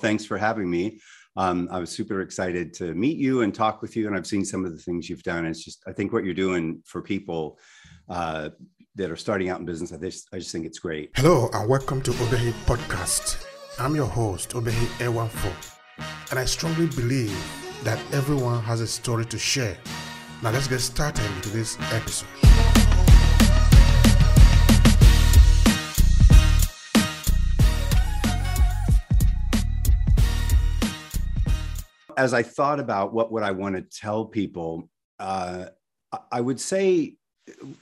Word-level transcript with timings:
Thanks 0.00 0.24
for 0.24 0.38
having 0.38 0.70
me. 0.70 1.00
Um, 1.36 1.68
I 1.72 1.80
was 1.80 1.90
super 1.90 2.20
excited 2.20 2.72
to 2.74 2.94
meet 2.94 3.18
you 3.18 3.42
and 3.42 3.52
talk 3.52 3.82
with 3.82 3.96
you. 3.96 4.06
And 4.06 4.16
I've 4.16 4.26
seen 4.26 4.44
some 4.44 4.64
of 4.64 4.72
the 4.72 4.78
things 4.78 5.08
you've 5.08 5.24
done. 5.24 5.44
It's 5.44 5.64
just, 5.64 5.82
I 5.88 5.92
think 5.92 6.12
what 6.12 6.24
you're 6.24 6.34
doing 6.34 6.82
for 6.84 7.02
people 7.02 7.58
uh, 8.08 8.50
that 8.94 9.10
are 9.10 9.16
starting 9.16 9.48
out 9.48 9.58
in 9.58 9.66
business, 9.66 9.92
I 9.92 9.96
just, 9.96 10.28
I 10.32 10.38
just 10.38 10.52
think 10.52 10.66
it's 10.66 10.78
great. 10.78 11.10
Hello, 11.16 11.48
and 11.52 11.68
welcome 11.68 12.00
to 12.02 12.12
Obehi 12.12 12.52
Podcast. 12.64 13.44
I'm 13.78 13.96
your 13.96 14.06
host, 14.06 14.50
Obehi 14.50 14.86
Ewanfo. 14.98 15.52
And 16.30 16.38
I 16.38 16.44
strongly 16.44 16.86
believe 16.86 17.36
that 17.82 17.98
everyone 18.12 18.62
has 18.62 18.80
a 18.80 18.86
story 18.86 19.24
to 19.26 19.38
share. 19.38 19.76
Now, 20.42 20.52
let's 20.52 20.68
get 20.68 20.78
started 20.78 21.24
into 21.36 21.50
this 21.50 21.76
episode. 21.92 22.47
As 32.18 32.34
I 32.34 32.42
thought 32.42 32.80
about 32.80 33.14
what 33.14 33.30
would 33.30 33.44
I 33.44 33.52
want 33.52 33.76
to 33.76 33.82
tell 33.82 34.24
people, 34.24 34.90
uh, 35.20 35.66
I 36.32 36.40
would 36.40 36.58
say 36.58 37.14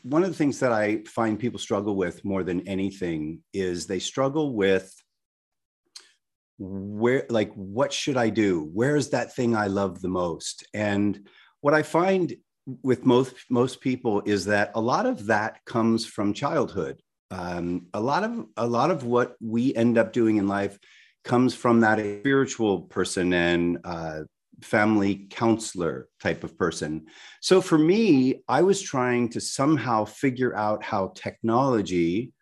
one 0.02 0.22
of 0.22 0.28
the 0.28 0.36
things 0.36 0.60
that 0.60 0.72
I 0.72 1.02
find 1.06 1.38
people 1.38 1.58
struggle 1.58 1.96
with 1.96 2.24
more 2.24 2.44
than 2.44 2.68
anything 2.68 3.40
is 3.54 3.86
they 3.86 3.98
struggle 3.98 4.54
with 4.54 4.94
where, 6.58 7.24
like, 7.30 7.52
what 7.54 7.92
should 7.92 8.16
I 8.16 8.28
do? 8.28 8.70
Where 8.72 8.96
is 8.96 9.10
that 9.10 9.34
thing 9.34 9.56
I 9.56 9.66
love 9.68 10.00
the 10.00 10.08
most? 10.08 10.66
And 10.74 11.28
what 11.62 11.74
I 11.74 11.82
find 11.82 12.34
with 12.82 13.06
most 13.06 13.34
most 13.48 13.80
people 13.80 14.22
is 14.26 14.44
that 14.46 14.72
a 14.74 14.80
lot 14.80 15.06
of 15.06 15.26
that 15.26 15.64
comes 15.64 16.04
from 16.04 16.34
childhood. 16.34 17.00
Um, 17.30 17.86
a 17.94 18.00
lot 18.00 18.22
of 18.22 18.46
a 18.56 18.66
lot 18.66 18.90
of 18.90 19.04
what 19.04 19.36
we 19.40 19.74
end 19.74 19.96
up 19.98 20.12
doing 20.12 20.36
in 20.36 20.46
life 20.46 20.78
comes 21.26 21.54
from 21.54 21.80
that 21.80 21.98
spiritual 21.98 22.82
person 22.82 23.32
and 23.34 23.78
uh, 23.84 24.20
family 24.62 25.26
counselor 25.28 26.08
type 26.22 26.44
of 26.44 26.56
person. 26.56 27.06
So 27.42 27.60
for 27.60 27.76
me, 27.76 28.42
I 28.48 28.62
was 28.62 28.80
trying 28.80 29.28
to 29.30 29.40
somehow 29.40 30.06
figure 30.06 30.56
out 30.56 30.82
how 30.82 31.12
technology 31.14 32.32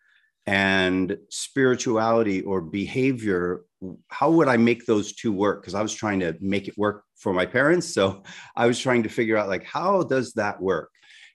and 0.47 1.17
spirituality 1.29 2.41
or 2.43 2.61
behavior 2.61 3.65
how 4.09 4.31
would 4.31 4.47
i 4.47 4.57
make 4.57 4.85
those 4.85 5.13
two 5.13 5.33
work? 5.33 5.61
Because 5.61 5.75
i 5.75 5.81
was 5.81 5.93
trying 5.93 6.19
to 6.19 6.35
make 6.39 6.67
it 6.67 6.77
work 6.77 7.03
for 7.17 7.33
my 7.33 7.45
parents. 7.45 7.93
So 7.93 8.23
i 8.55 8.67
was 8.67 8.79
trying 8.79 9.03
to 9.03 9.09
figure 9.09 9.37
out 9.37 9.49
like 9.49 9.63
how 9.63 10.03
does 10.03 10.33
that 10.33 10.61
work? 10.61 10.91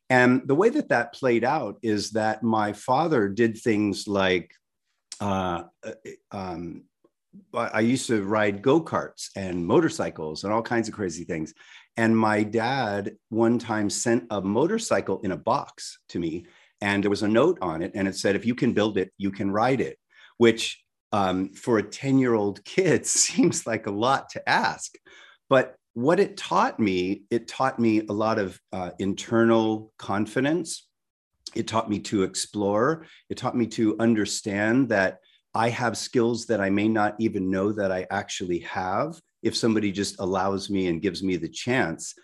And 0.08 0.42
the 0.46 0.54
way 0.54 0.68
that 0.70 0.88
that 0.88 1.14
played 1.14 1.44
out 1.44 1.76
is 1.82 2.10
that 2.10 2.42
my 2.42 2.72
father 2.72 3.28
did 3.28 3.58
things 3.58 4.08
like 4.08 4.52
uh, 5.20 5.64
uh 5.84 5.92
um, 6.32 6.84
I 7.54 7.80
used 7.80 8.06
to 8.08 8.24
ride 8.24 8.62
go 8.62 8.82
karts 8.82 9.28
and 9.36 9.64
motorcycles 9.64 10.44
and 10.44 10.52
all 10.52 10.62
kinds 10.62 10.88
of 10.88 10.94
crazy 10.94 11.24
things. 11.24 11.54
And 11.96 12.16
my 12.16 12.42
dad 12.42 13.16
one 13.28 13.58
time 13.58 13.90
sent 13.90 14.26
a 14.30 14.40
motorcycle 14.40 15.20
in 15.20 15.32
a 15.32 15.36
box 15.36 15.98
to 16.08 16.18
me, 16.18 16.46
and 16.80 17.02
there 17.02 17.10
was 17.10 17.22
a 17.22 17.28
note 17.28 17.58
on 17.60 17.82
it, 17.82 17.92
and 17.94 18.08
it 18.08 18.16
said, 18.16 18.36
"If 18.36 18.46
you 18.46 18.54
can 18.54 18.72
build 18.72 18.98
it, 18.98 19.12
you 19.18 19.30
can 19.30 19.50
ride 19.50 19.80
it," 19.80 19.98
which 20.38 20.82
um, 21.12 21.50
for 21.50 21.78
a 21.78 21.82
ten-year-old 21.82 22.64
kid 22.64 23.06
seems 23.24 23.66
like 23.66 23.86
a 23.86 23.92
lot 23.92 24.30
to 24.30 24.48
ask, 24.48 24.94
but 25.48 25.76
what 25.94 26.20
it 26.20 26.36
taught 26.36 26.78
me, 26.78 27.24
it 27.30 27.48
taught 27.48 27.78
me 27.78 28.00
a 28.08 28.12
lot 28.12 28.38
of 28.38 28.60
uh, 28.72 28.90
internal 28.98 29.92
confidence. 29.98 30.86
It 31.54 31.66
taught 31.66 31.90
me 31.90 31.98
to 32.00 32.22
explore. 32.22 33.06
It 33.28 33.36
taught 33.36 33.56
me 33.56 33.66
to 33.68 33.96
understand 33.98 34.90
that 34.90 35.18
I 35.54 35.68
have 35.70 35.96
skills 35.96 36.46
that 36.46 36.60
I 36.60 36.70
may 36.70 36.88
not 36.88 37.16
even 37.18 37.50
know 37.50 37.72
that 37.72 37.90
I 37.90 38.06
actually 38.10 38.60
have 38.60 39.20
if 39.42 39.56
somebody 39.56 39.90
just 39.90 40.20
allows 40.20 40.70
me 40.70 40.86
and 40.88 41.02
gives 41.02 41.22
me 41.22 41.36
the 41.36 41.48
chance. 41.48 42.14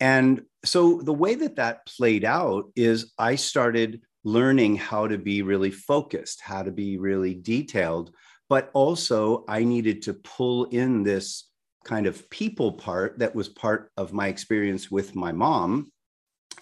And 0.00 0.42
so 0.64 1.00
the 1.00 1.14
way 1.14 1.34
that 1.36 1.56
that 1.56 1.86
played 1.86 2.24
out 2.24 2.70
is 2.76 3.12
I 3.18 3.36
started 3.36 4.02
learning 4.24 4.76
how 4.76 5.06
to 5.06 5.18
be 5.18 5.42
really 5.42 5.70
focused, 5.70 6.40
how 6.40 6.62
to 6.62 6.72
be 6.72 6.98
really 6.98 7.34
detailed, 7.34 8.10
but 8.48 8.70
also 8.72 9.44
I 9.48 9.64
needed 9.64 10.02
to 10.02 10.14
pull 10.14 10.64
in 10.66 11.02
this 11.02 11.48
kind 11.84 12.06
of 12.06 12.28
people 12.30 12.72
part 12.72 13.18
that 13.18 13.34
was 13.34 13.48
part 13.48 13.90
of 13.96 14.12
my 14.12 14.28
experience 14.28 14.90
with 14.90 15.14
my 15.14 15.32
mom. 15.32 15.92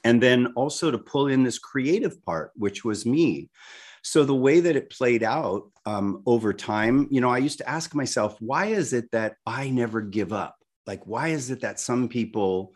And 0.05 0.21
then 0.21 0.49
also 0.57 0.91
to 0.91 0.99
pull 0.99 1.29
in 1.29 1.45
this 1.45 1.61
creative 1.61 2.25
part, 2.25 2.51
which 2.57 2.85
was 2.85 3.07
me. 3.07 3.51
So 4.03 4.25
the 4.25 4.35
way 4.35 4.61
that 4.61 4.77
it 4.77 4.91
played 4.91 5.23
out 5.23 5.71
um, 5.87 6.23
over 6.27 6.53
time, 6.53 7.07
you 7.11 7.21
know, 7.21 7.31
I 7.31 7.39
used 7.39 7.59
to 7.59 7.69
ask 7.69 7.95
myself, 7.95 8.37
why 8.41 8.67
is 8.67 8.93
it 8.93 9.11
that 9.13 9.37
I 9.47 9.71
never 9.71 10.01
give 10.01 10.33
up? 10.33 10.57
Like, 10.87 11.07
why 11.07 11.29
is 11.29 11.51
it 11.51 11.61
that 11.61 11.79
some 11.79 12.09
people 12.09 12.73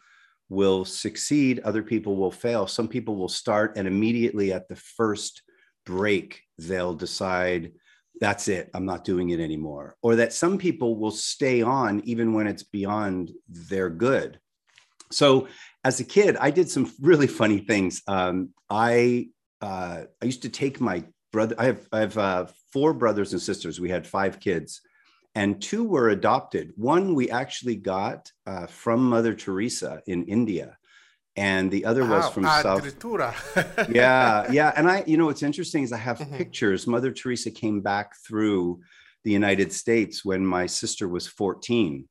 will 0.48 0.84
succeed, 0.84 1.60
other 1.60 1.82
people 1.82 2.16
will 2.16 2.30
fail? 2.30 2.68
Some 2.68 2.86
people 2.86 3.16
will 3.16 3.28
start 3.28 3.76
and 3.76 3.88
immediately 3.88 4.52
at 4.52 4.68
the 4.68 4.76
first 4.76 5.42
break, 5.84 6.42
they'll 6.58 6.94
decide, 6.94 7.72
that's 8.20 8.46
it, 8.46 8.70
I'm 8.72 8.86
not 8.86 9.04
doing 9.04 9.30
it 9.30 9.40
anymore. 9.40 9.96
Or 10.02 10.16
that 10.16 10.32
some 10.32 10.58
people 10.58 10.96
will 10.96 11.10
stay 11.10 11.60
on 11.62 12.02
even 12.04 12.34
when 12.34 12.46
it's 12.46 12.62
beyond 12.62 13.32
their 13.48 13.90
good. 13.90 14.38
So 15.10 15.48
as 15.84 15.98
a 15.98 16.04
kid, 16.04 16.36
I 16.36 16.50
did 16.50 16.70
some 16.70 16.92
really 17.00 17.26
funny 17.40 17.58
things. 17.58 18.02
Um, 18.06 18.50
I 18.70 19.28
uh, 19.62 20.02
I 20.20 20.24
used 20.24 20.42
to 20.42 20.50
take 20.50 20.80
my 20.80 21.02
brother. 21.32 21.54
I 21.58 21.66
have 21.66 21.88
I 21.92 22.00
have 22.00 22.18
uh, 22.18 22.46
four 22.72 22.92
brothers 22.92 23.32
and 23.32 23.42
sisters. 23.42 23.80
We 23.80 23.90
had 23.90 24.06
five 24.06 24.40
kids, 24.40 24.80
and 25.34 25.60
two 25.60 25.84
were 25.84 26.10
adopted. 26.10 26.72
One 26.76 27.14
we 27.14 27.30
actually 27.30 27.76
got 27.76 28.30
uh, 28.46 28.66
from 28.66 29.08
Mother 29.08 29.34
Teresa 29.34 30.02
in 30.06 30.24
India, 30.24 30.76
and 31.36 31.70
the 31.70 31.84
other 31.84 32.04
was 32.04 32.28
from 32.30 32.44
South. 32.44 32.82
Tritura. 32.82 33.88
yeah, 33.94 34.50
yeah. 34.50 34.72
And 34.76 34.90
I, 34.90 35.04
you 35.06 35.16
know, 35.16 35.26
what's 35.26 35.42
interesting 35.42 35.82
is 35.82 35.92
I 35.92 35.98
have 35.98 36.18
mm-hmm. 36.18 36.36
pictures. 36.36 36.86
Mother 36.86 37.12
Teresa 37.12 37.50
came 37.50 37.80
back 37.80 38.16
through 38.26 38.80
the 39.26 39.32
United 39.32 39.72
States 39.72 40.24
when 40.24 40.46
my 40.46 40.66
sister 40.66 41.08
was 41.08 41.26
14. 41.26 42.08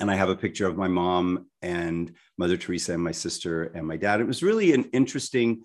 And 0.00 0.10
I 0.10 0.14
have 0.14 0.30
a 0.30 0.36
picture 0.36 0.66
of 0.66 0.76
my 0.76 0.88
mom 0.88 1.46
and 1.60 2.12
Mother 2.38 2.56
Teresa 2.56 2.94
and 2.94 3.02
my 3.02 3.12
sister 3.12 3.64
and 3.64 3.86
my 3.86 3.96
dad. 3.96 4.20
It 4.20 4.26
was 4.26 4.42
really 4.42 4.72
an 4.72 4.84
interesting. 4.94 5.64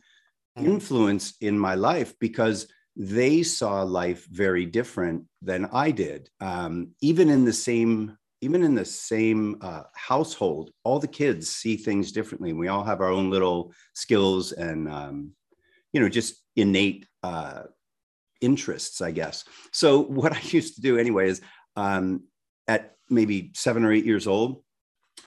Influence 0.58 1.34
in 1.42 1.58
my 1.58 1.76
life 1.76 2.14
because 2.20 2.68
they 2.96 3.42
saw 3.44 3.82
life 3.82 4.26
very 4.30 4.66
different 4.66 5.26
than 5.42 5.66
I 5.74 5.92
did. 5.92 6.30
Um, 6.40 6.92
even 7.02 7.30
in 7.30 7.46
the 7.46 7.54
same 7.54 8.18
even 8.42 8.62
in 8.62 8.76
the 8.76 8.84
same 8.84 9.56
uh, 9.62 9.84
household, 9.96 10.72
all 10.84 11.00
the 11.00 11.08
kids 11.08 11.48
see 11.48 11.78
things 11.78 12.12
differently. 12.12 12.52
We 12.52 12.68
all 12.68 12.84
have 12.84 13.00
our 13.00 13.08
own 13.08 13.30
little 13.30 13.74
skills 13.94 14.52
and 14.52 14.90
um, 14.90 15.32
you 15.94 16.02
know 16.02 16.10
just 16.10 16.44
innate 16.58 17.08
uh, 17.24 17.64
interests, 18.42 19.00
I 19.02 19.12
guess. 19.12 19.46
So 19.72 20.02
what 20.02 20.34
I 20.34 20.42
used 20.44 20.76
to 20.76 20.82
do 20.82 20.98
anyway 20.98 21.30
is 21.30 21.42
um, 21.78 22.24
at 22.68 22.96
maybe 23.10 23.52
seven 23.56 23.86
or 23.86 23.94
eight 23.94 24.06
years 24.06 24.28
old, 24.28 24.62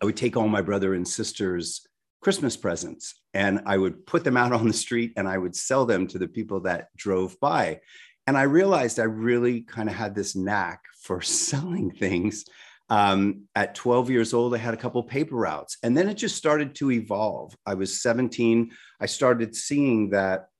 I 0.00 0.04
would 0.04 0.16
take 0.16 0.36
all 0.36 0.48
my 0.48 0.60
brother 0.60 0.92
and 0.94 1.08
sisters 1.08 1.86
Christmas 2.20 2.56
presents 2.56 3.20
and 3.34 3.60
I 3.66 3.76
would 3.76 4.06
put 4.06 4.24
them 4.24 4.36
out 4.36 4.52
on 4.58 4.66
the 4.66 4.74
street 4.74 5.12
and 5.16 5.28
I 5.28 5.38
would 5.38 5.56
sell 5.56 5.86
them 5.86 6.06
to 6.08 6.18
the 6.18 6.28
people 6.28 6.60
that 6.60 6.88
drove 6.96 7.38
by. 7.40 7.80
And 8.26 8.36
I 8.36 8.42
realized 8.42 8.98
I 8.98 9.04
really 9.04 9.60
kind 9.60 9.88
of 9.88 9.94
had 9.94 10.14
this 10.14 10.34
knack 10.34 10.82
for 11.00 11.20
selling 11.22 11.90
things. 11.90 12.44
Um, 12.88 13.42
at 13.56 13.74
12 13.74 14.10
years 14.10 14.32
old, 14.32 14.54
I 14.54 14.58
had 14.58 14.74
a 14.74 14.76
couple 14.76 15.02
paper 15.02 15.34
routes, 15.34 15.76
and 15.82 15.96
then 15.96 16.08
it 16.08 16.14
just 16.14 16.36
started 16.36 16.76
to 16.76 16.92
evolve. 16.92 17.52
I 17.66 17.74
was 17.74 18.00
17. 18.00 18.70
I 19.00 19.06
started 19.06 19.56
seeing 19.56 20.10
that 20.10 20.50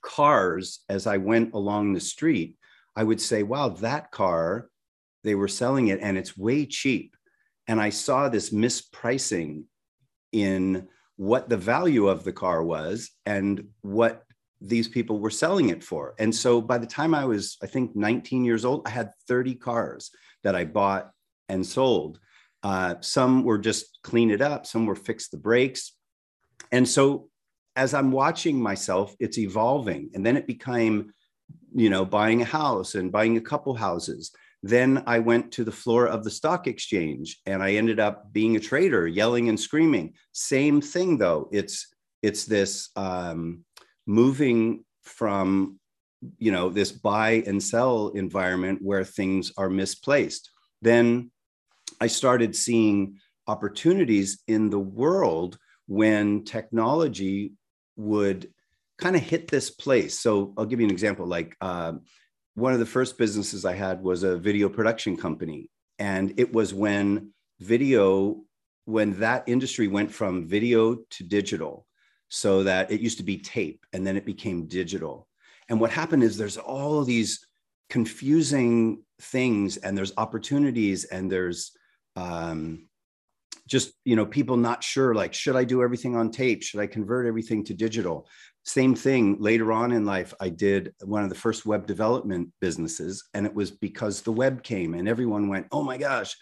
cars 0.00 0.80
as 0.88 1.06
I 1.06 1.18
went 1.18 1.54
along 1.54 1.92
the 1.92 2.00
street. 2.00 2.56
I 2.96 3.04
would 3.04 3.20
say, 3.20 3.42
wow, 3.42 3.68
that 3.68 4.10
car, 4.10 4.68
they 5.24 5.34
were 5.34 5.48
selling 5.48 5.88
it 5.88 6.00
and 6.02 6.18
it's 6.18 6.36
way 6.36 6.66
cheap. 6.66 7.16
And 7.68 7.80
I 7.80 7.90
saw 7.90 8.28
this 8.28 8.50
mispricing 8.50 9.64
in 10.32 10.88
what 11.16 11.48
the 11.48 11.56
value 11.56 12.08
of 12.08 12.24
the 12.24 12.32
car 12.32 12.62
was 12.64 13.10
and 13.26 13.68
what 13.82 14.24
these 14.60 14.88
people 14.88 15.18
were 15.18 15.30
selling 15.30 15.68
it 15.68 15.82
for. 15.82 16.14
And 16.18 16.34
so 16.34 16.60
by 16.60 16.78
the 16.78 16.86
time 16.86 17.14
I 17.14 17.24
was, 17.24 17.58
I 17.62 17.66
think, 17.66 17.94
19 17.96 18.44
years 18.44 18.64
old, 18.64 18.86
I 18.86 18.90
had 18.90 19.10
30 19.28 19.56
cars 19.56 20.10
that 20.44 20.54
I 20.54 20.64
bought 20.64 21.10
and 21.48 21.66
sold. 21.66 22.18
Uh, 22.62 22.94
some 23.00 23.42
were 23.42 23.58
just 23.58 23.98
clean 24.02 24.30
it 24.30 24.40
up, 24.40 24.66
some 24.66 24.86
were 24.86 24.94
fix 24.94 25.28
the 25.28 25.36
brakes. 25.36 25.92
And 26.70 26.88
so 26.88 27.28
as 27.74 27.92
I'm 27.94 28.12
watching 28.12 28.60
myself, 28.60 29.14
it's 29.18 29.38
evolving. 29.38 30.10
And 30.14 30.24
then 30.24 30.36
it 30.36 30.46
became, 30.46 31.12
you 31.74 31.90
know, 31.90 32.04
buying 32.04 32.42
a 32.42 32.46
house 32.46 32.94
and 32.94 33.10
buying 33.10 33.36
a 33.36 33.40
couple 33.40 33.74
houses 33.74 34.30
then 34.62 35.02
I 35.06 35.18
went 35.18 35.52
to 35.52 35.64
the 35.64 35.72
floor 35.72 36.06
of 36.06 36.22
the 36.22 36.30
stock 36.30 36.66
exchange 36.66 37.40
and 37.46 37.62
I 37.62 37.72
ended 37.74 37.98
up 37.98 38.32
being 38.32 38.56
a 38.56 38.60
trader, 38.60 39.06
yelling 39.08 39.48
and 39.48 39.58
screaming. 39.58 40.14
Same 40.32 40.80
thing 40.80 41.18
though. 41.18 41.48
It's 41.52 41.88
it's 42.22 42.44
this 42.44 42.90
um, 42.94 43.64
moving 44.06 44.84
from 45.02 45.80
you 46.38 46.52
know 46.52 46.68
this 46.68 46.92
buy 46.92 47.42
and 47.46 47.60
sell 47.60 48.08
environment 48.10 48.78
where 48.80 49.04
things 49.04 49.52
are 49.56 49.70
misplaced. 49.70 50.50
then 50.80 51.30
I 52.00 52.08
started 52.08 52.56
seeing 52.56 53.18
opportunities 53.46 54.42
in 54.48 54.70
the 54.70 54.78
world 54.78 55.56
when 55.86 56.44
technology 56.44 57.52
would 57.96 58.50
kind 58.98 59.14
of 59.14 59.22
hit 59.22 59.48
this 59.48 59.70
place. 59.70 60.18
So 60.18 60.52
I'll 60.56 60.66
give 60.66 60.80
you 60.80 60.86
an 60.86 60.92
example. 60.92 61.26
Like 61.26 61.56
uh, 61.60 61.94
one 62.54 62.72
of 62.72 62.78
the 62.78 62.86
first 62.86 63.18
businesses 63.18 63.64
I 63.64 63.74
had 63.74 64.02
was 64.02 64.22
a 64.22 64.36
video 64.36 64.68
production 64.68 65.16
company. 65.16 65.70
And 65.98 66.34
it 66.38 66.52
was 66.52 66.74
when 66.74 67.32
video, 67.60 68.42
when 68.84 69.18
that 69.20 69.44
industry 69.46 69.88
went 69.88 70.12
from 70.12 70.46
video 70.46 70.96
to 71.10 71.24
digital, 71.24 71.86
so 72.28 72.62
that 72.62 72.90
it 72.90 73.00
used 73.00 73.18
to 73.18 73.24
be 73.24 73.38
tape 73.38 73.84
and 73.92 74.06
then 74.06 74.16
it 74.16 74.24
became 74.24 74.66
digital. 74.66 75.28
And 75.68 75.80
what 75.80 75.90
happened 75.90 76.22
is 76.22 76.36
there's 76.36 76.56
all 76.56 77.04
these 77.04 77.46
confusing 77.90 79.02
things 79.20 79.76
and 79.76 79.96
there's 79.96 80.14
opportunities 80.16 81.04
and 81.04 81.30
there's 81.30 81.72
um, 82.16 82.88
just 83.68 83.92
you 84.04 84.16
know 84.16 84.26
people 84.26 84.56
not 84.56 84.82
sure 84.82 85.14
like 85.14 85.32
should 85.32 85.56
i 85.56 85.62
do 85.62 85.82
everything 85.82 86.16
on 86.16 86.30
tape 86.30 86.62
should 86.62 86.80
i 86.80 86.86
convert 86.86 87.26
everything 87.26 87.64
to 87.64 87.74
digital 87.74 88.26
same 88.64 88.94
thing 88.94 89.36
later 89.40 89.72
on 89.72 89.92
in 89.92 90.04
life 90.04 90.32
i 90.40 90.48
did 90.48 90.94
one 91.02 91.24
of 91.24 91.28
the 91.28 91.34
first 91.34 91.66
web 91.66 91.86
development 91.86 92.48
businesses 92.60 93.24
and 93.34 93.44
it 93.44 93.54
was 93.54 93.70
because 93.70 94.22
the 94.22 94.32
web 94.32 94.62
came 94.62 94.94
and 94.94 95.08
everyone 95.08 95.48
went 95.48 95.66
oh 95.72 95.82
my 95.82 95.96
gosh 95.98 96.36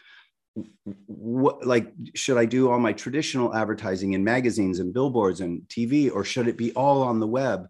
what 1.06 1.64
like 1.66 1.92
should 2.14 2.36
i 2.36 2.44
do 2.44 2.70
all 2.70 2.78
my 2.78 2.92
traditional 2.92 3.54
advertising 3.54 4.14
in 4.14 4.24
magazines 4.24 4.80
and 4.80 4.92
billboards 4.92 5.40
and 5.40 5.62
tv 5.68 6.12
or 6.12 6.24
should 6.24 6.48
it 6.48 6.56
be 6.56 6.72
all 6.72 7.02
on 7.02 7.20
the 7.20 7.26
web? 7.26 7.68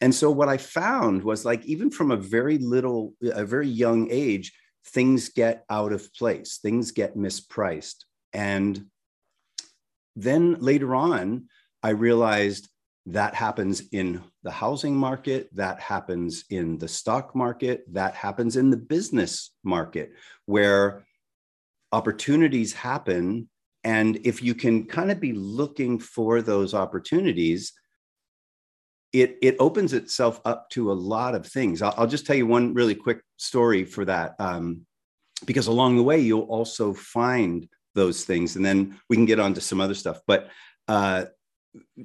And 0.00 0.14
so 0.14 0.30
what 0.30 0.48
i 0.48 0.56
found 0.56 1.24
was 1.24 1.44
like 1.44 1.64
even 1.64 1.90
from 1.90 2.10
a 2.10 2.16
very 2.16 2.58
little 2.58 3.14
a 3.22 3.44
very 3.44 3.68
young 3.68 4.08
age 4.10 4.52
things 4.86 5.30
get 5.30 5.64
out 5.70 5.92
of 5.92 6.12
place 6.14 6.58
things 6.58 6.92
get 6.92 7.16
mispriced. 7.16 8.04
And 8.32 8.86
then 10.14 10.54
later 10.60 10.94
on 10.94 11.46
i 11.82 11.90
realized 11.90 12.68
that 13.08 13.34
happens 13.34 13.82
in 13.92 14.22
the 14.42 14.50
housing 14.50 14.94
market. 14.94 15.48
That 15.54 15.80
happens 15.80 16.44
in 16.50 16.78
the 16.78 16.88
stock 16.88 17.34
market. 17.34 17.84
That 17.92 18.14
happens 18.14 18.56
in 18.56 18.70
the 18.70 18.76
business 18.76 19.50
market 19.64 20.12
where 20.46 21.06
opportunities 21.90 22.74
happen. 22.74 23.48
And 23.82 24.18
if 24.24 24.42
you 24.42 24.54
can 24.54 24.84
kind 24.84 25.10
of 25.10 25.20
be 25.20 25.32
looking 25.32 25.98
for 25.98 26.42
those 26.42 26.74
opportunities 26.74 27.72
it 29.12 29.38
it 29.40 29.56
opens 29.58 29.94
itself 29.94 30.38
up 30.44 30.68
to 30.70 30.92
a 30.92 30.94
lot 30.94 31.34
of 31.34 31.46
things. 31.46 31.80
I'll, 31.80 31.94
I'll 31.96 32.06
just 32.06 32.26
tell 32.26 32.36
you 32.36 32.46
one 32.46 32.74
really 32.74 32.94
quick 32.94 33.22
story 33.38 33.84
for 33.84 34.04
that 34.04 34.34
um, 34.38 34.86
because 35.46 35.66
along 35.66 35.96
the 35.96 36.02
way 36.02 36.20
you'll 36.20 36.42
also 36.42 36.92
find 36.92 37.66
those 37.94 38.24
things 38.24 38.56
and 38.56 38.64
then 38.64 39.00
we 39.08 39.16
can 39.16 39.24
get 39.24 39.40
on 39.40 39.54
to 39.54 39.60
some 39.60 39.80
other 39.80 39.94
stuff. 39.94 40.20
But 40.26 40.50
uh, 40.88 41.26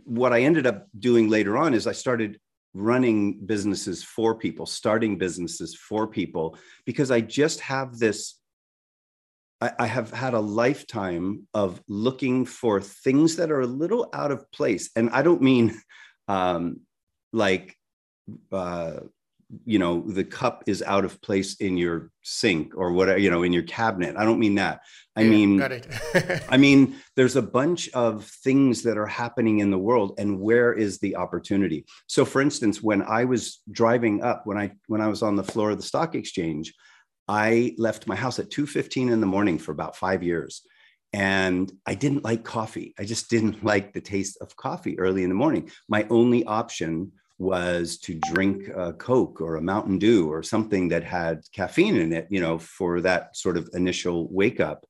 what 0.05 0.33
I 0.33 0.41
ended 0.41 0.67
up 0.67 0.87
doing 0.97 1.29
later 1.29 1.57
on 1.57 1.73
is 1.73 1.87
I 1.87 1.93
started 1.93 2.39
running 2.73 3.45
businesses 3.45 4.03
for 4.03 4.35
people, 4.35 4.65
starting 4.65 5.17
businesses 5.17 5.75
for 5.75 6.07
people, 6.07 6.57
because 6.85 7.11
I 7.11 7.21
just 7.21 7.59
have 7.61 7.97
this. 7.99 8.39
I, 9.61 9.71
I 9.79 9.85
have 9.87 10.11
had 10.11 10.33
a 10.33 10.39
lifetime 10.39 11.47
of 11.53 11.81
looking 11.87 12.45
for 12.45 12.81
things 12.81 13.35
that 13.37 13.51
are 13.51 13.61
a 13.61 13.67
little 13.67 14.09
out 14.13 14.31
of 14.31 14.51
place. 14.51 14.89
And 14.95 15.09
I 15.11 15.21
don't 15.21 15.41
mean 15.41 15.79
um, 16.27 16.81
like 17.31 17.75
uh, 18.51 19.01
you 19.65 19.79
know 19.79 20.01
the 20.07 20.23
cup 20.23 20.63
is 20.67 20.81
out 20.83 21.05
of 21.05 21.21
place 21.21 21.55
in 21.55 21.77
your 21.77 22.11
sink 22.23 22.73
or 22.75 22.91
whatever 22.91 23.19
you 23.19 23.29
know 23.29 23.43
in 23.43 23.53
your 23.53 23.63
cabinet. 23.63 24.15
I 24.17 24.25
don't 24.25 24.39
mean 24.39 24.55
that. 24.55 24.81
I 25.15 25.21
yeah, 25.21 25.29
mean 25.29 25.61
i 26.49 26.57
mean 26.57 26.95
there's 27.15 27.35
a 27.35 27.41
bunch 27.41 27.89
of 27.93 28.25
things 28.43 28.83
that 28.83 28.97
are 28.97 29.07
happening 29.07 29.59
in 29.59 29.69
the 29.69 29.77
world 29.77 30.15
and 30.17 30.39
where 30.39 30.73
is 30.73 30.99
the 30.99 31.15
opportunity? 31.15 31.85
So 32.07 32.25
for 32.25 32.41
instance 32.41 32.81
when 32.81 33.01
i 33.03 33.25
was 33.25 33.61
driving 33.71 34.23
up 34.23 34.45
when 34.45 34.57
i 34.57 34.71
when 34.87 35.01
i 35.01 35.07
was 35.07 35.21
on 35.21 35.35
the 35.35 35.43
floor 35.43 35.71
of 35.71 35.77
the 35.77 35.83
stock 35.83 36.15
exchange 36.15 36.73
i 37.27 37.75
left 37.77 38.07
my 38.07 38.15
house 38.15 38.39
at 38.39 38.49
2.15 38.49 39.11
in 39.11 39.21
the 39.21 39.27
morning 39.27 39.57
for 39.57 39.71
about 39.71 39.95
five 39.95 40.23
years 40.23 40.61
and 41.13 41.71
i 41.85 41.93
didn't 41.93 42.23
like 42.23 42.43
coffee. 42.43 42.93
I 42.99 43.03
just 43.03 43.29
didn't 43.29 43.63
like 43.71 43.93
the 43.93 44.01
taste 44.01 44.37
of 44.41 44.55
coffee 44.55 44.99
early 44.99 45.23
in 45.23 45.29
the 45.29 45.35
morning. 45.35 45.69
My 45.87 46.07
only 46.09 46.43
option 46.45 47.11
was 47.43 47.97
to 47.97 48.19
drink 48.31 48.69
a 48.69 48.93
Coke 48.93 49.41
or 49.41 49.57
a 49.57 49.61
Mountain 49.61 49.99
Dew 49.99 50.31
or 50.31 50.41
something 50.41 50.87
that 50.89 51.03
had 51.03 51.41
caffeine 51.51 51.97
in 51.97 52.13
it, 52.13 52.27
you 52.29 52.39
know, 52.39 52.57
for 52.57 53.01
that 53.01 53.37
sort 53.37 53.57
of 53.57 53.69
initial 53.73 54.27
wake 54.31 54.59
up. 54.59 54.85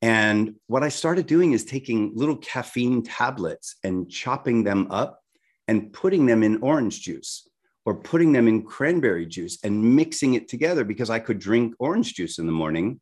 And 0.00 0.54
what 0.68 0.84
I 0.84 0.90
started 0.90 1.26
doing 1.26 1.52
is 1.52 1.64
taking 1.64 2.12
little 2.14 2.36
caffeine 2.36 3.02
tablets 3.02 3.76
and 3.82 4.08
chopping 4.08 4.62
them 4.62 4.86
up 4.90 5.20
and 5.66 5.92
putting 5.92 6.26
them 6.26 6.42
in 6.42 6.62
orange 6.62 7.02
juice 7.02 7.48
or 7.84 7.94
putting 7.94 8.32
them 8.32 8.46
in 8.46 8.62
cranberry 8.62 9.26
juice 9.26 9.58
and 9.64 9.96
mixing 9.96 10.34
it 10.34 10.46
together 10.46 10.84
because 10.84 11.10
I 11.10 11.18
could 11.18 11.38
drink 11.38 11.74
orange 11.78 12.14
juice 12.14 12.38
in 12.38 12.46
the 12.46 12.52
morning. 12.52 13.00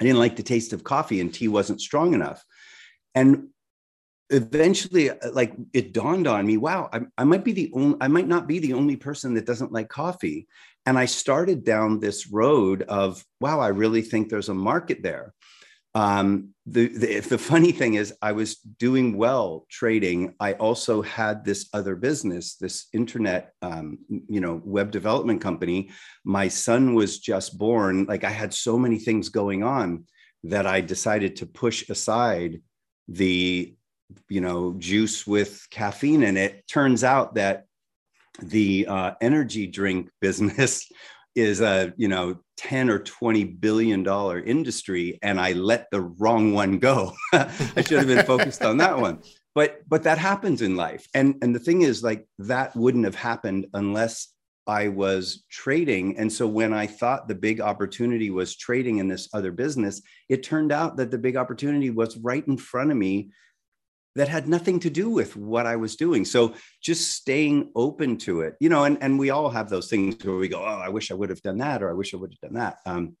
I 0.00 0.04
didn't 0.04 0.18
like 0.18 0.36
the 0.36 0.42
taste 0.42 0.72
of 0.72 0.84
coffee 0.84 1.20
and 1.20 1.34
tea 1.34 1.48
wasn't 1.48 1.80
strong 1.80 2.14
enough. 2.14 2.42
And 3.14 3.48
eventually 4.30 5.10
uh, 5.10 5.16
like 5.32 5.52
it 5.72 5.92
dawned 5.92 6.26
on 6.26 6.46
me 6.46 6.56
wow 6.56 6.88
I, 6.92 7.00
I, 7.18 7.24
might 7.24 7.44
be 7.44 7.52
the 7.52 7.70
only 7.74 7.96
i 8.00 8.08
might 8.08 8.28
not 8.28 8.46
be 8.46 8.58
the 8.58 8.74
only 8.74 8.96
person 8.96 9.34
that 9.34 9.46
doesn't 9.46 9.72
like 9.72 9.88
coffee. 9.88 10.46
And 10.86 10.98
i 10.98 11.04
started 11.04 11.64
down 11.64 12.00
this 12.00 12.28
road 12.28 12.82
of 12.82 13.24
wow 13.40 13.60
i 13.60 13.68
really 13.68 14.02
think 14.02 14.28
there's 14.28 14.48
a 14.48 14.54
market 14.54 15.02
there. 15.02 15.34
Um, 15.92 16.50
the, 16.66 16.86
the, 16.86 17.20
the 17.32 17.38
funny 17.38 17.72
thing 17.72 17.94
is 17.94 18.14
i 18.22 18.32
was 18.32 18.56
doing 18.56 19.16
well 19.16 19.66
trading. 19.68 20.34
I 20.38 20.52
also 20.54 21.02
had 21.02 21.44
this 21.44 21.68
other 21.72 21.96
business 21.96 22.54
this 22.54 22.86
internet 22.92 23.52
um, 23.62 23.98
you 24.08 24.40
know 24.40 24.62
web 24.64 24.92
development 24.92 25.40
company. 25.40 25.90
My 26.24 26.46
son 26.48 26.94
was 26.94 27.18
just 27.18 27.58
born. 27.58 28.04
Like 28.04 28.24
i 28.24 28.30
had 28.30 28.54
so 28.54 28.78
many 28.78 28.98
things 28.98 29.28
going 29.28 29.64
on 29.64 30.04
that 30.44 30.66
i 30.66 30.80
decided 30.80 31.36
to 31.36 31.46
push 31.46 31.90
aside 31.90 32.62
the 33.08 33.74
you 34.28 34.40
know 34.40 34.74
juice 34.78 35.26
with 35.26 35.66
caffeine 35.70 36.22
in 36.22 36.36
it. 36.36 36.66
Turns 36.68 37.04
out 37.04 37.34
that 37.34 37.66
the 38.42 38.86
uh, 38.86 39.12
energy 39.20 39.66
drink 39.66 40.10
business 40.20 40.90
is 41.34 41.60
a 41.60 41.92
you 41.96 42.08
know 42.08 42.38
10 42.56 42.90
or 42.90 42.98
20 42.98 43.44
billion 43.44 44.02
dollar 44.02 44.40
industry 44.40 45.18
and 45.22 45.40
i 45.40 45.52
let 45.52 45.86
the 45.90 46.00
wrong 46.00 46.52
one 46.52 46.78
go. 46.78 47.12
I 47.32 47.82
should 47.82 47.98
have 47.98 48.06
been 48.06 48.26
focused 48.26 48.62
on 48.62 48.78
that 48.78 48.98
one. 48.98 49.22
But 49.54 49.88
but 49.88 50.02
that 50.04 50.18
happens 50.18 50.62
in 50.62 50.76
life. 50.76 51.06
And 51.14 51.36
and 51.42 51.54
the 51.54 51.60
thing 51.60 51.82
is 51.82 52.02
like 52.02 52.26
that 52.38 52.74
wouldn't 52.76 53.04
have 53.04 53.14
happened 53.14 53.66
unless 53.74 54.28
i 54.66 54.88
was 54.88 55.44
trading. 55.50 56.18
And 56.18 56.32
so 56.32 56.46
when 56.46 56.72
i 56.72 56.86
thought 56.86 57.28
the 57.28 57.34
big 57.34 57.60
opportunity 57.60 58.30
was 58.30 58.56
trading 58.56 58.98
in 58.98 59.08
this 59.08 59.28
other 59.32 59.52
business 59.52 60.02
it 60.28 60.42
turned 60.42 60.72
out 60.72 60.96
that 60.96 61.10
the 61.10 61.18
big 61.18 61.36
opportunity 61.36 61.90
was 61.90 62.16
right 62.18 62.46
in 62.46 62.56
front 62.56 62.90
of 62.90 62.96
me 62.96 63.30
that 64.16 64.28
had 64.28 64.48
nothing 64.48 64.80
to 64.80 64.90
do 64.90 65.10
with 65.10 65.36
what 65.36 65.66
I 65.66 65.76
was 65.76 65.96
doing. 65.96 66.24
So 66.24 66.54
just 66.82 67.12
staying 67.12 67.70
open 67.74 68.16
to 68.18 68.40
it, 68.40 68.56
you 68.60 68.68
know, 68.68 68.84
and, 68.84 68.98
and 69.00 69.18
we 69.18 69.30
all 69.30 69.50
have 69.50 69.68
those 69.68 69.88
things 69.88 70.24
where 70.24 70.36
we 70.36 70.48
go, 70.48 70.60
oh, 70.60 70.64
I 70.84 70.88
wish 70.88 71.10
I 71.10 71.14
would 71.14 71.30
have 71.30 71.42
done 71.42 71.58
that, 71.58 71.82
or 71.82 71.90
I 71.90 71.94
wish 71.94 72.12
I 72.12 72.16
would 72.16 72.32
have 72.32 72.50
done 72.50 72.60
that. 72.60 72.78
Um, 72.86 73.16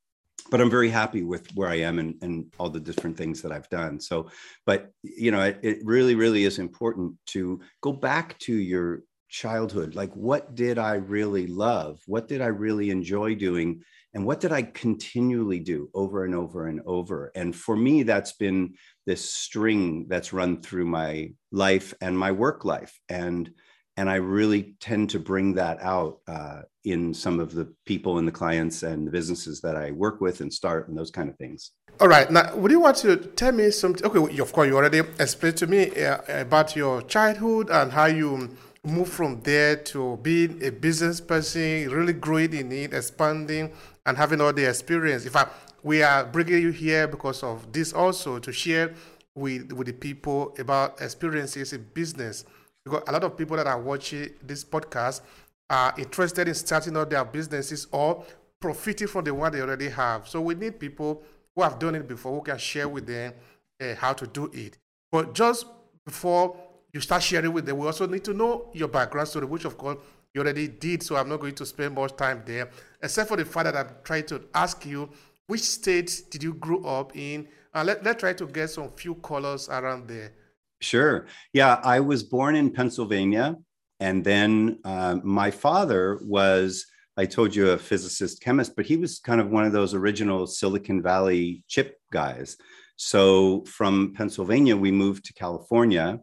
but 0.50 0.60
I'm 0.60 0.70
very 0.70 0.88
happy 0.88 1.22
with 1.22 1.46
where 1.54 1.68
I 1.68 1.80
am 1.80 1.98
and, 1.98 2.14
and 2.22 2.52
all 2.58 2.70
the 2.70 2.80
different 2.80 3.16
things 3.16 3.42
that 3.42 3.52
I've 3.52 3.68
done. 3.68 4.00
So, 4.00 4.30
but 4.66 4.90
you 5.02 5.30
know, 5.30 5.42
it, 5.42 5.60
it 5.62 5.78
really, 5.84 6.14
really 6.14 6.44
is 6.44 6.58
important 6.58 7.14
to 7.26 7.60
go 7.82 7.92
back 7.92 8.38
to 8.40 8.54
your 8.54 9.02
childhood. 9.30 9.94
Like, 9.94 10.14
what 10.14 10.54
did 10.54 10.78
I 10.78 10.96
really 10.96 11.46
love? 11.46 12.00
What 12.06 12.28
did 12.28 12.40
I 12.40 12.46
really 12.46 12.90
enjoy 12.90 13.34
doing? 13.34 13.82
and 14.14 14.24
what 14.24 14.40
did 14.40 14.52
i 14.52 14.62
continually 14.62 15.58
do 15.58 15.88
over 15.94 16.24
and 16.24 16.34
over 16.34 16.66
and 16.66 16.80
over 16.86 17.30
and 17.34 17.54
for 17.54 17.76
me 17.76 18.02
that's 18.02 18.32
been 18.32 18.74
this 19.06 19.30
string 19.30 20.06
that's 20.08 20.32
run 20.32 20.60
through 20.60 20.86
my 20.86 21.30
life 21.52 21.94
and 22.00 22.18
my 22.18 22.32
work 22.32 22.64
life 22.64 22.98
and 23.08 23.50
and 23.96 24.08
i 24.10 24.16
really 24.16 24.76
tend 24.80 25.10
to 25.10 25.18
bring 25.18 25.54
that 25.54 25.80
out 25.80 26.18
uh, 26.26 26.62
in 26.84 27.12
some 27.12 27.38
of 27.38 27.52
the 27.54 27.72
people 27.84 28.18
and 28.18 28.26
the 28.26 28.32
clients 28.32 28.82
and 28.82 29.06
the 29.06 29.10
businesses 29.10 29.60
that 29.60 29.76
i 29.76 29.90
work 29.90 30.20
with 30.20 30.40
and 30.40 30.52
start 30.52 30.88
and 30.88 30.96
those 30.96 31.10
kind 31.10 31.28
of 31.28 31.36
things 31.36 31.72
all 32.00 32.08
right 32.08 32.30
now 32.30 32.54
would 32.56 32.70
you 32.70 32.80
want 32.80 32.96
to 32.96 33.16
tell 33.16 33.52
me 33.52 33.70
something 33.70 34.04
okay 34.06 34.38
of 34.38 34.52
course 34.52 34.68
you 34.68 34.76
already 34.76 35.00
explained 35.18 35.56
to 35.56 35.66
me 35.66 35.90
uh, 36.02 36.18
about 36.28 36.74
your 36.74 37.02
childhood 37.02 37.68
and 37.70 37.92
how 37.92 38.06
you 38.06 38.56
moved 38.84 39.12
from 39.12 39.40
there 39.42 39.76
to 39.76 40.18
being 40.22 40.62
a 40.64 40.70
business 40.70 41.20
person 41.20 41.90
really 41.90 42.14
growing 42.14 42.52
in 42.54 42.72
it 42.72 42.94
expanding 42.94 43.70
and 44.06 44.16
having 44.16 44.40
all 44.40 44.52
the 44.52 44.68
experience. 44.68 45.24
In 45.24 45.30
fact, 45.30 45.52
we 45.82 46.02
are 46.02 46.24
bringing 46.24 46.62
you 46.62 46.70
here 46.70 47.06
because 47.06 47.42
of 47.42 47.72
this 47.72 47.92
also 47.92 48.38
to 48.38 48.52
share 48.52 48.94
with, 49.34 49.72
with 49.72 49.86
the 49.86 49.92
people 49.92 50.54
about 50.58 51.00
experiences 51.00 51.72
in 51.72 51.86
business. 51.94 52.44
Because 52.84 53.02
a 53.06 53.12
lot 53.12 53.24
of 53.24 53.36
people 53.36 53.56
that 53.56 53.66
are 53.66 53.80
watching 53.80 54.30
this 54.42 54.64
podcast 54.64 55.20
are 55.68 55.94
interested 55.98 56.48
in 56.48 56.54
starting 56.54 56.96
out 56.96 57.10
their 57.10 57.24
businesses 57.24 57.86
or 57.92 58.24
profiting 58.60 59.08
from 59.08 59.24
the 59.24 59.34
one 59.34 59.52
they 59.52 59.60
already 59.60 59.88
have. 59.88 60.26
So 60.28 60.40
we 60.40 60.54
need 60.54 60.80
people 60.80 61.22
who 61.54 61.62
have 61.62 61.78
done 61.78 61.94
it 61.94 62.08
before 62.08 62.32
who 62.32 62.42
can 62.42 62.58
share 62.58 62.88
with 62.88 63.06
them 63.06 63.34
uh, 63.80 63.94
how 63.94 64.12
to 64.14 64.26
do 64.26 64.50
it. 64.52 64.78
But 65.12 65.34
just 65.34 65.66
before 66.04 66.56
you 66.92 67.00
start 67.00 67.22
sharing 67.22 67.52
with 67.52 67.66
them, 67.66 67.78
we 67.78 67.86
also 67.86 68.06
need 68.06 68.24
to 68.24 68.34
know 68.34 68.70
your 68.74 68.88
background 68.88 69.28
story, 69.28 69.46
which 69.46 69.64
of 69.64 69.76
course 69.78 69.98
you 70.34 70.40
already 70.40 70.68
did. 70.68 71.02
So 71.02 71.16
I'm 71.16 71.28
not 71.28 71.40
going 71.40 71.54
to 71.54 71.66
spend 71.66 71.94
much 71.94 72.16
time 72.16 72.42
there, 72.46 72.70
except 73.02 73.28
for 73.28 73.36
the 73.36 73.44
fact 73.44 73.64
that 73.64 73.76
I'm 73.76 73.94
trying 74.04 74.26
to 74.26 74.42
ask 74.54 74.84
you 74.86 75.10
which 75.46 75.62
state 75.62 76.22
did 76.30 76.42
you 76.42 76.54
grow 76.54 76.84
up 76.84 77.16
in? 77.16 77.48
Uh, 77.74 77.82
let, 77.84 78.04
let's 78.04 78.20
try 78.20 78.32
to 78.32 78.46
get 78.46 78.70
some 78.70 78.90
few 78.90 79.16
colors 79.16 79.68
around 79.68 80.06
there. 80.06 80.32
Sure. 80.80 81.26
Yeah, 81.52 81.80
I 81.82 82.00
was 82.00 82.22
born 82.22 82.54
in 82.54 82.70
Pennsylvania. 82.70 83.56
And 83.98 84.24
then 84.24 84.78
uh, 84.84 85.16
my 85.22 85.50
father 85.50 86.18
was, 86.22 86.86
I 87.16 87.26
told 87.26 87.54
you, 87.54 87.70
a 87.70 87.78
physicist 87.78 88.40
chemist, 88.40 88.74
but 88.76 88.86
he 88.86 88.96
was 88.96 89.18
kind 89.18 89.40
of 89.40 89.50
one 89.50 89.64
of 89.64 89.72
those 89.72 89.92
original 89.92 90.46
Silicon 90.46 91.02
Valley 91.02 91.64
chip 91.68 91.98
guys. 92.12 92.56
So 92.96 93.64
from 93.66 94.14
Pennsylvania, 94.14 94.76
we 94.76 94.90
moved 94.90 95.24
to 95.26 95.34
California. 95.34 96.20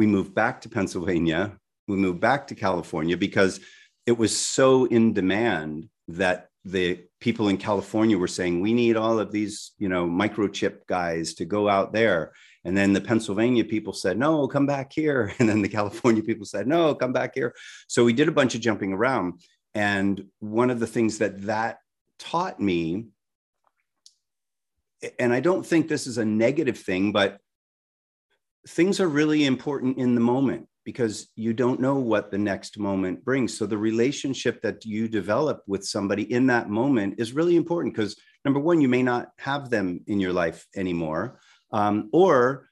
We 0.00 0.06
moved 0.06 0.34
back 0.34 0.62
to 0.62 0.70
Pennsylvania. 0.70 1.58
We 1.86 1.96
moved 1.98 2.20
back 2.20 2.46
to 2.46 2.54
California 2.54 3.18
because 3.18 3.60
it 4.06 4.16
was 4.16 4.34
so 4.34 4.86
in 4.86 5.12
demand 5.12 5.90
that 6.08 6.48
the 6.64 7.04
people 7.20 7.48
in 7.48 7.58
California 7.58 8.16
were 8.16 8.26
saying, 8.26 8.62
we 8.62 8.72
need 8.72 8.96
all 8.96 9.18
of 9.18 9.30
these, 9.30 9.72
you 9.76 9.90
know, 9.90 10.06
microchip 10.06 10.86
guys 10.86 11.34
to 11.34 11.44
go 11.44 11.68
out 11.68 11.92
there. 11.92 12.32
And 12.64 12.74
then 12.74 12.94
the 12.94 13.02
Pennsylvania 13.02 13.62
people 13.62 13.92
said, 13.92 14.16
no, 14.16 14.48
come 14.48 14.64
back 14.64 14.90
here. 14.90 15.34
And 15.38 15.46
then 15.46 15.60
the 15.60 15.68
California 15.68 16.22
people 16.22 16.46
said, 16.46 16.66
no, 16.66 16.94
come 16.94 17.12
back 17.12 17.34
here. 17.34 17.54
So 17.86 18.02
we 18.02 18.14
did 18.14 18.26
a 18.26 18.32
bunch 18.32 18.54
of 18.54 18.62
jumping 18.62 18.94
around. 18.94 19.42
And 19.74 20.28
one 20.38 20.70
of 20.70 20.80
the 20.80 20.86
things 20.86 21.18
that 21.18 21.42
that 21.42 21.80
taught 22.18 22.58
me 22.58 23.08
and 25.18 25.32
I 25.32 25.40
don't 25.40 25.66
think 25.66 25.88
this 25.88 26.06
is 26.06 26.18
a 26.18 26.24
negative 26.24 26.78
thing, 26.78 27.12
but 27.12 27.38
things 28.68 29.00
are 29.00 29.08
really 29.08 29.44
important 29.44 29.98
in 29.98 30.14
the 30.14 30.20
moment 30.20 30.66
because 30.84 31.28
you 31.36 31.52
don't 31.52 31.80
know 31.80 31.96
what 31.96 32.30
the 32.30 32.38
next 32.38 32.78
moment 32.78 33.24
brings. 33.24 33.56
So 33.56 33.66
the 33.66 33.78
relationship 33.78 34.62
that 34.62 34.84
you 34.84 35.08
develop 35.08 35.62
with 35.66 35.84
somebody 35.84 36.30
in 36.32 36.46
that 36.46 36.68
moment 36.68 37.14
is 37.18 37.32
really 37.32 37.56
important 37.56 37.94
because 37.94 38.16
number 38.44 38.60
one, 38.60 38.80
you 38.80 38.88
may 38.88 39.02
not 39.02 39.28
have 39.38 39.70
them 39.70 40.00
in 40.06 40.20
your 40.20 40.32
life 40.32 40.66
anymore, 40.74 41.38
um, 41.72 42.08
or 42.12 42.68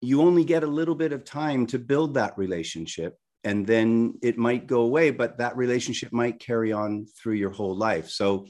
you 0.00 0.22
only 0.22 0.44
get 0.44 0.62
a 0.62 0.68
little 0.68 0.94
bit 0.94 1.12
of 1.12 1.24
time 1.24 1.66
to 1.66 1.78
build 1.78 2.14
that 2.14 2.38
relationship 2.38 3.18
and 3.44 3.66
then 3.66 4.14
it 4.22 4.38
might 4.38 4.66
go 4.66 4.82
away 4.82 5.10
but 5.10 5.38
that 5.38 5.56
relationship 5.56 6.12
might 6.12 6.40
carry 6.40 6.72
on 6.72 7.06
through 7.20 7.34
your 7.34 7.50
whole 7.50 7.76
life 7.76 8.08
so 8.08 8.46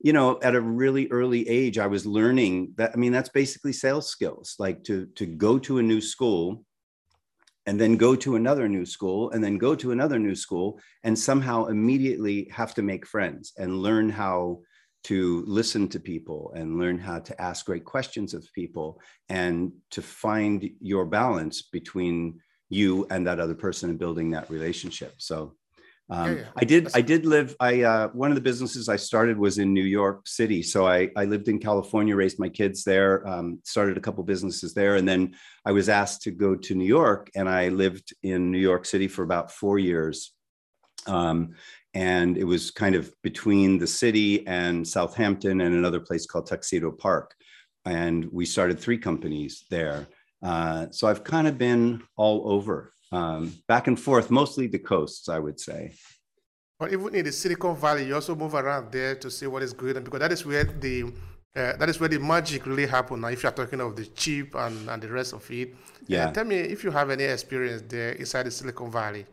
you 0.00 0.12
know 0.12 0.38
at 0.42 0.54
a 0.54 0.60
really 0.60 1.08
early 1.08 1.48
age 1.48 1.78
i 1.78 1.86
was 1.86 2.06
learning 2.06 2.72
that 2.76 2.92
i 2.94 2.96
mean 2.96 3.12
that's 3.12 3.28
basically 3.30 3.72
sales 3.72 4.08
skills 4.08 4.54
like 4.58 4.82
to 4.84 5.06
to 5.16 5.26
go 5.26 5.58
to 5.58 5.78
a 5.78 5.82
new 5.82 6.00
school 6.00 6.64
and 7.66 7.78
then 7.78 7.98
go 7.98 8.16
to 8.16 8.36
another 8.36 8.66
new 8.66 8.86
school 8.86 9.30
and 9.32 9.44
then 9.44 9.58
go 9.58 9.74
to 9.74 9.92
another 9.92 10.18
new 10.18 10.34
school 10.34 10.80
and 11.04 11.18
somehow 11.18 11.66
immediately 11.66 12.48
have 12.50 12.74
to 12.74 12.82
make 12.82 13.06
friends 13.06 13.52
and 13.58 13.82
learn 13.82 14.08
how 14.08 14.58
to 15.04 15.44
listen 15.46 15.86
to 15.88 16.00
people 16.00 16.52
and 16.56 16.78
learn 16.78 16.98
how 16.98 17.18
to 17.18 17.40
ask 17.40 17.66
great 17.66 17.84
questions 17.84 18.34
of 18.34 18.48
people 18.54 19.00
and 19.28 19.70
to 19.90 20.02
find 20.02 20.70
your 20.80 21.04
balance 21.04 21.62
between 21.62 22.40
you 22.68 23.06
and 23.10 23.26
that 23.26 23.40
other 23.40 23.54
person 23.54 23.90
and 23.90 23.98
building 23.98 24.30
that 24.30 24.50
relationship. 24.50 25.14
So 25.18 25.54
um, 26.10 26.36
yeah, 26.36 26.38
yeah. 26.38 26.46
I 26.56 26.64
did. 26.64 26.88
I 26.94 27.00
did 27.02 27.26
live. 27.26 27.54
I 27.60 27.82
uh, 27.82 28.08
one 28.08 28.30
of 28.30 28.34
the 28.34 28.40
businesses 28.40 28.88
I 28.88 28.96
started 28.96 29.38
was 29.38 29.58
in 29.58 29.74
New 29.74 29.84
York 29.84 30.26
City. 30.26 30.62
So 30.62 30.86
I, 30.86 31.10
I 31.16 31.26
lived 31.26 31.48
in 31.48 31.58
California, 31.58 32.16
raised 32.16 32.38
my 32.38 32.48
kids 32.48 32.82
there, 32.82 33.26
um, 33.28 33.60
started 33.64 33.98
a 33.98 34.00
couple 34.00 34.24
businesses 34.24 34.72
there, 34.72 34.96
and 34.96 35.06
then 35.06 35.34
I 35.66 35.72
was 35.72 35.88
asked 35.88 36.22
to 36.22 36.30
go 36.30 36.54
to 36.54 36.74
New 36.74 36.86
York, 36.86 37.30
and 37.34 37.48
I 37.48 37.68
lived 37.68 38.14
in 38.22 38.50
New 38.50 38.58
York 38.58 38.86
City 38.86 39.06
for 39.06 39.22
about 39.22 39.52
four 39.52 39.78
years. 39.78 40.32
Um, 41.06 41.54
and 41.94 42.36
it 42.36 42.44
was 42.44 42.70
kind 42.70 42.94
of 42.94 43.14
between 43.22 43.78
the 43.78 43.86
city 43.86 44.46
and 44.46 44.86
Southampton 44.86 45.60
and 45.60 45.74
another 45.74 46.00
place 46.00 46.26
called 46.26 46.46
Tuxedo 46.46 46.90
Park, 46.90 47.34
and 47.84 48.26
we 48.32 48.46
started 48.46 48.80
three 48.80 48.98
companies 48.98 49.64
there. 49.70 50.06
Uh, 50.42 50.86
so 50.90 51.06
I've 51.06 51.24
kind 51.24 51.46
of 51.46 51.58
been 51.58 52.02
all 52.16 52.50
over 52.50 52.92
um, 53.12 53.52
back 53.66 53.86
and 53.86 53.98
forth, 53.98 54.30
mostly 54.30 54.66
the 54.66 54.78
coasts, 54.78 55.28
I 55.28 55.38
would 55.38 55.58
say. 55.60 55.92
But 56.78 56.92
even 56.92 57.14
in 57.14 57.24
the 57.24 57.32
Silicon 57.32 57.76
Valley, 57.76 58.06
you 58.06 58.14
also 58.14 58.34
move 58.36 58.54
around 58.54 58.92
there 58.92 59.16
to 59.16 59.30
see 59.30 59.46
what 59.46 59.62
is 59.62 59.72
good, 59.72 59.96
and 59.96 60.04
because 60.04 60.20
that 60.20 60.32
is 60.32 60.46
where 60.46 60.64
the 60.64 61.04
uh, 61.56 61.76
that 61.76 61.88
is 61.88 61.98
where 61.98 62.08
the 62.08 62.18
magic 62.18 62.66
really 62.66 62.86
happens. 62.86 63.20
Now, 63.20 63.28
if 63.28 63.42
you're 63.42 63.52
talking 63.52 63.80
of 63.80 63.96
the 63.96 64.06
chip 64.06 64.54
and, 64.54 64.88
and 64.88 65.02
the 65.02 65.08
rest 65.08 65.32
of 65.32 65.50
it, 65.50 65.74
yeah. 66.06 66.26
Uh, 66.26 66.32
tell 66.32 66.44
me 66.44 66.56
if 66.56 66.84
you 66.84 66.90
have 66.90 67.10
any 67.10 67.24
experience 67.24 67.82
there 67.88 68.12
inside 68.12 68.44
the 68.44 68.50
Silicon 68.50 68.90
Valley. 68.90 69.26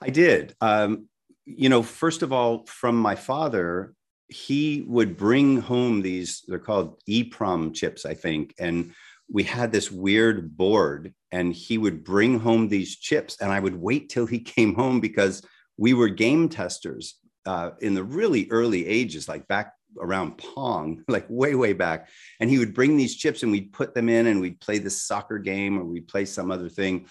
I 0.00 0.10
did. 0.10 0.54
Um, 0.60 1.08
you 1.44 1.68
know, 1.68 1.82
first 1.82 2.22
of 2.22 2.32
all, 2.32 2.64
from 2.66 2.96
my 2.96 3.14
father, 3.14 3.94
he 4.28 4.82
would 4.86 5.16
bring 5.16 5.60
home 5.60 6.00
these. 6.00 6.42
They're 6.48 6.58
called 6.58 7.00
EEPROM 7.08 7.74
chips, 7.74 8.06
I 8.06 8.14
think, 8.14 8.54
and 8.58 8.92
we 9.32 9.42
had 9.42 9.72
this 9.72 9.90
weird 9.90 10.56
board 10.56 11.14
and 11.30 11.54
he 11.54 11.78
would 11.78 12.04
bring 12.04 12.38
home 12.38 12.68
these 12.68 12.96
chips 12.96 13.36
and 13.40 13.50
i 13.50 13.58
would 13.58 13.76
wait 13.76 14.08
till 14.08 14.26
he 14.26 14.38
came 14.54 14.74
home 14.74 15.00
because 15.00 15.42
we 15.76 15.94
were 15.94 16.08
game 16.08 16.48
testers 16.48 17.16
uh, 17.46 17.70
in 17.80 17.94
the 17.94 18.04
really 18.04 18.48
early 18.50 18.86
ages 18.86 19.28
like 19.28 19.48
back 19.48 19.72
around 20.00 20.38
pong 20.38 21.02
like 21.08 21.26
way 21.28 21.54
way 21.54 21.72
back. 21.72 22.08
And 22.40 22.50
he 22.50 22.58
would 22.58 22.74
bring 22.74 22.96
these 22.96 23.16
chips 23.16 23.42
and 23.42 23.52
we'd 23.52 23.72
put 23.72 23.94
them 23.94 24.08
in 24.08 24.26
and 24.26 24.40
we'd 24.40 24.60
play 24.60 24.78
this 24.78 25.02
soccer 25.02 25.38
game 25.38 25.78
or 25.78 25.84
we'd 25.84 26.08
play 26.08 26.24
some 26.24 26.50
other 26.50 26.68
thing. 26.68 27.06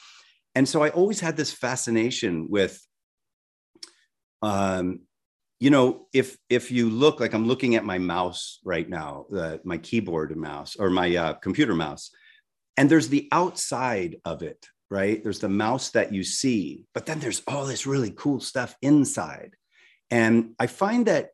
And 0.56 0.68
so 0.68 0.84
i 0.84 0.90
always 0.90 1.20
had 1.20 1.38
this 1.38 1.54
fascination 1.54 2.50
with 2.50 2.82
um, 4.42 5.02
you 5.62 5.70
know 5.70 6.08
if 6.12 6.38
if 6.50 6.72
you 6.72 6.90
look 6.90 7.22
like 7.22 7.34
i'm 7.34 7.48
looking 7.48 7.76
at 7.76 7.86
my 7.86 7.98
mouse 7.98 8.60
right 8.66 8.90
now 8.90 9.26
my 9.64 9.78
keyboard 9.78 10.36
mouse 10.36 10.76
or 10.76 10.90
my 10.90 11.16
uh, 11.16 11.34
computer 11.36 11.76
mouse 11.76 12.12
and 12.78 12.90
there's 12.90 13.10
the 13.10 13.30
outside 13.32 14.18
of 14.26 14.42
it 14.44 14.66
right? 14.92 15.24
There's 15.24 15.40
the 15.40 15.50
mouse 15.50 15.90
that 15.92 16.14
you 16.14 16.24
see 16.24 16.86
but 16.94 17.06
then 17.06 17.20
there's 17.20 17.42
all 17.48 17.66
this 17.66 17.88
really 17.88 18.14
cool 18.16 18.40
stuff 18.42 18.76
inside. 18.82 19.56
And 20.12 20.54
i 20.60 20.68
find 20.68 21.06
that 21.08 21.30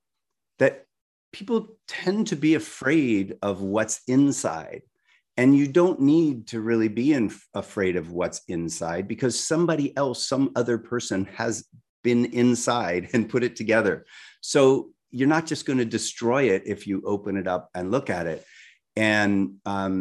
that 0.60 0.86
people 1.34 1.77
tend 1.88 2.27
to 2.27 2.36
be 2.36 2.55
afraid 2.55 3.38
of 3.41 3.62
what's 3.62 4.01
inside. 4.07 4.84
And 5.36 5.55
you 5.55 5.67
don't 5.67 6.00
need 6.00 6.48
to 6.48 6.62
really 6.62 6.88
be 6.88 7.13
in, 7.13 7.31
afraid 7.53 7.96
of 7.96 8.12
what's 8.12 8.41
inside 8.48 9.07
because 9.07 9.39
somebody 9.39 9.96
else 9.96 10.25
some 10.25 10.51
other 10.55 10.77
person 10.77 11.25
has 11.36 11.65
been 12.07 12.25
inside 12.43 13.09
and 13.13 13.29
put 13.29 13.43
it 13.43 13.55
together. 13.55 14.05
So 14.41 14.91
you're 15.11 15.35
not 15.35 15.45
just 15.45 15.65
going 15.65 15.79
to 15.79 15.85
destroy 15.99 16.43
it 16.55 16.63
if 16.65 16.87
you 16.87 17.01
open 17.05 17.35
it 17.37 17.47
up 17.47 17.69
and 17.75 17.91
look 17.91 18.09
at 18.09 18.27
it. 18.27 18.45
And 18.95 19.55
um, 19.65 19.91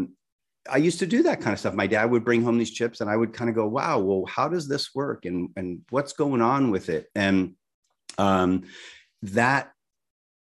I 0.70 0.78
used 0.78 1.00
to 1.00 1.06
do 1.06 1.24
that 1.24 1.40
kind 1.40 1.52
of 1.52 1.58
stuff. 1.58 1.74
My 1.74 1.88
dad 1.88 2.10
would 2.10 2.24
bring 2.24 2.42
home 2.42 2.58
these 2.58 2.70
chips, 2.70 3.00
and 3.00 3.10
I 3.10 3.16
would 3.16 3.32
kind 3.32 3.50
of 3.50 3.56
go, 3.56 3.66
"Wow, 3.66 3.98
well, 3.98 4.24
how 4.26 4.48
does 4.48 4.66
this 4.68 4.94
work? 4.94 5.26
And 5.26 5.50
and 5.56 5.82
what's 5.90 6.12
going 6.12 6.42
on 6.42 6.70
with 6.70 6.88
it?" 6.88 7.06
And 7.14 7.54
um, 8.18 8.62
that 9.22 9.72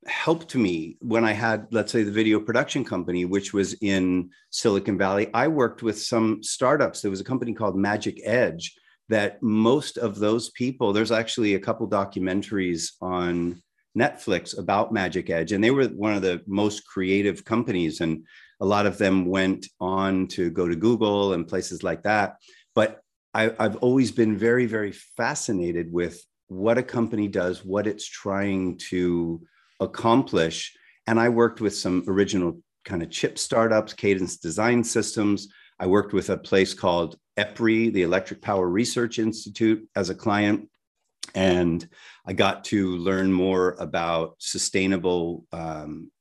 helped 0.06 0.56
me 0.56 0.98
when 1.00 1.24
I 1.26 1.34
had, 1.34 1.68
let's 1.72 1.92
say, 1.92 2.04
the 2.04 2.20
video 2.20 2.40
production 2.40 2.84
company, 2.84 3.26
which 3.26 3.54
was 3.54 3.76
in 3.82 4.32
Silicon 4.50 4.98
Valley. 4.98 5.30
I 5.34 5.48
worked 5.48 5.84
with 5.84 6.02
some 6.02 6.42
startups. 6.42 7.02
There 7.02 7.12
was 7.12 7.22
a 7.22 7.32
company 7.32 7.54
called 7.54 7.76
Magic 7.78 8.16
Edge 8.24 8.66
that 9.10 9.42
most 9.42 9.98
of 9.98 10.20
those 10.20 10.50
people, 10.52 10.94
there's 10.94 11.12
actually 11.12 11.56
a 11.56 11.60
couple 11.60 11.90
documentaries 11.90 12.92
on 13.02 13.62
Netflix 13.98 14.58
about 14.58 14.94
Magic 14.94 15.30
Edge, 15.30 15.52
and 15.52 15.64
they 15.64 15.72
were 15.72 15.86
one 15.88 16.14
of 16.14 16.22
the 16.22 16.42
most 16.48 16.86
creative 16.86 17.44
companies. 17.44 18.02
And 18.02 18.26
a 18.62 18.66
lot 18.66 18.86
of 18.86 18.98
them 18.98 19.26
went 19.26 19.68
on 19.80 20.28
to 20.28 20.50
go 20.52 20.68
to 20.68 20.76
Google 20.76 21.34
and 21.34 21.48
places 21.48 21.84
like 21.84 22.04
that. 22.04 22.38
But 22.76 23.02
I, 23.34 23.52
I've 23.60 23.78
always 23.78 24.12
been 24.12 24.38
very, 24.38 24.66
very 24.66 24.92
fascinated 24.92 25.92
with 25.92 26.24
what 26.48 26.78
a 26.78 26.84
company 26.84 27.28
does, 27.28 27.64
what 27.64 27.88
it's 27.88 28.06
trying 28.06 28.78
to 28.90 29.42
accomplish. 29.80 30.76
And 31.08 31.20
I 31.20 31.30
worked 31.30 31.62
with 31.62 31.76
some 31.76 32.04
original 32.08 32.62
kind 32.86 33.02
of 33.02 33.10
chip 33.10 33.38
startups, 33.38 33.94
Cadence 33.94 34.38
Design 34.38 34.84
Systems. 34.84 35.48
I 35.80 35.88
worked 35.88 36.14
with 36.14 36.30
a 36.30 36.38
place 36.38 36.74
called 36.74 37.18
EPRI, 37.40 37.94
the 37.94 38.04
Electric 38.04 38.42
Power 38.42 38.68
Research 38.68 39.18
Institute, 39.18 39.88
as 39.96 40.10
a 40.10 40.16
client. 40.16 40.70
And 41.36 41.88
I 42.26 42.34
got 42.34 42.66
to 42.66 42.98
learn 42.98 43.32
more 43.32 43.76
about 43.80 44.36
sustainable 44.40 45.46
um, 45.52 46.12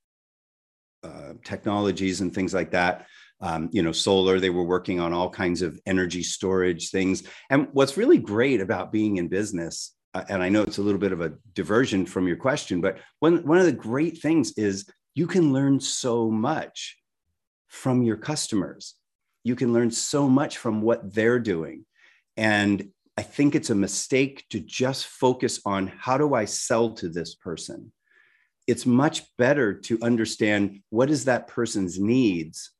uh, 1.03 1.35
technologies 1.45 2.21
and 2.21 2.35
things 2.35 2.55
like 2.55 2.71
that. 2.73 3.07
Um, 3.41 3.69
you 3.73 3.83
know, 3.83 3.93
solar, 3.93 4.41
they 4.41 4.51
were 4.51 4.65
working 4.65 5.01
on 5.01 5.13
all 5.13 5.31
kinds 5.31 5.63
of 5.63 5.81
energy 5.87 6.23
storage 6.23 6.91
things. 6.91 7.23
And 7.51 7.69
what's 7.73 7.97
really 7.97 8.19
great 8.19 8.61
about 8.61 8.93
being 8.93 9.17
in 9.17 9.29
business, 9.29 9.95
uh, 10.15 10.25
and 10.29 10.43
I 10.43 10.49
know 10.49 10.63
it's 10.63 10.79
a 10.79 10.83
little 10.83 11.01
bit 11.01 11.13
of 11.13 11.21
a 11.21 11.35
diversion 11.55 12.05
from 12.05 12.27
your 12.27 12.37
question, 12.37 12.81
but 12.81 12.99
one, 13.21 13.47
one 13.47 13.59
of 13.59 13.67
the 13.67 13.73
great 13.73 14.19
things 14.19 14.53
is 14.57 14.91
you 15.15 15.27
can 15.27 15.53
learn 15.53 15.79
so 15.81 16.31
much 16.31 16.97
from 17.69 18.03
your 18.03 18.17
customers. 18.17 18.95
You 19.49 19.57
can 19.57 19.73
learn 19.73 19.91
so 19.91 20.29
much 20.29 20.59
from 20.59 20.83
what 20.83 21.15
they're 21.15 21.39
doing. 21.39 21.87
And 22.37 22.91
I 23.17 23.23
think 23.23 23.55
it's 23.55 23.71
a 23.71 23.75
mistake 23.75 24.45
to 24.51 24.61
just 24.61 25.07
focus 25.07 25.59
on 25.65 25.87
how 25.87 26.19
do 26.19 26.35
I 26.35 26.45
sell 26.45 26.91
to 27.01 27.09
this 27.09 27.35
person? 27.35 27.91
It's 28.67 28.85
much 28.85 29.23
better 29.39 29.73
to 29.73 29.99
understand 30.03 30.83
what 30.91 31.09
is 31.09 31.25
that 31.25 31.49
person's 31.49 31.99
needs 31.99 32.73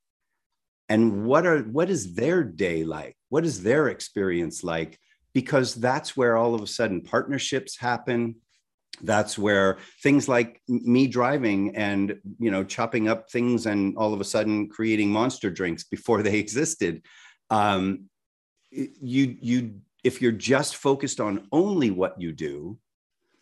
and 0.89 1.25
what 1.25 1.47
are 1.47 1.61
what 1.63 1.89
is 1.89 2.13
their 2.13 2.43
day 2.43 2.83
like? 2.83 3.15
What 3.29 3.45
is 3.45 3.63
their 3.63 3.87
experience 3.87 4.63
like? 4.63 4.99
Because 5.33 5.73
that's 5.73 6.15
where 6.15 6.37
all 6.37 6.53
of 6.53 6.61
a 6.61 6.67
sudden 6.67 7.01
partnerships 7.01 7.79
happen, 7.79 8.35
that's 9.01 9.37
where 9.37 9.77
things 10.03 10.27
like 10.27 10.61
me 10.67 11.07
driving 11.07 11.75
and 11.75 12.19
you 12.37 12.51
know 12.51 12.63
chopping 12.63 13.07
up 13.07 13.29
things 13.29 13.65
and 13.65 13.97
all 13.97 14.13
of 14.13 14.19
a 14.19 14.25
sudden 14.25 14.67
creating 14.67 15.09
monster 15.09 15.49
drinks 15.49 15.83
before 15.83 16.21
they 16.23 16.37
existed 16.37 17.01
um, 17.49 18.05
you 18.71 19.37
you 19.41 19.75
if 20.03 20.21
you're 20.21 20.31
just 20.31 20.75
focused 20.75 21.19
on 21.19 21.47
only 21.51 21.91
what 21.91 22.19
you 22.19 22.31
do 22.31 22.77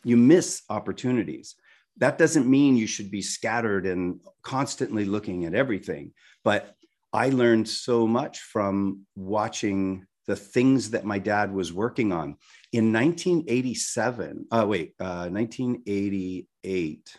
you 0.03 0.15
miss 0.15 0.61
opportunities. 0.69 1.55
That 1.97 2.17
doesn't 2.17 2.47
mean 2.47 2.77
you 2.77 2.87
should 2.87 3.11
be 3.11 3.21
scattered 3.21 3.85
and 3.85 4.21
constantly 4.41 5.03
looking 5.03 5.43
at 5.45 5.53
everything 5.53 6.13
but 6.47 6.75
i 7.11 7.27
learned 7.29 7.67
so 7.67 8.07
much 8.07 8.39
from 8.39 9.01
watching 9.15 10.05
the 10.27 10.35
things 10.35 10.91
that 10.91 11.05
my 11.05 11.19
dad 11.19 11.53
was 11.53 11.73
working 11.73 12.11
on. 12.11 12.35
In 12.73 12.91
1987 12.91 14.47
uh 14.51 14.65
wait 14.67 14.93
uh 14.99 15.29
1988 15.29 17.17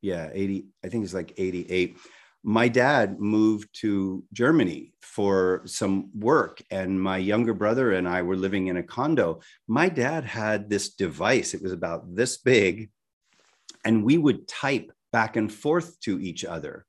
yeah 0.00 0.30
80 0.32 0.66
i 0.84 0.88
think 0.88 1.04
it's 1.04 1.14
like 1.14 1.32
88 1.36 1.98
my 2.44 2.68
dad 2.68 3.18
moved 3.18 3.68
to 3.80 4.22
germany 4.32 4.94
for 5.02 5.62
some 5.64 6.10
work 6.16 6.62
and 6.70 7.02
my 7.02 7.18
younger 7.18 7.52
brother 7.52 7.92
and 7.92 8.08
i 8.08 8.22
were 8.22 8.36
living 8.36 8.68
in 8.68 8.76
a 8.76 8.82
condo. 8.82 9.40
My 9.66 9.88
dad 9.88 10.24
had 10.24 10.70
this 10.70 10.90
device 10.94 11.52
it 11.52 11.62
was 11.62 11.72
about 11.72 12.14
this 12.14 12.38
big 12.38 12.90
and 13.84 14.04
we 14.04 14.18
would 14.18 14.46
type 14.46 14.92
back 15.12 15.34
and 15.34 15.52
forth 15.52 15.98
to 16.00 16.20
each 16.20 16.44
other 16.44 16.86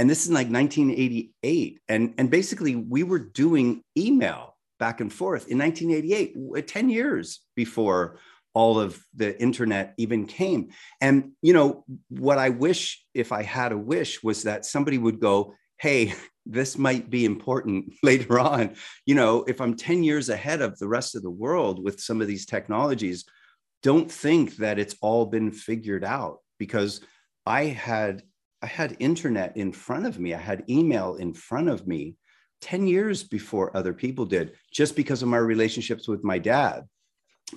and 0.00 0.08
this 0.08 0.24
is 0.24 0.30
like 0.30 0.48
1988 0.48 1.80
and 1.90 2.14
and 2.16 2.30
basically 2.30 2.74
we 2.74 3.02
were 3.02 3.18
doing 3.18 3.84
email 3.98 4.56
back 4.78 5.02
and 5.02 5.12
forth 5.12 5.48
in 5.48 5.58
1988 5.58 6.66
10 6.66 6.88
years 6.88 7.40
before 7.54 8.18
all 8.54 8.80
of 8.80 8.98
the 9.14 9.40
internet 9.40 9.94
even 9.98 10.26
came. 10.26 10.70
And 11.02 11.32
you 11.42 11.52
know 11.52 11.84
what 12.08 12.38
i 12.38 12.48
wish 12.48 13.04
if 13.12 13.30
i 13.30 13.42
had 13.42 13.72
a 13.72 13.78
wish 13.78 14.22
was 14.22 14.44
that 14.44 14.64
somebody 14.64 14.96
would 14.96 15.20
go 15.20 15.54
hey 15.78 16.14
this 16.46 16.78
might 16.78 17.10
be 17.10 17.26
important 17.26 17.92
later 18.02 18.40
on. 18.40 18.74
You 19.04 19.16
know 19.16 19.44
if 19.46 19.60
i'm 19.60 19.76
10 19.76 20.02
years 20.02 20.30
ahead 20.30 20.62
of 20.62 20.78
the 20.78 20.88
rest 20.88 21.14
of 21.14 21.22
the 21.22 21.30
world 21.44 21.84
with 21.84 22.00
some 22.00 22.22
of 22.22 22.26
these 22.26 22.46
technologies 22.46 23.26
don't 23.82 24.10
think 24.10 24.56
that 24.56 24.78
it's 24.78 24.96
all 25.02 25.26
been 25.26 25.52
figured 25.52 26.04
out 26.04 26.38
because 26.58 27.02
i 27.44 27.64
had 27.64 28.22
I 28.62 28.66
had 28.66 28.96
internet 28.98 29.56
in 29.56 29.72
front 29.72 30.06
of 30.06 30.18
me. 30.18 30.34
I 30.34 30.38
had 30.38 30.64
email 30.68 31.16
in 31.16 31.32
front 31.32 31.68
of 31.68 31.86
me 31.86 32.16
10 32.60 32.86
years 32.86 33.24
before 33.24 33.74
other 33.74 33.94
people 33.94 34.26
did, 34.26 34.52
just 34.70 34.94
because 34.94 35.22
of 35.22 35.28
my 35.28 35.38
relationships 35.38 36.06
with 36.06 36.22
my 36.22 36.38
dad. 36.38 36.84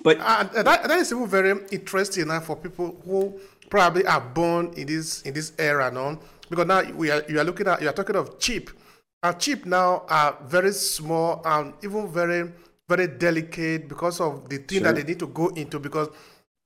But 0.02 0.18
uh, 0.18 0.44
that, 0.62 0.88
that 0.88 0.98
is 0.98 1.12
even 1.12 1.28
very 1.28 1.54
interesting 1.70 2.28
now 2.28 2.40
for 2.40 2.56
people 2.56 3.00
who 3.04 3.38
probably 3.70 4.06
are 4.06 4.20
born 4.20 4.72
in 4.76 4.86
this 4.86 5.22
in 5.22 5.34
this 5.34 5.52
era 5.58 5.90
now. 5.90 6.18
Because 6.48 6.66
now 6.66 6.82
we 6.92 7.10
are 7.10 7.22
you 7.28 7.38
are 7.38 7.44
looking 7.44 7.68
at 7.68 7.80
you 7.80 7.88
are 7.88 7.92
talking 7.92 8.16
of 8.16 8.38
chip. 8.40 8.70
Our 9.22 9.34
chip 9.34 9.66
now 9.66 10.04
are 10.08 10.36
very 10.46 10.72
small 10.72 11.42
and 11.44 11.74
even 11.82 12.08
very 12.10 12.50
very 12.88 13.06
delicate 13.06 13.88
because 13.88 14.20
of 14.20 14.48
the 14.48 14.58
thing 14.58 14.82
sure. 14.82 14.92
that 14.92 14.96
they 14.96 15.04
need 15.04 15.18
to 15.20 15.28
go 15.28 15.48
into 15.48 15.78
because 15.78 16.08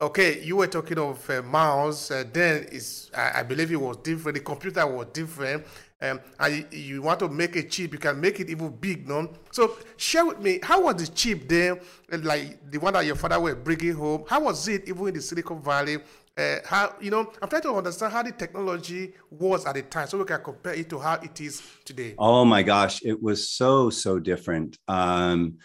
Okay, 0.00 0.40
you 0.44 0.54
were 0.54 0.68
talking 0.68 0.96
of 0.96 1.28
uh, 1.28 1.42
mouse. 1.42 2.12
Uh, 2.12 2.22
then 2.32 2.68
is 2.70 3.10
I, 3.16 3.40
I, 3.40 3.42
believe 3.42 3.72
it 3.72 3.80
was 3.80 3.96
different. 3.96 4.36
The 4.36 4.44
computer 4.44 4.86
was 4.86 5.08
different. 5.12 5.66
Um, 6.00 6.20
and 6.38 6.72
you, 6.72 7.02
want 7.02 7.18
to 7.18 7.28
make 7.28 7.56
a 7.56 7.64
chip, 7.64 7.92
you 7.92 7.98
can 7.98 8.20
make 8.20 8.38
it 8.38 8.48
even 8.48 8.70
big, 8.70 9.08
no? 9.08 9.28
So 9.50 9.76
share 9.96 10.24
with 10.24 10.40
me, 10.40 10.60
how 10.62 10.82
was 10.82 10.94
the 10.94 11.08
chip 11.08 11.48
there, 11.48 11.80
like 12.12 12.70
the 12.70 12.78
one 12.78 12.92
that 12.92 13.04
your 13.04 13.16
father 13.16 13.40
were 13.40 13.56
bringing 13.56 13.94
home? 13.94 14.22
How 14.28 14.38
was 14.38 14.68
it 14.68 14.88
even 14.88 15.08
in 15.08 15.14
the 15.14 15.20
Silicon 15.20 15.60
Valley? 15.60 15.96
Uh, 16.36 16.58
how 16.64 16.94
you 17.00 17.10
know? 17.10 17.32
I'm 17.42 17.48
trying 17.48 17.62
to 17.62 17.74
understand 17.74 18.12
how 18.12 18.22
the 18.22 18.30
technology 18.30 19.14
was 19.28 19.66
at 19.66 19.74
the 19.74 19.82
time, 19.82 20.06
so 20.06 20.18
we 20.18 20.24
can 20.24 20.40
compare 20.40 20.74
it 20.74 20.88
to 20.90 21.00
how 21.00 21.14
it 21.14 21.40
is 21.40 21.60
today. 21.84 22.14
Oh 22.16 22.44
my 22.44 22.62
gosh, 22.62 23.00
it 23.02 23.20
was 23.20 23.50
so 23.50 23.90
so 23.90 24.20
different. 24.20 24.78
Um, 24.86 25.58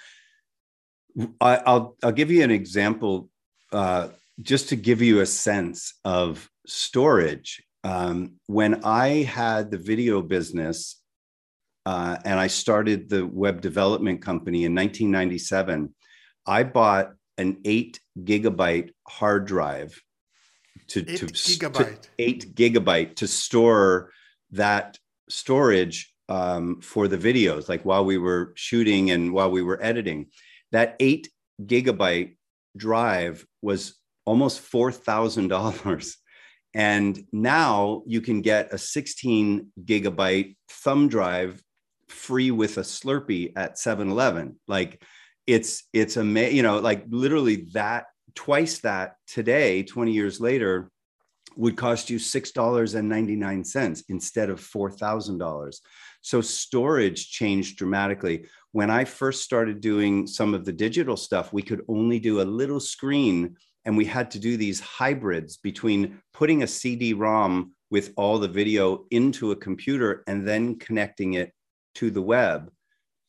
I, 1.40 1.62
will 1.68 1.96
I'll 2.02 2.12
give 2.12 2.32
you 2.32 2.44
an 2.44 2.50
example. 2.50 3.30
Uh, 3.72 4.08
just 4.42 4.70
to 4.70 4.76
give 4.76 5.02
you 5.02 5.20
a 5.20 5.26
sense 5.26 5.94
of 6.04 6.50
storage, 6.66 7.64
um, 7.84 8.34
when 8.48 8.84
I 8.84 9.24
had 9.24 9.70
the 9.70 9.78
video 9.78 10.22
business 10.22 11.02
uh, 11.86 12.18
and 12.24 12.40
I 12.40 12.48
started 12.48 13.10
the 13.10 13.26
web 13.26 13.62
development 13.62 14.22
company 14.22 14.66
in 14.66 14.74
1997, 14.74 15.94
I 16.46 16.64
bought 16.64 17.14
an 17.38 17.58
eight 17.66 18.00
gigabyte 18.20 18.92
hard 19.08 19.46
drive 19.46 20.00
to, 20.88 21.00
eight 21.02 21.18
to, 21.18 21.26
gigabyte. 21.26 22.02
to 22.02 22.10
eight 22.20 22.56
gigabyte 22.56 23.16
to 23.18 23.28
store 23.28 24.12
that 24.52 24.98
storage 25.30 26.14
um, 26.30 26.80
for 26.82 27.08
the 27.08 27.18
videos, 27.18 27.68
like 27.68 27.84
while 27.84 28.06
we 28.06 28.18
were 28.18 28.54
shooting 28.56 29.12
and 29.12 29.34
while 29.34 29.52
we 29.52 29.62
were 29.62 29.84
editing. 29.84 30.28
That 30.72 30.96
eight 31.00 31.30
gigabyte 31.62 32.36
drive 32.76 33.46
was 33.62 34.00
almost 34.26 34.62
$4,000. 34.72 36.16
And 36.74 37.24
now 37.32 38.04
you 38.08 38.22
can 38.22 38.42
get 38.42 38.74
a 38.74 38.78
16 38.78 39.72
gigabyte 39.86 40.56
thumb 40.70 41.08
drive 41.08 41.62
free 42.10 42.52
with 42.52 42.78
a 42.78 42.82
Slurpee 42.82 43.54
at 43.56 43.78
7 43.78 44.10
Eleven. 44.10 44.60
Like 44.68 45.04
it's, 45.46 45.84
it's 45.94 46.18
amazing, 46.18 46.56
you 46.58 46.64
know, 46.64 46.80
like 46.80 47.06
literally 47.10 47.68
that 47.74 48.06
twice 48.36 48.80
that 48.80 49.16
today, 49.28 49.84
20 49.84 50.12
years 50.12 50.40
later, 50.40 50.90
would 51.56 51.78
cost 51.78 52.10
you 52.10 52.18
$6.99 52.18 54.04
instead 54.10 54.50
of 54.50 54.60
$4,000. 54.60 55.76
So 56.22 56.42
storage 56.42 57.30
changed 57.30 57.78
dramatically. 57.78 58.48
When 58.72 58.90
I 58.90 59.06
first 59.06 59.44
started 59.44 59.82
doing 59.82 60.26
some 60.26 60.54
of 60.54 60.66
the 60.66 60.72
digital 60.72 61.18
stuff, 61.18 61.54
we 61.54 61.62
could 61.62 61.84
only 61.88 62.18
do 62.20 62.42
a 62.42 62.44
little 62.44 62.80
screen 62.80 63.56
and 63.86 63.98
we 63.98 64.06
had 64.06 64.32
to 64.32 64.40
do 64.40 64.58
these 64.58 64.80
hybrids 64.80 65.58
between 65.58 66.20
putting 66.34 66.64
a 66.64 66.68
CD-ROM 66.68 67.74
with 67.90 68.14
all 68.18 68.40
the 68.40 68.48
video 68.48 69.06
into 69.12 69.52
a 69.52 69.56
computer 69.56 70.24
and 70.28 70.48
then 70.48 70.78
connecting 70.80 71.34
it 71.34 71.52
to 71.96 72.10
the 72.10 72.22
web 72.22 72.72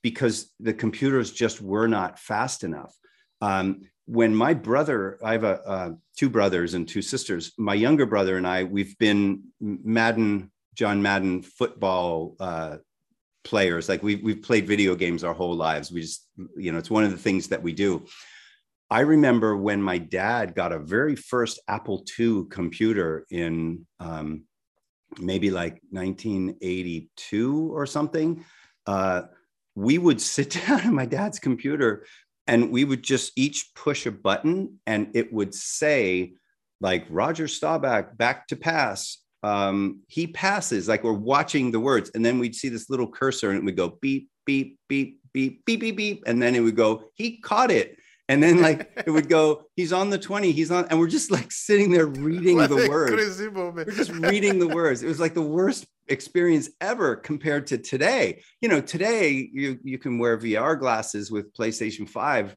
because 0.03 0.53
the 0.61 0.73
computers 0.73 1.33
just 1.33 1.61
were 1.61 1.89
not 1.89 2.19
fast 2.19 2.65
enough. 2.65 2.95
Um, 3.41 3.83
when 4.07 4.35
my 4.35 4.55
brother, 4.55 5.19
I 5.25 5.33
have 5.33 5.45
a, 5.45 5.61
uh, 5.67 5.91
two 6.17 6.29
brothers 6.29 6.75
and 6.75 6.87
two 6.87 7.03
sisters. 7.03 7.53
My 7.59 7.75
younger 7.75 8.07
brother 8.07 8.37
and 8.37 8.47
I, 8.47 8.65
we've 8.65 8.97
been 8.99 9.45
Madden, 9.61 10.53
John 10.75 11.01
Madden 11.03 11.43
football 11.43 12.37
uh, 12.39 12.77
players. 13.45 13.89
Like 13.89 14.03
we've 14.03 14.23
we've 14.23 14.43
played 14.43 14.67
video 14.67 14.95
games 14.95 15.25
our 15.25 15.35
whole 15.35 15.55
lives. 15.55 15.93
We 15.93 16.03
just, 16.03 16.29
you 16.57 16.73
know, 16.73 16.79
it's 16.79 16.91
one 16.91 17.05
of 17.05 17.11
the 17.11 17.19
things 17.19 17.49
that 17.49 17.63
we 17.63 17.73
do. 17.73 18.07
I 18.95 19.01
remember 19.01 19.57
when 19.57 19.83
my 19.83 19.99
dad 19.99 20.55
got 20.55 20.71
a 20.71 20.79
very 20.79 21.17
first 21.17 21.59
Apple 21.67 22.05
II 22.17 22.45
computer 22.49 23.27
in 23.29 23.89
um, 23.99 24.45
maybe 25.19 25.51
like 25.51 25.81
1982 25.91 27.75
or 27.75 27.87
something. 27.87 28.45
Uh, 28.87 29.23
we 29.75 29.99
would 29.99 30.21
sit 30.35 30.51
down 30.51 30.79
at 30.83 30.93
my 30.93 31.07
dad's 31.07 31.41
computer 31.41 32.07
and 32.47 32.71
we 32.71 32.85
would 32.85 33.03
just 33.03 33.33
each 33.35 33.73
push 33.75 34.07
a 34.07 34.13
button 34.13 34.79
and 34.87 35.11
it 35.17 35.33
would 35.33 35.57
say, 35.57 36.35
like, 36.81 37.05
Roger 37.11 37.49
Staubach 37.49 38.17
back 38.17 38.47
to 38.47 38.55
pass. 38.55 39.19
Um, 39.43 40.03
he 40.07 40.29
passes, 40.29 40.87
like 40.87 41.03
we're 41.03 41.15
watching 41.15 41.73
the 41.73 41.81
words. 41.81 42.13
And 42.15 42.25
then 42.25 42.39
we'd 42.39 42.55
see 42.55 42.69
this 42.69 42.89
little 42.89 43.09
cursor 43.09 43.51
and 43.51 43.59
it 43.59 43.65
would 43.65 43.77
go 43.77 43.99
beep, 44.01 44.31
beep, 44.47 44.79
beep, 44.89 45.19
beep, 45.33 45.65
beep, 45.65 45.81
beep, 45.81 45.97
beep. 45.97 46.23
And 46.29 46.41
then 46.41 46.55
it 46.55 46.61
would 46.61 46.77
go, 46.77 47.11
he 47.15 47.39
caught 47.39 47.73
it 47.73 47.99
and 48.29 48.43
then 48.43 48.63
like 48.63 48.91
it 49.07 49.11
would 49.11 49.29
go, 49.29 49.65
he's 49.77 49.93
on 49.93 50.11
the 50.11 50.19
20, 50.19 50.53
he's 50.53 50.71
on, 50.71 50.87
and 50.91 50.99
we're 50.99 51.09
just 51.09 51.31
like 51.31 51.53
sitting 51.53 51.91
there 51.91 52.07
reading 52.07 52.57
the 52.57 52.87
words. 52.89 53.41
We're 53.49 53.85
just 53.85 54.13
reading 54.13 54.59
the 54.59 54.69
words. 54.69 55.03
It 55.03 55.07
was 55.07 55.21
like 55.21 55.35
the 55.35 55.43
worst 55.43 55.87
experience 56.09 56.71
ever 56.81 57.17
compared 57.17 57.67
to 57.69 57.79
today. 57.79 58.43
You 58.61 58.69
know, 58.69 58.81
today 58.81 59.49
you 59.53 59.79
you 59.83 59.99
can 59.99 60.19
wear 60.19 60.39
VR 60.39 60.79
glasses 60.79 61.31
with 61.31 61.53
PlayStation 61.55 62.09
5 62.09 62.57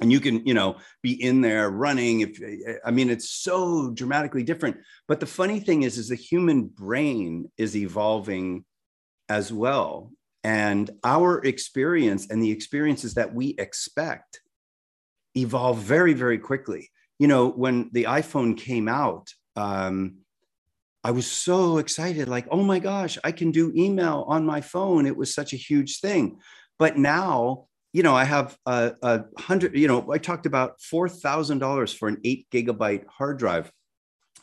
and 0.00 0.10
you 0.10 0.20
can 0.20 0.44
you 0.46 0.54
know 0.54 0.76
be 1.02 1.22
in 1.22 1.40
there 1.40 1.70
running 1.70 2.20
if 2.20 2.40
i 2.84 2.90
mean 2.90 3.10
it's 3.10 3.30
so 3.30 3.90
dramatically 3.90 4.42
different 4.42 4.76
but 5.08 5.20
the 5.20 5.26
funny 5.26 5.60
thing 5.60 5.82
is 5.82 5.98
is 5.98 6.08
the 6.08 6.14
human 6.14 6.66
brain 6.66 7.50
is 7.58 7.76
evolving 7.76 8.64
as 9.28 9.52
well 9.52 10.10
and 10.42 10.90
our 11.04 11.44
experience 11.44 12.30
and 12.30 12.42
the 12.42 12.50
experiences 12.50 13.14
that 13.14 13.34
we 13.34 13.54
expect 13.58 14.40
evolve 15.36 15.78
very 15.78 16.12
very 16.12 16.38
quickly 16.38 16.90
you 17.18 17.26
know 17.26 17.48
when 17.48 17.90
the 17.92 18.04
iphone 18.04 18.56
came 18.56 18.88
out 18.88 19.28
um, 19.56 20.16
i 21.04 21.10
was 21.10 21.30
so 21.30 21.78
excited 21.78 22.28
like 22.28 22.46
oh 22.50 22.62
my 22.62 22.78
gosh 22.78 23.18
i 23.24 23.32
can 23.32 23.50
do 23.50 23.72
email 23.76 24.24
on 24.28 24.44
my 24.44 24.60
phone 24.60 25.06
it 25.06 25.16
was 25.16 25.34
such 25.34 25.52
a 25.52 25.56
huge 25.56 26.00
thing 26.00 26.38
but 26.78 26.96
now 26.96 27.66
you 27.92 28.02
know, 28.02 28.14
I 28.14 28.24
have 28.24 28.56
a, 28.66 28.92
a 29.02 29.24
hundred, 29.38 29.76
you 29.76 29.88
know, 29.88 30.12
I 30.12 30.18
talked 30.18 30.46
about 30.46 30.78
$4,000 30.80 31.96
for 31.96 32.08
an 32.08 32.18
eight 32.24 32.46
gigabyte 32.50 33.06
hard 33.08 33.38
drive. 33.38 33.70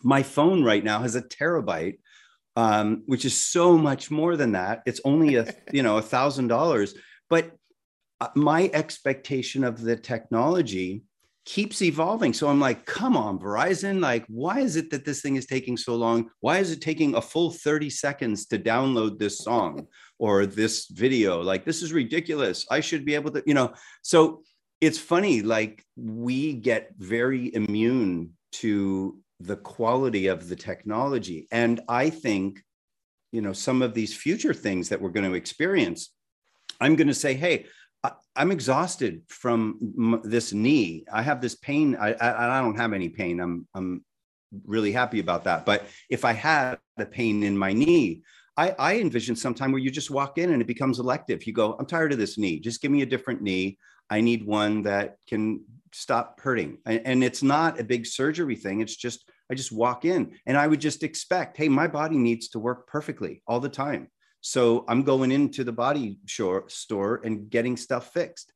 My 0.04 0.24
phone 0.24 0.64
right 0.64 0.84
now 0.84 1.00
has 1.00 1.16
a 1.16 1.22
terabyte, 1.22 2.00
um, 2.56 3.04
which 3.06 3.24
is 3.24 3.46
so 3.46 3.78
much 3.78 4.12
more 4.12 4.36
than 4.36 4.52
that. 4.54 4.82
It's 4.86 5.00
only 5.06 5.36
a, 5.36 5.54
you 5.72 5.82
know, 5.82 5.98
a 5.98 6.02
thousand 6.02 6.48
dollars, 6.48 6.94
but 7.30 7.52
Uh, 8.20 8.28
my 8.36 8.70
expectation 8.74 9.64
of 9.64 9.82
the 9.82 9.96
technology 9.96 11.04
keeps 11.48 11.82
evolving. 11.82 12.34
So 12.34 12.50
I'm 12.50 12.60
like, 12.60 12.86
come 12.86 13.16
on, 13.16 13.40
Verizon. 13.40 14.02
Like, 14.02 14.26
why 14.28 14.60
is 14.60 14.76
it 14.76 14.90
that 14.90 15.06
this 15.06 15.22
thing 15.22 15.38
is 15.38 15.46
taking 15.46 15.78
so 15.78 15.96
long? 15.96 16.30
Why 16.42 16.58
is 16.58 16.72
it 16.72 16.82
taking 16.82 17.16
a 17.16 17.22
full 17.22 17.52
30 17.52 17.90
seconds 17.90 18.48
to 18.48 18.60
download 18.60 19.18
this 19.18 19.38
song 19.38 19.88
or 20.20 20.46
this 20.46 20.88
video? 20.88 21.42
Like, 21.42 21.64
this 21.64 21.82
is 21.82 21.94
ridiculous. 21.94 22.66
I 22.70 22.82
should 22.82 23.06
be 23.06 23.16
able 23.16 23.32
to, 23.32 23.44
you 23.46 23.54
know. 23.54 23.74
So 24.02 24.44
it's 24.82 25.00
funny, 25.00 25.42
like, 25.42 25.86
we 25.96 26.54
get 26.54 26.92
very 26.98 27.56
immune 27.56 28.32
to 28.54 29.18
the 29.40 29.56
quality 29.56 30.28
of 30.28 30.50
the 30.50 30.56
technology. 30.58 31.48
And 31.52 31.80
I 31.88 32.10
think, 32.10 32.62
you 33.32 33.42
know, 33.42 33.54
some 33.54 33.82
of 33.82 33.94
these 33.94 34.14
future 34.14 34.54
things 34.54 34.90
that 34.90 35.02
we're 35.02 35.12
going 35.12 35.30
to 35.30 35.38
experience, 35.38 36.14
I'm 36.82 36.98
going 36.98 37.08
to 37.08 37.14
say, 37.14 37.36
hey, 37.36 37.68
I'm 38.36 38.52
exhausted 38.52 39.24
from 39.28 40.22
this 40.24 40.54
knee. 40.54 41.06
I 41.12 41.22
have 41.22 41.42
this 41.42 41.56
pain. 41.56 41.96
I, 41.96 42.14
I, 42.14 42.58
I 42.58 42.62
don't 42.62 42.76
have 42.78 42.94
any 42.94 43.10
pain. 43.10 43.40
I'm 43.40 43.68
I'm 43.74 44.04
really 44.66 44.92
happy 44.92 45.20
about 45.20 45.44
that. 45.46 45.66
But 45.66 45.86
if 46.10 46.24
I 46.24 46.34
had 46.34 46.78
a 46.98 47.06
pain 47.06 47.44
in 47.44 47.58
my 47.58 47.74
knee, 47.74 48.24
I, 48.56 48.76
I 48.80 49.00
envision 49.00 49.36
sometime 49.36 49.72
where 49.72 49.82
you 49.82 49.92
just 49.92 50.12
walk 50.12 50.38
in 50.38 50.52
and 50.52 50.62
it 50.62 50.68
becomes 50.68 51.00
elective. 51.00 51.46
You 51.46 51.54
go, 51.54 51.76
I'm 51.78 51.86
tired 51.86 52.12
of 52.12 52.18
this 52.18 52.38
knee. 52.38 52.60
Just 52.60 52.82
give 52.82 52.92
me 52.92 53.02
a 53.02 53.06
different 53.06 53.42
knee. 53.42 53.78
I 54.10 54.22
need 54.22 54.46
one 54.46 54.84
that 54.84 55.18
can 55.28 55.64
stop 55.94 56.40
hurting. 56.40 56.78
And, 56.86 57.02
and 57.06 57.24
it's 57.24 57.44
not 57.44 57.80
a 57.80 57.84
big 57.84 58.06
surgery 58.06 58.56
thing. 58.56 58.82
It's 58.82 58.96
just 58.96 59.30
I 59.52 59.56
just 59.56 59.72
walk 59.72 60.06
in 60.06 60.36
and 60.46 60.58
I 60.58 60.68
would 60.68 60.82
just 60.82 61.04
expect, 61.04 61.58
hey, 61.58 61.70
my 61.70 61.88
body 61.88 62.18
needs 62.18 62.50
to 62.50 62.60
work 62.60 62.88
perfectly 62.88 63.42
all 63.48 63.60
the 63.60 63.70
time. 63.70 64.10
So 64.48 64.86
I'm 64.88 65.04
going 65.04 65.34
into 65.34 65.66
the 65.66 65.74
body 65.74 66.20
store 66.26 67.22
and 67.26 67.50
getting 67.50 67.76
stuff 67.76 68.14
fixed. 68.14 68.54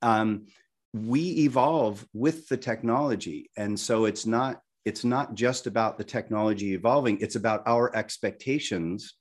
Um, 0.00 0.46
we 0.94 1.44
evolve 1.44 2.02
with 2.14 2.48
the 2.48 2.56
technology, 2.56 3.50
and 3.54 3.78
so 3.78 4.06
it's 4.06 4.24
not 4.24 4.62
it's 4.86 5.04
not 5.04 5.34
just 5.34 5.66
about 5.66 5.98
the 5.98 6.04
technology 6.04 6.72
evolving; 6.72 7.18
it's 7.20 7.36
about 7.36 7.62
our 7.66 7.94
expectations, 7.94 9.16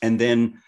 and 0.00 0.20
then 0.20 0.60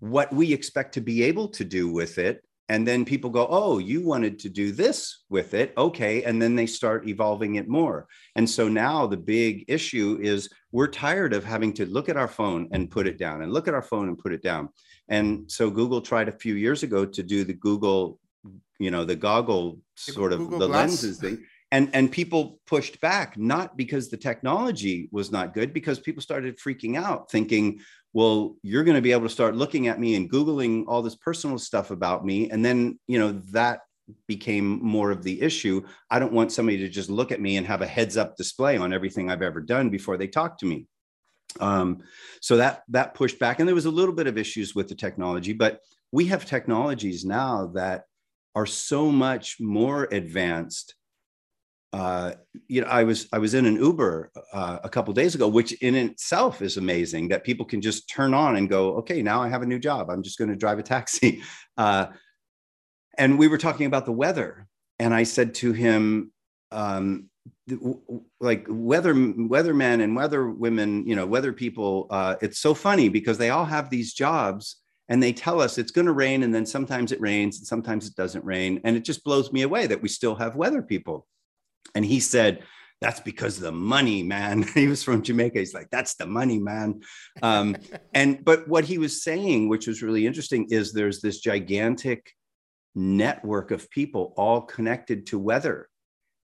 what 0.00 0.32
we 0.32 0.54
expect 0.54 0.94
to 0.94 1.02
be 1.02 1.24
able 1.24 1.48
to 1.48 1.64
do 1.64 1.92
with 1.92 2.16
it 2.16 2.42
and 2.68 2.86
then 2.86 3.04
people 3.04 3.30
go 3.30 3.46
oh 3.50 3.78
you 3.78 4.02
wanted 4.02 4.38
to 4.40 4.48
do 4.48 4.72
this 4.72 5.24
with 5.28 5.54
it. 5.54 5.72
Okay. 5.76 6.22
And 6.22 6.40
then 6.40 6.56
they 6.56 6.66
start 6.66 7.08
evolving 7.08 7.56
it 7.56 7.68
more. 7.68 8.06
And 8.36 8.48
so 8.48 8.68
now 8.68 9.06
the 9.06 9.16
big 9.16 9.64
issue 9.68 10.18
is 10.22 10.48
we're 10.72 10.88
tired 10.88 11.32
of 11.32 11.44
having 11.44 11.72
to 11.74 11.86
look 11.86 12.08
at 12.08 12.16
our 12.16 12.28
phone 12.28 12.68
and 12.72 12.90
put 12.90 13.06
it 13.06 13.18
down 13.18 13.42
and 13.42 13.52
look 13.52 13.68
at 13.68 13.74
our 13.74 13.82
phone 13.82 14.08
and 14.08 14.18
put 14.18 14.32
it 14.32 14.42
down. 14.42 14.68
And 15.08 15.50
so 15.50 15.70
google 15.70 16.00
tried 16.00 16.28
a 16.28 16.32
few 16.32 16.54
years 16.54 16.82
ago 16.82 17.04
to 17.04 17.22
do 17.22 17.44
the 17.44 17.54
google 17.54 18.18
you 18.78 18.90
know 18.90 19.04
the 19.04 19.16
goggle 19.16 19.78
sort 19.94 20.32
of 20.32 20.38
google 20.38 20.58
the 20.58 20.66
Glass. 20.68 20.88
lenses 20.88 21.18
thing. 21.18 21.44
And 21.72 21.90
and 21.92 22.10
people 22.10 22.60
pushed 22.66 23.00
back 23.00 23.36
not 23.36 23.76
because 23.76 24.08
the 24.08 24.16
technology 24.16 25.08
was 25.10 25.32
not 25.32 25.54
good 25.54 25.72
because 25.72 25.98
people 25.98 26.22
started 26.22 26.58
freaking 26.58 26.96
out 26.96 27.30
thinking 27.30 27.80
well 28.14 28.56
you're 28.62 28.84
going 28.84 28.96
to 28.96 29.02
be 29.02 29.12
able 29.12 29.24
to 29.24 29.28
start 29.28 29.54
looking 29.54 29.88
at 29.88 30.00
me 30.00 30.14
and 30.14 30.30
googling 30.30 30.84
all 30.86 31.02
this 31.02 31.16
personal 31.16 31.58
stuff 31.58 31.90
about 31.90 32.24
me. 32.24 32.48
And 32.50 32.64
then 32.64 32.98
you 33.06 33.18
know 33.18 33.32
that 33.50 33.80
became 34.26 34.82
more 34.82 35.10
of 35.10 35.22
the 35.22 35.40
issue. 35.40 35.82
I 36.10 36.18
don't 36.18 36.32
want 36.32 36.52
somebody 36.52 36.78
to 36.78 36.88
just 36.88 37.10
look 37.10 37.32
at 37.32 37.40
me 37.40 37.56
and 37.56 37.66
have 37.66 37.82
a 37.82 37.86
heads 37.86 38.16
up 38.16 38.36
display 38.36 38.76
on 38.76 38.92
everything 38.92 39.30
i've 39.30 39.42
ever 39.42 39.60
done 39.60 39.90
before 39.90 40.16
they 40.16 40.28
talk 40.28 40.58
to 40.58 40.66
me. 40.66 40.86
Um, 41.60 42.02
so 42.40 42.56
that 42.56 42.82
that 42.88 43.14
pushed 43.14 43.38
back 43.38 43.58
and 43.58 43.68
there 43.68 43.74
was 43.74 43.86
a 43.86 43.90
little 43.90 44.14
bit 44.14 44.26
of 44.26 44.38
issues 44.38 44.74
with 44.74 44.88
the 44.88 44.94
technology 44.94 45.52
but 45.52 45.80
we 46.10 46.26
have 46.26 46.44
technologies 46.44 47.24
now 47.24 47.66
that 47.74 48.04
are 48.54 48.66
so 48.66 49.10
much 49.10 49.58
more 49.60 50.08
advanced 50.10 50.94
uh, 51.94 52.34
you 52.66 52.80
know, 52.80 52.88
I 52.88 53.04
was 53.04 53.28
I 53.32 53.38
was 53.38 53.54
in 53.54 53.66
an 53.66 53.76
Uber 53.76 54.32
uh, 54.52 54.78
a 54.82 54.88
couple 54.88 55.14
days 55.14 55.36
ago, 55.36 55.46
which 55.46 55.74
in 55.74 55.94
itself 55.94 56.60
is 56.60 56.76
amazing 56.76 57.28
that 57.28 57.44
people 57.44 57.64
can 57.64 57.80
just 57.80 58.10
turn 58.10 58.34
on 58.34 58.56
and 58.56 58.68
go, 58.68 58.96
okay, 58.96 59.22
now 59.22 59.40
I 59.40 59.48
have 59.48 59.62
a 59.62 59.66
new 59.66 59.78
job. 59.78 60.10
I'm 60.10 60.24
just 60.24 60.36
going 60.36 60.50
to 60.50 60.56
drive 60.56 60.80
a 60.80 60.82
taxi. 60.82 61.42
Uh, 61.76 62.06
and 63.18 63.36
we 63.36 63.48
were 63.48 63.58
talking 63.58 63.86
about 63.86 64.06
the 64.06 64.12
weather, 64.12 64.68
and 65.00 65.12
I 65.12 65.24
said 65.24 65.56
to 65.56 65.72
him, 65.72 66.30
um, 66.70 67.28
like 68.38 68.64
weather 68.68 69.12
weathermen 69.12 70.00
and 70.00 70.14
weather 70.14 70.48
women, 70.48 71.04
you 71.04 71.16
know, 71.16 71.26
weather 71.26 71.52
people. 71.52 72.06
Uh, 72.10 72.36
it's 72.40 72.60
so 72.60 72.74
funny 72.74 73.08
because 73.08 73.38
they 73.38 73.50
all 73.50 73.64
have 73.64 73.90
these 73.90 74.12
jobs. 74.12 74.76
And 75.08 75.20
they 75.20 75.32
tell 75.32 75.60
us 75.60 75.78
it's 75.78 75.90
going 75.90 76.06
to 76.06 76.12
rain, 76.12 76.44
and 76.44 76.54
then 76.54 76.64
sometimes 76.64 77.10
it 77.12 77.20
rains, 77.20 77.58
and 77.58 77.66
sometimes 77.66 78.06
it 78.06 78.14
doesn't 78.14 78.44
rain. 78.44 78.80
And 78.84 78.96
it 78.96 79.04
just 79.04 79.24
blows 79.24 79.52
me 79.52 79.62
away 79.62 79.86
that 79.88 80.00
we 80.00 80.08
still 80.08 80.36
have 80.36 80.56
weather 80.56 80.80
people 80.80 81.26
and 81.94 82.04
he 82.04 82.20
said, 82.20 82.64
that's 83.00 83.20
because 83.20 83.58
the 83.58 83.72
money, 83.72 84.22
man. 84.22 84.62
he 84.74 84.88
was 84.88 85.02
from 85.02 85.22
Jamaica. 85.22 85.58
He's 85.58 85.74
like, 85.74 85.90
that's 85.90 86.14
the 86.14 86.26
money, 86.26 86.58
man. 86.58 87.00
Um, 87.42 87.76
and 88.14 88.44
but 88.44 88.66
what 88.68 88.84
he 88.84 88.98
was 88.98 89.22
saying, 89.22 89.68
which 89.68 89.86
was 89.86 90.02
really 90.02 90.26
interesting, 90.26 90.66
is 90.70 90.92
there's 90.92 91.20
this 91.20 91.40
gigantic 91.40 92.32
network 92.94 93.70
of 93.70 93.90
people 93.90 94.32
all 94.36 94.62
connected 94.62 95.26
to 95.26 95.38
weather. 95.38 95.88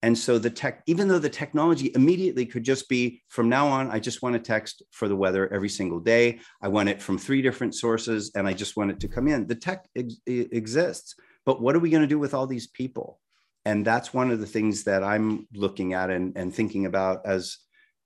And 0.03 0.17
so 0.17 0.39
the 0.39 0.51
tech, 0.51 0.83
even 0.87 1.09
though 1.09 1.19
the 1.19 1.29
technology 1.29 1.93
immediately 1.95 2.47
could 2.47 2.65
just 2.65 2.89
be 2.89 3.23
from 3.29 3.51
now 3.51 3.69
on, 3.69 3.91
I 3.91 3.99
just 3.99 4.23
want 4.23 4.35
a 4.35 4.39
text 4.39 4.83
for 4.91 5.09
the 5.09 5.17
weather 5.17 5.53
every 5.53 5.69
single 5.69 6.01
day. 6.01 6.41
I 6.63 6.69
want 6.69 6.89
it 6.89 7.03
from 7.03 7.19
three 7.19 7.43
different 7.43 7.75
sources 7.75 8.33
and 8.35 8.49
I 8.49 8.55
just 8.55 8.77
want 8.79 8.91
it 8.91 9.01
to 9.01 9.09
come 9.09 9.29
in. 9.29 9.47
The 9.47 9.55
tech 9.55 9.87
ex- 9.95 10.17
exists. 10.27 11.15
But 11.45 11.61
what 11.61 11.77
are 11.77 11.81
we 11.81 11.91
going 11.91 12.03
to 12.03 12.07
do 12.07 12.19
with 12.19 12.33
all 12.33 12.47
these 12.47 12.67
people? 12.67 13.19
And 13.65 13.85
that's 13.85 14.15
one 14.15 14.31
of 14.31 14.41
the 14.41 14.47
things 14.47 14.85
that 14.85 15.03
i'm 15.03 15.47
looking 15.55 15.93
at 15.93 16.11
and, 16.11 16.37
and 16.37 16.55
thinking 16.55 16.87
about 16.87 17.25
as 17.25 17.59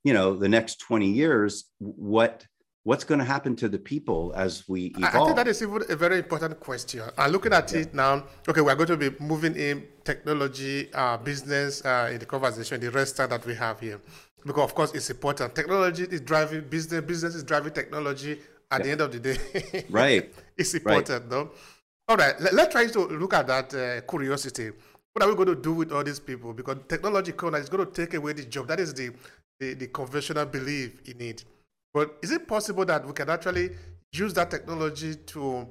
you 0.03 0.13
know 0.13 0.35
the 0.35 0.49
next 0.49 0.79
20 0.79 1.09
years 1.09 1.65
what 1.79 2.45
what's 2.85 3.03
going 3.03 3.19
to 3.19 3.25
happen 3.25 3.55
to 3.55 3.67
the 3.67 3.79
people 3.79 4.31
as 4.35 4.69
we 4.69 4.93
evolve? 4.97 5.15
I 5.15 5.25
think 5.25 5.35
that 5.37 5.47
is 5.47 5.61
even 5.61 5.81
a 5.89 5.95
very 5.95 6.19
important 6.19 6.59
question. 6.59 7.01
I'm 7.17 7.31
looking 7.31 7.51
at 7.51 7.71
yeah. 7.71 7.79
it 7.79 7.93
now. 7.93 8.23
Okay, 8.47 8.61
we're 8.61 8.75
going 8.75 8.87
to 8.87 8.97
be 8.97 9.09
moving 9.19 9.55
in 9.55 9.87
technology, 10.03 10.93
uh, 10.93 11.17
business 11.17 11.83
uh, 11.83 12.11
in 12.13 12.19
the 12.19 12.27
conversation, 12.27 12.79
the 12.79 12.91
rest 12.91 13.17
that 13.17 13.45
we 13.45 13.55
have 13.55 13.79
here. 13.79 13.99
Because, 14.45 14.63
of 14.63 14.75
course, 14.75 14.93
it's 14.93 15.09
important. 15.09 15.55
Technology 15.55 16.03
is 16.03 16.21
driving 16.21 16.61
business, 16.69 17.01
business 17.01 17.33
is 17.33 17.43
driving 17.43 17.73
technology 17.73 18.39
at 18.69 18.79
yeah. 18.79 18.85
the 18.85 18.91
end 18.91 19.01
of 19.01 19.11
the 19.11 19.19
day. 19.19 19.85
right. 19.89 20.31
it's 20.55 20.75
important, 20.75 21.21
right. 21.21 21.29
though. 21.29 21.51
All 22.07 22.17
right, 22.17 22.39
let, 22.39 22.53
us 22.53 22.71
try 22.71 22.85
to 22.85 22.99
look 22.99 23.33
at 23.33 23.47
that 23.47 23.73
uh, 23.73 24.01
curiosity 24.07 24.69
what 25.15 25.23
are 25.23 25.29
we 25.29 25.35
going 25.35 25.47
to 25.47 25.55
do 25.55 25.71
with 25.71 25.93
all 25.93 26.03
these 26.03 26.19
people? 26.19 26.51
Because 26.51 26.75
technology 26.89 27.31
corner 27.31 27.57
is 27.57 27.69
going 27.69 27.85
to 27.85 27.91
take 27.91 28.13
away 28.15 28.33
the 28.33 28.43
job. 28.43 28.67
That 28.67 28.81
is 28.81 28.93
the, 28.93 29.11
the, 29.61 29.73
the 29.73 29.87
conventional 29.87 30.45
belief 30.45 30.99
in 31.07 31.21
it. 31.21 31.45
But 31.93 32.17
is 32.21 32.31
it 32.31 32.45
possible 32.45 32.83
that 32.83 33.07
we 33.07 33.13
can 33.13 33.29
actually 33.29 33.69
use 34.11 34.33
that 34.33 34.51
technology 34.51 35.15
to 35.15 35.67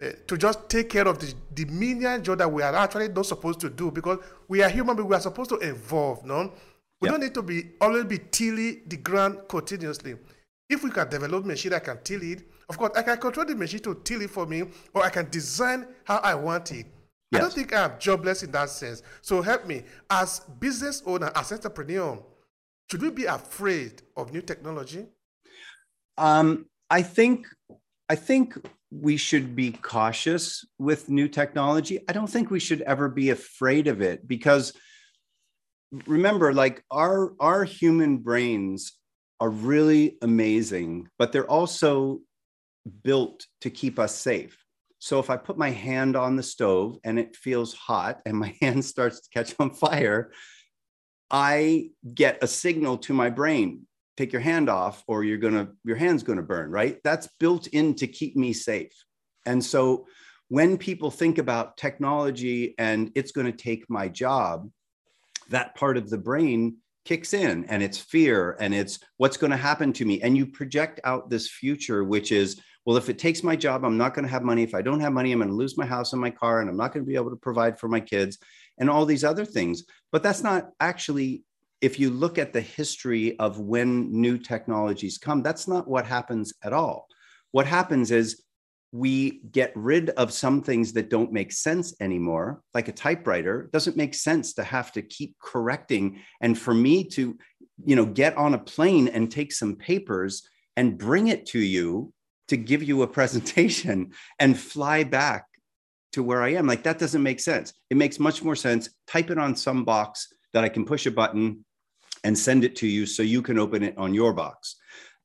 uh, 0.00 0.10
to 0.28 0.36
just 0.36 0.68
take 0.68 0.90
care 0.90 1.06
of 1.08 1.18
the, 1.18 1.32
the 1.54 1.64
menial 1.66 2.20
job 2.20 2.38
that 2.38 2.50
we 2.50 2.62
are 2.62 2.74
actually 2.74 3.08
not 3.08 3.26
supposed 3.26 3.60
to 3.60 3.68
do 3.68 3.90
because 3.90 4.18
we 4.46 4.62
are 4.62 4.68
human 4.68 4.94
beings, 4.94 5.08
we 5.08 5.16
are 5.16 5.20
supposed 5.20 5.50
to 5.50 5.56
evolve, 5.56 6.24
no? 6.24 6.52
We 7.00 7.06
yep. 7.06 7.14
don't 7.14 7.20
need 7.20 7.34
to 7.34 7.42
be 7.42 7.70
always 7.80 8.04
be 8.04 8.18
tilling 8.18 8.82
the 8.86 8.96
ground 8.96 9.40
continuously. 9.48 10.16
If 10.68 10.82
we 10.82 10.90
can 10.90 11.08
develop 11.08 11.44
machine 11.44 11.70
that 11.70 11.84
can 11.84 11.98
till 12.02 12.22
it, 12.22 12.42
of 12.68 12.76
course, 12.76 12.92
I 12.96 13.02
can 13.02 13.16
control 13.18 13.46
the 13.46 13.54
machine 13.54 13.80
to 13.80 14.00
till 14.04 14.22
it 14.22 14.30
for 14.30 14.46
me, 14.46 14.64
or 14.92 15.04
I 15.04 15.10
can 15.10 15.30
design 15.30 15.86
how 16.04 16.18
I 16.18 16.34
want 16.34 16.72
it. 16.72 16.86
Yes. 17.30 17.40
I 17.40 17.42
don't 17.42 17.52
think 17.52 17.74
I'm 17.74 17.92
jobless 17.98 18.42
in 18.42 18.50
that 18.52 18.70
sense. 18.70 19.02
So 19.20 19.42
help 19.42 19.66
me. 19.66 19.84
As 20.08 20.40
business 20.58 21.02
owner, 21.04 21.30
as 21.34 21.52
entrepreneur, 21.52 22.22
should 22.90 23.02
we 23.02 23.10
be 23.10 23.26
afraid 23.26 24.02
of 24.16 24.32
new 24.32 24.40
technology? 24.40 25.06
Um, 26.16 26.66
I 26.90 27.02
think 27.02 27.46
I 28.08 28.14
think 28.14 28.56
we 28.90 29.18
should 29.18 29.54
be 29.54 29.72
cautious 29.72 30.64
with 30.78 31.10
new 31.10 31.28
technology. 31.28 32.00
I 32.08 32.12
don't 32.12 32.26
think 32.26 32.50
we 32.50 32.60
should 32.60 32.80
ever 32.82 33.10
be 33.10 33.28
afraid 33.30 33.86
of 33.86 34.00
it 34.00 34.26
because 34.26 34.72
remember 36.06 36.54
like 36.54 36.82
our 36.90 37.34
our 37.40 37.64
human 37.64 38.18
brains 38.18 38.92
are 39.40 39.50
really 39.50 40.16
amazing, 40.22 41.08
but 41.18 41.32
they're 41.32 41.50
also 41.50 42.20
built 43.02 43.46
to 43.60 43.70
keep 43.70 43.98
us 43.98 44.14
safe. 44.14 44.56
So 44.98 45.18
if 45.18 45.30
I 45.30 45.36
put 45.36 45.56
my 45.58 45.70
hand 45.70 46.16
on 46.16 46.36
the 46.36 46.42
stove 46.42 46.98
and 47.04 47.18
it 47.18 47.36
feels 47.36 47.74
hot 47.74 48.20
and 48.26 48.36
my 48.36 48.56
hand 48.62 48.84
starts 48.84 49.20
to 49.20 49.30
catch 49.30 49.54
on 49.58 49.70
fire, 49.70 50.32
I 51.30 51.90
get 52.14 52.42
a 52.42 52.46
signal 52.46 52.98
to 52.98 53.12
my 53.12 53.30
brain 53.30 53.86
take 54.18 54.32
your 54.32 54.42
hand 54.42 54.68
off 54.68 55.04
or 55.06 55.22
you're 55.22 55.38
going 55.38 55.54
to 55.54 55.68
your 55.84 55.94
hand's 55.94 56.24
going 56.24 56.38
to 56.38 56.42
burn 56.42 56.70
right? 56.70 56.98
That's 57.04 57.28
built 57.38 57.68
in 57.68 57.94
to 57.94 58.08
keep 58.08 58.36
me 58.36 58.52
safe. 58.52 58.92
And 59.46 59.64
so 59.64 60.06
when 60.48 60.76
people 60.76 61.10
think 61.10 61.38
about 61.38 61.76
technology 61.76 62.74
and 62.78 63.12
it's 63.14 63.30
going 63.30 63.46
to 63.46 63.56
take 63.56 63.88
my 63.88 64.08
job 64.08 64.68
that 65.50 65.76
part 65.76 65.96
of 65.96 66.10
the 66.10 66.18
brain 66.18 66.78
kicks 67.04 67.32
in 67.32 67.64
and 67.66 67.80
it's 67.80 67.98
fear 67.98 68.56
and 68.58 68.74
it's 68.74 68.98
what's 69.18 69.36
going 69.36 69.52
to 69.52 69.56
happen 69.56 69.92
to 69.92 70.04
me? 70.04 70.20
And 70.20 70.36
you 70.36 70.46
project 70.46 71.00
out 71.04 71.30
this 71.30 71.48
future 71.48 72.02
which 72.02 72.32
is 72.32 72.60
well 72.88 72.96
if 72.96 73.10
it 73.10 73.18
takes 73.18 73.42
my 73.42 73.54
job 73.54 73.84
i'm 73.84 73.98
not 73.98 74.14
going 74.14 74.24
to 74.24 74.30
have 74.30 74.42
money 74.42 74.62
if 74.62 74.74
i 74.74 74.80
don't 74.80 75.00
have 75.00 75.12
money 75.12 75.30
i'm 75.30 75.38
going 75.40 75.50
to 75.50 75.54
lose 75.54 75.76
my 75.76 75.84
house 75.84 76.14
and 76.14 76.22
my 76.22 76.30
car 76.30 76.62
and 76.62 76.70
i'm 76.70 76.76
not 76.76 76.92
going 76.92 77.04
to 77.04 77.08
be 77.08 77.16
able 77.16 77.28
to 77.28 77.36
provide 77.36 77.78
for 77.78 77.86
my 77.86 78.00
kids 78.00 78.38
and 78.78 78.88
all 78.88 79.04
these 79.04 79.24
other 79.24 79.44
things 79.44 79.84
but 80.10 80.22
that's 80.22 80.42
not 80.42 80.70
actually 80.80 81.44
if 81.80 82.00
you 82.00 82.10
look 82.10 82.38
at 82.38 82.52
the 82.52 82.60
history 82.60 83.38
of 83.38 83.60
when 83.60 84.10
new 84.10 84.38
technologies 84.38 85.18
come, 85.18 85.42
that's 85.42 85.68
not 85.68 85.86
what 85.86 86.06
happens 86.06 86.52
at 86.62 86.72
all. 86.72 87.06
What 87.52 87.66
happens 87.66 88.10
is 88.10 88.42
we 88.90 89.42
get 89.52 89.72
rid 89.76 90.10
of 90.10 90.32
some 90.32 90.62
things 90.62 90.94
that 90.94 91.10
don't 91.10 91.32
make 91.32 91.52
sense 91.52 91.94
anymore, 92.00 92.62
like 92.74 92.88
a 92.88 92.92
typewriter. 92.92 93.62
It 93.62 93.72
doesn't 93.72 93.96
make 93.96 94.14
sense 94.14 94.54
to 94.54 94.64
have 94.64 94.92
to 94.92 95.02
keep 95.02 95.36
correcting. 95.40 96.20
And 96.40 96.58
for 96.58 96.74
me 96.74 97.04
to, 97.10 97.36
you 97.84 97.96
know, 97.96 98.06
get 98.06 98.36
on 98.36 98.54
a 98.54 98.58
plane 98.58 99.08
and 99.08 99.30
take 99.30 99.52
some 99.52 99.76
papers 99.76 100.48
and 100.76 100.98
bring 100.98 101.28
it 101.28 101.46
to 101.46 101.58
you 101.58 102.12
to 102.48 102.56
give 102.56 102.82
you 102.82 103.02
a 103.02 103.06
presentation 103.06 104.12
and 104.38 104.58
fly 104.58 105.04
back 105.04 105.46
to 106.12 106.22
where 106.22 106.42
I 106.42 106.54
am, 106.54 106.66
like 106.66 106.82
that 106.84 106.98
doesn't 106.98 107.22
make 107.22 107.40
sense. 107.40 107.74
It 107.90 107.96
makes 107.96 108.18
much 108.18 108.42
more 108.42 108.56
sense. 108.56 108.90
Type 109.06 109.30
it 109.30 109.38
on 109.38 109.54
some 109.54 109.84
box 109.84 110.28
that 110.54 110.64
I 110.64 110.68
can 110.68 110.84
push 110.84 111.06
a 111.06 111.10
button 111.10 111.64
and 112.24 112.36
send 112.36 112.64
it 112.64 112.76
to 112.76 112.86
you 112.86 113.06
so 113.06 113.22
you 113.22 113.42
can 113.42 113.58
open 113.58 113.82
it 113.82 113.96
on 113.98 114.14
your 114.14 114.32
box. 114.32 114.76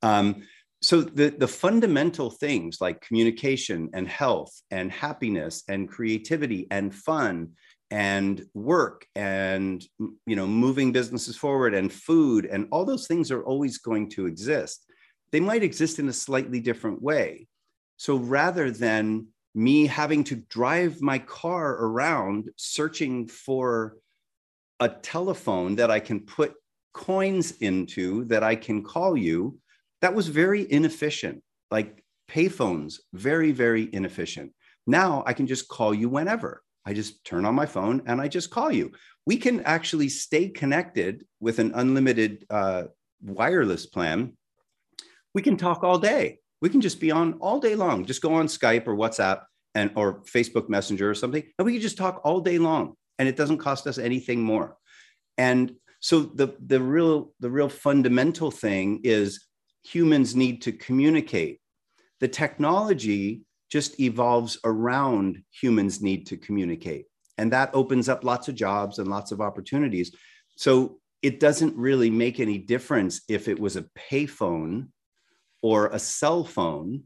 Um, 0.01 0.43
so 0.81 1.01
the, 1.01 1.29
the 1.29 1.47
fundamental 1.47 2.29
things 2.29 2.81
like 2.81 3.01
communication 3.01 3.89
and 3.93 4.07
health 4.07 4.51
and 4.69 4.91
happiness 4.91 5.63
and 5.69 5.87
creativity 5.87 6.67
and 6.69 6.93
fun 6.93 7.53
and 7.89 8.45
work 8.53 9.05
and 9.15 9.85
you 10.25 10.35
know 10.35 10.47
moving 10.47 10.91
businesses 10.91 11.37
forward 11.37 11.73
and 11.73 11.93
food 11.93 12.45
and 12.45 12.67
all 12.71 12.85
those 12.85 13.07
things 13.07 13.31
are 13.31 13.43
always 13.43 13.77
going 13.77 14.09
to 14.09 14.25
exist 14.25 14.85
they 15.33 15.41
might 15.41 15.63
exist 15.63 15.99
in 15.99 16.07
a 16.07 16.13
slightly 16.13 16.61
different 16.61 17.01
way 17.01 17.47
so 17.97 18.15
rather 18.15 18.71
than 18.71 19.27
me 19.53 19.85
having 19.85 20.23
to 20.23 20.35
drive 20.35 21.01
my 21.01 21.19
car 21.19 21.73
around 21.73 22.49
searching 22.55 23.27
for 23.27 23.97
a 24.79 24.87
telephone 24.87 25.75
that 25.75 25.91
i 25.91 25.99
can 25.99 26.21
put 26.21 26.53
coins 26.93 27.53
into 27.59 28.23
that 28.25 28.43
I 28.43 28.55
can 28.55 28.83
call 28.83 29.17
you, 29.17 29.59
that 30.01 30.13
was 30.13 30.27
very 30.27 30.71
inefficient. 30.71 31.43
Like 31.71 32.03
payphones, 32.29 32.99
very, 33.13 33.51
very 33.51 33.89
inefficient. 33.91 34.53
Now 34.87 35.23
I 35.25 35.33
can 35.33 35.47
just 35.47 35.67
call 35.67 35.93
you 35.93 36.07
whenever. 36.07 36.61
I 36.85 36.93
just 36.93 37.23
turn 37.25 37.45
on 37.45 37.55
my 37.55 37.65
phone 37.65 38.03
and 38.05 38.21
I 38.21 38.27
just 38.27 38.49
call 38.49 38.71
you. 38.71 38.91
We 39.25 39.37
can 39.37 39.61
actually 39.61 40.09
stay 40.09 40.49
connected 40.49 41.25
with 41.39 41.59
an 41.59 41.71
unlimited 41.75 42.45
uh, 42.49 42.83
wireless 43.21 43.85
plan. 43.85 44.37
We 45.33 45.41
can 45.41 45.57
talk 45.57 45.83
all 45.83 45.97
day. 45.97 46.39
We 46.61 46.69
can 46.69 46.81
just 46.81 46.99
be 46.99 47.11
on 47.11 47.33
all 47.33 47.59
day 47.59 47.75
long. 47.75 48.05
Just 48.05 48.21
go 48.21 48.33
on 48.33 48.47
Skype 48.47 48.87
or 48.87 48.95
WhatsApp 48.95 49.43
and 49.75 49.91
or 49.95 50.21
Facebook 50.23 50.69
Messenger 50.69 51.09
or 51.09 51.15
something, 51.15 51.43
and 51.57 51.65
we 51.65 51.73
can 51.73 51.81
just 51.81 51.97
talk 51.97 52.21
all 52.23 52.39
day 52.39 52.57
long, 52.59 52.93
and 53.17 53.27
it 53.27 53.35
doesn't 53.35 53.57
cost 53.57 53.87
us 53.87 53.97
anything 53.97 54.41
more. 54.41 54.77
And 55.37 55.73
so 56.03 56.21
the 56.21 56.55
the 56.63 56.81
real 56.81 57.33
the 57.39 57.49
real 57.49 57.69
fundamental 57.69 58.51
thing 58.51 58.99
is 59.03 59.47
humans 59.83 60.35
need 60.35 60.61
to 60.61 60.71
communicate 60.71 61.59
the 62.19 62.27
technology 62.27 63.41
just 63.71 63.99
evolves 63.99 64.57
around 64.63 65.41
humans 65.51 66.01
need 66.01 66.27
to 66.27 66.37
communicate 66.37 67.05
and 67.37 67.51
that 67.51 67.69
opens 67.73 68.07
up 68.09 68.23
lots 68.23 68.47
of 68.47 68.55
jobs 68.55 68.99
and 68.99 69.09
lots 69.09 69.31
of 69.31 69.41
opportunities 69.41 70.13
so 70.57 70.99
it 71.21 71.39
doesn't 71.39 71.75
really 71.75 72.09
make 72.09 72.39
any 72.39 72.57
difference 72.57 73.21
if 73.29 73.47
it 73.47 73.59
was 73.59 73.75
a 73.77 73.85
payphone 74.09 74.87
or 75.63 75.87
a 75.87 75.97
cell 75.97 76.43
phone 76.43 77.01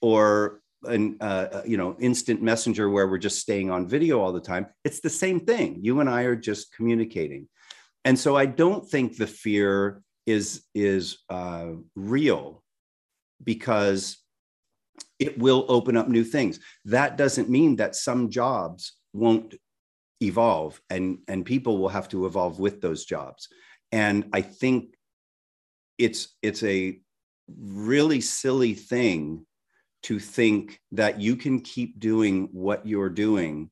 or 0.00 0.62
an 0.84 1.18
uh, 1.20 1.46
uh 1.52 1.62
you 1.66 1.76
know 1.76 1.96
instant 2.00 2.40
messenger 2.40 2.88
where 2.88 3.06
we're 3.08 3.18
just 3.18 3.40
staying 3.40 3.70
on 3.70 3.86
video 3.86 4.20
all 4.20 4.32
the 4.32 4.40
time 4.40 4.64
it's 4.84 5.00
the 5.00 5.10
same 5.10 5.40
thing 5.40 5.76
you 5.82 6.00
and 6.00 6.08
i 6.08 6.22
are 6.22 6.36
just 6.36 6.72
communicating 6.72 7.48
and 8.08 8.18
so 8.18 8.36
I 8.36 8.46
don't 8.46 8.88
think 8.88 9.16
the 9.16 9.26
fear 9.26 10.02
is 10.26 10.64
is 10.74 11.18
uh, 11.28 11.72
real 11.94 12.62
because 13.44 14.18
it 15.18 15.38
will 15.38 15.66
open 15.68 15.96
up 15.96 16.08
new 16.08 16.24
things. 16.24 16.60
That 16.86 17.18
doesn't 17.18 17.50
mean 17.50 17.76
that 17.76 17.96
some 17.96 18.30
jobs 18.30 18.94
won't 19.12 19.56
evolve 20.22 20.80
and 20.90 21.18
and 21.28 21.44
people 21.44 21.76
will 21.76 21.90
have 21.90 22.08
to 22.08 22.26
evolve 22.26 22.58
with 22.58 22.80
those 22.80 23.04
jobs. 23.04 23.48
And 23.92 24.30
I 24.32 24.40
think 24.40 24.94
it's 25.98 26.36
it's 26.42 26.62
a 26.62 27.00
really 27.56 28.20
silly 28.20 28.74
thing 28.74 29.46
to 30.04 30.18
think 30.18 30.80
that 30.92 31.20
you 31.20 31.36
can 31.36 31.60
keep 31.60 31.98
doing 31.98 32.48
what 32.52 32.86
you're 32.86 33.10
doing 33.10 33.70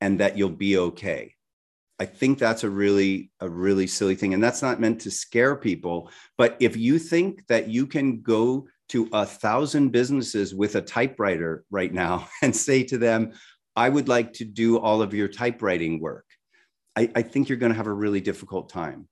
and 0.00 0.20
that 0.20 0.36
you'll 0.36 0.50
be 0.50 0.76
okay 0.76 1.34
I 2.02 2.04
think 2.04 2.40
that's 2.40 2.64
a 2.64 2.68
really 2.68 3.30
a 3.38 3.48
really 3.48 3.86
silly 3.86 4.16
thing, 4.16 4.34
and 4.34 4.42
that's 4.42 4.60
not 4.60 4.80
meant 4.80 5.00
to 5.02 5.10
scare 5.12 5.54
people. 5.54 6.10
But 6.36 6.56
if 6.58 6.76
you 6.76 6.98
think 6.98 7.46
that 7.46 7.68
you 7.68 7.86
can 7.86 8.22
go 8.22 8.66
to 8.88 9.08
a 9.12 9.24
thousand 9.24 9.90
businesses 9.90 10.52
with 10.52 10.74
a 10.74 10.82
typewriter 10.82 11.64
right 11.70 11.94
now 11.94 12.26
and 12.42 12.56
say 12.56 12.82
to 12.84 12.98
them, 12.98 13.34
"I 13.76 13.88
would 13.88 14.08
like 14.08 14.32
to 14.34 14.44
do 14.44 14.78
all 14.78 15.00
of 15.00 15.14
your 15.14 15.28
typewriting 15.28 16.00
work," 16.00 16.26
I, 16.96 17.08
I 17.14 17.22
think 17.22 17.48
you're 17.48 17.58
going 17.58 17.70
to 17.70 17.76
have 17.76 17.86
a 17.86 17.92
really 17.92 18.20
difficult 18.20 18.68
time. 18.68 19.06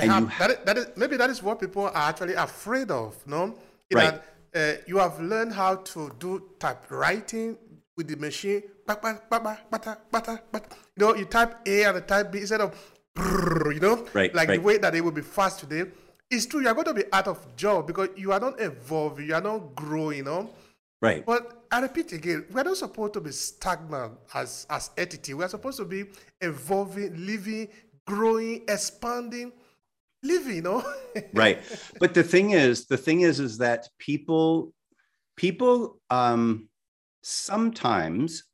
Perhaps 0.00 0.38
that, 0.38 0.50
is, 0.50 0.56
that 0.64 0.78
is 0.78 0.86
maybe 0.96 1.16
that 1.16 1.30
is 1.30 1.42
what 1.42 1.60
people 1.60 1.84
are 1.86 2.08
actually 2.08 2.34
afraid 2.34 2.90
of. 2.90 3.16
No, 3.26 3.54
right. 3.92 4.20
That, 4.52 4.78
uh, 4.78 4.82
you 4.86 4.98
have 4.98 5.20
learned 5.20 5.52
how 5.52 5.76
to 5.76 6.10
do 6.18 6.42
typewriting 6.58 7.56
with 7.96 8.08
the 8.08 8.16
machine. 8.16 8.62
You 8.88 8.96
know, 10.96 11.14
you 11.14 11.24
type 11.26 11.68
A 11.68 11.84
and 11.84 12.08
type 12.08 12.32
B 12.32 12.40
instead 12.40 12.60
of, 12.60 12.74
you 13.16 13.78
know, 13.80 14.06
right, 14.12 14.34
like 14.34 14.48
right. 14.48 14.56
the 14.56 14.60
way 14.60 14.78
that 14.78 14.94
it 14.94 15.04
will 15.04 15.12
be 15.12 15.22
fast 15.22 15.60
today. 15.60 15.90
It's 16.30 16.46
true, 16.46 16.60
you're 16.62 16.74
going 16.74 16.86
to 16.86 16.94
be 16.94 17.04
out 17.12 17.28
of 17.28 17.56
job 17.56 17.86
because 17.86 18.08
you 18.16 18.32
are 18.32 18.40
not 18.40 18.60
evolving, 18.60 19.28
you 19.28 19.34
are 19.34 19.40
not 19.40 19.74
growing, 19.74 20.18
you 20.18 20.24
know. 20.24 20.50
Right. 21.02 21.24
But 21.24 21.64
I 21.70 21.80
repeat 21.80 22.12
again, 22.12 22.46
we're 22.50 22.62
not 22.62 22.76
supposed 22.76 23.14
to 23.14 23.20
be 23.20 23.32
stagnant 23.32 24.12
as 24.34 24.66
as 24.68 24.90
entity. 24.96 25.34
We're 25.34 25.48
supposed 25.48 25.78
to 25.78 25.84
be 25.84 26.06
evolving, 26.40 27.26
living, 27.26 27.68
growing, 28.06 28.62
expanding, 28.68 29.52
living, 30.22 30.56
you 30.56 30.62
know. 30.62 30.84
right. 31.34 31.60
But 31.98 32.14
the 32.14 32.22
thing 32.22 32.50
is, 32.50 32.86
the 32.86 32.96
thing 32.96 33.22
is, 33.22 33.40
is 33.40 33.58
that 33.58 33.88
people, 33.98 34.72
people, 35.36 36.00
um, 36.10 36.68
sometimes 37.22 38.44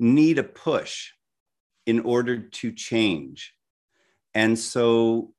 need 0.00 0.38
a 0.38 0.44
push 0.44 1.10
in 1.86 2.00
order 2.00 2.38
to 2.38 2.72
change. 2.72 3.54
And 4.34 4.58
so 4.58 5.32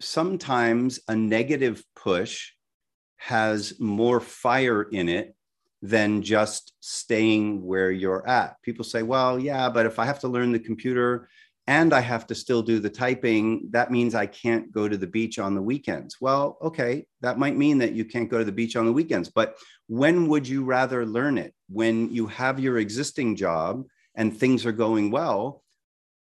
sometimes 0.00 1.00
a 1.08 1.16
negative 1.16 1.84
push 1.94 2.50
has 3.16 3.78
more 3.78 4.20
fire 4.20 4.82
in 4.82 5.08
it 5.08 5.34
than 5.80 6.22
just 6.22 6.72
staying 6.80 7.64
where 7.64 7.90
you're 7.90 8.26
at. 8.28 8.60
People 8.62 8.84
say, 8.84 9.02
well, 9.02 9.38
yeah, 9.38 9.68
but 9.68 9.86
if 9.86 9.98
I 9.98 10.04
have 10.04 10.20
to 10.20 10.28
learn 10.28 10.52
the 10.52 10.58
computer 10.58 11.28
and 11.66 11.92
I 11.92 12.00
have 12.00 12.26
to 12.26 12.34
still 12.34 12.62
do 12.62 12.80
the 12.80 12.90
typing, 12.90 13.68
that 13.70 13.92
means 13.92 14.14
I 14.14 14.26
can't 14.26 14.72
go 14.72 14.88
to 14.88 14.96
the 14.96 15.06
beach 15.06 15.38
on 15.38 15.54
the 15.54 15.62
weekends. 15.62 16.16
Well, 16.20 16.58
okay, 16.60 17.06
that 17.20 17.38
might 17.38 17.56
mean 17.56 17.78
that 17.78 17.92
you 17.92 18.04
can't 18.04 18.28
go 18.28 18.38
to 18.38 18.44
the 18.44 18.50
beach 18.50 18.74
on 18.74 18.84
the 18.84 18.92
weekends, 18.92 19.28
but 19.28 19.56
when 19.86 20.28
would 20.28 20.46
you 20.48 20.64
rather 20.64 21.06
learn 21.06 21.38
it? 21.38 21.54
When 21.68 22.12
you 22.12 22.26
have 22.26 22.58
your 22.58 22.78
existing 22.78 23.36
job 23.36 23.84
and 24.16 24.36
things 24.36 24.66
are 24.66 24.72
going 24.72 25.10
well, 25.10 25.62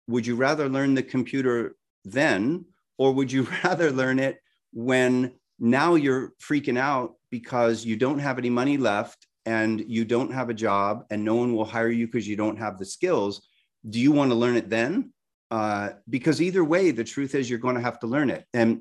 would 0.07 0.27
you 0.27 0.37
rather 0.37 0.69
learn 0.69 0.95
the 0.95 1.03
computer 1.03 1.75
then, 2.05 2.67
or 2.99 3.13
would 3.13 3.33
you 3.33 3.49
rather 3.65 3.91
learn 3.91 4.19
it 4.19 4.39
when 4.73 5.33
now 5.59 5.95
you're 5.95 6.33
freaking 6.41 6.79
out 6.79 7.15
because 7.31 7.85
you 7.85 7.97
don't 7.97 8.19
have 8.19 8.39
any 8.39 8.51
money 8.51 8.77
left 8.77 9.27
and 9.47 9.85
you 9.89 10.05
don't 10.05 10.33
have 10.33 10.49
a 10.49 10.55
job 10.55 11.05
and 11.11 11.25
no 11.25 11.35
one 11.35 11.55
will 11.55 11.65
hire 11.65 11.91
you 11.91 12.07
because 12.07 12.29
you 12.29 12.37
don't 12.37 12.59
have 12.59 12.79
the 12.79 12.85
skills, 12.85 13.49
do 13.89 13.99
you 13.99 14.13
want 14.13 14.31
to 14.31 14.37
learn 14.37 14.57
it 14.57 14.71
then? 14.71 15.13
Uh, 15.55 15.93
because 16.11 16.43
either 16.43 16.65
way, 16.65 16.91
the 16.91 17.05
truth 17.05 17.33
is 17.37 17.49
you're 17.49 17.61
going 17.61 17.77
to 17.77 17.89
have 17.89 18.01
to 18.01 18.09
learn 18.09 18.29
it. 18.29 18.45
And 18.53 18.81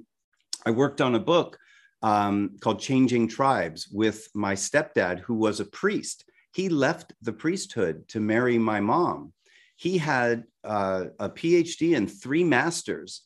I 0.65 0.71
worked 0.71 1.01
on 1.01 1.13
a 1.13 1.19
book 1.19 1.59
um, 2.01 2.57
called 2.61 2.79
Changing 2.79 3.27
Tribes 3.27 3.87
with 3.91 4.27
my 4.33 4.55
stepdad, 4.55 5.19
who 5.19 5.35
was 5.35 5.59
a 5.59 5.65
priest. 5.65 6.25
He 6.51 6.69
left 6.69 7.13
the 7.21 7.31
priesthood 7.31 8.07
to 8.07 8.19
marry 8.19 8.57
my 8.57 8.79
mom. 8.79 9.33
He 9.75 9.99
had 9.99 10.45
uh, 10.63 11.05
a 11.19 11.29
PhD 11.29 11.95
and 11.95 12.11
three 12.11 12.43
master's 12.43 13.21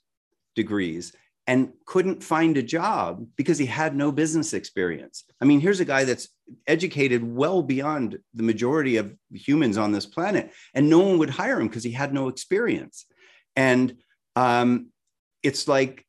degrees 0.58 1.14
and 1.50 1.72
couldn't 1.86 2.22
find 2.22 2.58
a 2.58 2.70
job 2.78 3.26
because 3.38 3.58
he 3.58 3.66
had 3.66 3.96
no 3.96 4.12
business 4.12 4.54
experience. 4.54 5.24
I 5.40 5.46
mean, 5.46 5.62
here's 5.62 5.80
a 5.80 5.86
guy 5.86 6.04
that's 6.04 6.28
educated 6.68 7.24
well 7.24 7.64
beyond 7.64 8.20
the 8.34 8.44
majority 8.44 8.98
of 8.98 9.16
humans 9.32 9.78
on 9.78 9.94
this 9.94 10.06
planet, 10.06 10.52
and 10.74 10.90
no 10.90 11.00
one 11.00 11.18
would 11.20 11.30
hire 11.30 11.62
him 11.62 11.70
because 11.70 11.86
he 11.86 11.92
had 11.92 12.14
no 12.14 12.28
experience. 12.28 13.06
And 13.58 13.98
um, 14.38 14.92
it's 15.44 15.68
like 15.68 16.06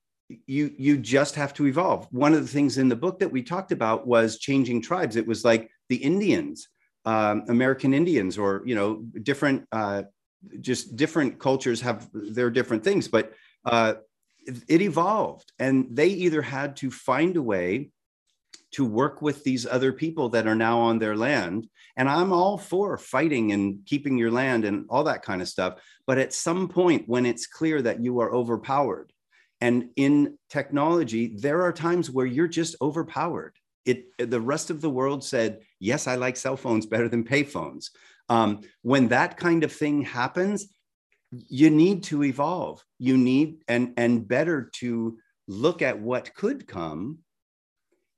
you 0.46 0.72
you 0.76 0.98
just 0.98 1.34
have 1.34 1.54
to 1.54 1.66
evolve. 1.66 2.06
One 2.11 2.34
of 2.34 2.42
the 2.42 2.48
things 2.48 2.78
in 2.78 2.88
the 2.88 2.96
book 2.96 3.18
that 3.18 3.32
we 3.32 3.42
talked 3.42 3.72
about 3.72 4.06
was 4.06 4.38
changing 4.38 4.82
tribes. 4.82 5.16
It 5.16 5.26
was 5.26 5.44
like 5.44 5.70
the 5.88 5.96
Indians, 5.96 6.68
um, 7.04 7.44
American 7.48 7.94
Indians, 7.94 8.38
or 8.38 8.62
you 8.66 8.74
know, 8.74 9.02
different 9.22 9.66
uh, 9.72 10.02
just 10.61 10.96
different 10.96 11.38
cultures 11.38 11.80
have 11.80 12.08
their 12.12 12.50
different 12.50 12.84
things, 12.84 13.08
but 13.08 13.32
uh, 13.64 13.94
it, 14.46 14.62
it 14.68 14.82
evolved, 14.82 15.50
and 15.58 15.87
they 15.90 16.08
either 16.08 16.42
had 16.42 16.76
to 16.76 16.90
find 16.90 17.37
a 17.37 17.42
way 17.42 17.90
to 18.72 18.85
work 18.85 19.22
with 19.22 19.44
these 19.44 19.66
other 19.66 19.92
people 19.92 20.28
that 20.31 20.46
are 20.46 20.54
now 20.54 20.78
on 20.78 20.98
their 20.98 21.16
land. 21.16 21.68
And 21.96 22.09
I'm 22.09 22.33
all 22.33 22.59
for 22.59 22.96
fighting 22.98 23.52
and 23.52 23.78
keeping 23.87 24.18
your 24.18 24.31
land 24.31 24.64
and 24.64 24.87
all 24.88 25.04
that 25.04 25.22
kind 25.22 25.40
of 25.40 25.48
stuff. 25.48 25.81
But 26.07 26.18
at 26.18 26.35
some 26.35 26.68
point, 26.68 27.09
when 27.09 27.26
it's 27.26 27.46
clear 27.46 27.81
that 27.83 28.00
you 28.00 28.20
are 28.20 28.33
overpowered, 28.33 29.12
and 29.61 29.90
in 29.96 30.38
technology, 30.50 31.35
there 31.37 31.62
are 31.62 31.72
times 31.72 32.11
where 32.11 32.26
you're 32.26 32.46
just 32.46 32.76
overpowered. 32.81 33.57
It, 33.85 34.07
the 34.18 34.40
rest 34.40 34.70
of 34.70 34.81
the 34.81 34.90
world 34.90 35.24
said, 35.24 35.61
yes, 35.81 36.07
I 36.07 36.14
like 36.14 36.37
cell 36.37 36.57
phones 36.57 36.87
better 36.87 37.09
than 37.09 37.24
payphones. 37.24 37.87
Um, 38.28 38.61
when 38.83 39.09
that 39.09 39.37
kind 39.37 39.64
of 39.64 39.72
thing 39.72 40.02
happens, 40.02 40.68
you 41.31 41.70
need 41.70 42.04
to 42.04 42.24
evolve. 42.24 42.85
You 42.98 43.16
need 43.16 43.62
and 43.66 43.94
and 43.96 44.26
better 44.26 44.70
to 44.76 45.18
look 45.46 45.83
at 45.83 45.98
what 45.98 46.35
could 46.35 46.66
come 46.66 47.18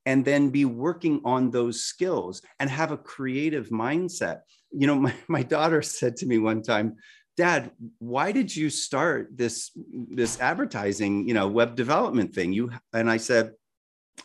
and 0.05 0.25
then 0.25 0.49
be 0.49 0.65
working 0.65 1.21
on 1.23 1.51
those 1.51 1.83
skills 1.83 2.41
and 2.59 2.69
have 2.69 2.91
a 2.91 2.97
creative 2.97 3.69
mindset. 3.69 4.41
You 4.71 4.87
know, 4.87 4.95
my, 5.07 5.13
my 5.27 5.43
daughter 5.43 5.81
said 5.81 6.15
to 6.17 6.25
me 6.25 6.37
one 6.37 6.61
time, 6.61 6.97
Dad, 7.37 7.71
why 7.99 8.31
did 8.31 8.53
you 8.55 8.69
start 8.69 9.29
this 9.31 9.71
this 9.93 10.39
advertising, 10.41 11.27
you 11.27 11.33
know, 11.33 11.47
web 11.47 11.75
development 11.75 12.35
thing? 12.35 12.51
You 12.51 12.71
and 12.93 13.09
I 13.09 13.17
said, 13.17 13.53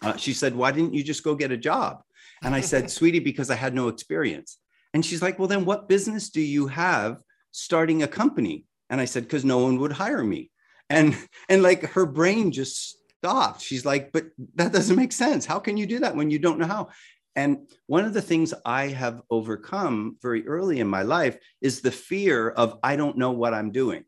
uh, 0.02 0.16
she 0.16 0.32
said, 0.32 0.54
why 0.54 0.72
didn't 0.72 0.94
you 0.94 1.04
just 1.04 1.22
go 1.22 1.34
get 1.34 1.52
a 1.52 1.56
job? 1.56 2.02
And 2.42 2.54
I 2.54 2.60
said, 2.60 2.90
sweetie, 2.96 3.20
because 3.20 3.48
I 3.48 3.54
had 3.54 3.74
no 3.74 3.88
experience. 3.88 4.58
And 4.92 5.04
she's 5.04 5.22
like, 5.22 5.38
well, 5.38 5.48
then 5.48 5.64
what 5.64 5.88
business 5.88 6.30
do 6.30 6.40
you 6.40 6.66
have 6.66 7.18
starting 7.52 8.02
a 8.02 8.08
company? 8.08 8.64
And 8.90 9.00
I 9.00 9.04
said, 9.04 9.24
because 9.24 9.44
no 9.44 9.58
one 9.58 9.78
would 9.78 9.92
hire 9.92 10.24
me. 10.24 10.50
And 10.90 11.16
and 11.48 11.62
like 11.62 11.82
her 11.92 12.06
brain 12.06 12.52
just 12.52 12.95
stopped. 13.20 13.60
She's 13.60 13.84
like, 13.84 14.12
but 14.12 14.26
that 14.54 14.72
doesn't 14.72 14.96
make 14.96 15.12
sense. 15.12 15.46
How 15.46 15.58
can 15.58 15.76
you 15.76 15.86
do 15.86 16.00
that 16.00 16.16
when 16.16 16.30
you 16.30 16.38
don't 16.38 16.58
know 16.58 16.66
how? 16.66 16.88
And 17.34 17.68
one 17.86 18.04
of 18.04 18.14
the 18.14 18.22
things 18.22 18.54
I 18.64 18.88
have 18.88 19.20
overcome 19.30 20.16
very 20.22 20.46
early 20.46 20.80
in 20.80 20.88
my 20.88 21.02
life 21.02 21.38
is 21.60 21.80
the 21.80 21.90
fear 21.90 22.48
of 22.48 22.78
I 22.82 22.96
don't 22.96 23.18
know 23.18 23.32
what 23.32 23.52
I'm 23.52 23.72
doing. 23.72 24.04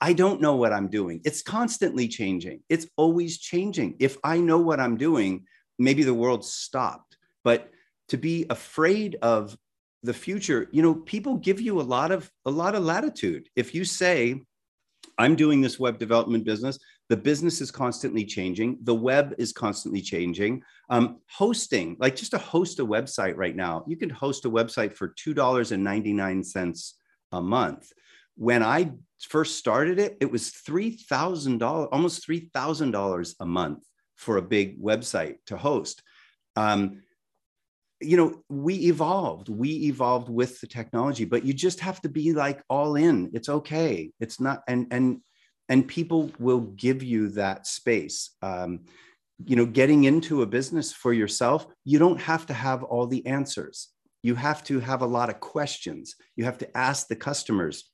I 0.00 0.12
don't 0.12 0.40
know 0.40 0.56
what 0.56 0.72
I'm 0.72 0.88
doing. 0.88 1.20
It's 1.24 1.42
constantly 1.42 2.08
changing. 2.08 2.62
It's 2.68 2.86
always 2.96 3.38
changing. 3.38 3.96
If 4.00 4.18
I 4.24 4.38
know 4.38 4.58
what 4.58 4.80
I'm 4.80 4.96
doing, 4.96 5.46
maybe 5.78 6.02
the 6.02 6.14
world 6.14 6.44
stopped. 6.44 7.16
But 7.44 7.70
to 8.08 8.16
be 8.16 8.46
afraid 8.50 9.16
of 9.22 9.56
the 10.02 10.12
future, 10.12 10.68
you 10.72 10.82
know, 10.82 10.94
people 10.94 11.36
give 11.36 11.60
you 11.60 11.80
a 11.80 11.82
lot 11.82 12.10
of 12.10 12.30
a 12.44 12.50
lot 12.50 12.74
of 12.74 12.84
latitude. 12.84 13.48
If 13.56 13.74
you 13.74 13.84
say, 13.84 14.42
I'm 15.16 15.36
doing 15.36 15.60
this 15.60 15.78
web 15.78 15.98
development 15.98 16.44
business, 16.44 16.78
the 17.08 17.16
business 17.16 17.60
is 17.60 17.70
constantly 17.70 18.24
changing. 18.24 18.78
The 18.82 18.94
web 18.94 19.34
is 19.38 19.52
constantly 19.52 20.02
changing. 20.02 20.62
Um, 20.90 21.20
hosting, 21.30 21.96
like 22.00 22.16
just 22.16 22.32
to 22.32 22.38
host 22.38 22.80
a 22.80 22.86
website 22.86 23.36
right 23.36 23.54
now, 23.54 23.84
you 23.86 23.96
can 23.96 24.10
host 24.10 24.44
a 24.44 24.50
website 24.50 24.94
for 24.94 25.14
$2.99 25.14 26.92
a 27.32 27.40
month. 27.40 27.92
When 28.36 28.62
I 28.62 28.92
first 29.20 29.56
started 29.56 29.98
it, 29.98 30.16
it 30.20 30.30
was 30.30 30.50
$3,000, 30.50 31.88
almost 31.92 32.28
$3,000 32.28 33.34
a 33.40 33.46
month 33.46 33.84
for 34.16 34.36
a 34.36 34.42
big 34.42 34.82
website 34.82 35.36
to 35.46 35.56
host. 35.56 36.02
Um, 36.56 37.02
you 38.00 38.16
know, 38.16 38.42
we 38.48 38.74
evolved, 38.74 39.48
we 39.48 39.70
evolved 39.86 40.28
with 40.28 40.60
the 40.60 40.66
technology, 40.66 41.24
but 41.24 41.44
you 41.44 41.54
just 41.54 41.80
have 41.80 42.00
to 42.02 42.08
be 42.08 42.32
like 42.32 42.62
all 42.68 42.96
in. 42.96 43.30
It's 43.32 43.48
okay. 43.48 44.10
It's 44.20 44.40
not, 44.40 44.62
and, 44.68 44.86
and, 44.90 45.20
and 45.68 45.86
people 45.86 46.30
will 46.38 46.60
give 46.60 47.02
you 47.02 47.28
that 47.30 47.66
space. 47.66 48.30
Um, 48.42 48.80
you 49.44 49.56
know, 49.56 49.66
getting 49.66 50.04
into 50.04 50.42
a 50.42 50.46
business 50.46 50.92
for 50.92 51.12
yourself, 51.12 51.66
you 51.84 51.98
don't 51.98 52.20
have 52.20 52.46
to 52.46 52.54
have 52.54 52.82
all 52.82 53.06
the 53.06 53.26
answers. 53.26 53.88
You 54.22 54.34
have 54.34 54.64
to 54.64 54.80
have 54.80 55.02
a 55.02 55.06
lot 55.06 55.28
of 55.28 55.40
questions. 55.40 56.16
You 56.36 56.44
have 56.44 56.58
to 56.58 56.76
ask 56.76 57.06
the 57.06 57.16
customers, 57.16 57.90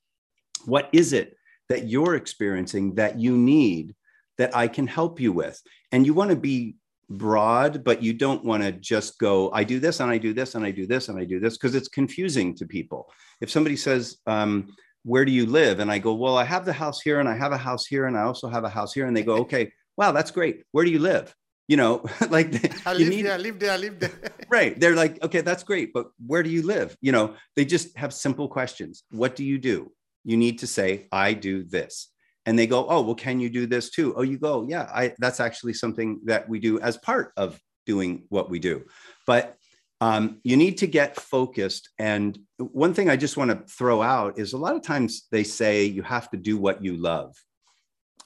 what 0.65 0.89
is 0.93 1.13
it 1.13 1.37
that 1.69 1.89
you're 1.89 2.15
experiencing 2.15 2.95
that 2.95 3.19
you 3.19 3.37
need 3.37 3.95
that 4.39 4.55
I 4.57 4.69
can 4.69 4.87
help 4.87 5.21
you 5.21 5.33
with? 5.33 5.61
And 5.91 6.07
you 6.07 6.15
want 6.15 6.31
to 6.31 6.37
be 6.37 6.77
broad, 7.11 7.85
but 7.85 8.03
you 8.03 8.15
don't 8.15 8.45
want 8.45 8.63
to 8.63 8.73
just 8.73 9.19
go, 9.19 9.51
I 9.53 9.65
do 9.65 9.81
this 9.81 10.01
and 10.01 10.11
I 10.11 10.19
do 10.19 10.33
this 10.33 10.55
and 10.55 10.65
I 10.65 10.71
do 10.71 10.87
this 10.87 11.09
and 11.09 11.19
I 11.19 11.25
do 11.25 11.41
this 11.41 11.57
because 11.57 11.75
it's 11.75 11.89
confusing 11.89 12.55
to 12.57 12.67
people. 12.67 13.11
If 13.41 13.51
somebody 13.51 13.77
says, 13.77 14.19
um, 14.27 14.75
where 15.05 15.25
do 15.25 15.33
you 15.33 15.47
live? 15.47 15.81
And 15.81 15.91
I 15.91 15.99
go, 15.99 16.15
well, 16.15 16.37
I 16.37 16.45
have 16.45 16.65
the 16.65 16.73
house 16.73 17.01
here 17.01 17.21
and 17.21 17.29
I 17.29 17.37
have 17.37 17.53
a 17.53 17.59
house 17.59 17.87
here 17.87 18.07
and 18.07 18.17
I 18.17 18.23
also 18.23 18.49
have 18.49 18.65
a 18.65 18.69
house 18.69 18.93
here. 18.93 19.07
And 19.07 19.17
they 19.17 19.23
go, 19.23 19.37
okay, 19.45 19.73
wow, 19.97 20.13
that's 20.13 20.31
great. 20.31 20.63
Where 20.73 20.85
do 20.85 20.91
you 20.91 20.99
live? 20.99 21.35
You 21.69 21.77
know, 21.77 22.05
like 22.31 22.55
I 22.87 22.93
live 22.93 23.09
need, 23.09 23.25
here, 23.25 23.33
I 23.33 23.37
live 23.37 23.59
there, 23.59 23.73
I 23.73 23.77
live 23.77 23.99
there. 23.99 24.13
right. 24.49 24.79
They're 24.79 24.97
like, 24.97 25.23
okay, 25.23 25.41
that's 25.41 25.63
great. 25.63 25.93
But 25.93 26.09
where 26.25 26.43
do 26.43 26.51
you 26.51 26.63
live? 26.63 26.97
You 27.01 27.13
know, 27.13 27.35
they 27.57 27.65
just 27.65 27.97
have 27.97 28.13
simple 28.13 28.49
questions. 28.49 29.05
What 29.11 29.37
do 29.37 29.45
you 29.45 29.59
do? 29.59 29.93
You 30.25 30.37
need 30.37 30.59
to 30.61 30.67
say, 30.67 31.09
I 31.11 31.33
do 31.33 31.65
this. 31.65 32.09
And 32.45 32.59
they 32.59 32.67
go, 32.67 32.87
oh, 32.89 33.03
well, 33.03 33.15
can 33.15 33.39
you 33.39 33.49
do 33.49 33.67
this 33.67 33.91
too? 33.91 34.15
Oh, 34.17 34.23
you 34.23 34.37
go, 34.37 34.67
yeah, 34.69 34.91
I, 34.93 35.15
that's 35.19 35.39
actually 35.39 35.75
something 35.75 36.21
that 36.25 36.49
we 36.49 36.59
do 36.59 36.81
as 36.81 36.97
part 36.97 37.33
of 37.37 37.61
doing 37.87 38.25
what 38.29 38.51
we 38.51 38.59
do. 38.59 38.83
But 39.27 39.57
um, 40.03 40.41
you 40.43 40.57
need 40.57 40.79
to 40.79 40.89
get 40.89 41.15
focused. 41.15 41.91
And 41.97 42.37
one 42.59 42.93
thing 42.93 43.09
I 43.09 43.15
just 43.15 43.37
want 43.37 43.53
to 43.53 43.73
throw 43.73 44.03
out 44.03 44.37
is 44.37 44.53
a 44.53 44.59
lot 44.59 44.75
of 44.75 44.83
times 44.83 45.29
they 45.31 45.45
say 45.45 45.85
you 45.85 46.03
have 46.03 46.29
to 46.31 46.37
do 46.37 46.59
what 46.59 46.83
you 46.83 46.97
love. 46.97 47.37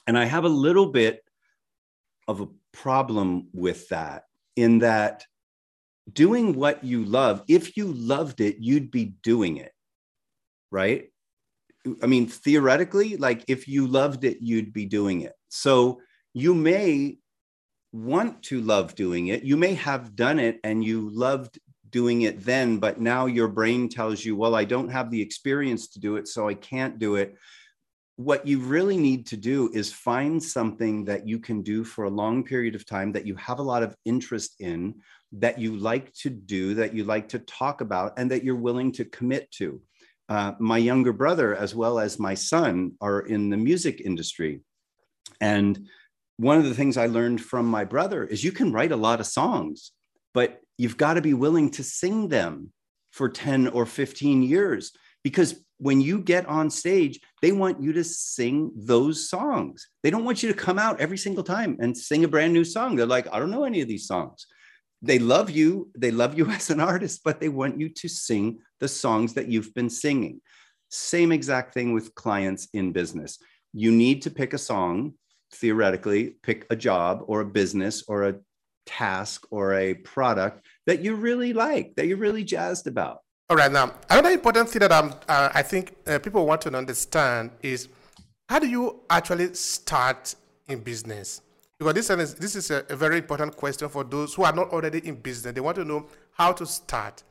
And 0.07 0.17
I 0.17 0.25
have 0.25 0.43
a 0.43 0.49
little 0.49 0.87
bit 0.87 1.23
of 2.27 2.41
a 2.41 2.47
problem 2.73 3.49
with 3.53 3.87
that, 3.89 4.23
in 4.55 4.79
that 4.79 5.23
doing 6.11 6.55
what 6.55 6.83
you 6.83 7.05
love, 7.05 7.43
if 7.47 7.77
you 7.77 7.93
loved 7.93 8.41
it, 8.41 8.57
you'd 8.59 8.89
be 8.89 9.13
doing 9.21 9.57
it, 9.57 9.71
right? 10.71 11.11
I 12.01 12.07
mean, 12.07 12.25
theoretically, 12.25 13.17
like 13.17 13.45
if 13.47 13.67
you 13.67 13.85
loved 13.85 14.23
it, 14.23 14.39
you'd 14.41 14.73
be 14.73 14.85
doing 14.85 15.21
it. 15.21 15.33
So 15.49 16.01
you 16.33 16.55
may 16.55 17.19
want 17.91 18.41
to 18.43 18.61
love 18.61 18.95
doing 18.95 19.27
it. 19.27 19.43
You 19.43 19.57
may 19.57 19.73
have 19.75 20.15
done 20.15 20.39
it 20.39 20.59
and 20.63 20.83
you 20.83 21.09
loved 21.11 21.59
doing 21.89 22.23
it 22.23 22.43
then, 22.43 22.77
but 22.77 22.99
now 22.99 23.25
your 23.25 23.47
brain 23.47 23.89
tells 23.89 24.23
you, 24.23 24.35
well, 24.35 24.55
I 24.55 24.63
don't 24.63 24.89
have 24.89 25.11
the 25.11 25.21
experience 25.21 25.87
to 25.89 25.99
do 25.99 26.17
it, 26.17 26.27
so 26.27 26.47
I 26.47 26.53
can't 26.53 26.99
do 26.99 27.15
it. 27.15 27.35
What 28.15 28.47
you 28.47 28.59
really 28.59 28.97
need 28.97 29.27
to 29.27 29.37
do 29.37 29.69
is 29.73 29.93
find 29.93 30.41
something 30.41 31.05
that 31.05 31.27
you 31.27 31.39
can 31.39 31.61
do 31.61 31.83
for 31.83 32.05
a 32.05 32.09
long 32.09 32.43
period 32.43 32.75
of 32.75 32.85
time 32.85 33.11
that 33.11 33.27
you 33.27 33.35
have 33.35 33.59
a 33.59 33.63
lot 33.63 33.83
of 33.83 33.95
interest 34.05 34.55
in, 34.59 34.95
that 35.33 35.59
you 35.59 35.77
like 35.77 36.13
to 36.15 36.29
do, 36.29 36.73
that 36.75 36.93
you 36.93 37.03
like 37.03 37.29
to 37.29 37.39
talk 37.39 37.81
about, 37.81 38.13
and 38.17 38.31
that 38.31 38.43
you're 38.43 38.55
willing 38.55 38.91
to 38.93 39.05
commit 39.05 39.51
to. 39.51 39.81
Uh, 40.29 40.53
my 40.59 40.77
younger 40.77 41.13
brother, 41.13 41.55
as 41.55 41.75
well 41.75 41.99
as 41.99 42.19
my 42.19 42.33
son, 42.33 42.93
are 42.99 43.21
in 43.21 43.49
the 43.49 43.57
music 43.57 44.01
industry. 44.01 44.61
And 45.39 45.87
one 46.37 46.57
of 46.57 46.65
the 46.65 46.73
things 46.73 46.97
I 46.97 47.07
learned 47.07 47.41
from 47.41 47.65
my 47.67 47.83
brother 47.83 48.23
is 48.23 48.43
you 48.43 48.51
can 48.51 48.71
write 48.71 48.91
a 48.91 48.97
lot 48.97 49.19
of 49.19 49.25
songs, 49.25 49.91
but 50.33 50.61
you've 50.77 50.97
got 50.97 51.15
to 51.15 51.21
be 51.21 51.33
willing 51.33 51.69
to 51.71 51.83
sing 51.83 52.27
them 52.27 52.71
for 53.11 53.29
10 53.29 53.67
or 53.69 53.85
15 53.85 54.43
years 54.43 54.91
because 55.23 55.61
when 55.79 56.01
you 56.01 56.19
get 56.19 56.45
on 56.47 56.69
stage, 56.69 57.19
they 57.41 57.51
want 57.51 57.81
you 57.81 57.93
to 57.93 58.03
sing 58.03 58.71
those 58.75 59.29
songs. 59.29 59.87
They 60.01 60.09
don't 60.09 60.25
want 60.25 60.41
you 60.41 60.51
to 60.51 60.57
come 60.57 60.79
out 60.79 60.99
every 60.99 61.17
single 61.17 61.43
time 61.43 61.77
and 61.79 61.95
sing 61.95 62.23
a 62.23 62.27
brand 62.27 62.53
new 62.53 62.63
song. 62.63 62.95
They're 62.95 63.05
like, 63.05 63.27
I 63.31 63.39
don't 63.39 63.51
know 63.51 63.63
any 63.63 63.81
of 63.81 63.87
these 63.87 64.07
songs. 64.07 64.47
they 65.01 65.19
love 65.19 65.51
you, 65.51 65.91
they 65.95 66.09
love 66.09 66.37
you 66.37 66.49
as 66.57 66.69
an 66.69 66.79
artist, 66.79 67.21
but 67.23 67.39
they 67.39 67.49
want 67.49 67.79
you 67.79 67.89
to 67.89 68.07
sing 68.07 68.59
the 68.79 68.87
songs 68.87 69.33
that 69.35 69.47
you've 69.47 69.73
been 69.73 69.89
singing. 69.89 70.41
Same 70.89 71.31
exact 71.31 71.73
thing 71.73 71.93
with 71.93 72.15
clients 72.15 72.67
in 72.73 72.93
business. 72.93 73.37
You 73.73 73.91
need 73.91 74.23
to 74.23 74.31
pick 74.31 74.53
a 74.53 74.57
song, 74.57 75.13
theoretically, 75.53 76.35
pick 76.41 76.65
a 76.69 76.75
job 76.75 77.23
or 77.27 77.41
a 77.41 77.45
business 77.45 78.03
or 78.07 78.23
a 78.23 78.35
task 78.87 79.45
or 79.51 79.75
a 79.75 79.93
product 79.93 80.65
that 80.87 81.01
you 81.03 81.13
really 81.13 81.53
like, 81.53 81.95
that 81.95 82.07
you're 82.07 82.17
really 82.17 82.43
jazzed 82.43 82.87
about. 82.87 83.19
All 83.49 83.55
right. 83.55 83.71
Now, 83.71 83.93
another 84.09 84.31
important 84.31 84.69
thing 84.69 84.79
that 84.79 84.91
I'm, 84.91 85.11
uh, 85.27 85.49
I 85.53 85.61
think 85.61 85.95
uh, 86.07 86.19
people 86.19 86.45
want 86.45 86.61
to 86.61 86.75
understand 86.75 87.51
is 87.61 87.87
how 88.49 88.59
do 88.59 88.67
you 88.67 89.01
actually 89.09 89.53
start 89.53 90.35
in 90.67 90.79
business? 90.79 91.41
Because 91.79 91.93
this 91.93 92.09
is, 92.09 92.35
this 92.35 92.55
is 92.55 92.71
a, 92.71 92.85
a 92.89 92.95
very 92.95 93.17
important 93.19 93.55
question 93.55 93.87
for 93.87 94.03
those 94.03 94.33
who 94.33 94.43
are 94.43 94.51
not 94.53 94.69
already 94.69 95.07
in 95.07 95.15
business. 95.15 95.53
They 95.53 95.61
want 95.61 95.75
to 95.75 95.85
know 95.85 96.07
how 96.31 96.51
to 96.53 96.65
start. 96.65 97.23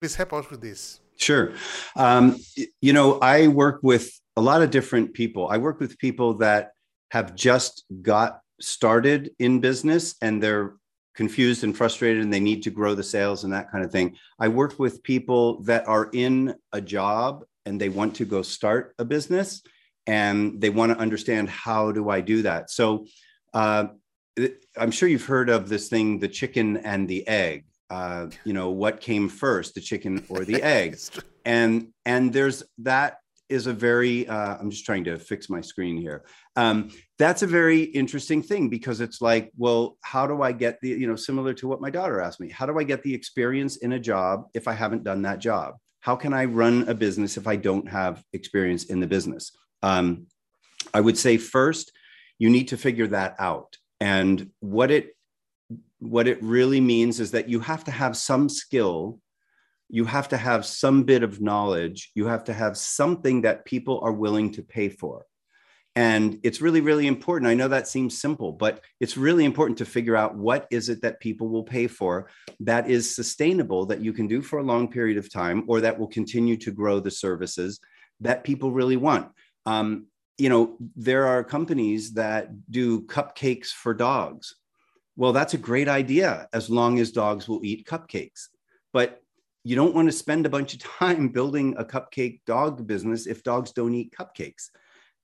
Please 0.00 0.14
help 0.14 0.32
us 0.32 0.50
with 0.50 0.60
this. 0.60 1.00
Sure. 1.16 1.52
Um, 1.94 2.40
you 2.80 2.92
know, 2.92 3.18
I 3.20 3.48
work 3.48 3.80
with 3.82 4.10
a 4.36 4.40
lot 4.40 4.62
of 4.62 4.70
different 4.70 5.12
people. 5.12 5.48
I 5.48 5.58
work 5.58 5.78
with 5.78 5.98
people 5.98 6.34
that 6.38 6.72
have 7.10 7.36
just 7.36 7.84
got 8.00 8.40
started 8.60 9.30
in 9.38 9.60
business 9.60 10.16
and 10.22 10.42
they're 10.42 10.74
confused 11.14 11.64
and 11.64 11.76
frustrated 11.76 12.22
and 12.22 12.32
they 12.32 12.40
need 12.40 12.62
to 12.62 12.70
grow 12.70 12.94
the 12.94 13.02
sales 13.02 13.44
and 13.44 13.52
that 13.52 13.70
kind 13.70 13.84
of 13.84 13.92
thing. 13.92 14.16
I 14.38 14.48
work 14.48 14.78
with 14.78 15.02
people 15.02 15.62
that 15.62 15.86
are 15.86 16.08
in 16.12 16.54
a 16.72 16.80
job 16.80 17.44
and 17.66 17.80
they 17.80 17.88
want 17.88 18.16
to 18.16 18.24
go 18.24 18.42
start 18.42 18.94
a 18.98 19.04
business 19.04 19.62
and 20.06 20.60
they 20.60 20.70
want 20.70 20.92
to 20.92 20.98
understand 20.98 21.48
how 21.48 21.92
do 21.92 22.08
I 22.08 22.20
do 22.20 22.42
that. 22.42 22.70
So 22.70 23.06
uh, 23.54 23.86
I'm 24.76 24.90
sure 24.90 25.08
you've 25.08 25.26
heard 25.26 25.50
of 25.50 25.68
this 25.68 25.88
thing, 25.88 26.18
the 26.18 26.28
chicken 26.28 26.78
and 26.78 27.06
the 27.08 27.26
egg. 27.28 27.66
Uh, 27.90 28.28
you 28.44 28.54
know, 28.54 28.70
what 28.70 29.00
came 29.02 29.28
first, 29.28 29.74
the 29.74 29.80
chicken 29.80 30.24
or 30.28 30.44
the 30.44 30.62
egg? 30.62 30.96
and 31.44 31.88
and 32.06 32.32
there's 32.32 32.62
that 32.78 33.18
is 33.52 33.66
a 33.66 33.72
very 33.72 34.26
uh, 34.26 34.56
i'm 34.58 34.70
just 34.70 34.84
trying 34.84 35.04
to 35.04 35.18
fix 35.18 35.48
my 35.48 35.60
screen 35.60 35.96
here. 35.96 36.24
Um, 36.56 36.90
that's 37.18 37.42
a 37.42 37.46
very 37.46 37.82
interesting 37.82 38.42
thing 38.42 38.68
because 38.68 39.00
it's 39.00 39.20
like 39.20 39.52
well 39.56 39.96
how 40.00 40.26
do 40.26 40.42
i 40.42 40.52
get 40.52 40.80
the 40.80 40.88
you 40.88 41.06
know 41.06 41.16
similar 41.16 41.54
to 41.54 41.68
what 41.68 41.80
my 41.80 41.90
daughter 41.90 42.20
asked 42.20 42.40
me 42.40 42.50
how 42.50 42.66
do 42.66 42.78
i 42.78 42.82
get 42.82 43.02
the 43.02 43.14
experience 43.14 43.76
in 43.76 43.92
a 43.92 44.00
job 44.00 44.46
if 44.54 44.66
i 44.66 44.72
haven't 44.72 45.04
done 45.04 45.22
that 45.22 45.38
job? 45.38 45.74
How 46.00 46.16
can 46.16 46.32
i 46.34 46.44
run 46.46 46.88
a 46.88 46.94
business 46.94 47.36
if 47.36 47.46
i 47.46 47.56
don't 47.56 47.88
have 47.88 48.24
experience 48.32 48.84
in 48.86 48.98
the 49.00 49.06
business? 49.06 49.52
Um, 49.82 50.26
i 50.92 51.00
would 51.00 51.18
say 51.18 51.36
first 51.36 51.92
you 52.42 52.50
need 52.50 52.66
to 52.66 52.76
figure 52.76 53.06
that 53.06 53.36
out. 53.38 53.76
And 54.00 54.50
what 54.58 54.90
it 54.90 55.14
what 56.00 56.26
it 56.26 56.42
really 56.42 56.80
means 56.80 57.20
is 57.20 57.30
that 57.30 57.48
you 57.48 57.60
have 57.60 57.84
to 57.84 57.92
have 57.92 58.16
some 58.16 58.48
skill 58.48 59.20
you 59.92 60.06
have 60.06 60.26
to 60.30 60.38
have 60.38 60.64
some 60.64 61.02
bit 61.02 61.22
of 61.22 61.42
knowledge. 61.42 62.10
You 62.14 62.26
have 62.26 62.44
to 62.44 62.54
have 62.54 62.78
something 62.78 63.42
that 63.42 63.66
people 63.66 64.00
are 64.02 64.12
willing 64.12 64.50
to 64.52 64.62
pay 64.62 64.88
for. 64.88 65.26
And 65.94 66.40
it's 66.42 66.62
really 66.62 66.80
really 66.80 67.06
important. 67.06 67.50
I 67.50 67.54
know 67.54 67.68
that 67.68 67.86
seems 67.86 68.18
simple 68.18 68.52
but 68.52 68.80
it's 69.00 69.18
really 69.18 69.44
important 69.44 69.76
to 69.78 69.84
figure 69.84 70.16
out 70.16 70.34
what 70.34 70.66
is 70.70 70.88
it 70.88 71.02
that 71.02 71.20
people 71.20 71.50
will 71.50 71.62
pay 71.62 71.86
for 71.86 72.30
that 72.60 72.88
is 72.88 73.14
sustainable 73.14 73.84
that 73.86 74.00
you 74.00 74.14
can 74.14 74.26
do 74.26 74.40
for 74.40 74.58
a 74.58 74.64
long 74.64 74.90
period 74.90 75.18
of 75.18 75.30
time 75.30 75.64
or 75.68 75.82
that 75.82 75.98
will 75.98 76.08
continue 76.08 76.56
to 76.56 76.72
grow 76.72 76.98
the 76.98 77.10
services 77.10 77.78
that 78.20 78.44
people 78.44 78.72
really 78.72 78.96
want. 78.96 79.30
Um, 79.66 80.06
you 80.38 80.48
know 80.48 80.78
there 80.96 81.26
are 81.26 81.44
companies 81.44 82.14
that 82.14 82.48
do 82.70 83.02
cupcakes 83.02 83.68
for 83.68 83.92
dogs. 83.92 84.54
Well 85.16 85.34
that's 85.34 85.52
a 85.52 85.58
great 85.58 85.88
idea 85.88 86.48
as 86.54 86.70
long 86.70 86.98
as 86.98 87.12
dogs 87.12 87.46
will 87.46 87.62
eat 87.62 87.86
cupcakes. 87.86 88.48
But 88.94 89.21
you 89.64 89.76
don't 89.76 89.94
want 89.94 90.08
to 90.08 90.12
spend 90.12 90.46
a 90.46 90.50
bunch 90.50 90.74
of 90.74 90.80
time 90.80 91.28
building 91.32 91.74
a 91.78 91.84
cupcake 91.84 92.40
dog 92.46 92.86
business 92.86 93.26
if 93.26 93.42
dogs 93.42 93.72
don't 93.72 93.94
eat 93.94 94.14
cupcakes. 94.18 94.70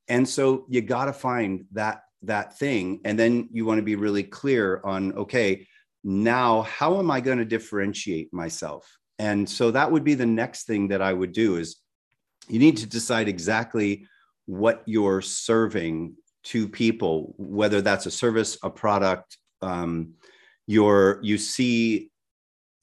And 0.08 0.26
so 0.26 0.64
you 0.68 0.80
got 0.80 1.06
to 1.06 1.12
find 1.12 1.64
that 1.72 2.02
that 2.22 2.58
thing 2.58 3.00
and 3.04 3.16
then 3.16 3.48
you 3.52 3.64
want 3.64 3.78
to 3.78 3.84
be 3.84 3.94
really 3.94 4.24
clear 4.24 4.80
on 4.82 5.12
okay 5.12 5.64
now 6.02 6.62
how 6.62 6.98
am 6.98 7.12
i 7.12 7.20
going 7.20 7.38
to 7.38 7.44
differentiate 7.44 8.32
myself? 8.32 8.98
And 9.20 9.48
so 9.48 9.70
that 9.70 9.90
would 9.90 10.02
be 10.02 10.14
the 10.14 10.26
next 10.26 10.66
thing 10.66 10.88
that 10.88 11.00
i 11.00 11.12
would 11.12 11.32
do 11.32 11.56
is 11.56 11.76
you 12.48 12.58
need 12.58 12.78
to 12.78 12.86
decide 12.86 13.28
exactly 13.28 14.06
what 14.46 14.82
you're 14.86 15.22
serving 15.22 16.14
to 16.44 16.68
people 16.68 17.34
whether 17.38 17.80
that's 17.82 18.06
a 18.06 18.10
service 18.10 18.58
a 18.64 18.70
product 18.70 19.36
um, 19.62 20.14
you're 20.66 21.20
you 21.22 21.38
see 21.38 22.10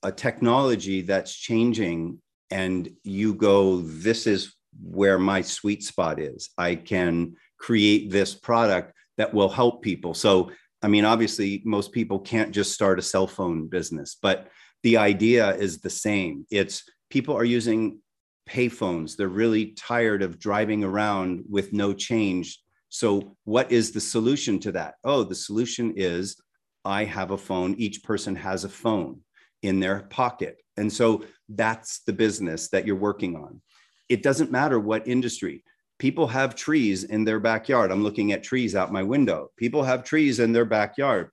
a 0.06 0.12
technology 0.12 1.01
that's 1.01 1.36
changing 1.36 2.22
and 2.51 2.89
you 3.03 3.34
go 3.34 3.82
this 3.82 4.28
is 4.28 4.53
where 4.84 5.18
my 5.18 5.41
sweet 5.41 5.84
spot 5.84 6.20
is. 6.20 6.51
I 6.58 6.76
can 6.76 7.36
create 7.58 8.12
this 8.12 8.36
product 8.36 8.93
that 9.18 9.34
will 9.34 9.49
help 9.49 9.82
people. 9.82 10.14
So 10.14 10.51
i 10.84 10.88
mean 10.88 11.06
obviously 11.06 11.64
most 11.66 11.91
people 11.91 12.20
can't 12.20 12.51
just 12.51 12.72
start 12.74 12.99
a 12.99 13.01
cell 13.01 13.26
phone 13.26 13.68
business 13.68 14.18
but 14.22 14.49
the 14.84 14.97
idea 14.97 15.56
is 15.56 15.80
the 15.80 15.89
same. 15.89 16.45
It's 16.51 16.84
people 17.10 17.36
are 17.36 17.51
using 17.60 17.99
payphones 18.47 19.16
they're 19.16 19.39
really 19.43 19.68
tired 19.91 20.22
of 20.22 20.38
driving 20.38 20.84
around 20.84 21.43
with 21.49 21.74
no 21.74 21.93
change. 21.93 22.62
So 22.89 23.36
what 23.45 23.72
is 23.72 23.91
the 23.91 24.01
solution 24.01 24.60
to 24.60 24.72
that? 24.74 24.95
Oh 25.03 25.24
the 25.24 25.41
solution 25.47 25.93
is 25.95 26.38
i 26.84 27.06
have 27.06 27.32
a 27.32 27.43
phone. 27.49 27.74
Each 27.86 28.03
person 28.03 28.36
has 28.36 28.66
a 28.66 28.76
phone 28.84 29.22
in 29.66 29.80
their 29.80 30.01
pocket. 30.09 30.61
And 30.78 30.91
so 30.91 31.26
that's 31.49 31.99
the 31.99 32.13
business 32.13 32.70
that 32.70 32.86
you're 32.86 32.95
working 32.95 33.36
on. 33.36 33.61
It 34.09 34.24
doesn't 34.24 34.51
matter 34.51 34.80
what 34.80 35.07
industry. 35.07 35.63
People 35.97 36.28
have 36.28 36.55
trees 36.55 37.05
in 37.05 37.24
their 37.24 37.39
backyard. 37.39 37.91
I'm 37.91 38.03
looking 38.03 38.32
at 38.32 38.43
trees 38.43 38.76
out 38.76 38.91
my 38.91 39.03
window. 39.03 39.51
People 39.57 39.84
have 39.84 40.03
trees 40.03 40.39
in 40.39 40.51
their 40.51 40.66
backyard. 40.66 41.30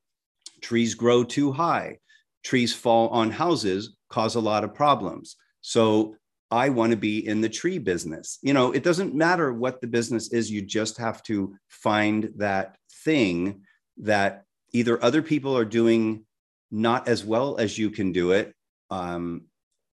Trees 0.60 0.94
grow 0.94 1.24
too 1.24 1.50
high. 1.52 1.98
Trees 2.44 2.74
fall 2.74 3.08
on 3.08 3.30
houses, 3.30 3.96
cause 4.08 4.34
a 4.34 4.40
lot 4.40 4.64
of 4.64 4.74
problems. 4.74 5.36
So 5.60 6.16
I 6.50 6.68
want 6.68 6.90
to 6.90 6.96
be 6.96 7.26
in 7.26 7.40
the 7.40 7.48
tree 7.48 7.78
business. 7.78 8.38
You 8.42 8.52
know, 8.52 8.72
it 8.72 8.84
doesn't 8.84 9.14
matter 9.14 9.52
what 9.52 9.80
the 9.80 9.86
business 9.86 10.32
is, 10.32 10.50
you 10.50 10.62
just 10.62 10.98
have 10.98 11.22
to 11.24 11.56
find 11.68 12.30
that 12.36 12.76
thing 13.04 13.62
that 13.98 14.44
either 14.72 15.02
other 15.02 15.22
people 15.22 15.56
are 15.56 15.64
doing 15.64 16.24
not 16.72 17.06
as 17.06 17.24
well 17.24 17.58
as 17.58 17.78
you 17.78 17.90
can 17.90 18.10
do 18.10 18.32
it, 18.32 18.54
um, 18.90 19.42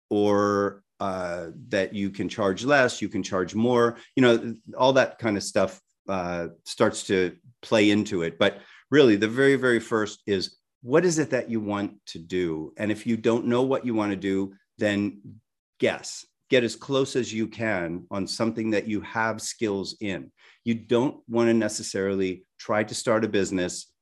or 0.09 0.83
uh, 1.01 1.49
that 1.69 1.95
you 1.95 2.11
can 2.11 2.29
charge 2.29 2.65
less, 2.65 3.03
you 3.03 3.09
can 3.09 3.23
charge 3.23 3.55
more. 3.55 3.97
You 4.17 4.23
know, 4.23 4.55
all 4.77 4.95
that 4.95 5.19
kind 5.19 5.37
of 5.37 5.43
stuff 5.43 5.81
uh, 6.09 6.49
starts 6.65 7.05
to 7.09 7.37
play 7.61 7.91
into 7.91 8.23
it. 8.23 8.39
But 8.39 8.61
really, 8.91 9.17
the 9.17 9.29
very, 9.29 9.57
very 9.57 9.81
first 9.81 10.23
is 10.27 10.57
what 10.83 11.05
is 11.05 11.19
it 11.19 11.31
that 11.31 11.51
you 11.51 11.61
want 11.61 11.95
to 12.07 12.19
do? 12.19 12.73
And 12.77 12.91
if 12.91 13.07
you 13.07 13.17
don't 13.17 13.47
know 13.47 13.63
what 13.63 13.85
you 13.85 13.95
want 13.95 14.13
to 14.13 14.17
do, 14.17 14.55
then 14.79 15.21
guess. 15.79 16.25
Get 16.51 16.65
as 16.65 16.77
close 16.77 17.15
as 17.15 17.33
you 17.33 17.47
can 17.47 18.07
on 18.11 18.27
something 18.27 18.71
that 18.71 18.89
you 18.89 19.03
have 19.03 19.43
skills 19.43 19.97
in. 20.01 20.33
You 20.65 20.75
don't 20.75 21.21
want 21.29 21.49
to 21.49 21.55
necessarily 21.55 22.45
try 22.59 22.85
to 22.85 22.95
start 22.95 23.25
a 23.25 23.29
business 23.29 23.93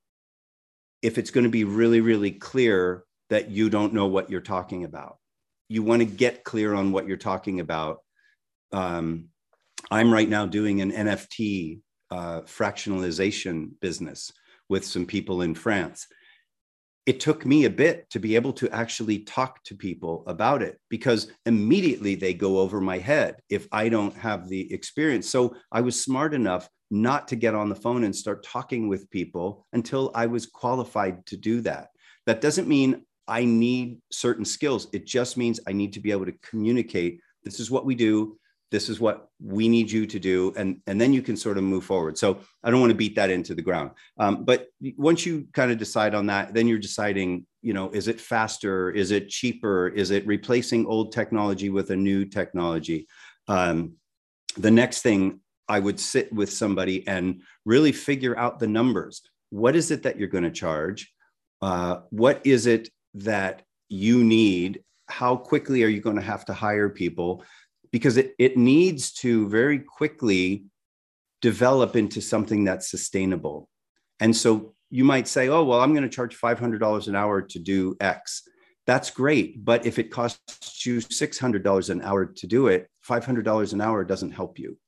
if 1.02 1.18
it's 1.18 1.30
going 1.30 1.44
to 1.44 1.50
be 1.50 1.64
really, 1.64 2.00
really 2.00 2.32
clear 2.32 3.04
that 3.30 3.50
you 3.50 3.70
don't 3.70 3.92
know 3.92 4.06
what 4.06 4.30
you're 4.30 4.40
talking 4.40 4.84
about. 4.84 5.18
You 5.68 5.82
want 5.82 6.00
to 6.00 6.06
get 6.06 6.44
clear 6.44 6.74
on 6.74 6.92
what 6.92 7.06
you're 7.06 7.16
talking 7.16 7.60
about. 7.60 7.98
Um, 8.72 9.26
I'm 9.90 10.12
right 10.12 10.28
now 10.28 10.46
doing 10.46 10.80
an 10.80 10.92
NFT 10.92 11.80
uh, 12.10 12.42
fractionalization 12.42 13.70
business 13.80 14.32
with 14.68 14.84
some 14.84 15.06
people 15.06 15.42
in 15.42 15.54
France. 15.54 16.06
It 17.04 17.20
took 17.20 17.46
me 17.46 17.64
a 17.64 17.70
bit 17.70 18.10
to 18.10 18.18
be 18.18 18.34
able 18.34 18.52
to 18.54 18.68
actually 18.70 19.20
talk 19.20 19.62
to 19.64 19.76
people 19.76 20.24
about 20.26 20.62
it 20.62 20.80
because 20.88 21.30
immediately 21.46 22.16
they 22.16 22.34
go 22.34 22.58
over 22.58 22.80
my 22.80 22.98
head 22.98 23.36
if 23.48 23.68
I 23.70 23.88
don't 23.88 24.16
have 24.16 24.48
the 24.48 24.72
experience. 24.72 25.28
So 25.30 25.54
I 25.70 25.82
was 25.82 26.00
smart 26.00 26.34
enough 26.34 26.68
not 26.90 27.28
to 27.28 27.36
get 27.36 27.54
on 27.54 27.68
the 27.68 27.74
phone 27.74 28.04
and 28.04 28.14
start 28.14 28.44
talking 28.44 28.88
with 28.88 29.10
people 29.10 29.66
until 29.72 30.10
I 30.14 30.26
was 30.26 30.46
qualified 30.46 31.26
to 31.26 31.36
do 31.36 31.60
that. 31.62 31.88
That 32.26 32.40
doesn't 32.40 32.68
mean 32.68 33.04
I 33.28 33.44
need 33.44 33.98
certain 34.10 34.44
skills. 34.44 34.88
It 34.92 35.06
just 35.06 35.36
means 35.36 35.60
I 35.66 35.72
need 35.72 35.92
to 35.94 36.00
be 36.00 36.12
able 36.12 36.26
to 36.26 36.32
communicate. 36.42 37.20
This 37.44 37.60
is 37.60 37.70
what 37.70 37.84
we 37.84 37.94
do. 37.94 38.38
This 38.72 38.88
is 38.88 39.00
what 39.00 39.28
we 39.40 39.68
need 39.68 39.90
you 39.90 40.06
to 40.06 40.18
do. 40.18 40.52
And, 40.56 40.80
and 40.86 41.00
then 41.00 41.12
you 41.12 41.22
can 41.22 41.36
sort 41.36 41.56
of 41.56 41.64
move 41.64 41.84
forward. 41.84 42.18
So 42.18 42.40
I 42.64 42.70
don't 42.70 42.80
want 42.80 42.90
to 42.90 42.96
beat 42.96 43.14
that 43.16 43.30
into 43.30 43.54
the 43.54 43.62
ground. 43.62 43.92
Um, 44.18 44.44
but 44.44 44.68
once 44.96 45.24
you 45.24 45.46
kind 45.52 45.70
of 45.70 45.78
decide 45.78 46.14
on 46.14 46.26
that, 46.26 46.52
then 46.52 46.66
you're 46.66 46.78
deciding, 46.78 47.46
you 47.62 47.74
know, 47.74 47.90
is 47.90 48.08
it 48.08 48.20
faster? 48.20 48.90
Is 48.90 49.12
it 49.12 49.28
cheaper? 49.28 49.88
Is 49.88 50.10
it 50.10 50.26
replacing 50.26 50.86
old 50.86 51.12
technology 51.12 51.70
with 51.70 51.90
a 51.90 51.96
new 51.96 52.24
technology? 52.24 53.06
Um, 53.46 53.94
the 54.56 54.70
next 54.70 55.02
thing 55.02 55.40
I 55.68 55.80
would 55.80 55.98
sit 55.98 56.32
with 56.32 56.52
somebody 56.52 57.06
and 57.06 57.42
really 57.64 57.92
figure 57.92 58.38
out 58.38 58.58
the 58.58 58.66
numbers. 58.66 59.22
What 59.50 59.76
is 59.76 59.90
it 59.90 60.02
that 60.04 60.18
you're 60.18 60.28
going 60.28 60.44
to 60.44 60.50
charge? 60.50 61.12
Uh, 61.60 61.98
what 62.10 62.40
is 62.44 62.66
it 62.66 62.90
that 63.14 63.62
you 63.88 64.22
need? 64.22 64.82
How 65.08 65.36
quickly 65.36 65.82
are 65.84 65.88
you 65.88 66.00
going 66.00 66.16
to 66.16 66.22
have 66.22 66.44
to 66.46 66.54
hire 66.54 66.88
people? 66.88 67.44
Because 67.92 68.16
it, 68.16 68.34
it 68.38 68.56
needs 68.56 69.12
to 69.14 69.48
very 69.48 69.78
quickly 69.78 70.64
develop 71.42 71.96
into 71.96 72.20
something 72.20 72.64
that's 72.64 72.90
sustainable. 72.90 73.68
And 74.20 74.34
so 74.34 74.74
you 74.90 75.04
might 75.04 75.28
say 75.28 75.48
oh 75.48 75.64
well 75.64 75.80
i'm 75.80 75.92
going 75.92 76.02
to 76.02 76.08
charge 76.08 76.38
$500 76.38 77.08
an 77.08 77.16
hour 77.16 77.42
to 77.42 77.58
do 77.58 77.96
x. 78.00 78.42
That's 78.86 79.10
great 79.10 79.64
but 79.64 79.84
if 79.84 79.98
it 79.98 80.10
costs 80.10 80.86
you 80.86 80.98
$600 80.98 81.90
an 81.90 82.02
hour 82.02 82.26
to 82.26 82.46
do 82.46 82.68
it 82.68 82.88
$500 83.06 83.72
an 83.72 83.80
hour 83.80 84.04
doesn't 84.04 84.30
help 84.30 84.58
you 84.58 84.78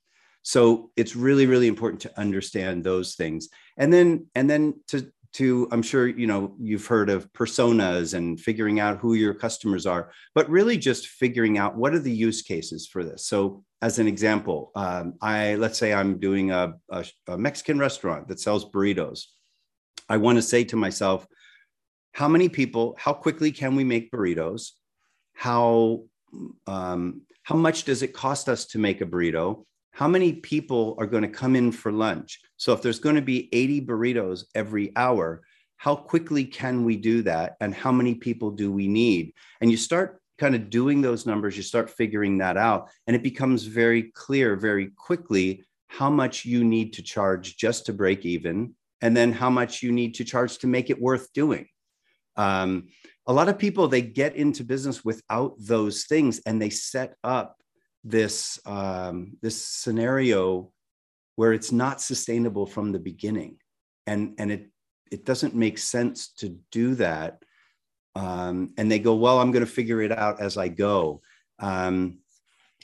so 0.49 0.91
it's 0.97 1.15
really 1.15 1.45
really 1.45 1.67
important 1.67 2.01
to 2.01 2.19
understand 2.19 2.83
those 2.83 3.17
things. 3.17 3.51
And 3.77 3.93
then 3.93 4.29
and 4.35 4.49
then 4.49 4.81
to 4.87 5.13
to 5.35 5.69
i'm 5.73 5.83
sure 5.83 6.07
you 6.09 6.27
know 6.27 6.55
you've 6.59 6.87
heard 6.87 7.11
of 7.11 7.31
personas 7.35 8.15
and 8.15 8.41
figuring 8.41 8.81
out 8.81 8.97
who 8.99 9.13
your 9.13 9.35
customers 9.35 9.85
are 9.85 10.11
but 10.35 10.49
really 10.49 10.79
just 10.79 11.09
figuring 11.09 11.59
out 11.59 11.77
what 11.77 11.93
are 11.93 11.99
the 11.99 12.11
use 12.29 12.41
cases 12.41 12.87
for 12.87 13.05
this. 13.05 13.27
So 13.27 13.63
as 13.83 13.99
an 13.99 14.09
example 14.09 14.73
um, 14.75 15.15
i 15.21 15.55
let's 15.57 15.79
say 15.79 15.93
i'm 15.93 16.19
doing 16.19 16.51
a, 16.51 16.73
a, 16.91 17.05
a 17.27 17.37
mexican 17.37 17.79
restaurant 17.79 18.27
that 18.29 18.41
sells 18.41 18.65
burritos. 18.71 19.25
I 20.09 20.17
want 20.17 20.37
to 20.37 20.43
say 20.53 20.65
to 20.65 20.77
myself 20.77 21.27
how 22.13 22.27
many 22.27 22.49
people 22.49 22.97
how 22.99 23.13
quickly 23.13 23.53
can 23.53 23.77
we 23.77 23.85
make 23.85 24.11
burritos? 24.11 24.71
How 25.35 26.05
um, 26.67 27.27
how 27.43 27.57
much 27.57 27.85
does 27.85 28.03
it 28.03 28.15
cost 28.15 28.49
us 28.49 28.65
to 28.69 28.79
make 28.79 29.03
a 29.03 29.07
burrito 29.07 29.67
how 29.99 30.07
many 30.07 30.33
people 30.33 30.95
are 31.01 31.07
going 31.07 31.25
to 31.25 31.29
come 31.29 31.57
in 31.57 31.73
for 31.73 31.91
lunch? 31.91 32.39
So 32.57 32.73
if 32.73 32.83
there's 32.83 33.01
going 33.01 33.17
to 33.17 33.21
be 33.21 33.49
80 33.53 33.81
burritos 33.81 34.45
every 34.55 34.93
hour, 34.95 35.43
how 35.77 35.97
quickly 35.97 36.45
can 36.45 36.85
we 36.85 36.97
do 36.97 37.23
that? 37.23 37.57
And 37.61 37.75
how 37.75 37.91
many 37.91 38.15
people 38.15 38.53
do 38.53 38.71
we 38.71 38.87
need? 38.87 39.33
And 39.61 39.73
you 39.73 39.77
start 39.77 40.23
kind 40.39 40.55
of 40.55 40.71
doing 40.71 41.03
those 41.03 41.27
numbers, 41.27 41.57
you 41.57 41.65
start 41.65 41.91
figuring 41.91 42.39
that 42.39 42.57
out, 42.57 42.91
and 43.09 43.17
it 43.17 43.25
becomes 43.25 43.65
very 43.65 44.13
clear 44.15 44.55
very 44.55 44.93
quickly 44.97 45.65
how 45.89 46.11
much 46.11 46.45
you 46.45 46.63
need 46.63 46.93
to 46.93 47.03
charge 47.03 47.57
just 47.57 47.85
to 47.87 47.93
break 47.93 48.25
even, 48.25 48.77
and 49.01 49.17
then 49.17 49.33
how 49.33 49.51
much 49.51 49.83
you 49.83 49.91
need 49.91 50.15
to 50.15 50.25
charge 50.25 50.59
to 50.59 50.69
make 50.69 50.91
it 50.91 51.03
worth 51.03 51.33
doing. 51.33 51.67
Um, 52.37 52.87
a 53.27 53.33
lot 53.33 53.49
of 53.49 53.59
people 53.59 53.89
they 53.89 54.03
get 54.03 54.37
into 54.37 54.63
business 54.63 55.05
without 55.05 55.57
those 55.59 56.05
things 56.05 56.41
and 56.47 56.63
they 56.63 56.71
set 56.71 57.17
up 57.25 57.57
this 58.09 58.59
um, 58.67 59.37
this 59.43 59.63
scenario 59.63 60.73
where 61.37 61.53
it's 61.53 61.73
not 61.73 62.01
sustainable 62.01 62.67
from 62.67 62.93
the 62.93 62.99
beginning, 62.99 63.57
and 64.07 64.35
and 64.39 64.51
it 64.51 64.71
it 65.11 65.25
doesn't 65.25 65.55
make 65.55 65.79
sense 65.79 66.33
to 66.39 66.59
do 66.71 66.95
that. 66.97 67.43
Um, 68.15 68.75
and 68.77 68.91
they 68.91 68.99
go, 68.99 69.15
well, 69.15 69.41
I'm 69.41 69.53
going 69.53 69.65
to 69.65 69.71
figure 69.71 70.03
it 70.03 70.11
out 70.11 70.41
as 70.41 70.57
I 70.57 70.69
go. 70.69 71.23
Um, 71.61 72.19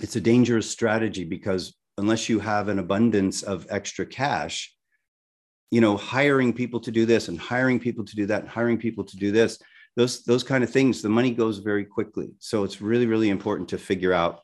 it's 0.01 0.17
a 0.17 0.21
dangerous 0.21 0.71
strategy 0.71 1.25
because 1.25 1.75
unless 1.99 2.29
you 2.29 2.39
have 2.41 2.69
an 2.69 2.79
abundance 2.79 3.43
of 3.43 3.67
extra 3.69 4.07
cash, 4.07 4.75
you 5.71 5.81
know, 5.81 5.97
hiring 5.97 6.53
people 6.53 6.81
to 6.81 6.91
do 6.91 7.05
this 7.05 7.29
and 7.29 7.39
hiring 7.39 7.81
people 7.81 8.05
to 8.05 8.17
do 8.17 8.27
that 8.27 8.43
and 8.43 8.49
hiring 8.49 8.79
people 8.79 9.05
to 9.05 9.17
do 9.17 9.33
this, 9.33 9.61
those 9.97 10.25
those 10.25 10.43
kind 10.43 10.65
of 10.65 10.71
things, 10.71 11.03
the 11.03 11.09
money 11.09 11.31
goes 11.33 11.59
very 11.59 11.85
quickly. 11.85 12.31
So 12.39 12.65
it's 12.65 12.81
really 12.81 13.07
really 13.07 13.31
important 13.31 13.69
to 13.71 13.79
figure 13.79 14.13
out 14.13 14.44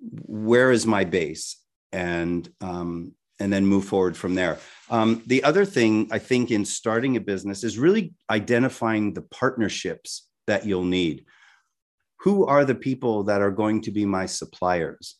where 0.00 0.70
is 0.72 0.86
my 0.86 1.04
base? 1.04 1.56
And 1.92 2.48
um, 2.60 3.14
and 3.40 3.52
then 3.52 3.64
move 3.64 3.84
forward 3.84 4.16
from 4.16 4.34
there. 4.34 4.58
Um, 4.90 5.22
the 5.26 5.44
other 5.44 5.64
thing 5.64 6.08
i 6.10 6.18
think 6.18 6.50
in 6.50 6.64
starting 6.64 7.16
a 7.16 7.20
business 7.20 7.62
is 7.62 7.78
really 7.78 8.14
identifying 8.30 9.14
the 9.14 9.22
partnerships 9.22 10.28
that 10.46 10.66
you'll 10.66 10.84
need. 10.84 11.24
Who 12.20 12.46
are 12.46 12.64
the 12.64 12.74
people 12.74 13.24
that 13.24 13.40
are 13.40 13.50
going 13.52 13.82
to 13.82 13.90
be 13.90 14.04
my 14.04 14.26
suppliers? 14.26 15.16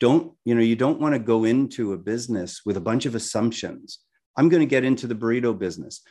Don't 0.00 0.32
you 0.44 0.54
know 0.54 0.60
you 0.60 0.76
don't 0.76 1.00
want 1.00 1.14
to 1.14 1.18
go 1.18 1.44
into 1.44 1.92
a 1.92 1.98
business 1.98 2.62
with 2.66 2.76
a 2.76 2.80
bunch 2.80 3.06
of 3.06 3.14
assumptions. 3.14 4.00
I'm 4.36 4.48
going 4.48 4.60
to 4.62 4.74
get 4.74 4.84
into 4.84 5.06
the 5.06 5.14
burrito 5.14 5.56
business 5.56 6.02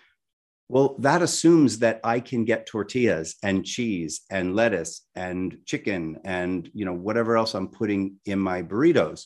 well, 0.72 0.96
that 1.00 1.22
assumes 1.22 1.80
that 1.80 2.00
I 2.02 2.22
can 2.22 2.46
get 2.46 2.66
tortillas 2.66 3.36
and 3.44 3.66
cheese 3.66 4.22
and 4.32 4.56
lettuce 4.56 5.06
and 5.16 5.58
chicken 5.66 6.20
and 6.24 6.72
you 6.74 6.86
know 6.86 6.94
whatever 6.94 7.36
else 7.36 7.54
I'm 7.54 7.68
putting 7.68 8.16
in 8.26 8.40
my 8.40 8.64
burritos. 8.64 9.26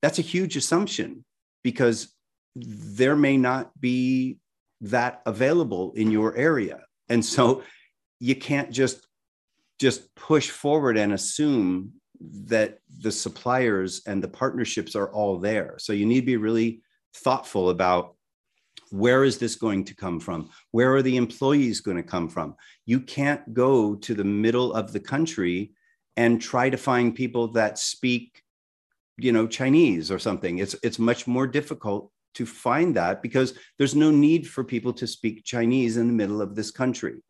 That's 0.00 0.18
a 0.18 0.22
huge 0.22 0.56
assumption 0.56 1.26
because 1.62 2.14
there 2.54 3.16
may 3.16 3.36
not 3.36 3.78
be 3.78 4.38
that 4.80 5.20
available 5.26 5.92
in 5.94 6.10
your 6.10 6.34
area. 6.34 6.80
And 7.10 7.22
so 7.22 7.62
you 8.18 8.34
can't 8.34 8.70
just 8.70 9.06
just 9.78 10.14
push 10.14 10.48
forward 10.48 10.96
and 10.96 11.12
assume 11.12 11.92
that 12.46 12.78
the 13.00 13.12
suppliers 13.12 14.00
and 14.06 14.24
the 14.24 14.28
partnerships 14.28 14.96
are 14.96 15.12
all 15.12 15.38
there. 15.38 15.74
So 15.78 15.92
you 15.92 16.06
need 16.06 16.20
to 16.20 16.26
be 16.26 16.38
really 16.38 16.80
thoughtful 17.14 17.68
about 17.68 18.15
where 18.90 19.24
is 19.24 19.38
this 19.38 19.56
going 19.56 19.84
to 19.84 19.94
come 19.94 20.20
from? 20.20 20.50
Where 20.70 20.94
are 20.94 21.02
the 21.02 21.16
employees 21.16 21.80
going 21.80 21.96
to 21.96 22.02
come 22.02 22.28
from? 22.28 22.56
You 22.84 23.00
can't 23.00 23.52
go 23.52 23.94
to 23.96 24.14
the 24.14 24.24
middle 24.24 24.72
of 24.72 24.92
the 24.92 25.00
country 25.00 25.72
and 26.16 26.40
try 26.40 26.70
to 26.70 26.76
find 26.76 27.14
people 27.14 27.48
that 27.48 27.78
speak, 27.78 28.42
you 29.18 29.32
know, 29.32 29.46
Chinese 29.46 30.10
or 30.10 30.18
something. 30.18 30.58
It's 30.58 30.74
it's 30.82 30.98
much 30.98 31.26
more 31.26 31.46
difficult 31.46 32.10
to 32.34 32.46
find 32.46 32.96
that 32.96 33.22
because 33.22 33.54
there's 33.78 33.94
no 33.94 34.10
need 34.10 34.46
for 34.46 34.62
people 34.62 34.92
to 34.92 35.06
speak 35.06 35.44
Chinese 35.44 35.96
in 35.96 36.06
the 36.06 36.12
middle 36.12 36.42
of 36.42 36.54
this 36.54 36.70
country. 36.70 37.22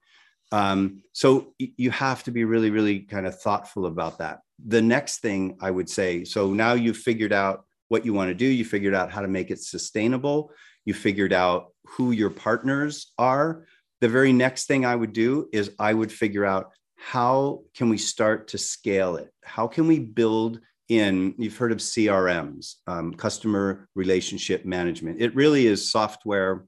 Um, 0.52 1.02
so 1.12 1.54
you 1.58 1.90
have 1.90 2.22
to 2.24 2.30
be 2.30 2.44
really, 2.44 2.70
really 2.70 3.00
kind 3.00 3.26
of 3.26 3.40
thoughtful 3.40 3.86
about 3.86 4.18
that. 4.18 4.40
The 4.64 4.82
next 4.82 5.18
thing 5.18 5.58
I 5.60 5.70
would 5.70 5.88
say 5.88 6.24
so 6.24 6.52
now 6.52 6.74
you've 6.74 6.96
figured 6.96 7.32
out 7.32 7.64
what 7.88 8.04
you 8.04 8.12
want 8.12 8.30
to 8.30 8.34
do, 8.34 8.46
you 8.46 8.64
figured 8.64 8.94
out 8.94 9.12
how 9.12 9.20
to 9.20 9.28
make 9.28 9.50
it 9.50 9.60
sustainable 9.60 10.50
you 10.86 10.94
figured 10.94 11.32
out 11.32 11.72
who 11.86 12.10
your 12.12 12.30
partners 12.30 13.12
are 13.18 13.66
the 14.00 14.08
very 14.08 14.32
next 14.32 14.66
thing 14.66 14.86
i 14.86 14.96
would 14.96 15.12
do 15.12 15.48
is 15.52 15.70
i 15.78 15.92
would 15.92 16.10
figure 16.10 16.44
out 16.44 16.72
how 16.96 17.62
can 17.74 17.88
we 17.88 17.98
start 17.98 18.48
to 18.48 18.58
scale 18.58 19.16
it? 19.16 19.30
How 19.44 19.66
can 19.66 19.86
we 19.86 19.98
build 19.98 20.60
in 20.88 21.34
you've 21.36 21.56
heard 21.56 21.72
of 21.72 21.78
crms 21.78 22.74
um, 22.86 23.12
customer 23.12 23.88
relationship 23.94 24.64
management. 24.64 25.20
It 25.20 25.34
really 25.34 25.66
is 25.66 25.90
software 25.90 26.66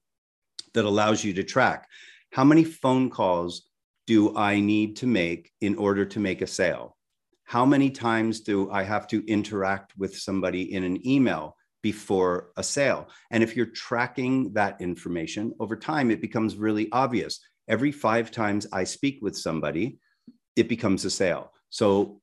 that 0.75 0.85
allows 0.85 1.23
you 1.23 1.33
to 1.35 1.45
track 1.45 1.89
how 2.33 2.45
many 2.45 2.65
phone 2.65 3.11
calls 3.11 3.69
do 4.07 4.37
i 4.37 4.59
need 4.59 4.97
to 4.97 5.07
make 5.07 5.53
in 5.61 5.77
order 5.77 6.05
to 6.05 6.21
make 6.21 6.43
a 6.43 6.47
sale? 6.47 6.97
How 7.45 7.65
many 7.65 7.91
times 7.91 8.41
do 8.41 8.71
i 8.73 8.83
have 8.83 9.07
to 9.09 9.25
interact 9.27 9.97
with 9.97 10.19
somebody 10.19 10.75
in 10.75 10.83
an 10.83 11.07
email 11.07 11.57
before 11.83 12.51
a 12.57 12.63
sale. 12.63 13.09
And 13.31 13.43
if 13.43 13.57
you're 13.57 13.67
tracking 13.67 14.53
that 14.55 14.81
information 14.81 15.53
over 15.61 15.77
time, 15.77 16.11
it 16.11 16.21
becomes 16.21 16.57
really 16.57 16.89
obvious. 16.93 17.41
Every 17.69 17.93
five 17.93 18.31
times 18.31 18.67
I 18.73 18.85
speak 18.85 19.19
with 19.23 19.37
somebody, 19.37 19.99
it 20.57 20.69
becomes 20.69 21.05
a 21.05 21.11
sale. 21.11 21.53
So 21.71 22.21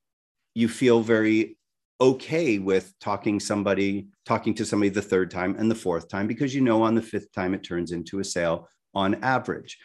you 0.54 0.68
feel 0.68 1.02
very 1.02 1.58
okay 2.02 2.58
with 2.58 2.94
talking 3.00 3.40
somebody 3.40 4.08
talking 4.26 4.54
to 4.54 4.66
somebody 4.66 4.90
the 4.90 5.02
third 5.02 5.32
time 5.32 5.56
and 5.58 5.72
the 5.72 5.76
fourth 5.76 6.10
time 6.10 6.28
because 6.28 6.54
you 6.54 6.60
know 6.60 6.82
on 6.82 6.94
the 6.94 7.02
fifth 7.02 7.32
time 7.32 7.54
it 7.54 7.64
turns 7.64 7.94
into 7.94 8.20
a 8.20 8.24
sale 8.24 8.68
on 8.94 9.24
average 9.24 9.78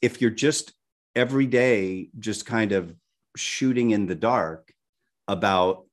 if 0.00 0.20
you're 0.20 0.30
just 0.30 0.72
every 1.14 1.46
day 1.46 2.08
just 2.18 2.46
kind 2.46 2.72
of 2.72 2.92
shooting 3.36 3.92
in 3.92 4.06
the 4.06 4.14
dark 4.14 4.72
about 5.28 5.84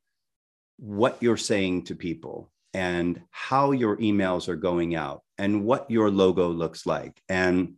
what 0.78 1.18
you're 1.22 1.38
saying 1.38 1.84
to 1.84 1.96
people 1.96 2.52
and 2.74 3.22
how 3.32 3.72
your 3.72 3.98
emails 3.98 4.48
are 4.48 4.56
going 4.56 4.96
out 4.96 5.22
and 5.38 5.64
what 5.64 5.90
your 5.90 6.12
logo 6.12 6.50
looks 6.50 6.86
like 6.86 7.20
and 7.30 7.74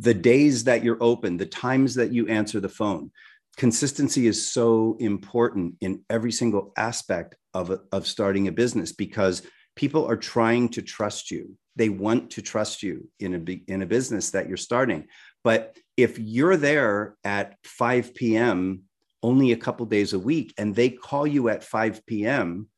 the 0.00 0.14
days 0.14 0.64
that 0.64 0.82
you're 0.82 1.02
open, 1.02 1.36
the 1.36 1.46
times 1.46 1.94
that 1.94 2.12
you 2.12 2.26
answer 2.26 2.58
the 2.58 2.68
phone. 2.68 3.10
Consistency 3.58 4.26
is 4.26 4.50
so 4.50 4.96
important 4.98 5.74
in 5.82 6.02
every 6.08 6.32
single 6.32 6.72
aspect 6.78 7.36
of, 7.52 7.78
of 7.92 8.06
starting 8.06 8.48
a 8.48 8.52
business 8.52 8.92
because 8.92 9.42
people 9.76 10.06
are 10.06 10.16
trying 10.16 10.70
to 10.70 10.80
trust 10.80 11.30
you. 11.30 11.54
They 11.76 11.90
want 11.90 12.30
to 12.30 12.42
trust 12.42 12.82
you 12.82 13.10
in 13.18 13.34
a, 13.34 13.70
in 13.70 13.82
a 13.82 13.86
business 13.86 14.30
that 14.30 14.48
you're 14.48 14.56
starting. 14.56 15.06
But 15.44 15.76
if 15.98 16.18
you're 16.18 16.56
there 16.56 17.16
at 17.22 17.56
5 17.64 18.14
p.m. 18.14 18.84
only 19.22 19.52
a 19.52 19.56
couple 19.56 19.84
days 19.84 20.14
a 20.14 20.18
week 20.18 20.54
and 20.56 20.74
they 20.74 20.88
call 20.88 21.26
you 21.26 21.50
at 21.50 21.62
5 21.62 22.06
p.m., 22.06 22.69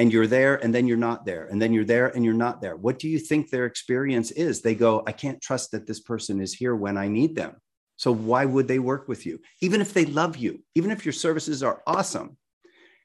and 0.00 0.10
you're 0.10 0.26
there 0.26 0.54
and 0.64 0.74
then 0.74 0.88
you're 0.88 0.96
not 0.96 1.26
there 1.26 1.44
and 1.50 1.60
then 1.60 1.74
you're 1.74 1.84
there 1.84 2.08
and 2.08 2.24
you're 2.24 2.32
not 2.32 2.62
there. 2.62 2.74
What 2.74 2.98
do 2.98 3.06
you 3.06 3.18
think 3.18 3.50
their 3.50 3.66
experience 3.66 4.30
is? 4.30 4.62
They 4.62 4.74
go 4.74 5.02
i 5.06 5.12
can't 5.12 5.42
trust 5.42 5.72
that 5.72 5.86
this 5.86 6.00
person 6.00 6.40
is 6.40 6.54
here 6.54 6.74
when 6.74 6.96
i 6.96 7.06
need 7.06 7.36
them. 7.36 7.56
So 7.96 8.10
why 8.10 8.46
would 8.46 8.66
they 8.66 8.78
work 8.78 9.08
with 9.08 9.26
you? 9.26 9.40
Even 9.60 9.82
if 9.82 9.92
they 9.92 10.06
love 10.06 10.38
you 10.38 10.62
even 10.74 10.90
if 10.90 11.04
your 11.04 11.12
services 11.12 11.62
are 11.62 11.82
awesome 11.86 12.38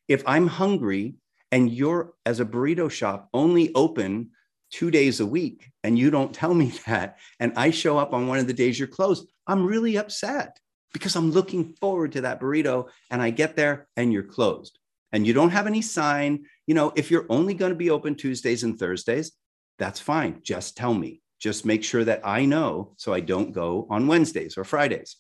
if 0.07 0.23
i'm 0.25 0.47
hungry 0.47 1.15
and 1.51 1.69
you're 1.69 2.13
as 2.25 2.39
a 2.39 2.45
burrito 2.45 2.89
shop 2.89 3.27
only 3.33 3.73
open 3.75 4.29
two 4.71 4.89
days 4.89 5.19
a 5.19 5.25
week 5.25 5.71
and 5.83 5.99
you 5.99 6.09
don't 6.09 6.33
tell 6.33 6.53
me 6.53 6.67
that, 6.87 7.17
and 7.39 7.53
I 7.55 7.71
show 7.71 7.97
up 7.97 8.13
on 8.13 8.27
one 8.27 8.39
of 8.39 8.47
the 8.47 8.59
days 8.61 8.77
you're 8.79 8.87
closed, 8.99 9.27
I'm 9.47 9.65
really 9.65 9.97
upset 9.97 10.59
because 10.93 11.15
I'm 11.15 11.31
looking 11.31 11.73
forward 11.81 12.13
to 12.13 12.21
that 12.21 12.39
burrito 12.39 12.87
and 13.11 13.21
I 13.21 13.29
get 13.29 13.55
there 13.55 13.87
and 13.97 14.13
you're 14.13 14.23
closed 14.37 14.79
and 15.15 15.25
you 15.25 15.31
don't 15.31 15.51
have 15.51 15.65
any 15.65 15.81
sign. 15.81 16.43
You 16.67 16.75
know, 16.75 16.91
if 16.97 17.09
you're 17.09 17.25
only 17.29 17.53
going 17.53 17.71
to 17.71 17.77
be 17.77 17.89
open 17.89 18.15
Tuesdays 18.15 18.63
and 18.63 18.77
Thursdays, 18.77 19.31
that's 19.79 20.01
fine. 20.01 20.41
Just 20.43 20.75
tell 20.75 20.93
me. 20.93 21.21
Just 21.39 21.65
make 21.65 21.85
sure 21.85 22.03
that 22.03 22.19
I 22.25 22.43
know 22.43 22.95
so 22.97 23.13
I 23.13 23.21
don't 23.21 23.53
go 23.53 23.87
on 23.89 24.07
Wednesdays 24.07 24.57
or 24.57 24.65
Fridays. 24.65 25.15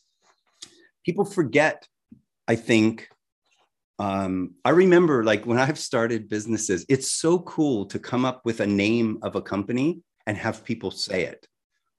People 1.05 1.23
forget, 1.23 1.87
I 2.45 2.55
think. 2.55 3.07
Um, 3.97 4.55
I 4.65 4.71
remember 4.71 5.23
like 5.23 5.45
when 5.45 5.59
I've 5.59 5.79
started 5.79 6.27
businesses, 6.27 6.85
it's 6.89 7.09
so 7.09 7.39
cool 7.39 7.85
to 7.85 7.97
come 7.97 8.25
up 8.25 8.41
with 8.43 8.59
a 8.59 8.67
name 8.67 9.19
of 9.21 9.37
a 9.37 9.41
company 9.41 10.01
and 10.27 10.35
have 10.35 10.65
people 10.65 10.91
say 10.91 11.23
it. 11.23 11.47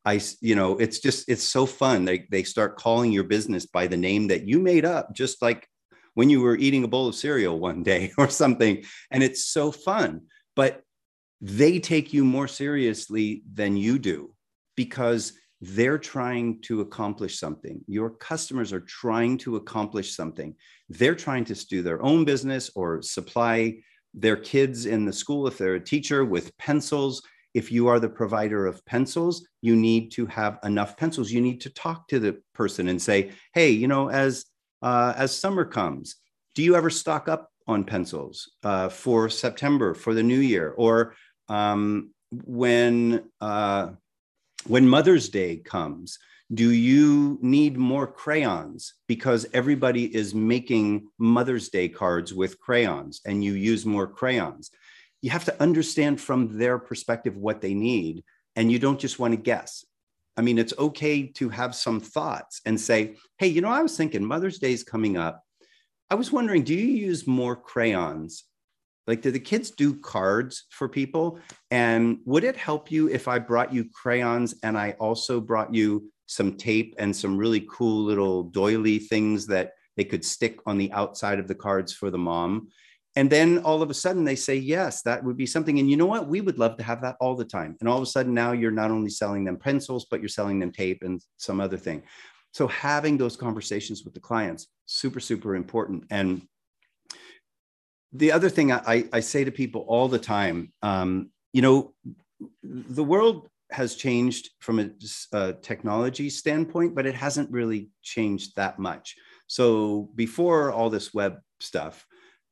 I, 0.04 0.20
you 0.42 0.54
know, 0.54 0.76
it's 0.76 0.98
just, 0.98 1.30
it's 1.30 1.44
so 1.44 1.64
fun. 1.64 2.04
They, 2.04 2.26
they 2.30 2.42
start 2.42 2.76
calling 2.76 3.10
your 3.10 3.24
business 3.24 3.64
by 3.64 3.86
the 3.86 3.96
name 3.96 4.28
that 4.28 4.46
you 4.46 4.58
made 4.58 4.84
up, 4.84 5.14
just 5.14 5.40
like 5.40 5.66
when 6.16 6.30
you 6.30 6.40
were 6.40 6.56
eating 6.56 6.82
a 6.82 6.88
bowl 6.88 7.06
of 7.06 7.14
cereal 7.14 7.58
one 7.58 7.82
day 7.82 8.10
or 8.18 8.28
something. 8.28 8.82
And 9.10 9.22
it's 9.22 9.44
so 9.44 9.70
fun. 9.70 10.22
But 10.56 10.82
they 11.42 11.78
take 11.78 12.14
you 12.14 12.24
more 12.24 12.48
seriously 12.48 13.42
than 13.52 13.76
you 13.76 13.98
do 13.98 14.34
because 14.76 15.34
they're 15.60 15.98
trying 15.98 16.62
to 16.62 16.80
accomplish 16.80 17.38
something. 17.38 17.82
Your 17.86 18.10
customers 18.10 18.72
are 18.72 18.80
trying 18.80 19.36
to 19.38 19.56
accomplish 19.56 20.16
something. 20.16 20.54
They're 20.88 21.14
trying 21.14 21.44
to 21.46 21.66
do 21.66 21.82
their 21.82 22.02
own 22.02 22.24
business 22.24 22.70
or 22.74 23.02
supply 23.02 23.76
their 24.14 24.36
kids 24.36 24.86
in 24.86 25.04
the 25.04 25.12
school, 25.12 25.46
if 25.46 25.58
they're 25.58 25.74
a 25.74 25.84
teacher, 25.84 26.24
with 26.24 26.56
pencils. 26.56 27.22
If 27.52 27.70
you 27.70 27.88
are 27.88 28.00
the 28.00 28.08
provider 28.08 28.66
of 28.66 28.84
pencils, 28.86 29.46
you 29.60 29.76
need 29.76 30.12
to 30.12 30.24
have 30.26 30.58
enough 30.64 30.96
pencils. 30.96 31.30
You 31.30 31.42
need 31.42 31.60
to 31.62 31.70
talk 31.70 32.08
to 32.08 32.18
the 32.18 32.40
person 32.54 32.88
and 32.88 33.00
say, 33.00 33.32
hey, 33.52 33.70
you 33.70 33.88
know, 33.88 34.08
as 34.08 34.46
uh, 34.86 35.12
as 35.16 35.36
summer 35.36 35.64
comes, 35.64 36.14
do 36.54 36.62
you 36.62 36.76
ever 36.76 36.90
stock 36.90 37.28
up 37.28 37.50
on 37.66 37.82
pencils 37.82 38.52
uh, 38.62 38.88
for 38.88 39.28
September, 39.28 39.94
for 39.94 40.14
the 40.14 40.22
new 40.22 40.38
year? 40.38 40.74
Or 40.76 41.16
um, 41.48 42.10
when 42.30 43.24
uh, 43.40 43.88
when 44.68 44.88
Mother's 44.88 45.28
Day 45.28 45.56
comes, 45.56 46.20
do 46.54 46.70
you 46.70 47.36
need 47.42 47.76
more 47.76 48.06
crayons 48.06 48.94
because 49.08 49.44
everybody 49.52 50.04
is 50.14 50.36
making 50.36 51.08
Mother's 51.18 51.68
Day 51.68 51.88
cards 51.88 52.32
with 52.32 52.60
crayons 52.60 53.20
and 53.26 53.42
you 53.42 53.54
use 53.54 53.84
more 53.84 54.06
crayons? 54.06 54.70
You 55.20 55.30
have 55.30 55.46
to 55.46 55.60
understand 55.60 56.20
from 56.20 56.58
their 56.58 56.78
perspective 56.78 57.36
what 57.36 57.60
they 57.60 57.74
need, 57.74 58.22
and 58.54 58.70
you 58.70 58.78
don't 58.78 59.00
just 59.00 59.18
want 59.18 59.32
to 59.32 59.48
guess. 59.50 59.84
I 60.36 60.42
mean, 60.42 60.58
it's 60.58 60.74
okay 60.78 61.26
to 61.28 61.48
have 61.48 61.74
some 61.74 62.00
thoughts 62.00 62.60
and 62.66 62.80
say, 62.80 63.16
hey, 63.38 63.46
you 63.46 63.60
know, 63.60 63.70
I 63.70 63.82
was 63.82 63.96
thinking 63.96 64.24
Mother's 64.24 64.58
Day 64.58 64.72
is 64.72 64.84
coming 64.84 65.16
up. 65.16 65.42
I 66.10 66.14
was 66.14 66.30
wondering, 66.30 66.62
do 66.62 66.74
you 66.74 66.86
use 66.86 67.26
more 67.26 67.56
crayons 67.56 68.44
like, 69.06 69.22
do 69.22 69.30
the 69.30 69.40
kids 69.40 69.70
do 69.70 69.94
cards 69.94 70.64
for 70.70 70.88
people? 70.88 71.38
And 71.70 72.18
would 72.24 72.44
it 72.44 72.56
help 72.56 72.90
you 72.90 73.08
if 73.08 73.28
I 73.28 73.38
brought 73.38 73.72
you 73.72 73.88
crayons 73.92 74.54
and 74.62 74.76
I 74.76 74.92
also 74.92 75.40
brought 75.40 75.72
you 75.72 76.10
some 76.26 76.56
tape 76.56 76.94
and 76.98 77.14
some 77.14 77.36
really 77.36 77.66
cool 77.70 78.02
little 78.02 78.44
doily 78.44 78.98
things 78.98 79.46
that 79.46 79.72
they 79.96 80.04
could 80.04 80.24
stick 80.24 80.58
on 80.66 80.76
the 80.76 80.90
outside 80.92 81.38
of 81.38 81.46
the 81.46 81.54
cards 81.54 81.92
for 81.92 82.10
the 82.10 82.18
mom? 82.18 82.68
And 83.16 83.30
then 83.30 83.58
all 83.58 83.80
of 83.80 83.88
a 83.88 83.94
sudden 83.94 84.24
they 84.24 84.36
say, 84.36 84.56
yes, 84.56 85.00
that 85.02 85.24
would 85.24 85.38
be 85.38 85.46
something. 85.46 85.78
And 85.78 85.90
you 85.90 85.96
know 85.96 86.06
what? 86.06 86.28
We 86.28 86.42
would 86.42 86.58
love 86.58 86.76
to 86.76 86.84
have 86.84 87.00
that 87.00 87.16
all 87.18 87.34
the 87.34 87.46
time. 87.46 87.74
And 87.80 87.88
all 87.88 87.96
of 87.96 88.02
a 88.02 88.06
sudden 88.06 88.34
now 88.34 88.52
you're 88.52 88.70
not 88.70 88.90
only 88.90 89.08
selling 89.08 89.44
them 89.44 89.56
pencils, 89.56 90.06
but 90.10 90.20
you're 90.20 90.28
selling 90.28 90.58
them 90.58 90.70
tape 90.70 91.02
and 91.02 91.20
some 91.38 91.58
other 91.58 91.78
thing. 91.78 92.02
So 92.52 92.68
having 92.68 93.16
those 93.16 93.36
conversations 93.36 94.04
with 94.04 94.12
the 94.12 94.20
clients, 94.20 94.66
super, 94.84 95.20
super 95.20 95.56
important. 95.56 96.04
And 96.10 96.42
the 98.12 98.32
other 98.32 98.50
thing 98.50 98.70
I, 98.70 99.04
I 99.12 99.20
say 99.20 99.44
to 99.44 99.50
people 99.50 99.84
all 99.88 100.08
the 100.08 100.18
time, 100.18 100.72
um, 100.82 101.30
you 101.52 101.62
know, 101.62 101.94
the 102.62 103.04
world 103.04 103.48
has 103.70 103.96
changed 103.96 104.50
from 104.60 104.78
a, 104.78 104.90
a, 105.32 105.54
technology 105.54 106.30
standpoint, 106.30 106.94
but 106.94 107.06
it 107.06 107.14
hasn't 107.14 107.50
really 107.50 107.90
changed 108.02 108.54
that 108.56 108.78
much. 108.78 109.16
So 109.48 110.10
before 110.14 110.70
all 110.70 110.90
this 110.90 111.12
web 111.12 111.38
stuff, 111.60 112.06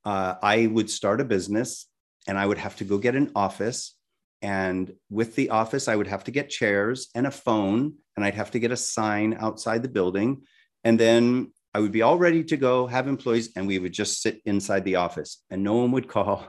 uh, 0.05 0.35
I 0.43 0.67
would 0.67 0.91
start 0.91 1.21
a 1.21 1.25
business 1.25 1.87
and 2.27 2.39
I 2.39 2.47
would 2.47 2.59
have 2.59 2.77
to 2.77 2.85
go 2.85 2.99
get 2.99 3.17
an 3.17 3.31
office. 3.35 3.95
And 4.43 4.93
with 5.11 5.37
the 5.37 5.51
office, 5.51 5.89
I 5.89 5.97
would 5.97 6.07
have 6.07 6.25
to 6.25 6.31
get 6.31 6.51
chairs 6.51 7.09
and 7.15 7.27
a 7.27 7.31
phone, 7.31 7.95
and 8.15 8.25
I'd 8.25 8.35
have 8.35 8.51
to 8.51 8.59
get 8.59 8.73
a 8.73 8.77
sign 8.77 9.37
outside 9.39 9.83
the 9.83 9.89
building. 9.89 10.43
And 10.85 11.01
then 11.01 11.53
I 11.73 11.81
would 11.81 11.93
be 11.93 12.03
all 12.03 12.19
ready 12.19 12.45
to 12.45 12.57
go, 12.57 12.87
have 12.87 13.09
employees, 13.09 13.51
and 13.57 13.67
we 13.67 13.79
would 13.79 13.93
just 13.93 14.21
sit 14.21 14.41
inside 14.45 14.85
the 14.85 14.97
office 14.97 15.43
and 15.51 15.65
no 15.65 15.75
one 15.75 15.93
would 15.93 16.09
call 16.17 16.47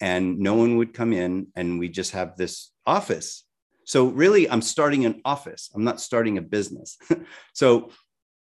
and 0.00 0.38
no 0.38 0.54
one 0.54 0.76
would 0.76 0.94
come 0.94 1.12
in. 1.12 1.48
And 1.56 1.78
we 1.78 1.88
just 1.88 2.12
have 2.12 2.36
this 2.36 2.70
office. 2.86 3.44
So, 3.84 4.08
really, 4.08 4.48
I'm 4.50 4.60
starting 4.60 5.06
an 5.06 5.22
office, 5.24 5.70
I'm 5.74 5.84
not 5.84 6.00
starting 6.00 6.36
a 6.36 6.42
business. 6.42 6.98
so, 7.54 7.90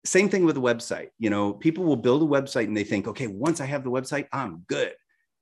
same 0.04 0.28
thing 0.28 0.44
with 0.44 0.56
a 0.56 0.60
website. 0.60 1.08
You 1.18 1.30
know, 1.30 1.52
people 1.52 1.84
will 1.84 1.96
build 1.96 2.22
a 2.22 2.26
website 2.26 2.64
and 2.64 2.76
they 2.76 2.84
think, 2.84 3.08
okay, 3.08 3.26
once 3.26 3.60
I 3.60 3.66
have 3.66 3.84
the 3.84 3.90
website, 3.90 4.26
I'm 4.32 4.64
good. 4.68 4.92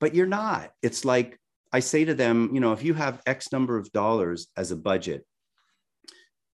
But 0.01 0.15
you're 0.15 0.27
not. 0.27 0.71
It's 0.83 1.05
like 1.05 1.39
I 1.73 1.81
say 1.81 2.05
to 2.05 2.15
them, 2.15 2.51
you 2.53 2.61
know, 2.61 2.73
if 2.73 2.83
you 2.83 2.95
have 2.95 3.23
X 3.27 3.53
number 3.53 3.77
of 3.77 3.91
dollars 3.93 4.49
as 4.57 4.71
a 4.71 4.77
budget, 4.77 5.27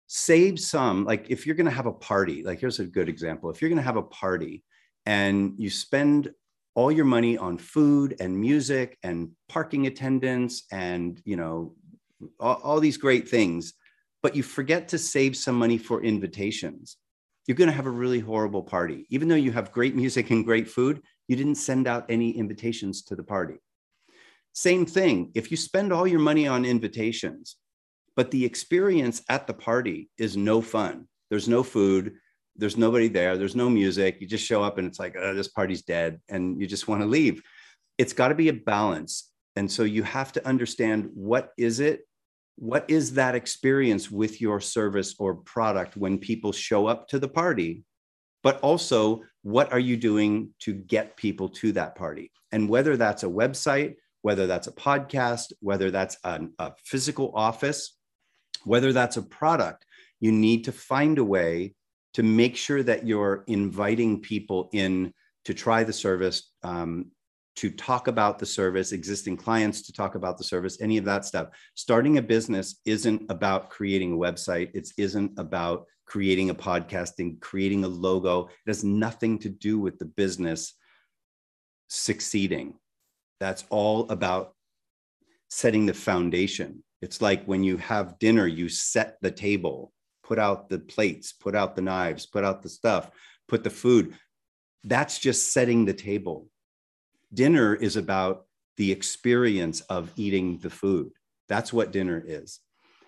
save 0.08 0.58
some 0.60 1.04
like 1.04 1.30
if 1.30 1.46
you're 1.46 1.56
going 1.56 1.66
to 1.66 1.72
have 1.72 1.86
a 1.86 1.92
party 1.92 2.42
like 2.42 2.62
here's 2.62 2.80
a 2.80 2.86
good 2.86 3.10
example 3.10 3.50
if 3.50 3.62
you're 3.62 3.70
going 3.70 3.78
to 3.78 3.84
have 3.84 3.98
a 3.98 4.02
party 4.02 4.64
and 5.06 5.54
you 5.58 5.70
spend 5.70 6.32
all 6.76 6.92
your 6.92 7.06
money 7.06 7.38
on 7.38 7.58
food 7.58 8.16
and 8.22 8.40
music 8.40 8.98
and 9.04 9.30
parking 9.50 9.86
attendants 9.86 10.64
and 10.72 11.22
you 11.26 11.36
know 11.36 11.76
all, 12.40 12.56
all 12.64 12.80
these 12.80 12.96
great 12.96 13.28
things 13.28 13.74
but 14.24 14.34
you 14.34 14.42
forget 14.42 14.88
to 14.88 14.98
save 14.98 15.36
some 15.36 15.56
money 15.56 15.78
for 15.78 16.02
invitations 16.02 16.96
you're 17.48 17.58
going 17.58 17.70
to 17.70 17.76
have 17.76 17.88
a 17.88 17.90
really 17.90 18.20
horrible 18.20 18.62
party 18.62 19.06
even 19.10 19.28
though 19.28 19.36
you 19.36 19.52
have 19.52 19.72
great 19.72 19.96
music 19.96 20.30
and 20.30 20.46
great 20.46 20.68
food 20.70 21.02
you 21.28 21.36
didn't 21.36 21.56
send 21.56 21.88
out 21.88 22.06
any 22.10 22.32
invitations 22.32 23.02
to 23.02 23.16
the 23.16 23.24
party 23.24 23.56
same 24.54 24.86
thing 24.86 25.32
if 25.34 25.50
you 25.50 25.58
spend 25.58 25.92
all 25.92 26.06
your 26.06 26.20
money 26.20 26.48
on 26.48 26.66
invitations 26.66 27.58
but 28.18 28.32
the 28.32 28.44
experience 28.44 29.22
at 29.30 29.46
the 29.46 29.54
party 29.54 30.10
is 30.18 30.36
no 30.36 30.60
fun. 30.60 31.08
There's 31.30 31.48
no 31.48 31.62
food, 31.62 32.16
there's 32.56 32.76
nobody 32.76 33.08
there, 33.08 33.38
there's 33.38 33.56
no 33.56 33.70
music. 33.70 34.18
You 34.20 34.28
just 34.28 34.44
show 34.44 34.64
up 34.64 34.80
and 34.80 34.88
it's 34.88 35.00
like, 35.00 35.16
oh, 35.18 35.36
this 35.36 35.50
party's 35.50 35.84
dead, 35.84 36.20
and 36.28 36.60
you 36.60 36.66
just 36.68 36.88
want 36.88 37.02
to 37.02 37.08
leave. 37.08 37.44
It's 38.00 38.14
got 38.14 38.30
to 38.30 38.36
be 38.36 38.50
a 38.50 38.54
balance. 38.54 39.32
And 39.56 39.72
so 39.72 39.84
you 39.84 40.02
have 40.04 40.32
to 40.34 40.46
understand 40.48 41.10
what 41.14 41.52
is 41.58 41.80
it? 41.80 42.02
What 42.58 42.90
is 42.90 43.14
that 43.14 43.36
experience 43.36 44.12
with 44.12 44.42
your 44.42 44.60
service 44.60 45.16
or 45.20 45.36
product 45.36 45.96
when 45.96 46.18
people 46.18 46.52
show 46.52 46.88
up 46.88 47.08
to 47.10 47.20
the 47.20 47.28
party? 47.28 47.84
But 48.44 48.60
also, 48.62 49.22
what 49.44 49.72
are 49.72 49.80
you 49.80 49.96
doing 49.96 50.54
to 50.60 50.74
get 50.74 51.18
people 51.18 51.50
to 51.50 51.72
that 51.74 51.96
party? 51.96 52.32
And 52.52 52.68
whether 52.68 52.98
that's 52.98 53.24
a 53.24 53.28
website, 53.28 53.96
whether 54.22 54.48
that's 54.48 54.68
a 54.68 54.72
podcast, 54.72 55.54
whether 55.62 55.92
that's 55.92 56.18
an, 56.24 56.54
a 56.60 56.74
physical 56.84 57.32
office, 57.36 57.96
whether 58.64 58.92
that's 58.92 59.18
a 59.18 59.22
product, 59.22 59.86
you 60.20 60.32
need 60.32 60.64
to 60.66 60.72
find 60.72 61.18
a 61.18 61.24
way 61.24 61.76
to 62.16 62.24
make 62.24 62.58
sure 62.58 62.82
that 62.82 63.06
you're 63.06 63.44
inviting 63.48 64.20
people 64.20 64.70
in 64.74 65.14
to 65.46 65.54
try 65.54 65.84
the 65.84 65.94
service, 65.94 66.52
um, 66.64 67.12
to 67.58 67.70
talk 67.70 68.08
about 68.08 68.40
the 68.40 68.46
service, 68.46 68.92
existing 68.92 69.38
clients 69.38 69.82
to 69.84 69.94
talk 69.94 70.16
about 70.16 70.38
the 70.38 70.44
service, 70.44 70.80
any 70.82 70.98
of 70.98 71.06
that 71.06 71.26
stuff. 71.26 71.50
Starting 71.76 72.18
a 72.18 72.22
business 72.22 72.80
isn't 72.86 73.24
about 73.30 73.70
creating 73.70 74.14
a 74.14 74.18
website, 74.18 74.70
it 74.74 74.90
isn't 74.98 75.32
about 75.38 75.86
creating 76.06 76.50
a 76.50 76.56
podcasting, 76.56 77.40
creating 77.42 77.84
a 77.84 77.88
logo. 77.88 78.46
It 78.46 78.68
has 78.68 78.84
nothing 78.84 79.40
to 79.40 79.50
do 79.50 79.78
with 79.78 80.00
the 80.00 80.06
business 80.06 80.74
succeeding. 81.90 82.76
That's 83.40 83.66
all 83.70 84.10
about 84.10 84.54
setting 85.50 85.86
the 85.86 85.94
foundation 85.94 86.84
it's 87.02 87.22
like 87.22 87.46
when 87.46 87.64
you 87.64 87.78
have 87.78 88.18
dinner, 88.20 88.48
you 88.48 88.70
set 88.70 89.18
the 89.22 89.32
table, 89.32 89.94
put 90.24 90.40
out 90.40 90.70
the 90.70 90.80
plates, 90.80 91.32
put 91.32 91.56
out 91.56 91.76
the 91.76 91.82
knives, 91.82 92.26
put 92.26 92.44
out 92.44 92.64
the 92.64 92.70
stuff, 92.70 93.12
put 93.48 93.64
the 93.64 93.70
food. 93.70 94.16
That's 94.84 95.20
just 95.20 95.54
setting 95.54 95.86
the 95.86 95.94
table. 95.94 96.48
Dinner 97.34 97.76
is 97.76 97.96
about 97.96 98.46
the 98.78 98.92
experience 98.92 99.82
of 99.82 100.12
eating 100.16 100.60
the 100.60 100.70
food. 100.70 101.12
That's 101.50 101.74
what 101.74 101.92
dinner 101.92 102.24
is. 102.26 102.60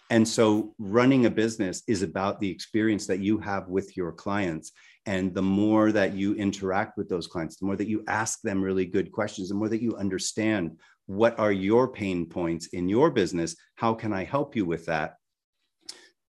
And 0.09 0.28
so 0.28 0.74
running 0.80 1.26
a 1.28 1.30
business 1.30 1.84
is 1.88 2.01
about 2.01 2.39
the 2.39 2.49
experience 2.49 3.05
that 3.07 3.20
you 3.20 3.38
have 3.38 3.67
with 3.67 3.95
your 3.95 4.11
clients. 4.11 4.72
And 5.05 5.34
the 5.34 5.41
more 5.41 5.91
that 5.91 6.13
you 6.13 6.34
interact 6.36 6.97
with 6.97 7.07
those 7.09 7.28
clients, 7.28 7.57
the 7.57 7.65
more 7.65 7.76
that 7.76 7.88
you 7.88 8.03
ask 8.07 8.41
them 8.41 8.61
really 8.61 8.86
good 8.86 9.11
questions, 9.11 9.49
the 9.49 9.55
more 9.55 9.70
that 9.70 9.82
you 9.82 9.95
understand 9.95 10.78
what 11.05 11.38
are 11.39 11.51
your 11.51 11.88
pain 11.88 12.26
points 12.26 12.67
in 12.67 12.89
your 12.89 13.09
business, 13.11 13.55
how 13.76 13.93
can 13.93 14.13
I 14.13 14.24
help 14.24 14.55
you 14.55 14.65
with 14.65 14.86
that? 14.88 15.15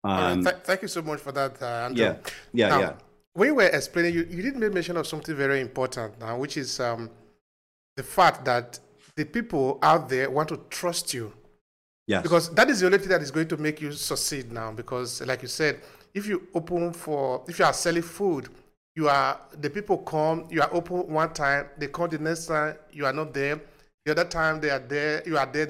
Um, 0.05 0.45
th- 0.45 0.57
thank 0.63 0.83
you 0.83 0.89
so 0.89 1.03
much 1.03 1.21
for 1.21 1.33
that, 1.33 1.61
uh, 1.61 1.87
Andrew. 1.87 2.05
Yeah, 2.05 2.17
yeah, 2.53 2.69
now, 2.69 2.81
yeah. 2.81 2.93
When 3.33 3.49
you 3.49 3.55
were 3.57 3.67
explaining, 3.67 4.15
you, 4.15 4.27
you 4.31 4.43
did 4.43 4.57
make 4.57 4.73
mention 4.73 4.97
of 4.97 5.07
something 5.07 5.35
very 5.35 5.61
important 5.61 6.19
now, 6.21 6.39
which 6.39 6.57
is 6.57 6.79
um, 6.79 7.11
the 7.99 8.05
fact 8.05 8.45
that 8.45 8.79
the 9.17 9.25
people 9.25 9.81
out 9.83 10.09
there 10.09 10.31
want 10.31 10.49
to 10.49 10.61
trust 10.71 11.13
you. 11.13 11.33
Yes. 12.07 12.23
Because 12.23 12.49
that 12.55 12.71
is 12.71 12.79
the 12.79 12.87
only 12.87 12.99
thing 12.99 13.09
that 13.09 13.21
is 13.21 13.33
going 13.33 13.49
to 13.49 13.57
make 13.57 13.81
you 13.81 13.91
succeed 13.91 14.53
now. 14.53 14.71
Because, 14.71 15.21
like 15.27 15.43
you 15.43 15.49
said, 15.49 15.81
if 16.15 16.25
you 16.29 16.47
open 16.55 16.93
for, 16.93 17.43
if 17.49 17.59
you 17.59 17.65
are 17.65 17.73
selling 17.73 18.03
food, 18.03 18.51
you 18.95 19.09
are, 19.09 19.41
the 19.61 19.69
people 19.69 19.99
come, 19.99 20.47
you 20.49 20.63
are 20.63 20.73
open 20.73 21.13
one 21.13 21.33
time, 21.33 21.67
they 21.77 21.89
come 21.89 22.09
the 22.09 22.19
next 22.19 22.47
time, 22.47 22.77
you 22.93 23.05
are 23.05 23.13
not 23.13 23.35
there. 23.35 23.61
The 24.07 24.13
other 24.13 24.25
time 24.25 24.61
they 24.61 24.71
are 24.71 24.79
there, 24.79 25.25
you 25.27 25.37
are 25.37 25.47
there. 25.47 25.67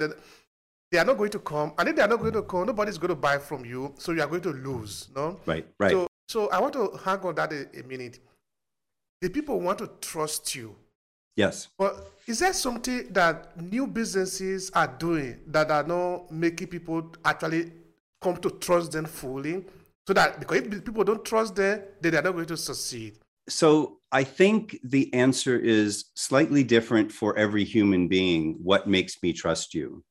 They 0.91 0.99
are 0.99 1.05
not 1.05 1.17
going 1.17 1.31
to 1.31 1.39
come. 1.39 1.73
And 1.79 1.89
if 1.89 1.95
they 1.95 2.03
are 2.03 2.07
not 2.07 2.19
going 2.19 2.33
to 2.33 2.43
come, 2.43 2.67
nobody's 2.67 2.99
going 2.99 3.09
to 3.09 3.15
buy 3.15 3.39
from 3.39 3.65
you. 3.65 3.95
So 3.97 4.11
you 4.11 4.21
are 4.21 4.27
going 4.27 4.41
to 4.43 4.53
lose. 4.53 5.07
No? 5.15 5.39
Right, 5.47 5.65
right. 5.79 5.91
So, 5.91 6.07
so 6.27 6.49
I 6.51 6.61
want 6.61 6.73
to 6.73 6.91
hang 7.03 7.19
on 7.21 7.33
that 7.35 7.51
a, 7.51 7.67
a 7.79 7.83
minute. 7.87 8.19
The 9.19 9.29
people 9.29 9.59
want 9.59 9.79
to 9.79 9.89
trust 9.99 10.53
you. 10.53 10.75
Yes. 11.35 11.69
But 11.77 12.11
is 12.29 12.37
there 12.37 12.53
something 12.53 13.11
that 13.11 13.59
new 13.59 13.87
businesses 13.87 14.69
are 14.75 14.87
doing 14.99 15.39
that 15.47 15.71
are 15.71 15.83
not 15.83 16.31
making 16.31 16.67
people 16.67 17.11
actually 17.25 17.71
come 18.21 18.37
to 18.37 18.51
trust 18.51 18.91
them 18.91 19.05
fully? 19.05 19.65
So 20.05 20.13
that 20.13 20.39
because 20.39 20.57
if 20.57 20.85
people 20.85 21.03
don't 21.03 21.25
trust 21.25 21.55
them, 21.55 21.81
then 21.99 22.11
they're 22.11 22.21
not 22.21 22.33
going 22.33 22.45
to 22.45 22.55
succeed. 22.55 23.17
So 23.49 23.97
I 24.11 24.23
think 24.23 24.77
the 24.83 25.11
answer 25.11 25.57
is 25.57 26.05
slightly 26.13 26.63
different 26.63 27.11
for 27.11 27.35
every 27.35 27.63
human 27.63 28.07
being. 28.07 28.59
What 28.61 28.87
makes 28.87 29.23
me 29.23 29.33
trust 29.33 29.73
you? 29.73 30.03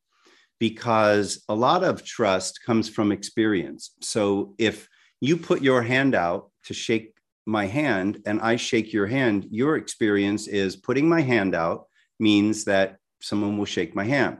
Because 0.58 1.44
a 1.48 1.54
lot 1.54 1.84
of 1.84 2.04
trust 2.04 2.64
comes 2.66 2.88
from 2.88 3.12
experience. 3.12 3.92
So 4.00 4.56
if 4.58 4.88
you 5.20 5.36
put 5.36 5.62
your 5.62 5.82
hand 5.82 6.16
out 6.16 6.50
to 6.64 6.74
shake 6.74 7.14
my 7.46 7.66
hand 7.66 8.22
and 8.26 8.40
I 8.40 8.56
shake 8.56 8.92
your 8.92 9.06
hand, 9.06 9.46
your 9.52 9.76
experience 9.76 10.48
is 10.48 10.74
putting 10.74 11.08
my 11.08 11.20
hand 11.20 11.54
out 11.54 11.87
means 12.18 12.64
that 12.64 12.98
someone 13.20 13.58
will 13.58 13.64
shake 13.64 13.94
my 13.94 14.04
hand. 14.04 14.38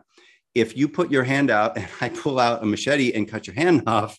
If 0.54 0.76
you 0.76 0.88
put 0.88 1.10
your 1.10 1.24
hand 1.24 1.50
out 1.50 1.76
and 1.76 1.88
I 2.00 2.08
pull 2.08 2.38
out 2.38 2.62
a 2.62 2.66
machete 2.66 3.12
and 3.12 3.28
cut 3.28 3.46
your 3.46 3.54
hand 3.54 3.84
off, 3.86 4.18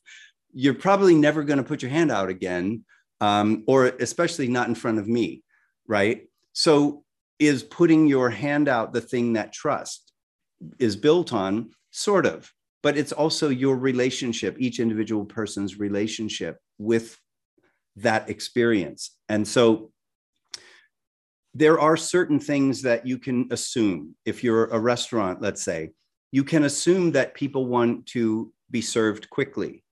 you're 0.53 0.73
probably 0.73 1.15
never 1.15 1.43
going 1.43 1.57
to 1.57 1.63
put 1.63 1.81
your 1.81 1.91
hand 1.91 2.11
out 2.11 2.29
again, 2.29 2.85
um, 3.21 3.63
or 3.67 3.85
especially 3.85 4.47
not 4.47 4.67
in 4.67 4.75
front 4.75 4.99
of 4.99 5.07
me, 5.07 5.43
right? 5.87 6.27
So, 6.53 7.03
is 7.37 7.63
putting 7.63 8.07
your 8.07 8.29
hand 8.29 8.67
out 8.67 8.91
the 8.91 8.99
thing 8.99 9.33
that 9.33 9.53
trust 9.53 10.11
is 10.77 10.97
built 10.97 11.31
on? 11.31 11.69
Sort 11.91 12.25
of, 12.25 12.51
but 12.83 12.97
it's 12.97 13.11
also 13.11 13.49
your 13.49 13.77
relationship, 13.77 14.57
each 14.59 14.79
individual 14.79 15.25
person's 15.25 15.79
relationship 15.79 16.57
with 16.77 17.17
that 17.97 18.29
experience. 18.29 19.11
And 19.27 19.47
so 19.47 19.91
there 21.53 21.79
are 21.79 21.97
certain 21.97 22.39
things 22.39 22.81
that 22.83 23.07
you 23.07 23.17
can 23.17 23.47
assume. 23.51 24.15
If 24.25 24.43
you're 24.43 24.65
a 24.65 24.79
restaurant, 24.79 25.41
let's 25.41 25.63
say, 25.63 25.91
you 26.31 26.43
can 26.43 26.63
assume 26.63 27.11
that 27.11 27.33
people 27.33 27.65
want 27.65 28.05
to 28.07 28.53
be 28.69 28.81
served 28.81 29.29
quickly, 29.29 29.83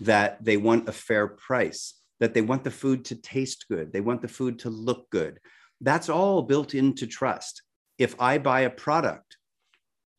that 0.00 0.42
they 0.42 0.56
want 0.56 0.88
a 0.88 0.92
fair 0.92 1.28
price, 1.28 1.94
that 2.20 2.34
they 2.34 2.40
want 2.40 2.64
the 2.64 2.70
food 2.70 3.04
to 3.06 3.14
taste 3.16 3.66
good, 3.68 3.92
they 3.92 4.00
want 4.00 4.22
the 4.22 4.28
food 4.28 4.58
to 4.60 4.70
look 4.70 5.10
good. 5.10 5.38
That's 5.80 6.08
all 6.08 6.42
built 6.42 6.74
into 6.74 7.06
trust. 7.06 7.62
If 7.98 8.18
I 8.20 8.38
buy 8.38 8.60
a 8.60 8.70
product, 8.70 9.36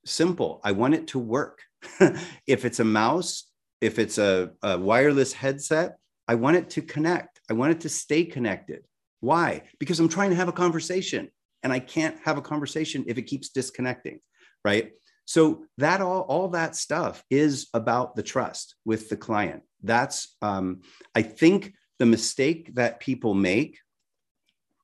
simple, 0.05 0.61
I 0.63 0.73
want 0.73 0.93
it 0.93 1.07
to 1.07 1.19
work. 1.19 1.61
if 2.47 2.65
it's 2.65 2.79
a 2.79 2.85
mouse, 2.85 3.45
if 3.81 3.99
it's 3.99 4.17
a, 4.17 4.51
a 4.61 4.77
wireless 4.77 5.33
headset, 5.33 5.97
I 6.27 6.35
want 6.35 6.57
it 6.57 6.69
to 6.71 6.81
connect. 6.81 7.41
I 7.49 7.53
want 7.53 7.71
it 7.71 7.81
to 7.81 7.89
stay 7.89 8.23
connected. 8.25 8.85
Why? 9.23 9.61
Because 9.79 10.01
I'm 10.01 10.09
trying 10.09 10.31
to 10.31 10.35
have 10.35 10.49
a 10.49 10.51
conversation 10.51 11.29
and 11.63 11.71
I 11.71 11.79
can't 11.79 12.17
have 12.25 12.37
a 12.37 12.41
conversation 12.41 13.05
if 13.07 13.17
it 13.17 13.21
keeps 13.21 13.47
disconnecting, 13.47 14.19
right? 14.65 14.91
So 15.23 15.63
that 15.77 16.01
all, 16.01 16.23
all 16.23 16.49
that 16.49 16.75
stuff 16.75 17.23
is 17.29 17.69
about 17.73 18.17
the 18.17 18.23
trust 18.23 18.75
with 18.83 19.07
the 19.07 19.15
client. 19.15 19.63
That's 19.81 20.35
um, 20.41 20.81
I 21.15 21.21
think 21.21 21.73
the 21.99 22.05
mistake 22.05 22.75
that 22.75 22.99
people 22.99 23.33
make 23.33 23.79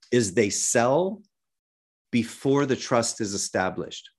is 0.09 0.33
they 0.33 0.49
sell 0.49 1.21
before 2.09 2.65
the 2.65 2.77
trust 2.77 3.19
is 3.19 3.33
established. 3.33 4.09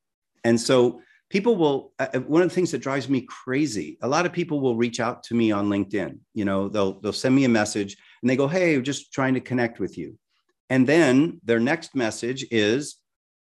And 0.44 0.60
so 0.60 1.00
people 1.30 1.56
will 1.56 1.94
uh, 1.98 2.08
uh, 2.12 2.20
one 2.20 2.42
of 2.42 2.50
the 2.50 2.54
things 2.54 2.72
that 2.72 2.82
drives 2.82 3.08
me 3.08 3.22
crazy 3.22 3.96
a 4.02 4.08
lot 4.08 4.26
of 4.26 4.32
people 4.32 4.60
will 4.60 4.76
reach 4.76 5.00
out 5.00 5.22
to 5.22 5.34
me 5.34 5.52
on 5.52 5.68
linkedin 5.68 6.18
you 6.34 6.44
know 6.44 6.68
they'll 6.68 7.00
they'll 7.00 7.12
send 7.12 7.34
me 7.34 7.44
a 7.44 7.48
message 7.48 7.96
and 8.22 8.30
they 8.30 8.36
go 8.36 8.48
hey 8.48 8.76
we're 8.76 8.82
just 8.82 9.12
trying 9.12 9.34
to 9.34 9.40
connect 9.40 9.80
with 9.80 9.96
you 9.98 10.16
and 10.68 10.86
then 10.86 11.40
their 11.44 11.60
next 11.60 11.94
message 11.94 12.46
is 12.50 12.96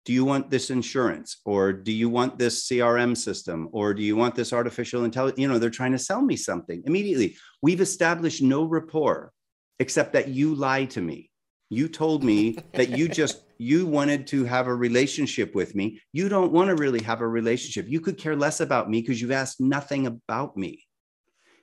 do 0.05 0.13
you 0.13 0.25
want 0.25 0.51
this 0.51 0.71
insurance 0.71 1.41
or 1.45 1.73
do 1.73 1.93
you 1.93 2.09
want 2.09 2.39
this 2.39 2.69
crm 2.69 3.17
system 3.17 3.69
or 3.73 3.95
do 3.95 4.03
you 4.03 4.17
want 4.17 4.35
this 4.35 4.53
artificial 4.53 5.05
intelligence 5.05 5.39
you 5.39 5.49
know 5.49 5.59
they're 5.59 5.71
trying 5.71 5.93
to 5.93 5.99
sell 5.99 6.23
me 6.23 6.37
something 6.37 6.83
immediately 6.87 7.37
we've 7.63 7.81
established 7.81 8.43
no 8.43 8.65
rapport 8.65 9.33
except 9.79 10.13
that 10.13 10.29
you 10.29 10.55
lie 10.55 10.85
to 10.85 11.01
me 11.01 11.31
you 11.71 11.89
told 11.89 12.23
me 12.23 12.59
that 12.75 12.91
you 12.91 13.09
just 13.21 13.45
you 13.59 13.87
wanted 13.87 14.27
to 14.29 14.45
have 14.45 14.67
a 14.67 14.75
relationship 14.75 15.55
with 15.55 15.75
me. 15.75 16.01
You 16.13 16.29
don't 16.29 16.53
want 16.53 16.69
to 16.69 16.77
really 16.77 17.03
have 17.03 17.21
a 17.21 17.29
relationship. 17.29 17.87
You 17.89 18.01
could 18.01 18.19
care 18.19 18.37
less 18.37 18.61
about 18.61 18.91
me 18.91 19.01
because 19.01 19.21
you've 19.21 19.31
asked 19.31 19.61
nothing 19.61 20.07
about 20.07 20.57
me. 20.57 20.85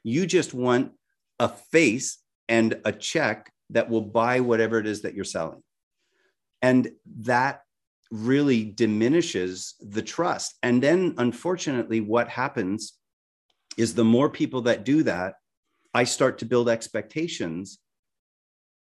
You 0.04 0.26
just 0.26 0.54
want 0.54 0.94
a 1.40 1.50
face 1.50 2.18
and 2.52 2.80
a 2.84 2.92
check 2.92 3.52
that 3.70 3.90
will 3.90 4.02
buy 4.02 4.42
whatever 4.42 4.78
it 4.78 4.86
is 4.86 5.02
that 5.02 5.16
you're 5.16 5.24
selling. 5.24 5.64
And 6.62 6.92
that 7.22 7.62
really 8.12 8.66
diminishes 8.66 9.76
the 9.80 10.02
trust. 10.02 10.58
And 10.62 10.84
then, 10.84 11.16
unfortunately, 11.18 12.02
what 12.02 12.28
happens 12.28 13.00
is 13.78 13.96
the 13.96 14.04
more 14.04 14.30
people 14.30 14.62
that 14.64 14.84
do 14.84 15.02
that, 15.04 15.36
I 15.94 16.04
start 16.04 16.40
to 16.40 16.46
build 16.46 16.68
expectations 16.68 17.80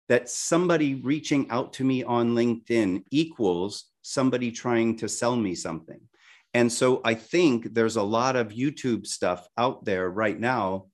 that 0.08 0.30
somebody 0.30 0.94
reaching 0.94 1.50
out 1.50 1.74
to 1.74 1.84
me 1.84 2.04
on 2.04 2.36
LinkedIn 2.36 3.04
equals 3.12 3.86
somebody 4.04 4.52
trying 4.52 4.96
to 4.98 5.10
sell 5.10 5.36
me 5.36 5.56
something. 5.56 6.00
And 6.54 6.72
so 6.72 7.02
I 7.04 7.16
think 7.16 7.74
there's 7.74 7.98
a 7.98 8.04
lot 8.04 8.36
of 8.36 8.50
YouTube 8.50 9.08
stuff 9.08 9.48
out 9.58 9.84
there 9.84 10.10
right 10.10 10.40
now 10.40 10.86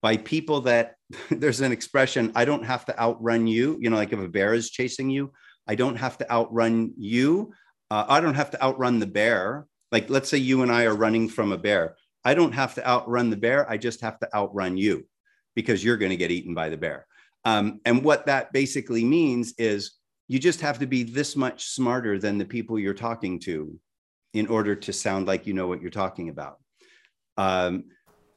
by 0.00 0.16
people 0.16 0.62
that 0.62 0.97
there's 1.30 1.60
an 1.60 1.72
expression 1.72 2.32
I 2.34 2.44
don't 2.44 2.64
have 2.64 2.84
to 2.86 2.98
outrun 2.98 3.46
you. 3.46 3.78
You 3.80 3.90
know, 3.90 3.96
like 3.96 4.12
if 4.12 4.18
a 4.18 4.28
bear 4.28 4.54
is 4.54 4.70
chasing 4.70 5.10
you, 5.10 5.32
I 5.66 5.74
don't 5.74 5.96
have 5.96 6.18
to 6.18 6.30
outrun 6.30 6.92
you. 6.96 7.52
Uh, 7.90 8.04
I 8.08 8.20
don't 8.20 8.34
have 8.34 8.50
to 8.52 8.62
outrun 8.62 8.98
the 8.98 9.06
bear. 9.06 9.66
Like, 9.90 10.10
let's 10.10 10.28
say 10.28 10.38
you 10.38 10.62
and 10.62 10.70
I 10.70 10.84
are 10.84 10.94
running 10.94 11.28
from 11.28 11.52
a 11.52 11.58
bear. 11.58 11.96
I 12.24 12.34
don't 12.34 12.52
have 12.52 12.74
to 12.74 12.86
outrun 12.86 13.30
the 13.30 13.36
bear. 13.36 13.68
I 13.70 13.78
just 13.78 14.00
have 14.02 14.18
to 14.20 14.28
outrun 14.34 14.76
you 14.76 15.06
because 15.54 15.82
you're 15.82 15.96
going 15.96 16.10
to 16.10 16.16
get 16.16 16.30
eaten 16.30 16.54
by 16.54 16.68
the 16.68 16.76
bear. 16.76 17.06
Um, 17.44 17.80
and 17.84 18.04
what 18.04 18.26
that 18.26 18.52
basically 18.52 19.04
means 19.04 19.54
is 19.58 19.92
you 20.26 20.38
just 20.38 20.60
have 20.60 20.78
to 20.80 20.86
be 20.86 21.04
this 21.04 21.36
much 21.36 21.68
smarter 21.68 22.18
than 22.18 22.36
the 22.36 22.44
people 22.44 22.78
you're 22.78 22.92
talking 22.92 23.38
to 23.40 23.78
in 24.34 24.46
order 24.46 24.76
to 24.76 24.92
sound 24.92 25.26
like 25.26 25.46
you 25.46 25.54
know 25.54 25.66
what 25.66 25.80
you're 25.80 25.90
talking 25.90 26.28
about. 26.28 26.58
Um, 27.38 27.84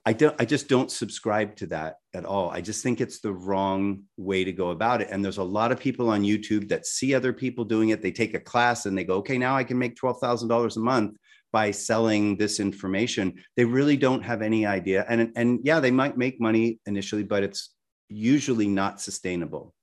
I 0.03 0.13
don't 0.13 0.35
I 0.39 0.45
just 0.45 0.67
don't 0.67 0.89
subscribe 0.89 1.55
to 1.57 1.67
that 1.67 1.97
at 2.13 2.25
all. 2.25 2.49
I 2.49 2.61
just 2.61 2.81
think 2.81 2.99
it's 2.99 3.19
the 3.19 3.33
wrong 3.33 4.03
way 4.17 4.43
to 4.43 4.51
go 4.51 4.71
about 4.71 5.01
it. 5.01 5.09
And 5.11 5.23
there's 5.23 5.37
a 5.37 5.43
lot 5.43 5.71
of 5.71 5.79
people 5.79 6.09
on 6.09 6.23
YouTube 6.23 6.69
that 6.69 6.87
see 6.87 7.13
other 7.13 7.31
people 7.31 7.65
doing 7.65 7.89
it. 7.89 8.01
They 8.01 8.11
take 8.11 8.33
a 8.33 8.39
class 8.39 8.87
and 8.87 8.97
they 8.97 9.03
go, 9.03 9.15
okay, 9.17 9.37
now 9.37 9.55
I 9.55 9.63
can 9.63 9.77
make 9.77 9.95
$12,000 9.95 10.75
a 10.75 10.79
month 10.79 11.17
by 11.51 11.69
selling 11.69 12.37
this 12.37 12.59
information. 12.59 13.33
They 13.55 13.65
really 13.65 13.97
don't 13.97 14.23
have 14.23 14.41
any 14.41 14.65
idea. 14.65 15.05
And, 15.07 15.31
and 15.35 15.59
yeah, 15.63 15.79
they 15.79 15.91
might 15.91 16.17
make 16.17 16.41
money 16.41 16.79
initially, 16.85 17.23
but 17.23 17.43
it's 17.43 17.71
usually 18.09 18.67
not 18.67 19.01
sustainable 19.01 19.73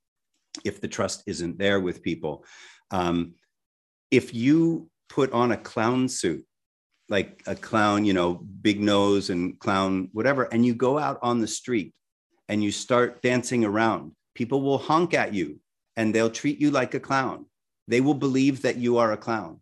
if 0.65 0.81
the 0.81 0.87
trust 0.87 1.23
isn't 1.27 1.57
there 1.57 1.79
with 1.79 2.01
people. 2.01 2.43
Um, 2.91 3.35
if 4.11 4.33
you 4.33 4.89
put 5.09 5.31
on 5.31 5.51
a 5.51 5.57
clown 5.57 6.09
suit, 6.09 6.43
like 7.09 7.43
a 7.47 7.55
clown, 7.55 8.05
you 8.05 8.13
know, 8.13 8.35
big 8.61 8.79
nose 8.79 9.29
and 9.29 9.59
clown, 9.59 10.09
whatever, 10.13 10.43
and 10.43 10.65
you 10.65 10.73
go 10.73 10.97
out 10.97 11.19
on 11.21 11.39
the 11.39 11.47
street 11.47 11.93
and 12.47 12.63
you 12.63 12.71
start 12.71 13.21
dancing 13.21 13.65
around, 13.65 14.11
people 14.35 14.61
will 14.61 14.77
honk 14.77 15.13
at 15.13 15.33
you 15.33 15.59
and 15.97 16.13
they'll 16.13 16.29
treat 16.29 16.59
you 16.59 16.71
like 16.71 16.93
a 16.93 16.99
clown. 16.99 17.45
They 17.87 18.01
will 18.01 18.13
believe 18.13 18.61
that 18.61 18.77
you 18.77 18.97
are 18.97 19.11
a 19.11 19.17
clown. 19.17 19.61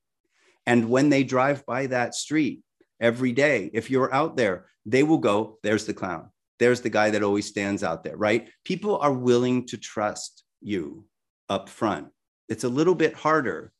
And 0.65 0.89
when 0.89 1.09
they 1.09 1.23
drive 1.23 1.65
by 1.65 1.87
that 1.87 2.13
street 2.13 2.61
every 2.99 3.31
day, 3.31 3.69
if 3.73 3.89
you're 3.89 4.13
out 4.13 4.35
there, 4.35 4.65
they 4.85 5.03
will 5.03 5.17
go, 5.17 5.57
there's 5.63 5.85
the 5.85 5.93
clown 5.93 6.29
there's 6.59 6.81
the 6.81 6.89
guy 6.89 7.11
that 7.11 7.23
always 7.23 7.47
stands 7.47 7.83
out 7.83 8.03
there, 8.03 8.17
right? 8.17 8.49
People 8.63 8.97
are 8.97 9.13
willing 9.13 9.65
to 9.67 9.77
trust 9.77 10.43
you 10.61 11.05
up 11.49 11.69
front. 11.69 12.07
It's 12.49 12.63
a 12.63 12.69
little 12.69 12.95
bit 12.95 13.13
harder 13.13 13.71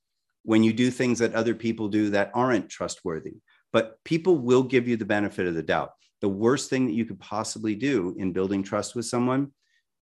when 0.43 0.63
you 0.63 0.74
do 0.74 0.91
things 0.91 1.20
that 1.20 1.34
other 1.34 1.55
people 1.55 1.89
do 1.89 2.11
that 2.11 2.32
aren't 2.34 2.70
trustworthy, 2.70 3.38
but 3.74 4.03
people 4.03 4.38
will 4.38 4.63
give 4.63 4.88
you 4.88 4.97
the 4.97 5.05
benefit 5.05 5.47
of 5.47 5.55
the 5.55 5.63
doubt. 5.63 5.91
The 6.22 6.30
worst 6.30 6.70
thing 6.70 6.88
that 6.88 6.93
you 6.93 7.05
could 7.05 7.20
possibly 7.20 7.76
do 7.76 8.15
in 8.18 8.34
building 8.34 8.63
trust 8.63 8.95
with 8.95 9.05
someone 9.05 9.51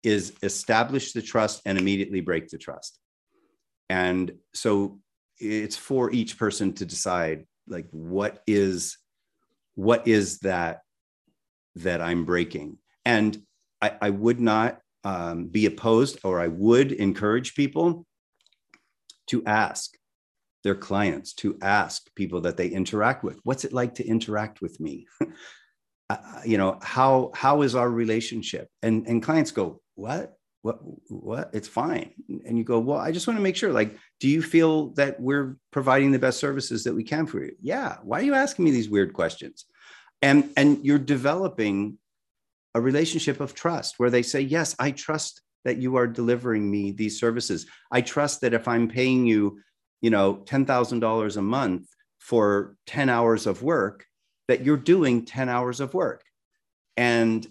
is 0.03 0.35
establish 0.43 1.13
the 1.13 1.23
trust 1.23 1.63
and 1.65 1.79
immediately 1.79 2.21
break 2.21 2.49
the 2.49 2.59
trust. 2.59 2.99
And 3.89 4.33
so 4.53 5.01
it's 5.39 5.77
for 5.77 6.13
each 6.13 6.39
person 6.39 6.73
to 6.75 6.85
decide 6.85 7.47
like 7.67 7.87
what 7.91 8.43
is 8.47 8.99
what 9.75 10.07
is 10.07 10.41
that 10.41 10.81
that 11.77 12.01
I'm 12.01 12.25
breaking. 12.25 12.79
And 13.05 13.43
I, 13.81 13.97
I 14.01 14.11
would 14.11 14.41
not 14.41 14.81
um, 15.05 15.47
be 15.47 15.67
opposed, 15.67 16.19
or 16.25 16.41
I 16.41 16.49
would 16.49 16.93
encourage 16.93 17.55
people 17.55 18.07
to 19.29 19.45
ask 19.45 19.91
their 20.63 20.75
clients, 20.75 21.35
to 21.35 21.59
ask 21.63 22.15
people 22.15 22.43
that 22.43 22.57
they 22.57 22.69
interact 22.69 23.25
with, 23.25 23.41
what's 23.45 23.65
it 23.65 23.73
like 23.73 23.95
to 23.97 24.07
interact 24.07 24.61
with 24.61 24.79
me? 24.81 25.07
uh, 26.11 26.17
you 26.45 26.59
know, 26.59 26.79
how 26.83 27.31
how 27.35 27.63
is 27.63 27.75
our 27.75 27.91
relationship? 27.91 28.69
And 28.83 29.07
and 29.07 29.23
clients 29.23 29.51
go, 29.51 29.81
what? 29.95 30.35
What? 30.63 30.79
What? 31.09 31.51
It's 31.53 31.69
fine. 31.69 32.13
And 32.47 32.57
you 32.57 32.65
go, 32.65 32.79
well, 32.79 32.99
I 32.99 33.11
just 33.11 33.27
want 33.27 33.39
to 33.39 33.43
make 33.43 33.57
sure. 33.57 33.73
Like, 33.73 33.97
do 34.21 34.29
you 34.29 34.43
feel 34.43 34.91
that 34.91 35.21
we're 35.21 35.57
providing 35.73 36.13
the 36.13 36.21
best 36.21 36.39
services 36.39 36.85
that 36.85 36.95
we 36.95 37.03
can 37.03 37.27
for 37.27 37.43
you? 37.43 37.53
Yeah. 37.61 37.97
Why 38.03 38.21
are 38.21 38.25
you 38.25 38.35
asking 38.35 38.65
me 38.65 38.71
these 38.71 38.89
weird 38.89 39.13
questions? 39.13 39.67
And 40.21 40.51
and 40.57 40.85
you're 40.85 40.99
developing 40.99 41.99
a 42.75 42.81
relationship 42.81 43.41
of 43.41 43.55
trust 43.55 43.99
where 43.99 44.11
they 44.11 44.23
say, 44.23 44.41
Yes, 44.41 44.77
I 44.79 44.93
trust 44.93 45.43
that 45.65 45.79
you 45.79 45.97
are 45.97 46.07
delivering 46.07 46.71
me 46.71 46.93
these 46.93 47.19
services. 47.19 47.67
I 47.91 48.01
trust 48.01 48.41
that 48.41 48.55
if 48.55 48.67
I'm 48.67 48.89
paying 48.89 49.27
you, 49.27 49.61
you 50.03 50.11
know, 50.11 50.35
$10,000 50.35 51.37
a 51.37 51.43
month 51.43 51.89
for 52.19 52.77
10 52.87 53.09
hours 53.09 53.47
of 53.47 53.63
work, 53.63 54.05
that 54.49 54.65
you're 54.65 54.77
doing 54.77 55.25
10 55.25 55.49
hours 55.49 55.81
of 55.81 55.95
work. 55.95 56.23
And 56.97 57.47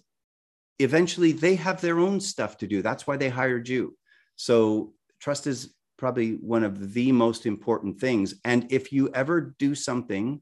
eventually 0.77 1.31
they 1.31 1.55
have 1.55 1.81
their 1.81 1.97
own 1.99 2.19
stuff 2.19 2.57
to 2.59 2.67
do. 2.67 2.83
That's 2.83 3.07
why 3.07 3.17
they 3.17 3.29
hired 3.29 3.67
you. 3.67 3.97
So 4.35 4.93
trust 5.19 5.47
is 5.47 5.73
probably 5.97 6.33
one 6.33 6.63
of 6.63 6.93
the 6.93 7.11
most 7.11 7.47
important 7.47 7.99
things. 7.99 8.35
And 8.45 8.71
if 8.71 8.91
you 8.91 9.09
ever 9.13 9.55
do 9.57 9.73
something 9.73 10.41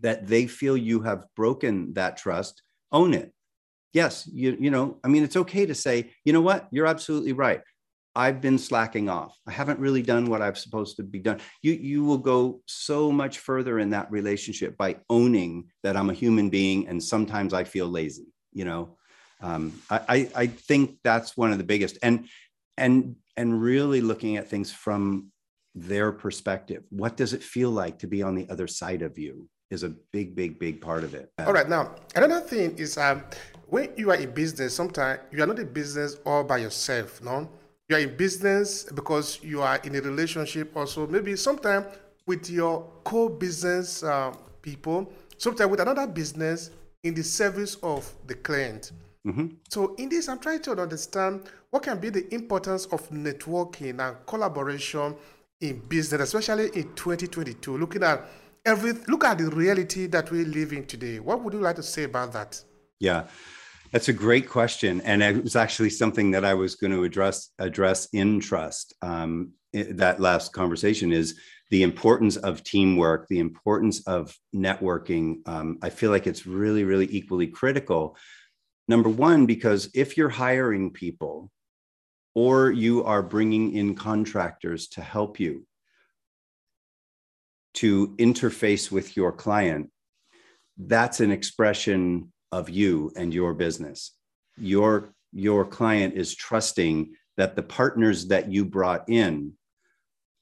that 0.00 0.26
they 0.26 0.46
feel 0.46 0.76
you 0.76 1.00
have 1.00 1.26
broken 1.34 1.94
that 1.94 2.18
trust, 2.18 2.62
own 2.92 3.14
it 3.14 3.32
yes, 3.94 4.28
you, 4.30 4.56
you 4.60 4.70
know, 4.70 4.98
I 5.02 5.08
mean, 5.08 5.22
it's 5.24 5.36
okay 5.36 5.64
to 5.64 5.74
say, 5.74 6.10
you 6.24 6.34
know 6.34 6.42
what, 6.42 6.68
you're 6.70 6.86
absolutely 6.86 7.32
right. 7.32 7.62
I've 8.16 8.40
been 8.40 8.58
slacking 8.58 9.08
off. 9.08 9.36
I 9.46 9.52
haven't 9.52 9.80
really 9.80 10.02
done 10.02 10.26
what 10.26 10.40
I'm 10.40 10.54
supposed 10.54 10.96
to 10.96 11.02
be 11.02 11.18
done. 11.18 11.40
You 11.62 11.72
you 11.72 12.04
will 12.04 12.18
go 12.18 12.60
so 12.66 13.10
much 13.10 13.38
further 13.38 13.78
in 13.78 13.90
that 13.90 14.10
relationship 14.10 14.76
by 14.76 14.96
owning 15.10 15.70
that 15.82 15.96
I'm 15.96 16.10
a 16.10 16.14
human 16.14 16.48
being 16.48 16.86
and 16.88 17.02
sometimes 17.02 17.52
I 17.52 17.64
feel 17.64 17.88
lazy. 17.88 18.26
You 18.52 18.64
know, 18.64 18.96
um, 19.40 19.72
I 19.90 20.30
I 20.34 20.46
think 20.46 20.98
that's 21.02 21.36
one 21.36 21.52
of 21.52 21.58
the 21.58 21.64
biggest 21.64 21.98
and 22.02 22.28
and 22.76 23.16
and 23.36 23.60
really 23.60 24.00
looking 24.00 24.36
at 24.36 24.48
things 24.48 24.72
from 24.72 25.32
their 25.74 26.12
perspective. 26.12 26.84
What 26.90 27.16
does 27.16 27.32
it 27.32 27.42
feel 27.42 27.70
like 27.70 27.98
to 27.98 28.06
be 28.06 28.22
on 28.22 28.36
the 28.36 28.48
other 28.48 28.68
side 28.68 29.02
of 29.02 29.18
you? 29.18 29.48
Is 29.70 29.82
a 29.82 29.88
big 30.12 30.36
big 30.36 30.60
big 30.60 30.80
part 30.80 31.02
of 31.02 31.14
it. 31.14 31.32
All 31.40 31.52
right, 31.52 31.68
now 31.68 31.96
another 32.14 32.40
thing 32.40 32.78
is 32.78 32.96
um, 32.96 33.24
when 33.66 33.90
you 33.96 34.10
are 34.10 34.16
in 34.16 34.30
business, 34.30 34.72
sometimes 34.74 35.20
you 35.32 35.42
are 35.42 35.46
not 35.46 35.58
in 35.58 35.72
business 35.72 36.16
all 36.24 36.44
by 36.44 36.58
yourself, 36.58 37.20
no? 37.22 37.50
You 37.88 37.96
are 37.96 38.00
in 38.00 38.16
business 38.16 38.84
because 38.84 39.40
you 39.42 39.60
are 39.60 39.76
in 39.84 39.94
a 39.94 40.00
relationship 40.00 40.74
also, 40.76 41.06
maybe 41.06 41.36
sometimes 41.36 41.86
with 42.26 42.48
your 42.48 42.90
co-business 43.04 44.02
uh, 44.02 44.32
people, 44.62 45.12
sometimes 45.36 45.70
with 45.70 45.80
another 45.80 46.06
business 46.06 46.70
in 47.02 47.14
the 47.14 47.22
service 47.22 47.76
of 47.82 48.10
the 48.26 48.34
client. 48.34 48.92
Mm-hmm. 49.26 49.46
So 49.68 49.94
in 49.96 50.08
this, 50.08 50.28
I'm 50.28 50.38
trying 50.38 50.62
to 50.62 50.72
understand 50.72 51.42
what 51.70 51.82
can 51.82 51.98
be 51.98 52.10
the 52.10 52.32
importance 52.34 52.86
of 52.86 53.08
networking 53.10 54.06
and 54.06 54.16
collaboration 54.26 55.14
in 55.60 55.80
business, 55.80 56.20
especially 56.34 56.66
in 56.74 56.94
2022. 56.94 57.76
Looking 57.78 58.02
at 58.02 58.26
every, 58.64 58.92
look 59.08 59.24
at 59.24 59.38
the 59.38 59.50
reality 59.50 60.06
that 60.06 60.30
we 60.30 60.44
live 60.44 60.72
in 60.72 60.86
today. 60.86 61.20
What 61.20 61.42
would 61.42 61.52
you 61.52 61.60
like 61.60 61.76
to 61.76 61.82
say 61.82 62.04
about 62.04 62.32
that? 62.32 62.62
Yeah. 63.00 63.24
That's 63.94 64.08
a 64.08 64.12
great 64.12 64.48
question, 64.48 65.00
and 65.02 65.22
it 65.22 65.44
was 65.44 65.54
actually 65.54 65.90
something 65.90 66.32
that 66.32 66.44
I 66.44 66.54
was 66.54 66.74
going 66.74 66.92
to 66.92 67.04
address 67.04 67.50
address 67.60 68.08
in 68.12 68.40
trust. 68.40 68.92
Um, 69.02 69.52
that 69.72 70.18
last 70.18 70.52
conversation 70.52 71.12
is 71.12 71.38
the 71.70 71.84
importance 71.84 72.36
of 72.36 72.64
teamwork, 72.64 73.28
the 73.28 73.38
importance 73.38 74.04
of 74.08 74.36
networking. 74.52 75.46
Um, 75.46 75.78
I 75.80 75.90
feel 75.90 76.10
like 76.10 76.26
it's 76.26 76.44
really, 76.44 76.82
really 76.82 77.06
equally 77.08 77.46
critical. 77.46 78.16
Number 78.88 79.08
one, 79.08 79.46
because 79.46 79.88
if 79.94 80.16
you're 80.16 80.28
hiring 80.28 80.90
people, 80.90 81.52
or 82.34 82.72
you 82.72 83.04
are 83.04 83.22
bringing 83.22 83.76
in 83.76 83.94
contractors 83.94 84.88
to 84.88 85.02
help 85.02 85.38
you 85.38 85.68
to 87.74 88.08
interface 88.16 88.90
with 88.90 89.16
your 89.16 89.30
client, 89.30 89.88
that's 90.76 91.20
an 91.20 91.30
expression 91.30 92.32
of 92.54 92.70
you 92.70 93.10
and 93.16 93.34
your 93.34 93.52
business. 93.52 94.12
Your, 94.56 95.12
your 95.32 95.64
client 95.64 96.14
is 96.14 96.36
trusting 96.36 97.12
that 97.36 97.56
the 97.56 97.62
partners 97.64 98.28
that 98.28 98.48
you 98.48 98.64
brought 98.64 99.08
in 99.08 99.54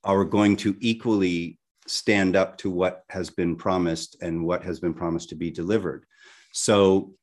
are 0.05 0.25
going 0.27 0.57
to 0.57 0.77
equally 0.81 1.59
stand 1.87 2.37
up 2.37 2.59
to 2.59 2.69
what 2.71 3.05
has 3.09 3.31
been 3.31 3.57
promised 3.57 4.19
and 4.21 4.45
what 4.45 4.63
has 4.63 4.79
been 4.79 4.93
promised 4.93 5.31
to 5.31 5.35
be 5.35 5.51
delivered. 5.51 6.05
So 6.53 7.15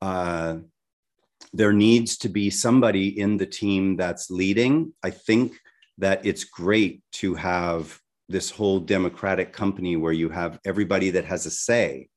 uh, 0.00 0.56
there 1.52 1.72
needs 1.72 2.18
to 2.18 2.28
be 2.28 2.50
somebody 2.50 3.20
in 3.20 3.36
the 3.36 3.46
team 3.46 3.96
that's 3.96 4.28
leading. 4.28 4.92
I 5.04 5.10
think 5.10 5.52
that 5.98 6.26
it's 6.26 6.44
great 6.44 7.00
to 7.12 7.34
have 7.36 7.96
this 8.28 8.50
whole 8.50 8.80
democratic 8.80 9.52
company 9.52 9.94
where 9.96 10.12
you 10.12 10.30
have 10.30 10.58
everybody 10.64 11.10
that 11.10 11.26
has 11.26 11.46
a 11.46 11.50
say. 11.50 12.08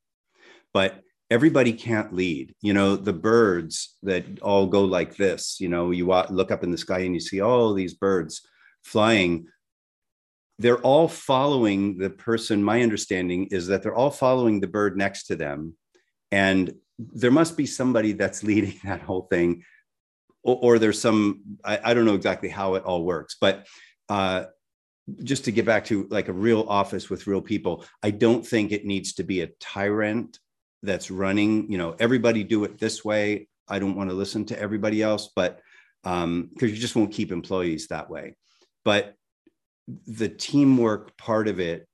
But 0.73 1.04
everybody 1.29 1.73
can't 1.73 2.13
lead. 2.13 2.53
You 2.61 2.73
know 2.73 2.95
the 2.95 3.13
birds 3.13 3.97
that 4.03 4.25
all 4.41 4.67
go 4.67 4.85
like 4.85 5.15
this 5.15 5.57
you 5.59 5.69
know 5.69 5.91
you 5.91 6.07
look 6.29 6.51
up 6.51 6.63
in 6.63 6.71
the 6.71 6.77
sky 6.77 6.99
and 6.99 7.13
you 7.13 7.19
see 7.19 7.41
all 7.41 7.73
these 7.73 7.93
birds 7.93 8.47
flying. 8.83 9.47
They're 10.57 10.79
all 10.79 11.09
following 11.09 11.97
the 11.97 12.09
person. 12.09 12.63
My 12.63 12.81
understanding 12.81 13.47
is 13.47 13.67
that 13.67 13.83
they're 13.83 13.95
all 13.95 14.11
following 14.11 14.61
the 14.61 14.67
bird 14.67 14.97
next 14.97 15.25
to 15.25 15.35
them 15.35 15.75
and 16.31 16.73
there 16.97 17.31
must 17.31 17.57
be 17.57 17.65
somebody 17.65 18.13
that's 18.13 18.43
leading 18.51 18.79
that 18.83 19.01
whole 19.01 19.27
thing 19.29 19.63
or, 20.43 20.57
or 20.61 20.79
there's 20.79 20.99
some 20.99 21.41
I, 21.63 21.79
I, 21.83 21.93
don't 21.93 22.05
know 22.05 22.15
exactly 22.15 22.49
how 22.49 22.75
it 22.75 22.83
all 22.83 23.03
works 23.03 23.37
but 23.39 23.65
uh, 24.09 24.45
just 25.23 25.45
to 25.45 25.51
get 25.51 25.65
back 25.65 25.85
to 25.85 26.07
like 26.09 26.27
a 26.27 26.33
real 26.33 26.65
office 26.67 27.09
with 27.09 27.27
real 27.27 27.41
people 27.41 27.85
i 28.03 28.11
don't 28.11 28.45
think 28.45 28.71
it 28.71 28.85
needs 28.85 29.13
to 29.13 29.23
be 29.23 29.41
a 29.41 29.51
tyrant 29.59 30.39
that's 30.85 31.11
running 31.11 31.71
you 31.71 31.77
know 31.77 31.95
everybody 31.99 32.43
do 32.43 32.63
it 32.63 32.79
this 32.79 33.03
way. 33.03 33.47
I 33.67 33.79
don't 33.79 33.95
want 33.95 34.09
to 34.09 34.15
listen 34.15 34.45
to 34.45 34.59
everybody 34.59 35.01
else 35.01 35.31
but 35.35 35.59
um 36.03 36.49
because 36.53 36.71
you 36.71 36.77
just 36.77 36.95
won't 36.95 37.13
keep 37.13 37.31
employees 37.31 37.87
that 37.87 38.09
way. 38.09 38.35
But 38.83 39.15
the 40.07 40.29
teamwork 40.29 41.17
part 41.17 41.47
of 41.47 41.59
it 41.59 41.87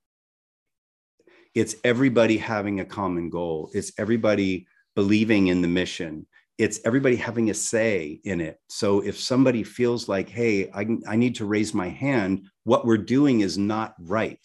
it's 1.54 1.76
everybody 1.84 2.38
having 2.38 2.80
a 2.80 2.86
common 2.86 3.30
goal. 3.30 3.72
It's 3.74 3.92
everybody 3.98 4.68
believing 4.96 5.48
in 5.48 5.62
the 5.62 5.68
mission. 5.68 6.26
It's 6.58 6.80
everybody 6.86 7.18
having 7.18 7.50
a 7.50 7.54
say 7.54 8.22
in 8.24 8.40
it. 8.40 8.58
So 8.70 9.02
if 9.02 9.20
somebody 9.20 9.64
feels 9.64 10.08
like 10.08 10.30
hey 10.30 10.70
I, 10.72 10.88
I 11.08 11.16
need 11.16 11.36
to 11.36 11.46
raise 11.46 11.74
my 11.74 11.90
hand 11.90 12.48
what 12.64 12.86
we're 12.86 12.98
doing 12.98 13.42
is 13.42 13.58
not 13.58 13.96
right 14.00 14.40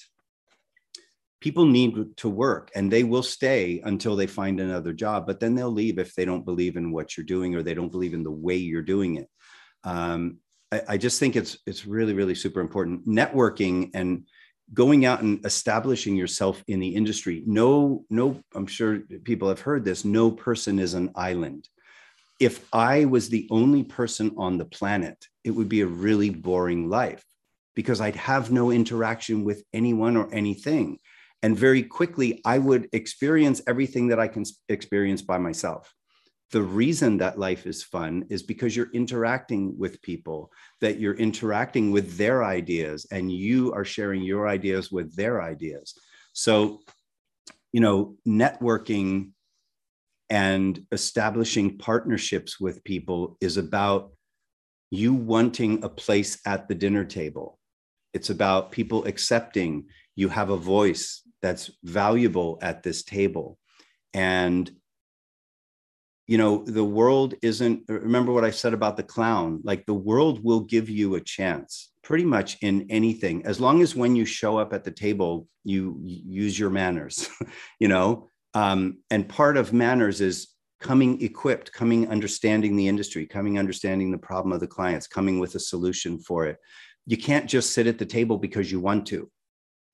people 1.40 1.66
need 1.66 2.16
to 2.16 2.28
work 2.28 2.70
and 2.74 2.90
they 2.90 3.04
will 3.04 3.22
stay 3.22 3.80
until 3.84 4.16
they 4.16 4.26
find 4.26 4.58
another 4.58 4.92
job 4.92 5.26
but 5.26 5.38
then 5.38 5.54
they'll 5.54 5.70
leave 5.70 5.98
if 5.98 6.14
they 6.14 6.24
don't 6.24 6.44
believe 6.44 6.76
in 6.76 6.90
what 6.90 7.16
you're 7.16 7.26
doing 7.26 7.54
or 7.54 7.62
they 7.62 7.74
don't 7.74 7.92
believe 7.92 8.14
in 8.14 8.22
the 8.22 8.30
way 8.30 8.56
you're 8.56 8.82
doing 8.82 9.16
it. 9.16 9.28
Um, 9.84 10.38
I, 10.72 10.82
I, 10.88 10.96
just 10.96 11.20
think 11.20 11.36
it's 11.36 11.58
it's 11.66 11.86
really 11.86 12.14
really 12.14 12.34
super 12.34 12.60
important. 12.60 13.06
Networking 13.06 13.90
and 13.94 14.26
going 14.74 15.04
out 15.04 15.22
and 15.22 15.44
establishing 15.46 16.16
yourself 16.16 16.64
in 16.66 16.80
the 16.80 16.88
industry. 16.88 17.42
No 17.46 18.04
no 18.10 18.40
i'm 18.54 18.66
sure 18.66 19.00
people 19.24 19.48
have 19.48 19.60
heard 19.60 19.84
this 19.84 20.04
no 20.04 20.30
person 20.30 20.78
is 20.78 20.94
an 20.94 21.12
island. 21.14 21.68
If 22.40 22.66
i 22.72 23.04
was 23.04 23.28
the 23.28 23.46
only 23.50 23.84
person 23.84 24.34
on 24.36 24.58
the 24.58 24.64
planet 24.64 25.16
it 25.44 25.50
would 25.50 25.68
be 25.68 25.82
a 25.82 25.86
really 25.86 26.30
boring 26.30 26.90
life 26.90 27.24
because 27.74 28.00
i'd 28.00 28.16
have 28.16 28.50
no 28.50 28.70
interaction 28.70 29.44
with 29.44 29.62
anyone 29.72 30.16
or 30.16 30.28
anything 30.34 30.98
and 31.42 31.56
very 31.56 31.82
quickly, 31.82 32.40
I 32.44 32.58
would 32.58 32.88
experience 32.92 33.60
everything 33.66 34.08
that 34.08 34.18
I 34.18 34.28
can 34.28 34.44
experience 34.68 35.22
by 35.22 35.38
myself. 35.38 35.92
the 36.52 36.62
reason 36.62 37.18
that 37.18 37.38
life 37.38 37.66
is 37.66 37.82
fun 37.82 38.24
is 38.30 38.42
because 38.42 38.76
you're 38.76 38.92
interacting 38.92 39.76
with 39.76 40.00
people, 40.02 40.50
that 40.80 41.00
you're 41.00 41.14
interacting 41.16 41.90
with 41.90 42.16
their 42.16 42.44
ideas, 42.44 43.06
and 43.10 43.32
you 43.32 43.72
are 43.72 43.84
sharing 43.84 44.22
your 44.22 44.46
ideas 44.46 44.92
with 44.92 45.14
their 45.16 45.42
ideas. 45.42 45.94
So, 46.32 46.80
you 47.72 47.80
know, 47.80 48.16
networking 48.26 49.30
and 50.30 50.86
establishing 50.92 51.78
partnerships 51.78 52.60
with 52.60 52.84
people 52.84 53.36
is 53.40 53.56
about 53.56 54.12
you 54.90 55.14
wanting 55.14 55.82
a 55.82 55.88
place 55.88 56.38
at 56.46 56.68
the 56.68 56.74
dinner 56.74 57.04
table. 57.04 57.58
It's 58.14 58.30
about 58.30 58.70
people 58.70 59.04
accepting 59.04 59.86
you 60.14 60.28
have 60.28 60.50
a 60.50 60.56
voice 60.56 61.22
that's 61.42 61.70
valuable 61.82 62.58
at 62.62 62.82
this 62.82 63.02
table. 63.02 63.58
And 64.14 64.70
you 66.26 66.38
know 66.38 66.64
the 66.64 66.84
world 66.84 67.34
isn't 67.40 67.82
remember 67.88 68.32
what 68.32 68.44
i 68.44 68.50
said 68.50 68.74
about 68.74 68.96
the 68.96 69.02
clown? 69.02 69.60
Like 69.62 69.86
the 69.86 69.94
world 69.94 70.42
will 70.42 70.60
give 70.60 70.88
you 70.88 71.14
a 71.14 71.20
chance 71.20 71.92
pretty 72.02 72.24
much 72.24 72.56
in 72.62 72.86
anything 72.90 73.44
as 73.46 73.60
long 73.60 73.82
as 73.82 73.94
when 73.94 74.16
you 74.16 74.24
show 74.24 74.58
up 74.58 74.72
at 74.72 74.84
the 74.84 74.90
table 74.90 75.48
you 75.64 76.00
use 76.02 76.58
your 76.58 76.70
manners 76.70 77.28
you 77.80 77.88
know? 77.88 78.28
Um, 78.54 78.98
and 79.10 79.28
part 79.28 79.56
of 79.56 79.72
manners 79.72 80.20
is 80.20 80.48
coming 80.80 81.20
equipped 81.22 81.72
coming 81.72 82.08
understanding 82.08 82.76
the 82.76 82.88
industry 82.88 83.26
coming 83.26 83.58
understanding 83.58 84.10
the 84.10 84.18
problem 84.18 84.52
of 84.52 84.60
the 84.60 84.66
clients 84.66 85.06
coming 85.06 85.38
with 85.38 85.54
a 85.54 85.60
solution 85.60 86.18
for 86.18 86.46
it. 86.46 86.58
You 87.06 87.16
can't 87.16 87.48
just 87.48 87.72
sit 87.72 87.86
at 87.86 87.98
the 87.98 88.06
table 88.06 88.36
because 88.36 88.70
you 88.72 88.80
want 88.80 89.06
to 89.06 89.30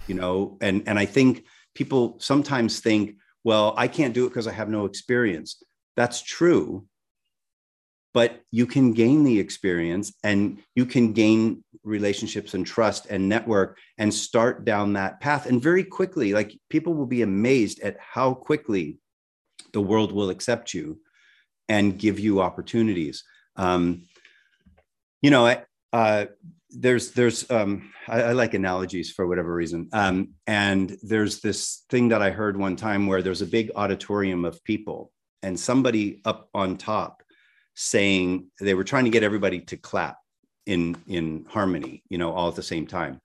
you 0.07 0.14
know 0.14 0.57
and 0.61 0.82
and 0.86 0.98
i 0.98 1.05
think 1.05 1.44
people 1.74 2.16
sometimes 2.20 2.80
think 2.80 3.16
well 3.44 3.74
i 3.76 3.88
can't 3.88 4.14
do 4.14 4.26
it 4.26 4.28
because 4.28 4.46
i 4.46 4.53
have 4.53 4.68
no 4.68 4.84
experience. 4.84 5.62
That's 5.96 6.22
true. 6.22 6.86
But 8.14 8.42
you 8.50 8.66
can 8.66 8.92
gain 8.92 9.24
the 9.24 9.40
experience 9.40 10.12
and 10.22 10.59
you 10.74 10.84
can 10.84 11.14
gain 11.14 11.64
relationships 11.82 12.53
and 12.53 12.66
trust 12.66 13.07
and 13.09 13.28
network 13.28 13.78
and 13.96 14.12
start 14.12 14.66
down 14.66 14.92
that 14.92 15.20
path. 15.20 15.46
And 15.46 15.62
very 15.62 15.82
quickly 15.82 16.34
like 16.34 16.59
people 16.68 16.92
will 16.92 17.07
be 17.07 17.22
amazed 17.22 17.80
at 17.80 17.96
how 17.98 18.34
quickly 18.34 18.98
the 19.72 19.80
world 19.80 20.12
will 20.12 20.28
accept 20.28 20.74
you 20.74 21.00
and 21.70 21.98
give 21.98 22.18
you 22.18 22.42
opportunities. 22.42 23.24
Um, 23.57 24.03
you 25.22 25.30
know 25.30 25.62
uh, 25.92 26.26
there's 26.72 27.12
there's 27.12 27.48
um, 27.50 27.92
I, 28.08 28.22
I, 28.22 28.32
like 28.32 28.54
analogies 28.54 29.10
for 29.10 29.26
whatever 29.26 29.54
reason. 29.54 29.88
Um, 29.92 30.30
and 30.46 30.96
there's 31.02 31.40
this 31.40 31.84
thing 31.90 32.08
that 32.08 32.22
i 32.22 32.30
heard 32.30 32.56
one 32.56 32.76
time 32.76 33.06
where 33.06 33.22
there's 33.22 33.42
a 33.42 33.46
big 33.46 33.70
auditorium 33.76 34.44
of 34.44 34.62
people 34.64 35.12
and 35.42 35.58
somebody 35.58 36.20
up 36.24 36.48
on 36.54 36.76
top 36.76 37.22
saying 37.74 38.46
they 38.60 38.74
were 38.74 38.84
trying 38.84 39.04
to 39.04 39.10
get 39.10 39.22
everybody 39.22 39.60
to 39.60 39.76
clap 39.76 40.18
in 40.66 40.96
in 41.06 41.44
harmony 41.48 42.02
you 42.08 42.18
know 42.18 42.32
all 42.32 42.48
at 42.48 42.54
the 42.54 42.62
same 42.62 42.86
time. 42.86 43.20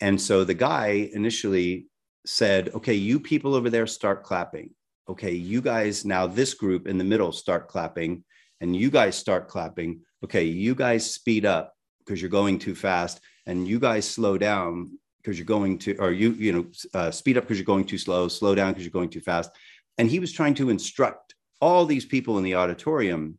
And 0.00 0.20
so 0.20 0.44
the 0.44 0.54
guy 0.54 1.10
initially 1.12 1.86
said 2.26 2.70
okay 2.74 2.94
you 2.94 3.20
people 3.20 3.54
over 3.54 3.70
there 3.70 3.86
start 3.86 4.24
clapping. 4.24 4.70
Okay 5.08 5.32
you 5.32 5.60
guys 5.60 6.04
now 6.04 6.26
this 6.26 6.54
group 6.54 6.86
in 6.86 6.98
the 6.98 7.04
middle 7.04 7.32
start 7.32 7.68
clapping 7.68 8.24
and 8.60 8.74
you 8.74 8.90
guys 8.90 9.16
start 9.16 9.48
clapping. 9.48 10.00
Okay 10.24 10.44
you 10.44 10.74
guys 10.74 11.08
speed 11.10 11.46
up 11.46 11.74
because 12.08 12.22
you're 12.22 12.30
going 12.30 12.58
too 12.58 12.74
fast 12.74 13.20
and 13.46 13.68
you 13.68 13.78
guys 13.78 14.08
slow 14.08 14.38
down 14.38 14.98
because 15.18 15.38
you're 15.38 15.44
going 15.44 15.78
to 15.78 15.94
or 15.98 16.10
you 16.10 16.30
you 16.30 16.52
know 16.52 16.66
uh, 16.94 17.10
speed 17.10 17.36
up 17.36 17.44
because 17.44 17.58
you're 17.58 17.64
going 17.64 17.84
too 17.84 17.98
slow 17.98 18.28
slow 18.28 18.54
down 18.54 18.70
because 18.72 18.84
you're 18.84 18.90
going 18.90 19.10
too 19.10 19.20
fast 19.20 19.50
and 19.98 20.08
he 20.08 20.18
was 20.18 20.32
trying 20.32 20.54
to 20.54 20.70
instruct 20.70 21.34
all 21.60 21.84
these 21.84 22.06
people 22.06 22.38
in 22.38 22.44
the 22.44 22.54
auditorium 22.54 23.36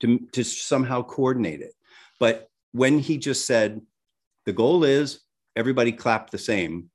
to, 0.00 0.18
to 0.32 0.42
somehow 0.44 1.02
coordinate 1.02 1.60
it. 1.60 1.74
But 2.18 2.50
when 2.72 2.98
he 2.98 3.18
just 3.18 3.46
said, 3.46 3.80
the 4.46 4.52
goal 4.52 4.84
is 4.84 5.20
everybody 5.56 5.92
clapped 5.92 6.32
the 6.32 6.38
same, 6.38 6.90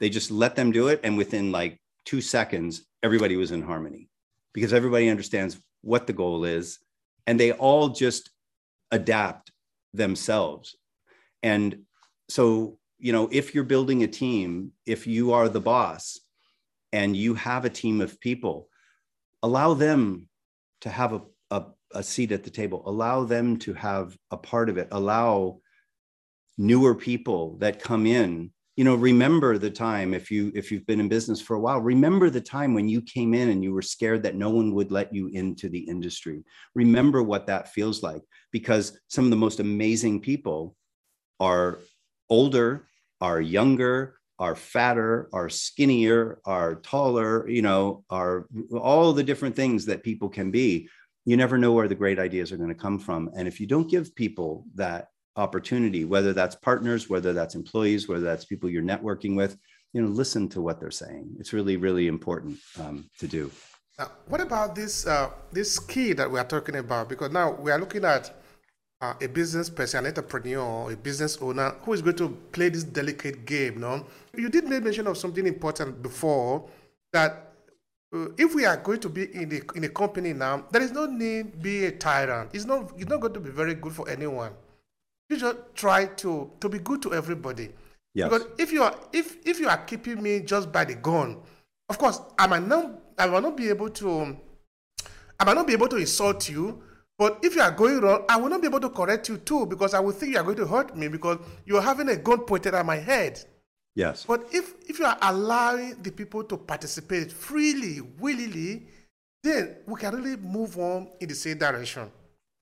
they 0.00 0.10
just 0.10 0.30
let 0.30 0.56
them 0.56 0.72
do 0.72 0.88
it. 0.88 1.00
And 1.04 1.16
within 1.16 1.52
like 1.52 1.80
two 2.04 2.20
seconds, 2.20 2.84
everybody 3.02 3.36
was 3.36 3.52
in 3.52 3.62
harmony 3.62 4.08
because 4.52 4.72
everybody 4.72 5.08
understands 5.08 5.58
what 5.82 6.06
the 6.06 6.12
goal 6.12 6.44
is. 6.44 6.78
And 7.26 7.38
they 7.38 7.52
all 7.52 7.90
just 7.90 8.30
adapt 8.90 9.52
themselves. 9.96 10.76
And 11.42 11.82
so, 12.28 12.78
you 12.98 13.12
know, 13.12 13.28
if 13.30 13.54
you're 13.54 13.64
building 13.64 14.02
a 14.02 14.08
team, 14.08 14.72
if 14.86 15.06
you 15.06 15.32
are 15.32 15.48
the 15.48 15.60
boss 15.60 16.20
and 16.92 17.16
you 17.16 17.34
have 17.34 17.64
a 17.64 17.70
team 17.70 18.00
of 18.00 18.20
people, 18.20 18.68
allow 19.42 19.74
them 19.74 20.28
to 20.80 20.90
have 20.90 21.12
a, 21.12 21.22
a, 21.50 21.64
a 21.92 22.02
seat 22.02 22.32
at 22.32 22.44
the 22.44 22.50
table 22.50 22.82
allow 22.86 23.24
them 23.24 23.58
to 23.58 23.74
have 23.74 24.16
a 24.30 24.36
part 24.36 24.68
of 24.68 24.78
it 24.78 24.88
allow 24.90 25.58
newer 26.58 26.94
people 26.94 27.56
that 27.58 27.82
come 27.82 28.06
in 28.06 28.50
you 28.76 28.84
know 28.84 28.94
remember 28.94 29.58
the 29.58 29.70
time 29.70 30.14
if 30.14 30.30
you 30.30 30.52
if 30.54 30.70
you've 30.70 30.86
been 30.86 31.00
in 31.00 31.08
business 31.08 31.40
for 31.40 31.56
a 31.56 31.60
while 31.60 31.80
remember 31.80 32.30
the 32.30 32.40
time 32.40 32.74
when 32.74 32.88
you 32.88 33.00
came 33.02 33.34
in 33.34 33.48
and 33.48 33.64
you 33.64 33.72
were 33.72 33.82
scared 33.82 34.22
that 34.22 34.36
no 34.36 34.50
one 34.50 34.74
would 34.74 34.92
let 34.92 35.12
you 35.14 35.28
into 35.28 35.68
the 35.68 35.78
industry 35.78 36.44
remember 36.74 37.22
what 37.22 37.46
that 37.46 37.72
feels 37.72 38.02
like 38.02 38.22
because 38.52 38.98
some 39.08 39.24
of 39.24 39.30
the 39.30 39.36
most 39.36 39.60
amazing 39.60 40.20
people 40.20 40.76
are 41.40 41.78
older 42.28 42.86
are 43.20 43.40
younger 43.40 44.16
are 44.38 44.54
fatter, 44.54 45.28
are 45.32 45.48
skinnier, 45.48 46.40
are 46.44 46.76
taller, 46.76 47.48
you 47.48 47.62
know, 47.62 48.04
are 48.10 48.46
all 48.78 49.12
the 49.12 49.22
different 49.22 49.56
things 49.56 49.86
that 49.86 50.02
people 50.02 50.28
can 50.28 50.50
be. 50.50 50.88
You 51.24 51.36
never 51.36 51.58
know 51.58 51.72
where 51.72 51.88
the 51.88 51.94
great 51.94 52.18
ideas 52.18 52.52
are 52.52 52.56
going 52.56 52.68
to 52.68 52.74
come 52.74 52.98
from. 52.98 53.30
And 53.36 53.48
if 53.48 53.60
you 53.60 53.66
don't 53.66 53.90
give 53.90 54.14
people 54.14 54.66
that 54.74 55.08
opportunity, 55.36 56.04
whether 56.04 56.32
that's 56.32 56.54
partners, 56.54 57.08
whether 57.08 57.32
that's 57.32 57.54
employees, 57.54 58.08
whether 58.08 58.24
that's 58.24 58.44
people 58.44 58.70
you're 58.70 58.82
networking 58.82 59.36
with, 59.36 59.56
you 59.92 60.02
know, 60.02 60.08
listen 60.08 60.48
to 60.50 60.60
what 60.60 60.80
they're 60.80 60.90
saying. 60.90 61.36
It's 61.38 61.52
really, 61.52 61.76
really 61.76 62.06
important 62.06 62.58
um, 62.80 63.08
to 63.18 63.26
do. 63.26 63.50
Now, 63.98 64.10
what 64.28 64.40
about 64.40 64.74
this 64.74 65.06
uh, 65.06 65.30
this 65.52 65.78
key 65.78 66.12
that 66.12 66.30
we 66.30 66.38
are 66.38 66.44
talking 66.44 66.76
about? 66.76 67.08
Because 67.08 67.30
now 67.30 67.52
we 67.52 67.70
are 67.70 67.78
looking 67.78 68.04
at 68.04 68.30
uh, 69.00 69.14
a 69.20 69.28
business 69.28 69.70
person, 69.70 70.00
an 70.00 70.06
entrepreneur, 70.06 70.92
a 70.92 70.96
business 70.96 71.38
owner 71.40 71.70
who 71.82 71.92
is 71.94 72.02
going 72.02 72.16
to 72.16 72.28
play 72.52 72.68
this 72.68 72.84
delicate 72.84 73.46
game. 73.46 73.80
No, 73.80 74.06
you 74.36 74.48
did 74.50 74.68
make 74.68 74.82
mention 74.82 75.06
of 75.06 75.16
something 75.16 75.46
important 75.46 76.02
before 76.02 76.68
that 77.12 77.54
uh, 78.14 78.28
if 78.36 78.54
we 78.54 78.66
are 78.66 78.76
going 78.76 79.00
to 79.00 79.08
be 79.08 79.34
in 79.34 79.48
the 79.48 79.62
in 79.74 79.84
a 79.84 79.88
company 79.88 80.32
now, 80.32 80.64
there 80.70 80.82
is 80.82 80.92
no 80.92 81.06
need 81.06 81.62
be 81.62 81.86
a 81.86 81.92
tyrant. 81.92 82.50
It's 82.52 82.66
not 82.66 82.92
it's 82.96 83.08
not 83.08 83.20
going 83.20 83.34
to 83.34 83.40
be 83.40 83.50
very 83.50 83.74
good 83.74 83.92
for 83.92 84.08
anyone. 84.08 84.52
You 85.28 85.36
just 85.36 85.56
try 85.74 86.06
to 86.06 86.50
to 86.60 86.68
be 86.68 86.78
good 86.78 87.02
to 87.02 87.14
everybody. 87.14 87.70
Yes. 88.14 88.28
Because 88.30 88.46
if 88.58 88.72
you 88.72 88.82
are 88.82 88.94
if 89.12 89.36
if 89.44 89.58
you 89.60 89.68
are 89.68 89.78
keeping 89.84 90.22
me 90.22 90.40
just 90.40 90.72
by 90.72 90.84
the 90.84 90.94
gun, 90.94 91.38
of 91.88 91.98
course 91.98 92.20
I 92.38 92.46
might 92.46 92.66
not 92.66 92.90
I 93.18 93.26
might 93.26 93.42
not 93.42 93.56
be 93.56 93.68
able 93.68 93.90
to 93.90 94.36
I 95.38 95.44
might 95.44 95.54
not 95.54 95.66
be 95.66 95.72
able 95.72 95.88
to 95.88 95.96
insult 95.96 96.48
you 96.48 96.82
but 97.18 97.38
if 97.42 97.54
you 97.54 97.62
are 97.62 97.70
going 97.70 98.00
wrong, 98.00 98.24
I 98.28 98.36
will 98.36 98.50
not 98.50 98.60
be 98.60 98.66
able 98.66 98.80
to 98.80 98.90
correct 98.90 99.28
you 99.28 99.38
too 99.38 99.66
because 99.66 99.94
I 99.94 100.00
will 100.00 100.12
think 100.12 100.32
you 100.32 100.38
are 100.38 100.44
going 100.44 100.56
to 100.58 100.66
hurt 100.66 100.96
me 100.96 101.08
because 101.08 101.38
you 101.64 101.76
are 101.78 101.82
having 101.82 102.08
a 102.10 102.16
gun 102.16 102.40
pointed 102.40 102.74
at 102.74 102.84
my 102.84 102.96
head. 102.96 103.42
Yes. 103.94 104.24
But 104.26 104.46
if 104.52 104.74
if 104.86 104.98
you 104.98 105.06
are 105.06 105.16
allowing 105.22 106.02
the 106.02 106.10
people 106.10 106.44
to 106.44 106.58
participate 106.58 107.32
freely, 107.32 108.02
willingly, 108.18 108.88
then 109.42 109.76
we 109.86 109.98
can 109.98 110.14
really 110.14 110.36
move 110.36 110.78
on 110.78 111.08
in 111.20 111.28
the 111.28 111.34
same 111.34 111.56
direction. 111.56 112.10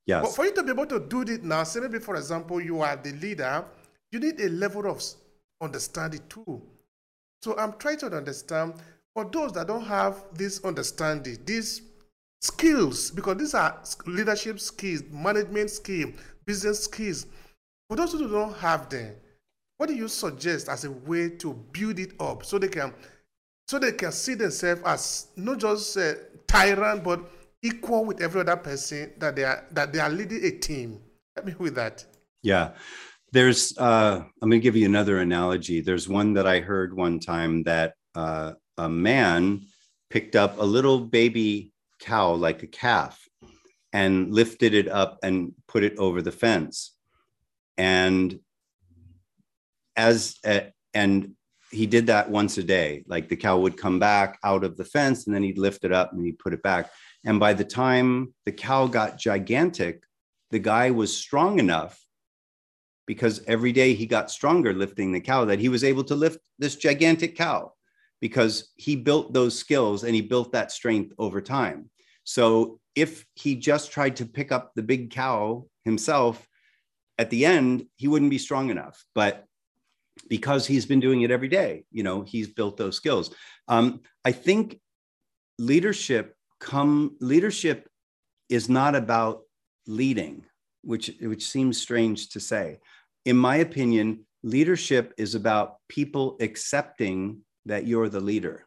Yes. 0.07 0.22
But 0.22 0.34
for 0.34 0.44
you 0.44 0.52
to 0.55 0.62
be 0.62 0.70
able 0.70 0.86
to 0.86 1.00
do 1.00 1.24
this 1.24 1.40
now, 1.42 1.64
say 1.64 1.80
maybe 1.80 1.98
for 1.98 2.16
example 2.16 2.61
you 2.61 2.80
are 2.82 2.96
the 2.96 3.12
leader, 3.12 3.64
you 4.12 4.20
need 4.20 4.40
a 4.40 4.48
level 4.50 4.86
of 4.86 5.02
understanding 5.61 6.20
too. 6.28 6.62
So 7.42 7.57
I'm 7.59 7.74
trying 7.78 7.98
to 7.98 8.07
understand 8.07 8.74
for 9.14 9.24
those 9.24 9.52
that 9.52 9.66
don't 9.66 9.84
have 9.84 10.24
this 10.32 10.62
understanding, 10.64 11.38
these 11.44 11.82
skills 12.40 13.11
because 13.11 13.36
these 13.38 13.55
are 13.55 13.80
leadership 14.07 14.61
skills, 14.61 15.02
management 15.11 15.70
skills, 15.70 16.14
business 16.44 16.84
skills. 16.84 17.26
For 17.88 17.96
those 17.96 18.12
who 18.12 18.28
don't 18.28 18.57
have 18.59 18.88
them, 18.88 19.14
what 19.78 19.88
do 19.88 19.94
you 19.94 20.09
suggest 20.09 20.68
as 20.68 20.84
a 20.84 20.90
way 20.90 21.30
to 21.30 21.55
build 21.72 21.98
it 21.98 22.12
up 22.20 22.44
so 22.44 22.59
they 22.59 22.68
can 22.68 22.92
so 23.66 23.78
they 23.78 23.92
can 23.92 24.12
see 24.12 24.34
themselves 24.34 24.82
as 24.84 25.26
not 25.36 25.59
just 25.59 25.96
a 25.96 26.18
tyrant 26.46 27.02
but 27.02 27.20
equal 27.64 28.04
with 28.04 28.20
every 28.20 28.42
other 28.42 28.56
person 28.56 29.12
that 29.18 29.34
they 29.34 29.42
are 29.42 29.64
that 29.72 29.92
they 29.92 29.98
are 29.98 30.10
leading 30.10 30.44
a 30.44 30.50
team. 30.50 31.00
Help 31.34 31.46
me 31.46 31.54
with 31.58 31.74
that. 31.74 32.04
Yeah. 32.42 32.72
There's 33.32 33.76
uh, 33.78 34.22
I'm 34.42 34.50
gonna 34.50 34.60
give 34.60 34.76
you 34.76 34.86
another 34.86 35.18
analogy. 35.18 35.80
There's 35.80 36.08
one 36.08 36.34
that 36.34 36.46
I 36.46 36.60
heard 36.60 36.94
one 36.94 37.18
time 37.18 37.64
that 37.64 37.94
uh, 38.14 38.52
a 38.78 38.88
man 38.88 39.62
picked 40.10 40.36
up 40.36 40.58
a 40.58 40.62
little 40.62 41.00
baby 41.00 41.72
cow 41.98 42.34
like 42.34 42.62
a 42.62 42.66
calf 42.66 43.18
and 43.92 44.32
lifted 44.32 44.74
it 44.74 44.88
up 44.88 45.18
and 45.22 45.52
put 45.66 45.82
it 45.82 45.96
over 45.98 46.20
the 46.20 46.32
fence 46.32 46.94
and 47.78 48.38
as 49.96 50.36
uh, 50.44 50.60
and 50.92 51.34
he 51.70 51.86
did 51.86 52.06
that 52.06 52.30
once 52.30 52.58
a 52.58 52.62
day 52.62 53.04
like 53.08 53.28
the 53.28 53.36
cow 53.36 53.58
would 53.58 53.76
come 53.76 53.98
back 53.98 54.38
out 54.44 54.64
of 54.64 54.76
the 54.76 54.84
fence 54.84 55.26
and 55.26 55.34
then 55.34 55.42
he'd 55.42 55.58
lift 55.58 55.84
it 55.84 55.92
up 55.92 56.12
and 56.12 56.24
he'd 56.24 56.38
put 56.38 56.52
it 56.52 56.62
back 56.62 56.90
And 57.25 57.41
by 57.41 57.55
the 57.55 57.64
time 57.64 58.35
the 58.45 58.53
cow 58.53 58.87
got 58.87 59.18
gigantic, 59.18 60.05
the 60.51 60.59
guy 60.59 60.91
was 60.91 61.16
strong 61.16 61.59
enough 61.59 62.01
because 63.07 63.43
every 63.47 63.72
day 63.72 63.95
he 63.95 64.07
got 64.07 64.31
stronger 64.31 64.72
lifting 64.72 65.12
the 65.12 65.20
cow 65.20 65.45
that 65.47 65.59
he 65.59 65.68
was 65.68 65.85
able 65.85 66.05
to 66.05 66.14
lift 66.14 66.39
this 66.59 66.77
gigantic 66.77 67.37
cow 67.37 67.72
because 68.20 68.72
he 68.77 68.97
built 68.97 69.33
those 69.33 69.59
skills 69.59 70.05
and 70.05 70.14
he 70.14 70.22
built 70.22 70.53
that 70.53 70.72
strength 70.72 71.12
over 71.18 71.41
time. 71.41 71.91
So 72.25 72.81
if 72.95 73.27
he 73.35 73.57
just 73.57 73.93
tried 73.93 74.16
to 74.16 74.27
pick 74.27 74.53
up 74.53 74.72
the 74.75 74.83
big 74.83 75.11
cow 75.11 75.66
himself, 75.85 76.47
at 77.18 77.31
the 77.31 77.45
end, 77.45 77.87
he 77.97 78.09
wouldn't 78.09 78.31
be 78.31 78.39
strong 78.39 78.70
enough. 78.70 79.05
But 79.14 79.45
because 80.29 80.66
he's 80.66 80.87
been 80.87 81.01
doing 81.01 81.22
it 81.22 81.31
every 81.31 81.49
day, 81.49 81.85
you 81.91 82.03
know, 82.03 82.22
he's 82.22 82.49
built 82.49 82.77
those 82.77 82.97
skills. 82.97 83.35
Um, 83.68 84.01
I 84.25 84.33
think 84.33 84.81
leadership 85.59 86.34
come 86.61 87.16
leadership 87.20 87.88
is 88.48 88.68
not 88.68 88.94
about 88.94 89.42
leading, 89.86 90.44
which 90.82 91.11
which 91.20 91.46
seems 91.46 91.80
strange 91.80 92.30
to 92.30 92.40
say. 92.40 92.80
In 93.24 93.36
my 93.36 93.57
opinion, 93.57 94.26
leadership 94.42 95.14
is 95.16 95.34
about 95.34 95.76
people 95.88 96.36
accepting 96.40 97.40
that 97.66 97.86
you're 97.86 98.09
the 98.09 98.20
leader. 98.20 98.66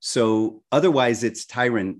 So 0.00 0.62
otherwise, 0.70 1.24
it's 1.24 1.44
tyrant 1.44 1.98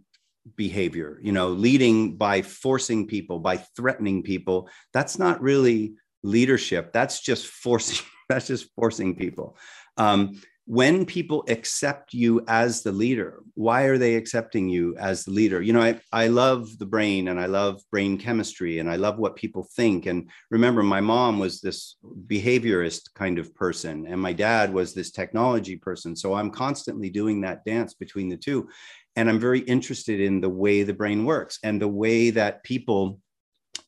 behavior, 0.57 1.19
you 1.23 1.33
know, 1.33 1.49
leading 1.49 2.17
by 2.17 2.43
forcing 2.43 3.07
people, 3.07 3.39
by 3.39 3.57
threatening 3.57 4.23
people. 4.23 4.69
That's 4.93 5.19
not 5.19 5.41
really 5.41 5.95
leadership. 6.23 6.93
That's 6.93 7.21
just 7.21 7.47
forcing. 7.47 8.05
That's 8.29 8.47
just 8.47 8.71
forcing 8.75 9.17
people. 9.17 9.57
Um, 9.99 10.41
when 10.67 11.05
people 11.05 11.45
accept 11.49 12.15
you 12.15 12.43
as 12.49 12.83
the 12.83 12.93
leader 12.93 13.45
why 13.55 13.83
are 13.83 13.99
they 13.99 14.17
accepting 14.17 14.69
you 14.69 14.97
as 14.97 15.25
the 15.25 15.31
leader? 15.31 15.63
You 15.63 15.73
know 15.73 15.81
I, 15.81 16.01
I 16.13 16.27
love 16.27 16.77
the 16.79 16.87
brain 16.87 17.29
and 17.29 17.41
i 17.41 17.47
love 17.47 17.81
brain 17.91 18.19
chemistry 18.19 18.81
and 18.81 18.91
i 18.91 18.97
love 18.97 19.19
what 19.19 19.37
people 19.37 19.69
think. 19.75 20.07
And 20.07 20.29
remember 20.51 20.83
my 20.83 21.01
mom 21.01 21.39
was 21.39 21.61
this 21.61 21.97
behaviorist 22.27 23.15
kind 23.15 23.39
of 23.39 23.55
person 23.55 24.07
and 24.07 24.21
my 24.21 24.33
dad 24.33 24.73
was 24.73 24.93
this 24.93 25.13
technology 25.13 25.77
person. 25.77 26.17
So 26.17 26.35
i'm 26.35 26.51
constantly 26.51 27.11
doing 27.11 27.41
that 27.43 27.65
dance 27.65 27.95
between 27.95 28.29
the 28.29 28.37
two. 28.37 28.69
And 29.17 29.29
i'm 29.29 29.39
very 29.39 29.61
interested 29.61 30.21
in 30.21 30.41
the 30.41 30.51
way 30.51 30.83
the 30.83 30.93
brain 30.93 31.25
works 31.25 31.59
and 31.63 31.81
the 31.81 31.89
way 31.89 32.31
that 32.31 32.65
people 32.65 33.21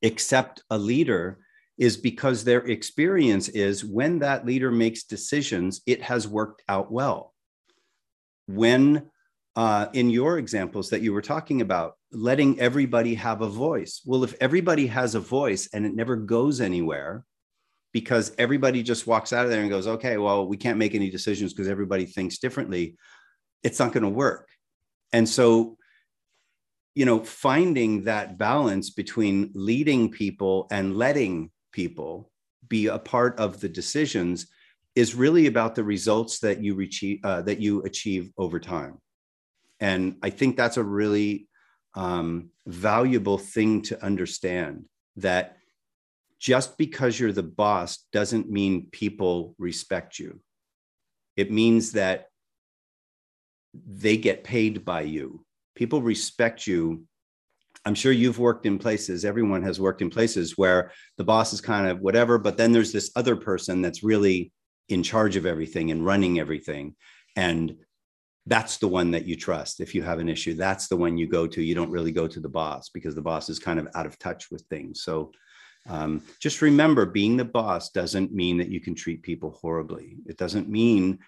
accept 0.03 0.62
a 0.70 0.79
leader 0.79 1.39
is 1.79 1.97
because 1.97 2.43
their 2.43 2.61
experience 2.66 3.49
is 3.49 3.85
when 3.85 4.20
that 4.20 4.47
leader 4.47 4.70
makes 4.70 5.05
decisions, 5.05 5.83
it 5.87 6.03
has 6.03 6.27
worked 6.27 6.62
out 6.68 6.91
well. 6.91 7.35
When, 8.47 9.11
uh, 9.57 9.87
in 9.93 10.11
your 10.11 10.39
examples 10.39 10.91
that 10.91 11.03
you 11.03 11.12
were 11.12 11.22
talking 11.22 11.61
about, 11.61 11.95
letting 12.12 12.59
everybody 12.61 13.14
have 13.14 13.43
a 13.43 13.49
voice. 13.49 14.01
Well, 14.05 14.24
if 14.24 14.35
everybody 14.41 14.87
has 14.87 15.14
a 15.14 15.20
voice 15.20 15.68
and 15.72 15.85
it 15.85 15.95
never 15.95 16.16
goes 16.16 16.61
anywhere, 16.61 17.24
because 17.93 18.33
everybody 18.37 18.83
just 18.83 19.07
walks 19.07 19.33
out 19.33 19.45
of 19.45 19.51
there 19.51 19.62
and 19.62 19.70
goes, 19.70 19.87
okay, 19.87 20.18
well, 20.18 20.47
we 20.47 20.57
can't 20.59 20.79
make 20.79 20.95
any 20.95 21.11
decisions 21.11 21.53
because 21.53 21.68
everybody 21.68 22.05
thinks 22.05 22.39
differently, 22.39 22.97
it's 23.62 23.79
not 23.79 23.93
going 23.93 24.03
to 24.03 24.09
work. 24.09 24.49
And 25.12 25.29
so, 25.29 25.79
you 26.95 27.07
know, 27.07 27.24
finding 27.24 28.05
that 28.05 28.37
balance 28.37 28.91
between 28.91 29.51
leading 29.55 30.11
people 30.11 30.66
and 30.70 30.97
letting 30.97 31.51
people 31.77 32.31
be 32.68 32.87
a 32.87 32.99
part 32.99 33.39
of 33.39 33.61
the 33.61 33.68
decisions 33.68 34.47
is 34.95 35.14
really 35.14 35.47
about 35.47 35.74
the 35.74 35.85
results 35.85 36.41
that 36.41 36.59
you 36.64 36.81
achieve 36.81 37.18
uh, 37.22 37.43
that 37.43 37.61
you 37.61 37.83
achieve 37.83 38.24
over 38.45 38.59
time. 38.59 38.95
And 39.79 40.03
i 40.29 40.31
think 40.39 40.57
that's 40.57 40.79
a 40.79 40.91
really 41.01 41.31
um, 42.05 42.51
valuable 42.66 43.39
thing 43.55 43.72
to 43.89 43.95
understand 44.11 44.72
that 45.16 45.45
just 46.51 46.77
because 46.85 47.18
you're 47.18 47.41
the 47.41 47.53
boss 47.64 47.91
doesn't 48.18 48.51
mean 48.59 48.89
people 49.03 49.55
respect 49.59 50.18
you. 50.18 50.41
It 51.43 51.51
means 51.51 51.93
that 51.93 52.27
they 54.05 54.16
get 54.29 54.45
paid 54.45 54.85
by 54.85 55.03
you. 55.16 55.27
People 55.74 56.01
respect 56.03 56.66
you 56.66 57.07
I'm 57.87 57.95
sure 57.95 58.11
you've 58.11 58.41
worked 58.41 58.66
in 58.66 58.78
places, 58.78 59.24
everyone 59.24 59.62
has 59.62 59.80
worked 59.80 60.03
in 60.03 60.11
places 60.11 60.59
where 60.59 60.91
the 61.18 61.24
boss 61.24 61.53
is 61.53 61.61
kind 61.61 61.87
of 61.87 62.01
whatever, 62.01 62.37
but 62.37 62.57
then 62.57 62.72
there's 62.72 62.93
this 62.93 63.12
other 63.14 63.37
person 63.37 63.80
that's 63.80 64.03
really 64.03 64.53
in 64.89 65.05
charge 65.05 65.37
of 65.37 65.47
everything 65.47 65.93
and 65.93 66.05
running 66.05 66.41
everything. 66.41 66.97
And 67.37 67.76
that's 68.45 68.78
the 68.78 68.89
one 68.89 69.12
that 69.12 69.24
you 69.24 69.37
trust. 69.37 69.80
If 69.80 69.95
you 69.95 70.03
have 70.03 70.18
an 70.18 70.28
issue, 70.28 70.55
that's 70.55 70.89
the 70.89 70.97
one 70.97 71.16
you 71.16 71.28
go 71.28 71.47
to. 71.47 71.62
You 71.62 71.76
don't 71.76 71.91
really 71.91 72.11
go 72.11 72.26
to 72.26 72.41
the 72.41 72.49
boss 72.49 72.89
because 72.89 73.14
the 73.14 73.22
boss 73.22 73.49
is 73.49 73.61
kind 73.61 73.78
of 73.78 73.89
out 73.95 74.07
of 74.07 74.18
touch 74.18 74.51
with 74.51 74.62
things. 74.68 75.05
So 75.05 75.30
um, 75.89 76.22
just 76.41 76.62
remember 76.62 77.07
being 77.07 77.37
the 77.37 77.45
boss 77.45 77.91
doesn't 77.91 78.32
mean 78.32 78.59
that 78.59 78.68
you 78.68 78.80
can 78.80 78.97
treat 78.97 79.22
people 79.22 79.53
horribly. 79.61 80.16
It 80.26 80.37
doesn't 80.37 80.68
mean 80.68 81.20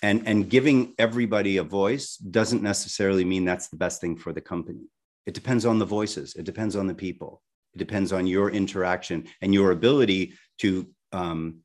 and 0.00 0.26
and 0.26 0.48
giving 0.48 0.94
everybody 0.98 1.56
a 1.56 1.64
voice 1.64 2.16
doesn't 2.16 2.62
necessarily 2.62 3.24
mean 3.24 3.44
that's 3.44 3.68
the 3.68 3.76
best 3.76 4.00
thing 4.00 4.16
for 4.16 4.32
the 4.32 4.40
company 4.40 4.86
it 5.28 5.34
depends 5.34 5.66
on 5.66 5.78
the 5.78 5.84
voices. 5.84 6.34
It 6.36 6.46
depends 6.46 6.74
on 6.74 6.86
the 6.86 6.94
people. 6.94 7.42
It 7.74 7.78
depends 7.78 8.14
on 8.14 8.26
your 8.26 8.48
interaction 8.48 9.26
and 9.42 9.52
your 9.52 9.72
ability 9.72 10.32
to, 10.60 10.88
um, 11.12 11.58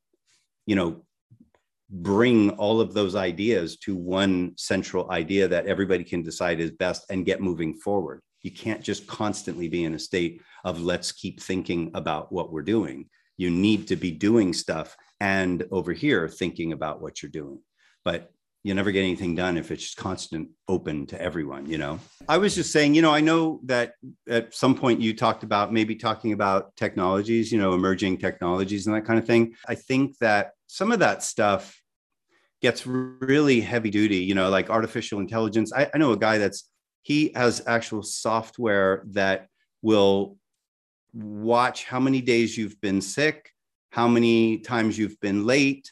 you 0.65 0.75
know, 0.75 1.05
bring 1.89 2.49
all 2.63 2.81
of 2.81 2.93
those 2.93 3.15
ideas 3.15 3.77
to 3.77 3.95
one 3.95 4.51
central 4.57 5.09
idea 5.11 5.47
that 5.47 5.65
everybody 5.65 6.03
can 6.03 6.21
decide 6.21 6.59
is 6.59 6.71
best 6.71 7.05
and 7.09 7.25
get 7.25 7.39
moving 7.39 7.73
forward. 7.75 8.19
You 8.41 8.51
can't 8.51 8.81
just 8.83 9.07
constantly 9.07 9.69
be 9.69 9.85
in 9.85 9.93
a 9.93 9.99
state 9.99 10.41
of 10.65 10.81
let's 10.81 11.13
keep 11.13 11.41
thinking 11.41 11.89
about 11.93 12.33
what 12.33 12.51
we're 12.51 12.63
doing. 12.63 13.05
You 13.37 13.49
need 13.49 13.87
to 13.87 13.95
be 13.95 14.11
doing 14.11 14.51
stuff 14.51 14.97
and 15.21 15.65
over 15.71 15.93
here 15.93 16.27
thinking 16.27 16.73
about 16.73 17.01
what 17.01 17.21
you're 17.21 17.31
doing. 17.31 17.61
But 18.03 18.29
you 18.63 18.73
never 18.73 18.91
get 18.91 19.01
anything 19.01 19.35
done 19.35 19.57
if 19.57 19.71
it's 19.71 19.93
constant 19.93 20.49
open 20.67 21.05
to 21.07 21.21
everyone 21.21 21.65
you 21.65 21.77
know? 21.77 21.99
I 22.27 22.37
was 22.37 22.55
just 22.55 22.71
saying 22.71 22.95
you 22.95 23.01
know 23.01 23.11
i 23.11 23.21
know 23.21 23.59
that 23.65 23.93
at 24.27 24.53
some 24.53 24.75
point 24.75 25.01
you 25.01 25.15
talked 25.15 25.43
about 25.43 25.73
maybe 25.73 25.95
talking 25.95 26.33
about 26.33 26.75
technologies 26.75 27.51
you 27.51 27.59
know 27.59 27.73
emerging 27.73 28.17
technologies 28.17 28.87
and 28.87 28.95
that 28.95 29.05
kind 29.05 29.19
of 29.19 29.25
thing. 29.25 29.55
I 29.67 29.75
think 29.75 30.17
that 30.19 30.51
some 30.67 30.91
of 30.91 30.99
that 30.99 31.23
stuff 31.23 31.79
gets 32.61 32.87
really 32.87 33.59
heavy 33.59 33.89
duty 33.89 34.17
you 34.17 34.35
know 34.35 34.49
like 34.49 34.69
artificial 34.69 35.19
intelligence. 35.19 35.73
I, 35.73 35.89
I 35.93 35.97
know 35.97 36.11
a 36.11 36.17
guy 36.17 36.37
that's 36.37 36.69
he 37.01 37.31
has 37.35 37.61
actual 37.67 38.01
software 38.01 39.03
that 39.11 39.47
will 39.81 40.37
watch 41.13 41.83
how 41.83 41.99
many 41.99 42.21
days 42.21 42.57
you've 42.57 42.79
been 42.81 43.01
sick 43.01 43.49
how 43.91 44.07
many 44.07 44.57
times 44.57 44.97
you've 44.97 45.19
been 45.19 45.45
late 45.45 45.91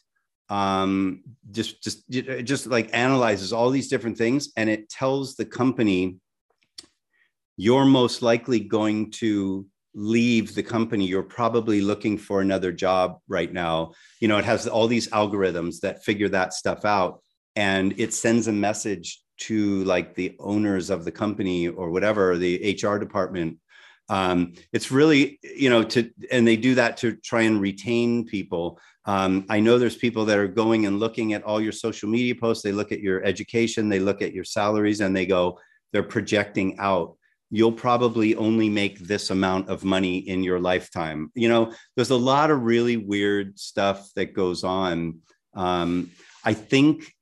um, 0.51 1.23
just 1.51 1.81
just 1.81 2.07
just 2.09 2.67
like 2.67 2.89
analyzes 2.93 3.53
all 3.53 3.69
these 3.69 3.87
different 3.87 4.17
things 4.17 4.51
and 4.57 4.69
it 4.69 4.89
tells 4.89 5.35
the 5.35 5.45
company 5.45 6.17
you're 7.55 7.85
most 7.85 8.21
likely 8.21 8.59
going 8.59 9.11
to 9.11 9.65
leave 9.93 10.55
the 10.55 10.63
company. 10.63 11.05
You're 11.05 11.21
probably 11.21 11.81
looking 11.81 12.17
for 12.17 12.41
another 12.41 12.71
job 12.71 13.19
right 13.27 13.51
now. 13.51 13.93
You 14.19 14.27
know 14.27 14.37
it 14.37 14.45
has 14.45 14.67
all 14.67 14.87
these 14.87 15.07
algorithms 15.09 15.79
that 15.79 16.03
figure 16.03 16.29
that 16.29 16.53
stuff 16.53 16.83
out 16.83 17.21
and 17.55 17.93
it 17.97 18.13
sends 18.13 18.47
a 18.47 18.53
message 18.53 19.21
to 19.47 19.83
like 19.85 20.15
the 20.15 20.35
owners 20.39 20.89
of 20.89 21.05
the 21.05 21.11
company 21.11 21.69
or 21.69 21.91
whatever 21.91 22.37
the 22.37 22.77
hr 22.83 22.97
department. 22.97 23.57
Um, 24.09 24.53
it's 24.73 24.91
really 24.91 25.39
you 25.43 25.69
know 25.69 25.83
to 25.83 26.11
and 26.29 26.45
they 26.45 26.57
do 26.57 26.75
that 26.75 26.97
to 26.97 27.15
try 27.15 27.43
and 27.43 27.61
retain 27.61 28.25
people 28.25 28.81
um, 29.05 29.45
I 29.49 29.59
know 29.59 29.79
there's 29.79 29.95
people 29.95 30.25
that 30.25 30.37
are 30.37 30.47
going 30.47 30.85
and 30.85 30.99
looking 30.99 31.33
at 31.33 31.43
all 31.43 31.59
your 31.59 31.71
social 31.71 32.07
media 32.07 32.35
posts. 32.35 32.63
They 32.63 32.71
look 32.71 32.91
at 32.91 32.99
your 32.99 33.23
education, 33.23 33.89
they 33.89 33.99
look 33.99 34.21
at 34.21 34.33
your 34.33 34.43
salaries, 34.43 35.01
and 35.01 35.15
they 35.15 35.25
go, 35.25 35.59
they're 35.91 36.03
projecting 36.03 36.77
out. 36.77 37.17
You'll 37.49 37.71
probably 37.71 38.35
only 38.35 38.69
make 38.69 38.99
this 38.99 39.29
amount 39.29 39.69
of 39.69 39.83
money 39.83 40.19
in 40.19 40.43
your 40.43 40.59
lifetime. 40.59 41.31
You 41.33 41.49
know, 41.49 41.73
there's 41.95 42.11
a 42.11 42.15
lot 42.15 42.51
of 42.51 42.61
really 42.61 42.95
weird 42.95 43.59
stuff 43.59 44.09
that 44.15 44.33
goes 44.33 44.63
on. 44.63 45.19
Um, 45.53 46.11
I 46.45 46.53
think 46.53 47.13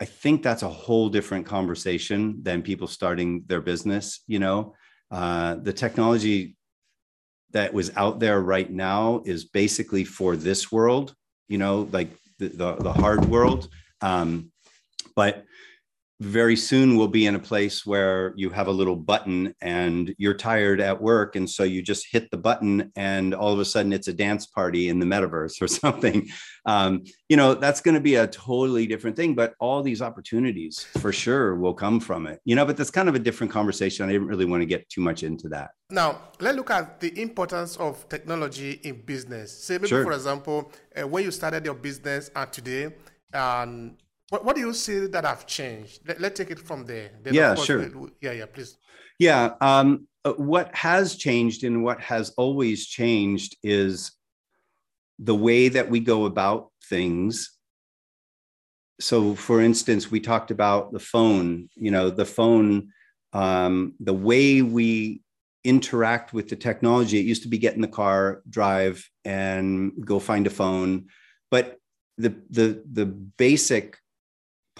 I 0.00 0.04
think 0.04 0.42
that's 0.42 0.62
a 0.62 0.68
whole 0.68 1.08
different 1.08 1.46
conversation 1.46 2.42
than 2.42 2.62
people 2.62 2.88
starting 2.88 3.44
their 3.46 3.60
business. 3.60 4.20
You 4.26 4.40
know, 4.40 4.74
uh, 5.10 5.56
the 5.56 5.72
technology 5.72 6.56
that 7.52 7.72
was 7.72 7.90
out 7.96 8.18
there 8.18 8.40
right 8.40 8.70
now 8.70 9.22
is 9.24 9.44
basically 9.44 10.04
for 10.04 10.36
this 10.36 10.72
world 10.72 11.14
you 11.52 11.58
know, 11.58 11.86
like 11.92 12.08
the, 12.38 12.48
the, 12.48 12.74
the 12.76 12.92
hard 12.94 13.26
world. 13.26 13.68
Um, 14.00 14.50
but 15.14 15.44
very 16.22 16.56
soon 16.56 16.96
we'll 16.96 17.08
be 17.08 17.26
in 17.26 17.34
a 17.34 17.38
place 17.38 17.84
where 17.84 18.32
you 18.36 18.48
have 18.50 18.68
a 18.68 18.72
little 18.72 18.94
button 18.94 19.54
and 19.60 20.14
you're 20.18 20.34
tired 20.34 20.80
at 20.80 21.00
work 21.00 21.34
and 21.34 21.50
so 21.50 21.64
you 21.64 21.82
just 21.82 22.06
hit 22.10 22.30
the 22.30 22.36
button 22.36 22.92
and 22.96 23.34
all 23.34 23.52
of 23.52 23.58
a 23.58 23.64
sudden 23.64 23.92
it's 23.92 24.08
a 24.08 24.12
dance 24.12 24.46
party 24.46 24.88
in 24.88 24.98
the 25.00 25.06
metaverse 25.06 25.60
or 25.60 25.68
something. 25.82 26.28
Um, 26.64 27.02
you 27.28 27.36
know 27.36 27.54
that's 27.54 27.80
going 27.80 27.96
to 27.96 28.00
be 28.00 28.14
a 28.14 28.26
totally 28.28 28.86
different 28.86 29.16
thing 29.16 29.34
but 29.34 29.54
all 29.58 29.82
these 29.82 30.00
opportunities 30.00 30.86
for 30.98 31.12
sure 31.12 31.56
will 31.56 31.74
come 31.74 31.98
from 31.98 32.26
it. 32.26 32.40
You 32.44 32.54
know 32.54 32.64
but 32.64 32.76
that's 32.76 32.90
kind 32.90 33.08
of 33.08 33.14
a 33.14 33.18
different 33.18 33.52
conversation. 33.52 34.08
I 34.08 34.12
didn't 34.12 34.28
really 34.28 34.44
want 34.44 34.62
to 34.62 34.66
get 34.66 34.88
too 34.88 35.00
much 35.00 35.24
into 35.24 35.48
that. 35.48 35.70
Now 35.90 36.30
let's 36.40 36.56
look 36.56 36.70
at 36.70 37.00
the 37.00 37.20
importance 37.20 37.76
of 37.76 38.08
technology 38.08 38.80
in 38.84 39.02
business. 39.02 39.64
Say 39.64 39.74
maybe 39.74 39.88
sure. 39.88 40.04
for 40.04 40.12
example 40.12 40.70
uh, 40.96 41.06
when 41.08 41.24
you 41.24 41.32
started 41.32 41.64
your 41.64 41.74
business 41.74 42.30
and 42.36 42.52
today 42.52 42.94
and 43.32 43.96
what, 44.32 44.46
what 44.46 44.56
do 44.56 44.62
you 44.62 44.72
see 44.72 45.06
that 45.08 45.24
have 45.26 45.46
changed? 45.46 46.00
Let, 46.08 46.18
let's 46.18 46.38
take 46.38 46.50
it 46.50 46.58
from 46.58 46.86
there. 46.86 47.10
Then 47.22 47.34
yeah, 47.34 47.54
sure. 47.54 47.86
yeah, 48.22 48.32
yeah, 48.32 48.46
please. 48.46 48.78
Yeah. 49.18 49.50
Um, 49.60 50.08
uh, 50.24 50.32
what 50.32 50.74
has 50.74 51.16
changed 51.16 51.64
and 51.64 51.84
what 51.84 52.00
has 52.00 52.30
always 52.38 52.86
changed 52.86 53.58
is 53.62 54.12
the 55.18 55.34
way 55.34 55.68
that 55.68 55.90
we 55.90 56.00
go 56.00 56.24
about 56.24 56.70
things. 56.88 57.58
So, 59.00 59.34
for 59.34 59.60
instance, 59.60 60.10
we 60.10 60.18
talked 60.18 60.50
about 60.50 60.92
the 60.92 60.98
phone, 60.98 61.68
you 61.74 61.90
know, 61.90 62.08
the 62.08 62.24
phone, 62.24 62.88
um, 63.34 63.94
the 64.00 64.14
way 64.14 64.62
we 64.62 65.20
interact 65.62 66.32
with 66.32 66.48
the 66.48 66.56
technology. 66.56 67.18
It 67.18 67.26
used 67.26 67.42
to 67.42 67.48
be 67.48 67.58
get 67.58 67.74
in 67.74 67.82
the 67.82 67.86
car, 67.86 68.40
drive, 68.48 69.06
and 69.26 69.92
go 70.02 70.18
find 70.18 70.46
a 70.46 70.50
phone. 70.50 71.08
But 71.50 71.76
the 72.16 72.34
the 72.48 72.82
the 72.90 73.06
basic 73.06 73.98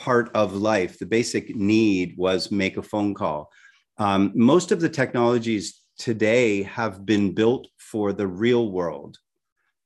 part 0.03 0.33
of 0.35 0.57
life. 0.57 0.99
The 0.99 1.07
basic 1.07 1.55
need 1.55 2.17
was 2.19 2.51
make 2.51 2.77
a 2.77 2.83
phone 2.83 3.15
call. 3.15 3.51
Um, 3.99 4.33
most 4.35 4.73
of 4.73 4.81
the 4.81 4.89
technologies 4.89 5.81
today 5.97 6.65
have 6.65 7.07
been 7.07 7.35
built 7.35 7.69
for 7.79 8.13
the 8.13 8.27
real 8.27 8.73
world, 8.73 9.17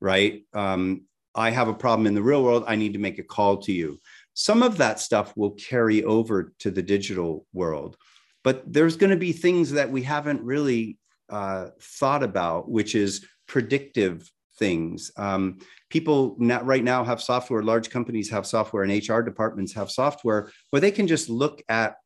right? 0.01 0.43
Um, 0.55 1.02
I 1.34 1.51
have 1.51 1.68
a 1.68 1.74
problem 1.74 2.06
in 2.06 2.14
the 2.14 2.22
real 2.22 2.43
world. 2.43 2.64
I 2.66 2.76
need 2.76 2.94
to 2.94 2.98
make 2.98 3.18
a 3.18 3.30
call 3.36 3.59
to 3.59 3.72
you. 3.72 4.01
Some 4.32 4.62
of 4.62 4.78
that 4.78 5.01
stuff 5.01 5.34
will 5.36 5.51
carry 5.51 6.02
over 6.05 6.55
to 6.60 6.70
the 6.70 6.82
digital 6.82 7.47
world, 7.52 7.98
but 8.43 8.62
there's 8.72 8.97
going 8.97 9.10
to 9.10 9.24
be 9.28 9.32
things 9.32 9.72
that 9.72 9.90
we 9.90 10.02
haven't 10.02 10.40
really 10.43 10.98
uh, 11.28 11.68
thought 11.80 12.22
about, 12.22 12.70
which 12.70 12.94
is 12.94 13.26
predictive 13.47 14.30
things. 14.59 15.10
Um, 15.18 15.59
people 15.90 16.36
right 16.38 16.82
now 16.82 17.04
have 17.04 17.22
software, 17.22 17.62
large 17.62 17.90
companies 17.90 18.30
have 18.30 18.46
software, 18.46 18.82
and 18.82 19.08
HR 19.08 19.20
departments 19.20 19.72
have 19.74 19.90
software 19.90 20.50
where 20.70 20.80
they 20.80 20.90
can 20.90 21.06
just 21.06 21.28
look 21.28 21.62
at 21.68 21.96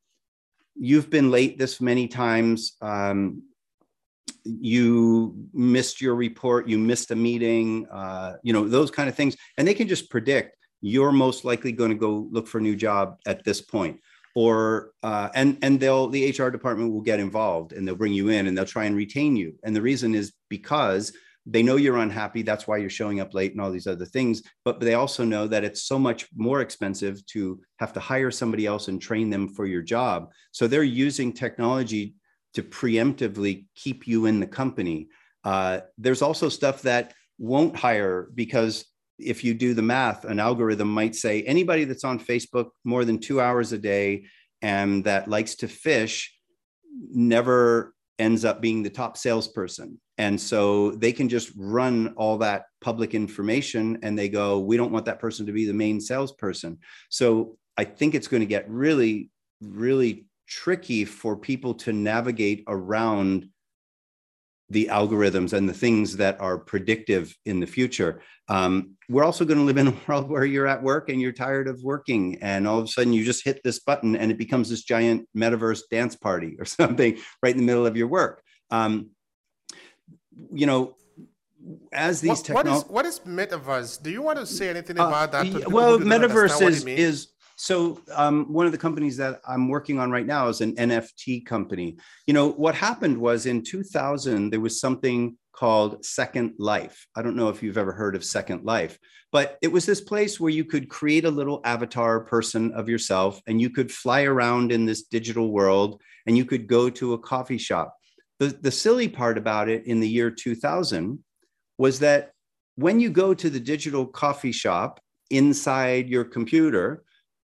you've 0.77 1.11
been 1.11 1.31
late 1.31 1.59
this 1.59 1.81
many 1.81 2.09
times. 2.09 2.77
Um, 2.81 3.43
you 4.45 5.35
missed 5.53 6.01
your 6.01 6.15
report, 6.15 6.69
you 6.69 6.79
missed 6.79 7.11
a 7.11 7.17
meeting, 7.17 7.87
uh, 7.91 8.37
you 8.43 8.53
know, 8.53 8.67
those 8.67 8.91
kind 8.91 9.09
of 9.09 9.15
things. 9.15 9.37
And 9.59 9.69
they 9.69 9.75
can 9.75 9.89
just 9.89 10.09
predict 10.11 10.57
you're 10.81 11.13
most 11.13 11.45
likely 11.45 11.73
going 11.73 11.91
to 11.91 11.97
go 11.97 12.29
look 12.31 12.47
for 12.47 12.59
a 12.59 12.63
new 12.63 12.77
job 12.77 13.19
at 13.27 13.45
this 13.45 13.61
point 13.61 14.01
or 14.35 14.93
uh, 15.03 15.29
and 15.35 15.59
and 15.63 15.79
they'll 15.81 16.09
the 16.09 16.31
hr 16.31 16.49
department 16.49 16.93
will 16.93 17.01
get 17.01 17.21
involved 17.21 17.73
and 17.73 17.87
they'll 17.87 17.95
bring 17.97 18.13
you 18.13 18.29
in 18.29 18.47
and 18.47 18.57
they'll 18.57 18.65
try 18.65 18.85
and 18.85 18.97
retain 18.97 19.37
you 19.37 19.55
and 19.65 19.75
the 19.75 19.83
reason 19.83 20.15
is 20.15 20.33
because 20.49 21.13
they 21.47 21.63
know 21.63 21.77
you're 21.77 21.99
unhappy 21.99 22.43
that's 22.43 22.67
why 22.67 22.77
you're 22.77 22.91
showing 22.91 23.21
up 23.21 23.33
late 23.35 23.53
and 23.53 23.61
all 23.61 23.71
these 23.71 23.87
other 23.87 24.05
things 24.05 24.43
but 24.65 24.81
they 24.81 24.95
also 24.95 25.25
know 25.25 25.47
that 25.47 25.65
it's 25.65 25.83
so 25.83 25.99
much 25.99 26.27
more 26.35 26.61
expensive 26.61 27.25
to 27.27 27.61
have 27.79 27.93
to 27.93 28.01
hire 28.01 28.31
somebody 28.31 28.67
else 28.67 28.89
and 28.89 29.01
train 29.01 29.31
them 29.31 29.49
for 29.49 29.67
your 29.67 29.83
job. 29.83 30.31
So 30.53 30.67
they're 30.67 30.83
using 30.83 31.33
technology 31.33 32.15
to 32.55 32.63
preemptively 32.63 33.67
keep 33.75 34.07
you 34.07 34.27
in 34.27 34.41
the 34.41 34.47
company. 34.47 35.09
Uh, 35.45 35.81
there's 35.97 36.23
also 36.23 36.49
stuff 36.49 36.83
that 36.83 37.15
won't 37.39 37.77
hire 37.77 38.29
because 38.35 38.85
if 39.19 39.45
you 39.45 39.55
do 39.55 39.75
the 39.75 39.83
math 39.83 40.25
an 40.25 40.39
algorithm 40.39 40.93
might 40.93 41.15
say 41.15 41.43
anybody 41.43 41.85
that's 41.85 42.05
on 42.05 42.19
facebook 42.19 42.69
more 42.85 43.05
than 43.05 43.19
two 43.19 43.39
hours 43.39 43.73
a 43.73 43.79
day 43.79 44.25
and 44.63 45.05
that 45.05 45.29
likes 45.29 45.57
to 45.57 45.69
fish 45.69 46.35
never 47.13 47.95
ends 48.19 48.47
up 48.47 48.63
being 48.63 48.83
the 48.83 48.89
top 48.89 49.19
salesperson 49.19 50.01
and 50.21 50.39
so 50.39 50.91
they 50.91 51.13
can 51.13 51.31
just 51.31 51.51
run 51.57 52.13
all 52.15 52.37
that 52.37 52.67
public 52.83 53.15
information 53.15 54.01
and 54.03 54.19
they 54.19 54.29
go, 54.29 54.59
we 54.59 54.77
don't 54.77 54.93
want 54.93 55.07
that 55.07 55.19
person 55.19 55.47
to 55.47 55.53
be 55.53 55.65
the 55.65 55.73
main 55.73 55.99
salesperson. 55.99 56.77
So 57.09 57.57
I 57.79 57.85
think 57.85 58.15
it's 58.15 58.29
going 58.29 58.43
to 58.43 58.47
get 58.47 58.69
really, 58.69 59.31
really 59.63 60.27
tricky 60.47 61.07
for 61.07 61.37
people 61.39 61.73
to 61.73 61.95
navigate 61.95 62.65
around 62.69 63.49
the 64.69 64.89
algorithms 64.93 65.55
and 65.55 65.67
the 65.67 65.73
things 65.73 66.19
that 66.19 66.39
are 66.39 66.59
predictive 66.59 67.35
in 67.47 67.59
the 67.59 67.67
future. 67.67 68.21
Um, 68.49 68.97
we're 69.09 69.25
also 69.25 69.47
going 69.47 69.59
to 69.59 69.65
live 69.65 69.79
in 69.79 69.87
a 69.89 69.97
world 70.07 70.29
where 70.29 70.45
you're 70.45 70.67
at 70.67 70.83
work 70.83 71.09
and 71.09 71.19
you're 71.19 71.33
tired 71.33 71.67
of 71.67 71.83
working, 71.83 72.37
and 72.43 72.69
all 72.69 72.79
of 72.79 72.85
a 72.85 72.89
sudden 72.89 73.15
you 73.15 73.25
just 73.25 73.43
hit 73.43 73.63
this 73.65 73.81
button 73.81 74.17
and 74.17 74.31
it 74.31 74.37
becomes 74.37 74.69
this 74.69 74.83
giant 74.83 75.27
metaverse 75.35 75.81
dance 75.91 76.15
party 76.15 76.57
or 76.59 76.65
something 76.67 77.17
right 77.43 77.53
in 77.53 77.57
the 77.57 77.65
middle 77.65 77.87
of 77.87 77.97
your 77.97 78.09
work. 78.09 78.43
Um, 78.71 79.13
you 80.53 80.67
know, 80.67 80.97
as 81.93 82.21
these 82.21 82.49
what, 82.49 82.67
what 82.67 82.67
is 82.67 82.83
what 82.85 83.07
is 83.07 83.21
metaverse? 83.21 84.03
Do 84.03 84.11
you 84.11 84.23
want 84.23 84.39
to 84.39 84.47
say 84.47 84.69
anything 84.69 84.99
uh, 84.99 85.09
about 85.09 85.35
uh, 85.35 85.43
that? 85.43 85.71
well, 85.71 85.99
metaverse 85.99 86.63
is 86.63 86.85
is 86.85 87.29
so 87.57 88.01
um, 88.15 88.51
one 88.51 88.65
of 88.65 88.73
the 88.73 88.79
companies 88.79 89.19
that 89.19 89.41
I'm 89.47 89.69
working 89.69 89.99
on 89.99 90.11
right 90.11 90.25
now 90.25 90.49
is 90.49 90.63
an 90.63 90.75
NFT 90.77 91.45
company. 91.45 91.99
You 92.27 92.33
know, 92.33 92.49
what 92.49 92.75
happened 92.75 93.19
was 93.19 93.45
in 93.45 93.63
2000 93.63 94.51
there 94.51 94.61
was 94.61 94.81
something 94.81 95.37
called 95.53 96.03
Second 96.03 96.55
Life. 96.59 97.07
I 97.15 97.21
don't 97.21 97.37
know 97.37 97.51
if 97.51 97.63
you've 97.63 97.77
ever 97.77 97.93
heard 97.93 98.17
of 98.17 98.25
Second 98.25 98.65
Life, 98.65 98.99
but 99.31 99.59
it 99.61 99.69
was 99.69 99.85
this 99.85 100.01
place 100.01 100.41
where 100.41 100.51
you 100.51 100.65
could 100.65 100.89
create 100.89 101.27
a 101.27 101.31
little 101.31 101.61
avatar 101.65 102.21
person 102.21 102.73
of 102.73 102.89
yourself 102.89 103.43
and 103.47 103.61
you 103.61 103.69
could 103.69 103.93
fly 103.93 104.23
around 104.23 104.73
in 104.73 104.87
this 104.87 105.03
digital 105.03 105.53
world 105.53 106.01
and 106.27 106.39
you 106.39 106.47
could 106.47 106.67
go 106.67 106.89
to 106.89 107.13
a 107.13 107.19
coffee 107.19 107.59
shop 107.59 107.95
the, 108.41 108.49
the 108.49 108.71
silly 108.71 109.07
part 109.07 109.39
about 109.39 109.69
it 109.69 109.87
in 109.87 110.01
the 110.01 110.09
year 110.09 110.31
2000 110.31 111.23
was 111.79 112.01
that 112.01 112.33
when 112.75 112.99
you 112.99 113.11
go 113.11 113.35
to 113.35 113.51
the 113.51 113.61
digital 113.61 114.07
coffee 114.07 114.51
shop 114.51 114.99
inside 115.31 116.09
your 116.09 116.25
computer, 116.25 117.05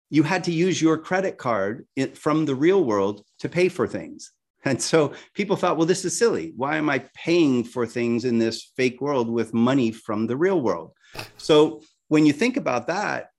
you 0.10 0.22
had 0.22 0.44
to 0.44 0.52
use 0.52 0.82
your 0.82 0.98
credit 0.98 1.38
card 1.38 1.88
from 2.14 2.46
the 2.46 2.54
real 2.54 2.84
world 2.84 3.24
to 3.40 3.50
pay 3.50 3.70
for 3.70 3.88
things. 3.88 4.32
And 4.66 4.82
so 4.82 5.12
people 5.34 5.58
thought, 5.58 5.76
well, 5.76 5.86
this 5.86 6.06
is 6.06 6.18
silly. 6.18 6.54
Why 6.56 6.78
am 6.78 6.90
I 6.90 7.04
paying 7.14 7.66
for 7.66 7.86
things 7.86 8.24
in 8.24 8.40
this 8.40 8.72
fake 8.78 9.02
world 9.02 9.30
with 9.30 9.54
money 9.54 9.92
from 9.92 10.26
the 10.26 10.38
real 10.38 10.62
world? 10.62 10.94
So 11.36 11.82
when 12.08 12.26
you 12.26 12.32
think 12.32 12.56
about 12.56 12.88
that, 12.88 13.32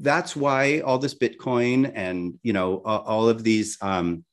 that's 0.00 0.34
why 0.34 0.80
all 0.80 0.98
this 0.98 1.14
Bitcoin 1.14 1.92
and 1.94 2.38
you 2.42 2.54
know 2.54 2.78
all 2.78 3.28
of 3.28 3.44
these 3.44 3.76
um, 3.82 4.24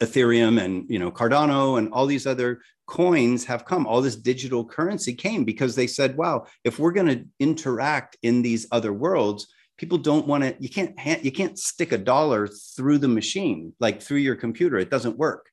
Ethereum 0.00 0.62
and 0.62 0.88
you 0.88 0.98
know 0.98 1.10
Cardano 1.10 1.78
and 1.78 1.92
all 1.92 2.06
these 2.06 2.26
other 2.26 2.60
coins 2.86 3.44
have 3.44 3.64
come. 3.64 3.86
All 3.86 4.00
this 4.00 4.16
digital 4.16 4.64
currency 4.64 5.14
came 5.14 5.44
because 5.44 5.74
they 5.74 5.86
said, 5.86 6.16
"Wow, 6.16 6.46
if 6.64 6.78
we're 6.78 6.92
going 6.92 7.08
to 7.08 7.24
interact 7.40 8.16
in 8.22 8.42
these 8.42 8.66
other 8.70 8.92
worlds, 8.92 9.48
people 9.76 9.98
don't 9.98 10.26
want 10.26 10.44
to. 10.44 10.56
You 10.60 10.68
can't 10.68 10.98
ha- 10.98 11.20
you 11.22 11.32
can't 11.32 11.58
stick 11.58 11.92
a 11.92 11.98
dollar 11.98 12.46
through 12.48 12.98
the 12.98 13.08
machine 13.08 13.72
like 13.80 14.00
through 14.00 14.18
your 14.18 14.36
computer. 14.36 14.78
It 14.78 14.90
doesn't 14.90 15.18
work." 15.18 15.50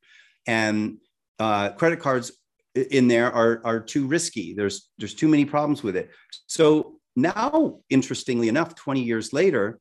And 0.48 0.98
uh, 1.40 1.70
credit 1.72 2.00
cards 2.00 2.32
in 2.76 3.08
there 3.08 3.32
are 3.32 3.62
are 3.66 3.80
too 3.80 4.06
risky. 4.06 4.54
There's 4.54 4.90
there's 4.98 5.16
too 5.16 5.28
many 5.28 5.46
problems 5.46 5.82
with 5.82 5.96
it. 5.96 6.12
So 6.46 7.00
now, 7.16 7.80
interestingly 7.90 8.50
enough, 8.50 8.76
20 8.76 9.02
years 9.02 9.34
later, 9.34 9.80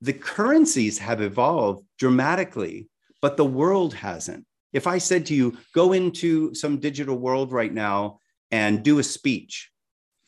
the 0.00 0.14
currencies 0.14 0.98
have 0.98 1.20
evolved 1.20 1.84
dramatically 1.98 2.88
but 3.22 3.36
the 3.36 3.44
world 3.44 3.94
hasn't. 3.94 4.46
If 4.72 4.86
I 4.86 4.98
said 4.98 5.26
to 5.26 5.34
you, 5.34 5.56
go 5.74 5.92
into 5.92 6.54
some 6.54 6.78
digital 6.78 7.16
world 7.18 7.52
right 7.52 7.72
now 7.72 8.20
and 8.50 8.82
do 8.82 8.98
a 8.98 9.02
speech, 9.02 9.70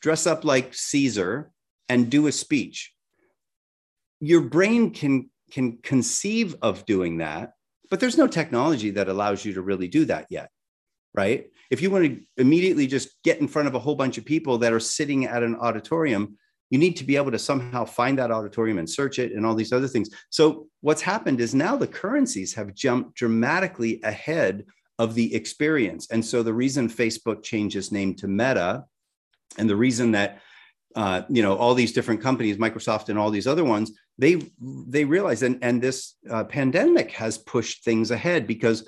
dress 0.01 0.27
up 0.27 0.43
like 0.43 0.73
Caesar 0.73 1.51
and 1.89 2.09
do 2.09 2.27
a 2.27 2.31
speech, 2.31 2.93
your 4.19 4.41
brain 4.41 4.91
can, 4.91 5.29
can 5.51 5.77
conceive 5.77 6.55
of 6.61 6.85
doing 6.85 7.17
that, 7.17 7.53
but 7.89 7.99
there's 7.99 8.17
no 8.17 8.27
technology 8.27 8.89
that 8.91 9.09
allows 9.09 9.45
you 9.45 9.53
to 9.53 9.61
really 9.61 9.87
do 9.87 10.05
that 10.05 10.27
yet, 10.29 10.49
right? 11.13 11.47
If 11.69 11.81
you 11.81 11.89
want 11.89 12.05
to 12.05 12.21
immediately 12.37 12.87
just 12.87 13.09
get 13.23 13.39
in 13.39 13.47
front 13.47 13.67
of 13.67 13.75
a 13.75 13.79
whole 13.79 13.95
bunch 13.95 14.17
of 14.17 14.25
people 14.25 14.57
that 14.59 14.73
are 14.73 14.79
sitting 14.79 15.25
at 15.25 15.43
an 15.43 15.55
auditorium, 15.55 16.37
you 16.69 16.79
need 16.79 16.97
to 16.97 17.03
be 17.03 17.15
able 17.15 17.31
to 17.31 17.39
somehow 17.39 17.85
find 17.85 18.17
that 18.17 18.31
auditorium 18.31 18.79
and 18.79 18.89
search 18.89 19.19
it 19.19 19.33
and 19.33 19.45
all 19.45 19.55
these 19.55 19.73
other 19.73 19.87
things. 19.87 20.09
So 20.29 20.67
what's 20.81 21.01
happened 21.01 21.39
is 21.39 21.53
now 21.53 21.75
the 21.75 21.87
currencies 21.87 22.53
have 22.55 22.73
jumped 22.73 23.15
dramatically 23.15 24.01
ahead 24.03 24.65
of 24.99 25.13
the 25.15 25.33
experience. 25.35 26.09
And 26.09 26.23
so 26.23 26.43
the 26.43 26.53
reason 26.53 26.89
Facebook 26.89 27.43
changed 27.43 27.75
its 27.75 27.91
name 27.91 28.15
to 28.15 28.27
Meta 28.27 28.85
and 29.57 29.69
the 29.69 29.75
reason 29.75 30.11
that 30.11 30.41
uh, 30.95 31.23
you 31.29 31.41
know 31.41 31.55
all 31.57 31.73
these 31.73 31.91
different 31.91 32.21
companies 32.21 32.57
microsoft 32.57 33.09
and 33.09 33.17
all 33.17 33.31
these 33.31 33.47
other 33.47 33.63
ones 33.63 33.91
they 34.17 34.41
they 34.59 35.03
realize 35.05 35.41
and 35.41 35.57
and 35.63 35.81
this 35.81 36.15
uh, 36.29 36.43
pandemic 36.43 37.11
has 37.11 37.37
pushed 37.37 37.83
things 37.83 38.11
ahead 38.11 38.45
because 38.45 38.87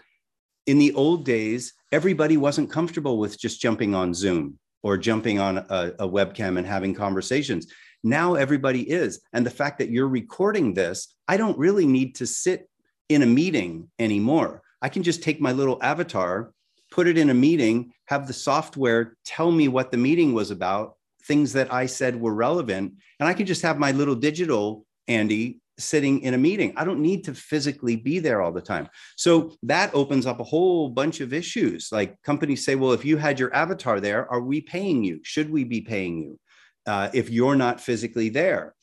in 0.68 0.78
the 0.78 0.94
old 0.94 1.26
days 1.26 1.74
everybody 1.92 2.38
wasn't 2.38 2.70
comfortable 2.70 3.18
with 3.18 3.40
just 3.40 3.60
jumping 3.60 3.96
on 3.96 4.14
zoom 4.14 4.60
or 4.86 5.00
jumping 5.00 5.40
on 5.40 5.58
a, 5.58 5.94
a 5.98 6.08
webcam 6.08 6.60
and 6.60 6.68
having 6.68 6.94
conversations. 6.94 7.66
Now 8.04 8.36
everybody 8.36 8.84
is. 8.88 9.20
And 9.34 9.44
the 9.44 9.50
fact 9.50 9.80
that 9.80 9.90
you're 9.90 10.08
recording 10.08 10.76
this 10.76 11.16
i 11.28 11.36
don't 11.38 11.58
really 11.58 11.88
need 11.88 12.14
to 12.16 12.28
sit 12.28 12.70
in 13.10 13.24
a 13.24 13.26
meeting 13.42 13.90
anymore. 13.98 14.62
I 14.84 14.90
can 14.90 15.02
just 15.02 15.24
take 15.24 15.42
my 15.42 15.52
little 15.52 15.80
avatar 15.82 16.54
put 16.92 17.08
it 17.08 17.18
in 17.18 17.32
a 17.32 17.34
meeting 17.34 17.92
have 18.06 18.28
the 18.28 18.34
software 18.34 19.18
tell 19.26 19.52
me 19.52 19.68
what 19.68 19.92
the 19.92 19.98
meeting 19.98 20.34
was 20.36 20.52
about 20.52 20.96
things 21.24 21.52
that 21.54 21.74
i 21.74 21.88
said 21.88 22.22
were 22.22 22.34
relevant 22.34 22.94
and 23.20 23.28
i 23.28 23.34
can 23.34 23.48
just 23.48 23.64
have 23.64 23.80
my 23.80 23.92
little 23.92 24.14
digital 24.16 24.86
Andy 25.08 25.62
sitting 25.78 26.22
in 26.22 26.34
a 26.34 26.38
meeting. 26.38 26.74
I 26.76 26.86
don't 26.86 27.02
need 27.02 27.24
to 27.26 27.34
physically 27.34 27.96
be 27.96 28.20
there 28.20 28.42
all 28.42 28.52
the 28.52 28.62
time. 28.62 28.88
So 29.18 29.56
that 29.64 29.94
opens 29.94 30.26
up 30.26 30.40
a 30.40 30.44
whole 30.44 30.90
bunch 30.90 31.20
of 31.20 31.34
issues. 31.34 31.90
Like 31.92 32.22
companies 32.24 32.66
say, 32.66 32.76
well, 32.76 32.94
if 32.94 33.04
you 33.04 33.18
had 33.18 33.40
your 33.40 33.54
avatar 33.54 34.00
there, 34.00 34.32
are 34.32 34.42
we 34.42 34.62
paying 34.62 35.04
you? 35.04 35.20
Should 35.24 35.50
we 35.50 35.64
be 35.64 35.82
paying 35.82 36.22
you 36.22 36.40
uh, 36.86 37.10
if 37.14 37.30
you're 37.30 37.56
not 37.56 37.82
physically 37.82 38.30
there? 38.30 38.74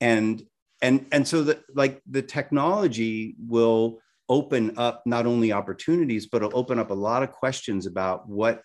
And 0.00 0.42
and 0.82 1.06
and 1.12 1.28
so 1.28 1.42
that 1.44 1.62
like 1.74 2.00
the 2.08 2.22
technology 2.22 3.36
will 3.46 4.00
open 4.28 4.72
up 4.78 5.02
not 5.06 5.26
only 5.26 5.52
opportunities, 5.52 6.26
but 6.26 6.42
it'll 6.42 6.58
open 6.58 6.78
up 6.78 6.90
a 6.90 6.94
lot 6.94 7.22
of 7.22 7.32
questions 7.32 7.86
about 7.86 8.28
what 8.28 8.62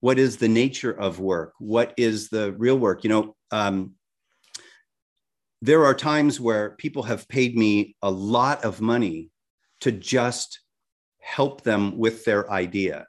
what 0.00 0.18
is 0.18 0.36
the 0.36 0.48
nature 0.48 0.92
of 0.92 1.18
work, 1.18 1.54
what 1.58 1.92
is 1.96 2.28
the 2.28 2.52
real 2.52 2.78
work. 2.78 3.02
You 3.02 3.10
know, 3.10 3.36
um, 3.50 3.94
there 5.60 5.84
are 5.84 5.94
times 5.94 6.40
where 6.40 6.70
people 6.70 7.02
have 7.04 7.28
paid 7.28 7.56
me 7.56 7.96
a 8.02 8.10
lot 8.10 8.64
of 8.64 8.80
money 8.80 9.30
to 9.80 9.92
just 9.92 10.60
help 11.20 11.62
them 11.62 11.98
with 11.98 12.24
their 12.24 12.50
idea, 12.50 13.06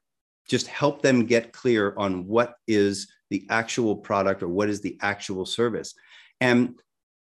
just 0.48 0.68
help 0.68 1.02
them 1.02 1.26
get 1.26 1.54
clear 1.54 1.94
on 1.98 2.26
what 2.26 2.56
is 2.68 3.08
the 3.30 3.46
actual 3.50 3.96
product 3.96 4.42
or 4.42 4.48
what 4.48 4.70
is 4.70 4.82
the 4.82 4.98
actual 5.02 5.46
service. 5.46 5.94
And 6.42 6.80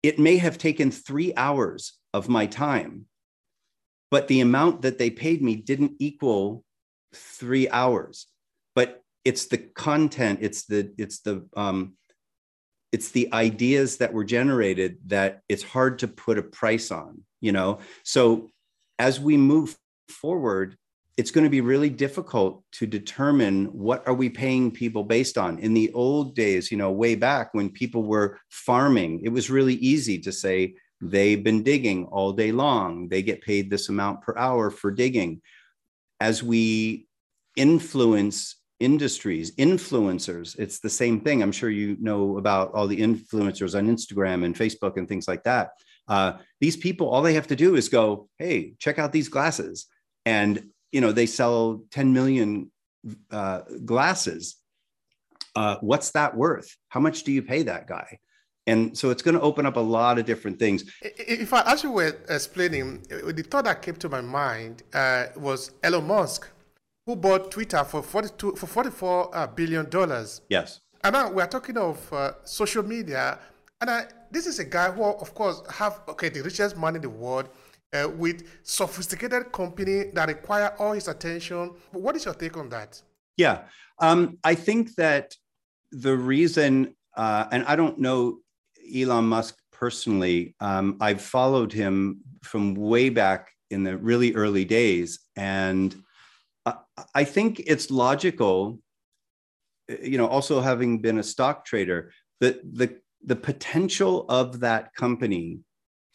it 0.03 0.19
may 0.19 0.39
have 0.39 0.57
taken 0.57 0.91
three 0.91 1.35
hours 1.37 1.99
of 2.15 2.29
my 2.29 2.47
time, 2.47 3.07
but 4.11 4.29
the 4.29 4.41
amount 4.41 4.83
that 4.83 4.99
they 4.99 5.11
paid 5.11 5.43
me 5.43 5.57
didn't 5.57 5.93
equal 5.99 6.65
three 7.15 7.69
hours. 7.69 8.27
But 8.75 9.03
it's 9.25 9.47
the 9.47 9.59
content, 9.59 10.39
it's 10.43 10.65
the 10.65 10.93
it's 10.97 11.21
the 11.21 11.47
um, 11.55 11.95
it's 12.93 13.11
the 13.11 13.33
ideas 13.33 13.99
that 13.99 14.13
were 14.13 14.25
generated 14.25 14.99
that 15.07 15.43
it's 15.49 15.63
hard 15.63 15.99
to 16.01 16.09
put 16.09 16.39
a 16.39 16.43
price 16.43 16.91
on 16.91 17.23
you 17.41 17.53
know? 17.53 17.79
So 18.05 18.51
as 18.99 19.19
we 19.19 19.37
move 19.37 19.77
forward 20.09 20.77
it's 21.17 21.31
going 21.31 21.45
to 21.45 21.51
be 21.51 21.61
really 21.61 21.91
difficult 21.91 22.63
to 22.73 22.87
determine 22.87 23.67
what 23.67 24.07
are 24.09 24.15
we 24.15 24.31
paying 24.31 24.71
people 24.71 25.05
based 25.05 25.37
on. 25.37 25.59
In 25.59 25.75
the 25.75 25.93
old 25.93 26.35
days 26.35 26.71
you 26.71 26.79
know 26.79 26.91
way 26.91 27.15
back 27.15 27.53
when 27.53 27.69
people 27.69 28.05
were 28.05 28.39
farming 28.49 29.21
it 29.23 29.29
was 29.29 29.51
really 29.51 29.75
easy 29.75 30.19
to 30.21 30.33
say 30.33 30.75
they've 31.01 31.43
been 31.43 31.63
digging 31.63 32.07
all 32.07 32.33
day 32.33 32.53
long. 32.53 33.09
They 33.09 33.23
get 33.23 33.43
paid 33.43 33.71
this 33.71 33.89
amount 33.89 34.23
per 34.23 34.37
hour 34.37 34.71
for 34.71 34.91
digging. 34.91 35.41
As 36.21 36.43
we 36.43 37.07
influence 37.57 38.57
industries, 38.81 39.55
influencers, 39.57 40.59
it's 40.59 40.81
the 40.81 40.91
same 40.91 41.21
thing. 41.21 41.43
I'm 41.43 41.53
sure 41.53 41.71
you 41.71 41.97
know 42.01 42.39
about 42.39 42.73
all 42.73 42.89
the 42.89 43.01
influencers 43.01 43.79
on 43.79 43.87
Instagram 43.87 44.45
and 44.45 44.57
Facebook 44.57 44.97
and 44.97 45.07
things 45.07 45.29
like 45.29 45.45
that. 45.45 45.71
Uh, 46.09 46.33
these 46.61 46.77
people, 46.77 47.09
all 47.09 47.23
they 47.23 47.35
have 47.35 47.47
to 47.49 47.57
do 47.57 47.77
is 47.77 47.89
go, 47.89 48.29
"Hey, 48.39 48.75
check 48.79 48.99
out 48.99 49.13
these 49.13 49.29
glasses," 49.29 49.87
and 50.25 50.71
you 50.91 51.01
know 51.01 51.13
they 51.13 51.27
sell 51.27 51.85
10 51.93 52.13
million 52.13 52.73
uh, 53.31 53.61
glasses. 53.85 54.57
Uh, 55.55 55.77
what's 55.81 56.11
that 56.13 56.37
worth? 56.37 56.77
How 56.89 57.01
much 57.01 57.23
do 57.25 57.33
you 57.33 57.43
pay 57.43 57.63
that 57.65 57.87
guy? 57.87 58.19
And 58.67 58.97
so 58.97 59.11
it's 59.11 59.23
going 59.23 59.35
to 59.35 59.41
open 59.41 59.67
up 59.67 59.77
a 59.77 59.81
lot 59.81 60.19
of 60.19 60.27
different 60.27 60.59
things. 60.59 60.85
If 61.03 61.53
I, 61.53 61.63
as 61.73 61.83
you 61.83 61.91
were 61.91 62.15
explaining, 62.29 63.03
the 63.09 63.43
thought 63.43 63.65
that 63.65 63.83
came 63.83 63.97
to 63.97 64.09
my 64.09 64.21
mind 64.21 64.85
uh, 64.93 65.27
was 65.37 65.73
Elon 65.83 66.07
Musk 66.07 66.49
who 67.11 67.17
bought 67.17 67.51
Twitter 67.51 67.83
for 67.83 68.03
42 68.05 68.55
for 68.55 68.67
44 68.69 69.37
uh, 69.37 69.47
billion 69.49 69.91
dollars. 69.91 70.43
Yes. 70.49 70.81
And 71.03 71.15
now 71.15 71.33
we're 71.33 71.47
talking 71.47 71.77
of 71.77 72.13
uh, 72.13 72.33
social 72.45 72.85
media, 72.85 73.37
and 73.81 73.91
I, 73.91 74.05
this 74.31 74.47
is 74.47 74.61
a 74.61 74.65
guy 74.65 74.93
who, 74.93 75.03
of 75.03 75.35
course, 75.35 75.61
have 75.71 76.03
okay 76.09 76.29
the 76.29 76.43
richest 76.43 76.77
man 76.77 76.95
in 76.97 77.03
the 77.03 77.11
world. 77.11 77.49
Uh, 77.93 78.09
with 78.09 78.45
sophisticated 78.63 79.51
company 79.51 80.13
that 80.15 80.29
require 80.29 80.73
all 80.79 80.93
his 80.93 81.09
attention. 81.09 81.73
What 81.91 82.15
is 82.15 82.25
your 82.25 82.35
take 82.35 82.57
on 82.57 82.69
that? 82.69 83.03
Yeah, 83.37 83.63
um, 83.99 84.39
I 84.45 84.55
think 84.55 84.95
that 84.95 85.35
the 85.91 86.17
reason, 86.17 86.95
uh, 87.17 87.47
and 87.51 87.65
I 87.65 87.75
don't 87.75 87.99
know 87.99 88.39
Elon 88.95 89.25
Musk 89.25 89.57
personally. 89.73 90.55
Um, 90.61 90.99
I've 91.01 91.21
followed 91.21 91.73
him 91.73 92.21
from 92.45 92.77
way 92.77 93.09
back 93.09 93.51
in 93.71 93.83
the 93.83 93.97
really 93.97 94.35
early 94.35 94.65
days, 94.65 95.19
and 95.35 96.01
I 97.15 97.25
think 97.25 97.63
it's 97.67 97.91
logical, 97.91 98.81
you 100.03 100.19
know, 100.19 100.27
also 100.27 100.61
having 100.61 101.01
been 101.01 101.19
a 101.19 101.23
stock 101.23 101.65
trader, 101.65 102.13
that 102.41 102.61
the 102.63 102.99
the 103.25 103.37
potential 103.37 104.25
of 104.29 104.61
that 104.61 104.95
company 104.95 105.61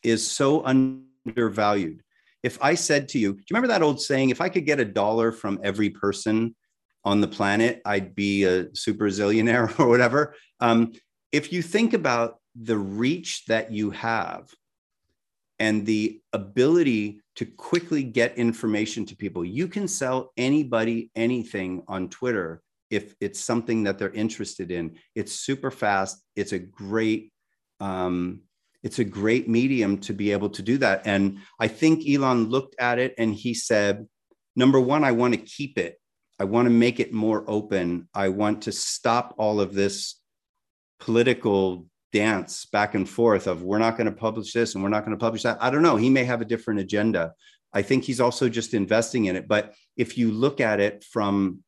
is 0.04 0.30
so 0.30 0.64
undervalued. 0.66 2.02
If 2.44 2.62
I 2.62 2.76
said 2.76 3.10
to 3.10 3.20
you, 3.20 3.34
do 3.34 3.40
you 3.40 3.46
remember 3.52 3.68
that 3.70 3.82
old 3.82 4.02
saying, 4.02 4.30
if 4.30 4.42
I 4.42 4.50
could 4.50 4.66
get 4.66 4.80
a 4.80 4.86
dollar 4.86 5.32
from 5.32 5.60
every 5.64 5.90
person 5.90 6.56
on 7.04 7.22
the 7.22 7.28
planet, 7.28 7.82
I'd 7.86 8.16
be 8.16 8.44
a 8.44 8.74
super 8.76 9.06
zillionaire 9.06 9.80
or 9.80 9.88
whatever? 9.88 10.36
Um, 10.60 10.94
if 11.32 11.52
you 11.52 11.62
think 11.62 11.94
about 11.94 12.40
the 12.56 12.78
reach 12.78 13.46
that 13.48 13.72
you 13.72 13.92
have 13.92 14.50
and 15.60 15.86
the 15.86 16.22
ability 16.34 17.22
to 17.36 17.46
quickly 17.46 18.04
get 18.04 18.38
information 18.38 19.06
to 19.06 19.16
people. 19.16 19.44
You 19.44 19.68
can 19.68 19.88
sell 19.88 20.32
anybody 20.38 21.12
anything 21.16 21.84
on 21.88 22.10
Twitter 22.10 22.62
if 22.90 23.16
it's 23.20 23.40
something 23.40 23.84
that 23.84 24.00
they're 24.00 24.12
interested 24.12 24.72
in. 24.72 24.98
It's 25.16 25.34
super 25.34 25.72
fast. 25.72 26.24
It's 26.36 26.54
a 26.54 26.60
great 26.60 27.32
um, 27.80 28.42
it's 28.84 29.00
a 29.00 29.04
great 29.04 29.50
medium 29.50 29.98
to 30.02 30.14
be 30.14 30.32
able 30.32 30.50
to 30.52 30.62
do 30.62 30.78
that. 30.78 31.02
And 31.06 31.40
I 31.60 31.68
think 31.68 32.08
Elon 32.08 32.50
looked 32.50 32.76
at 32.80 33.00
it 33.00 33.16
and 33.18 33.34
he 33.34 33.56
said, 33.56 34.08
number 34.56 34.80
one, 34.80 35.04
I 35.04 35.12
want 35.12 35.34
to 35.34 35.40
keep 35.40 35.80
it. 35.80 36.00
I 36.40 36.44
want 36.44 36.68
to 36.68 36.70
make 36.70 37.00
it 37.00 37.12
more 37.12 37.44
open. 37.48 38.08
I 38.14 38.30
want 38.30 38.62
to 38.64 38.72
stop 38.72 39.34
all 39.40 39.60
of 39.60 39.74
this 39.74 40.22
political 41.00 41.88
dance 42.16 42.66
back 42.68 42.96
and 42.96 43.10
forth 43.10 43.46
of 43.46 43.62
we're 43.62 43.78
not 43.78 43.98
going 43.98 44.06
to 44.06 44.12
publish 44.16 44.54
this 44.54 44.74
and 44.74 44.82
we're 44.82 44.90
not 44.90 45.04
going 45.04 45.18
to 45.18 45.22
publish 45.22 45.44
that. 45.44 45.58
I 45.60 45.70
don't 45.70 45.82
know. 45.82 45.98
He 45.98 46.10
may 46.10 46.24
have 46.24 46.40
a 46.40 46.46
different 46.46 46.80
agenda. 46.80 47.34
I 47.74 47.82
think 47.82 48.06
he's 48.06 48.22
also 48.22 48.48
just 48.48 48.74
investing 48.74 49.26
in 49.26 49.36
it. 49.36 49.50
But 49.50 49.74
if 49.98 50.18
you 50.18 50.32
look 50.32 50.62
at 50.62 50.80
it 50.80 51.04
from, 51.04 51.60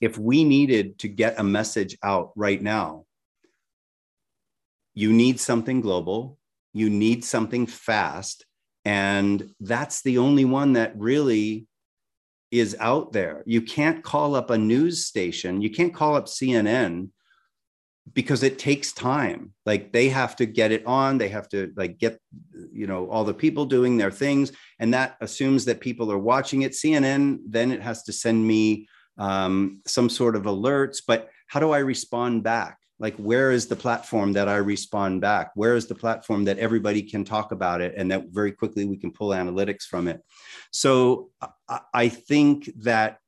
if 0.00 0.16
we 0.16 0.44
needed 0.44 0.98
to 1.00 1.08
get 1.08 1.38
a 1.38 1.44
message 1.44 1.98
out 2.02 2.32
right 2.36 2.60
now, 2.60 3.04
you 4.94 5.12
need 5.12 5.38
something 5.38 5.82
global, 5.82 6.38
you 6.72 6.88
need 6.88 7.22
something 7.22 7.66
fast. 7.66 8.46
And 8.86 9.50
that's 9.60 10.00
the 10.00 10.16
only 10.16 10.46
one 10.46 10.72
that 10.72 10.96
really 10.96 11.66
is 12.50 12.74
out 12.80 13.12
there. 13.12 13.42
You 13.44 13.60
can't 13.60 14.02
call 14.02 14.34
up 14.34 14.48
a 14.48 14.56
news 14.56 15.04
station, 15.04 15.60
you 15.60 15.68
can't 15.68 15.92
call 15.92 16.16
up 16.16 16.28
CNN 16.28 17.10
because 18.12 18.42
it 18.42 18.58
takes 18.58 18.92
time. 18.92 19.54
Like 19.64 19.92
they 19.92 20.08
have 20.10 20.36
to 20.36 20.46
get 20.46 20.72
it 20.72 20.84
on 20.86 21.18
they 21.18 21.28
have 21.28 21.48
to 21.50 21.72
like 21.76 21.98
get 21.98 22.20
you 22.72 22.86
know 22.86 23.08
all 23.08 23.24
the 23.24 23.34
people 23.34 23.64
doing 23.64 23.96
their 23.96 24.10
things 24.10 24.52
and 24.78 24.92
that 24.92 25.16
assumes 25.20 25.64
that 25.64 25.80
people 25.80 26.12
are 26.12 26.18
watching 26.18 26.62
it. 26.62 26.72
Cnn 26.72 27.38
then 27.46 27.72
it 27.72 27.80
has 27.80 28.02
to 28.04 28.12
send 28.12 28.46
me 28.46 28.88
um, 29.16 29.80
some 29.86 30.10
sort 30.10 30.36
of 30.36 30.42
alerts 30.42 30.98
but 31.06 31.30
how 31.46 31.60
do 31.60 31.70
i 31.70 31.78
respond 31.78 32.42
back? 32.42 32.78
Like 32.98 33.16
where 33.16 33.50
is 33.50 33.66
the 33.66 33.76
platform 33.76 34.32
that 34.34 34.48
i 34.48 34.56
respond 34.56 35.20
back? 35.20 35.52
Where 35.54 35.74
is 35.74 35.86
the 35.86 35.94
platform 35.94 36.44
that 36.44 36.58
everybody 36.58 37.02
can 37.02 37.24
talk 37.24 37.52
about 37.52 37.80
it 37.80 37.94
and 37.96 38.10
that 38.10 38.26
very 38.30 38.52
quickly 38.52 38.84
we 38.84 38.96
can 38.96 39.12
pull 39.12 39.30
analytics 39.30 39.84
from 39.84 40.08
it? 40.08 40.20
So 40.70 41.30
i 41.94 42.08
think 42.08 42.70
that 42.82 43.18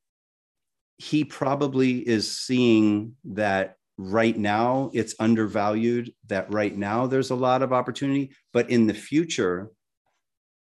he 0.99 1.25
probably 1.25 1.99
is 2.07 2.39
seeing 2.39 3.17
that 3.25 3.77
right 3.99 4.37
now 4.37 4.91
it's 4.93 5.15
undervalued, 5.19 6.13
that 6.27 6.53
right 6.53 6.77
now 6.77 7.07
there's 7.07 7.31
a 7.31 7.35
lot 7.35 7.63
of 7.63 7.73
opportunity, 7.73 8.33
but 8.53 8.71
in 8.71 8.87
the 8.87 8.95
future, 8.95 9.71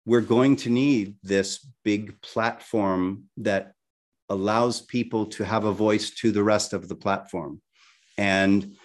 we're 0.05 0.21
going 0.21 0.55
to 0.55 0.69
need 0.69 1.15
this 1.23 1.67
big 1.83 2.21
platform 2.21 3.23
that 3.37 3.73
allows 4.29 4.81
people 4.81 5.25
to 5.25 5.43
have 5.43 5.65
a 5.65 5.71
voice 5.71 6.11
to 6.11 6.31
the 6.31 6.43
rest 6.43 6.73
of 6.73 6.87
the 6.87 6.95
platform. 6.95 7.61
And, 8.17 8.75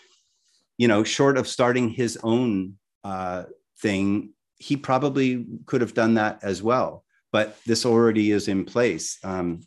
you 0.78 0.88
know, 0.88 1.04
short 1.04 1.36
of 1.36 1.46
starting 1.46 1.90
his 1.90 2.18
own 2.22 2.78
uh, 3.04 3.44
thing, 3.80 4.32
he 4.58 4.76
probably 4.76 5.46
could 5.66 5.80
have 5.80 5.94
done 5.94 6.14
that 6.14 6.40
as 6.42 6.62
well, 6.62 7.04
but 7.32 7.58
this 7.66 7.84
already 7.86 8.30
is 8.30 8.48
in 8.48 8.64
place. 8.64 9.18
Um, 9.22 9.60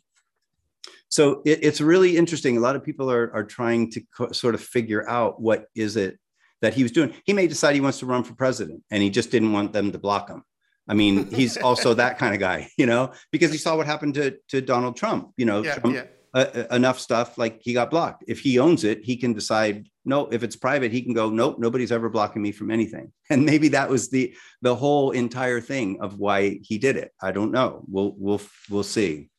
so 1.14 1.42
it, 1.44 1.60
it's 1.62 1.80
really 1.80 2.16
interesting. 2.16 2.56
A 2.56 2.60
lot 2.60 2.74
of 2.74 2.82
people 2.82 3.08
are, 3.08 3.32
are 3.32 3.44
trying 3.44 3.88
to 3.92 4.00
co- 4.16 4.32
sort 4.32 4.56
of 4.56 4.60
figure 4.60 5.08
out 5.08 5.40
what 5.40 5.66
is 5.76 5.94
it 5.96 6.18
that 6.60 6.74
he 6.74 6.82
was 6.82 6.90
doing. 6.90 7.14
He 7.24 7.32
may 7.32 7.46
decide 7.46 7.76
he 7.76 7.80
wants 7.80 8.00
to 8.00 8.06
run 8.06 8.24
for 8.24 8.34
president 8.34 8.82
and 8.90 9.00
he 9.00 9.10
just 9.10 9.30
didn't 9.30 9.52
want 9.52 9.72
them 9.72 9.92
to 9.92 9.98
block 10.00 10.28
him. 10.28 10.42
I 10.88 10.94
mean, 10.94 11.30
he's 11.30 11.56
also 11.68 11.94
that 11.94 12.18
kind 12.18 12.34
of 12.34 12.40
guy, 12.40 12.68
you 12.76 12.86
know, 12.86 13.12
because 13.30 13.52
he 13.52 13.58
saw 13.58 13.76
what 13.76 13.86
happened 13.86 14.14
to, 14.14 14.36
to 14.48 14.60
Donald 14.60 14.96
Trump, 14.96 15.30
you 15.36 15.46
know, 15.46 15.62
Yeah, 15.62 15.76
Trump, 15.76 15.94
yeah. 15.94 16.06
uh, 16.34 16.64
enough 16.72 16.98
stuff 16.98 17.38
like 17.38 17.60
he 17.62 17.74
got 17.74 17.92
blocked. 17.92 18.24
If 18.26 18.40
he 18.40 18.58
owns 18.58 18.82
it, 18.82 19.04
he 19.04 19.16
can 19.16 19.34
decide, 19.34 19.86
no, 20.04 20.26
if 20.32 20.42
it's 20.42 20.56
private, 20.56 20.90
he 20.90 21.00
can 21.02 21.14
go, 21.14 21.30
nope, 21.30 21.60
nobody's 21.60 21.92
ever 21.92 22.08
blocking 22.08 22.42
me 22.42 22.50
from 22.50 22.72
anything. 22.72 23.12
And 23.30 23.46
maybe 23.46 23.68
that 23.68 23.88
was 23.88 24.10
the, 24.10 24.34
the 24.62 24.74
whole 24.74 25.12
entire 25.12 25.60
thing 25.60 25.98
of 26.00 26.18
why 26.18 26.58
he 26.64 26.76
did 26.78 26.96
it. 26.96 27.12
I 27.22 27.30
don't 27.30 27.52
know. 27.52 27.84
We'll, 27.86 28.14
we'll, 28.18 28.42
we'll 28.68 28.82
see. 28.82 29.30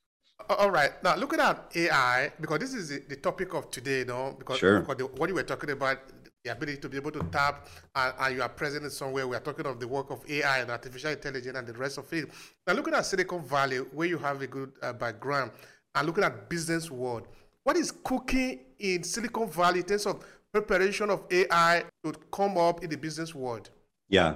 All 0.50 0.70
right. 0.70 0.92
Now, 1.04 1.16
looking 1.16 1.40
at 1.40 1.72
AI, 1.76 2.32
because 2.40 2.60
this 2.60 2.74
is 2.74 3.08
the, 3.08 3.16
topic 3.16 3.54
of 3.54 3.72
today, 3.72 4.00
you 4.00 4.06
know, 4.06 4.36
because, 4.38 4.60
Sure. 4.60 4.82
because 4.82 4.98
the, 4.98 5.06
what 5.06 5.30
you 5.30 5.36
were 5.36 5.44
talking 5.44 5.72
about, 5.72 6.00
the 6.44 6.52
ability 6.52 6.78
to 6.80 6.90
be 6.90 6.98
able 6.98 7.12
to 7.12 7.24
tap 7.32 7.68
and, 7.96 8.14
and 8.20 8.36
you 8.36 8.42
are 8.44 8.50
present 8.50 8.90
somewhere, 8.92 9.28
we 9.28 9.36
are 9.36 9.40
talking 9.40 9.66
of 9.66 9.80
the 9.80 9.88
work 9.88 10.12
of 10.12 10.24
AI 10.30 10.60
and 10.60 10.70
artificial 10.70 11.10
intelligence 11.12 11.58
and 11.58 11.68
the 11.68 11.74
rest 11.74 11.98
of 11.98 12.12
it. 12.14 12.30
Now, 12.68 12.74
looking 12.74 12.94
at 12.94 13.06
Silicon 13.06 13.42
Valley, 13.44 13.78
where 13.78 14.08
you 14.08 14.20
have 14.20 14.42
a 14.42 14.48
good 14.48 14.72
uh, 14.84 14.94
background, 14.94 15.52
and 15.96 16.06
looking 16.06 16.24
at 16.24 16.48
business 16.50 16.92
world, 16.92 17.28
what 17.64 17.78
is 17.78 17.92
cooking 17.92 18.60
in 18.78 19.04
Silicon 19.04 19.50
Valley 19.50 19.80
in 19.80 19.86
terms 19.86 20.06
of 20.06 20.24
preparation 20.52 21.10
of 21.10 21.24
AI 21.32 21.84
to 22.04 22.14
come 22.32 22.58
up 22.58 22.84
in 22.84 22.90
the 22.90 22.98
business 22.98 23.34
world? 23.34 23.72
Yeah. 24.08 24.36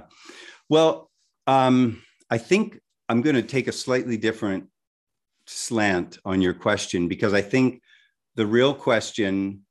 Well, 0.68 1.08
um, 1.46 2.02
I 2.28 2.38
think 2.38 2.80
I'm 3.08 3.22
going 3.22 3.36
to 3.36 3.42
take 3.42 3.68
a 3.68 3.72
slightly 3.72 4.16
different 4.16 4.69
slant 5.50 6.18
on 6.24 6.40
your 6.40 6.54
question 6.54 7.08
because 7.08 7.34
I 7.34 7.42
think 7.42 7.82
the 8.36 8.46
real 8.46 8.72
question, 8.72 9.62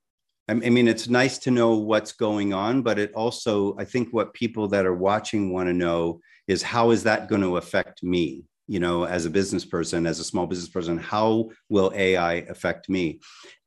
I 0.47 0.53
mean, 0.53 0.88
it's 0.88 1.07
nice 1.07 1.38
to 1.39 1.51
know 1.51 1.76
what's 1.76 2.11
going 2.11 2.53
on, 2.53 2.81
but 2.81 2.99
it 2.99 3.14
also, 3.14 3.76
I 3.77 3.85
think 3.85 4.10
what 4.11 4.34
people 4.34 4.68
that 4.69 4.85
are 4.85 4.95
watching 4.95 5.53
want 5.53 5.68
to 5.68 5.73
know 5.73 6.19
is 6.47 6.61
how 6.61 6.91
is 6.91 7.03
that 7.03 7.30
going 7.30 7.41
to 7.41 7.57
affect 7.57 8.03
me? 8.03 8.43
You 8.68 8.80
know, 8.80 9.06
as 9.06 9.26
a 9.26 9.30
business 9.30 9.65
person, 9.65 10.06
as 10.06 10.19
a 10.19 10.23
small 10.23 10.45
business 10.45 10.69
person, 10.69 10.97
how 10.97 11.49
will 11.69 11.91
AI 11.95 12.34
affect 12.34 12.89
me? 12.89 13.19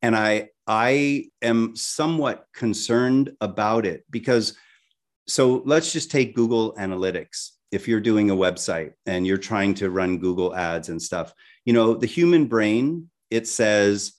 And 0.02 0.14
I, 0.14 0.48
I 0.66 1.26
am 1.40 1.74
somewhat 1.74 2.46
concerned 2.52 3.32
about 3.40 3.86
it 3.86 4.04
because 4.10 4.56
so 5.26 5.62
let's 5.64 5.92
just 5.92 6.10
take 6.10 6.34
Google 6.34 6.74
Analytics. 6.74 7.50
If 7.70 7.88
you're 7.88 8.00
doing 8.00 8.30
a 8.30 8.36
website 8.36 8.92
and 9.06 9.26
you're 9.26 9.38
trying 9.38 9.74
to 9.74 9.90
run 9.90 10.18
Google 10.18 10.54
ads 10.54 10.88
and 10.88 11.00
stuff, 11.00 11.32
you 11.64 11.72
know, 11.72 11.94
the 11.94 12.06
human 12.06 12.46
brain, 12.46 13.10
it 13.30 13.46
says, 13.46 14.12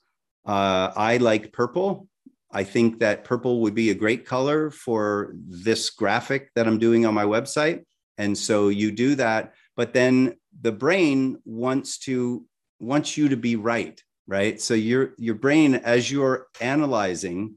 uh, 0.45 0.91
I 0.95 1.17
like 1.17 1.53
purple. 1.53 2.07
I 2.51 2.63
think 2.63 2.99
that 2.99 3.23
purple 3.23 3.61
would 3.61 3.73
be 3.73 3.89
a 3.89 3.95
great 3.95 4.25
color 4.25 4.69
for 4.69 5.33
this 5.35 5.89
graphic 5.89 6.51
that 6.55 6.67
I'm 6.67 6.77
doing 6.77 7.05
on 7.05 7.13
my 7.13 7.23
website. 7.23 7.83
And 8.17 8.37
so 8.37 8.69
you 8.69 8.91
do 8.91 9.15
that. 9.15 9.53
But 9.75 9.93
then 9.93 10.35
the 10.61 10.71
brain 10.71 11.39
wants 11.45 11.97
to 11.99 12.45
wants 12.79 13.17
you 13.17 13.29
to 13.29 13.37
be 13.37 13.55
right, 13.55 13.99
right? 14.27 14.61
So 14.61 14.75
your 14.75 15.13
your 15.17 15.35
brain, 15.35 15.75
as 15.75 16.11
you're 16.11 16.47
analyzing, 16.61 17.55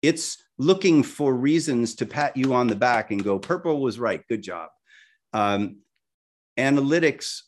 it's 0.00 0.42
looking 0.56 1.02
for 1.02 1.34
reasons 1.34 1.94
to 1.96 2.06
pat 2.06 2.36
you 2.36 2.54
on 2.54 2.66
the 2.66 2.76
back 2.76 3.10
and 3.10 3.22
go, 3.22 3.38
purple 3.38 3.80
was 3.80 3.98
right, 3.98 4.26
good 4.28 4.42
job. 4.42 4.70
Um, 5.32 5.80
analytics 6.58 7.42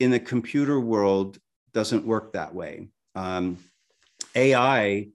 in 0.00 0.10
the 0.10 0.20
computer 0.20 0.80
world 0.80 1.38
doesn't 1.72 2.06
work 2.06 2.32
that 2.32 2.54
way. 2.54 2.88
Um, 3.14 3.58
AI 4.34 5.08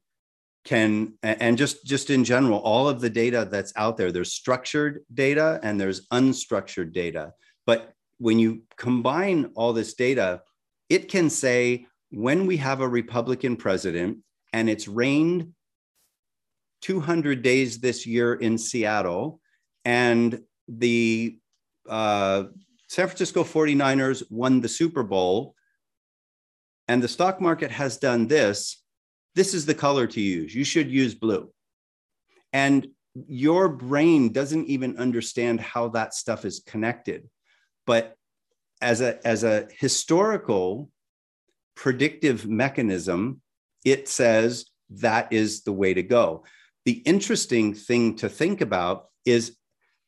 can, 0.65 1.13
and 1.23 1.57
just, 1.57 1.85
just 1.85 2.09
in 2.09 2.23
general, 2.23 2.59
all 2.59 2.87
of 2.87 3.01
the 3.01 3.09
data 3.09 3.47
that's 3.49 3.73
out 3.75 3.97
there, 3.97 4.11
there's 4.11 4.33
structured 4.33 5.03
data 5.13 5.59
and 5.63 5.79
there's 5.79 6.07
unstructured 6.09 6.93
data. 6.93 7.33
But 7.65 7.93
when 8.17 8.37
you 8.39 8.63
combine 8.77 9.51
all 9.55 9.73
this 9.73 9.93
data, 9.93 10.41
it 10.89 11.09
can 11.09 11.29
say 11.29 11.87
when 12.11 12.45
we 12.45 12.57
have 12.57 12.81
a 12.81 12.87
Republican 12.87 13.55
president 13.55 14.19
and 14.53 14.69
it's 14.69 14.87
rained 14.87 15.53
200 16.81 17.41
days 17.41 17.79
this 17.79 18.05
year 18.05 18.33
in 18.33 18.57
Seattle, 18.57 19.39
and 19.85 20.41
the 20.67 21.37
uh, 21.89 22.43
San 22.91 23.07
Francisco 23.07 23.45
49ers 23.45 24.21
won 24.29 24.59
the 24.59 24.67
Super 24.67 25.01
Bowl, 25.01 25.55
and 26.89 27.01
the 27.01 27.07
stock 27.07 27.39
market 27.39 27.71
has 27.71 27.97
done 27.97 28.27
this, 28.27 28.83
this 29.33 29.53
is 29.53 29.65
the 29.65 29.73
color 29.73 30.07
to 30.07 30.19
use. 30.19 30.53
You 30.53 30.65
should 30.65 30.91
use 30.91 31.15
blue. 31.15 31.53
And 32.51 32.87
your 33.27 33.69
brain 33.69 34.33
doesn't 34.33 34.67
even 34.67 34.97
understand 34.97 35.61
how 35.61 35.87
that 35.89 36.13
stuff 36.13 36.43
is 36.43 36.59
connected. 36.59 37.29
But 37.87 38.15
as 38.81 38.99
a, 38.99 39.25
as 39.25 39.45
a 39.45 39.69
historical 39.79 40.89
predictive 41.75 42.45
mechanism, 42.45 43.41
it 43.85 44.09
says 44.09 44.65
that 44.89 45.31
is 45.31 45.63
the 45.63 45.71
way 45.71 45.93
to 45.93 46.03
go 46.03 46.43
the 46.85 46.93
interesting 46.93 47.73
thing 47.73 48.15
to 48.17 48.29
think 48.29 48.61
about 48.61 49.07
is 49.25 49.57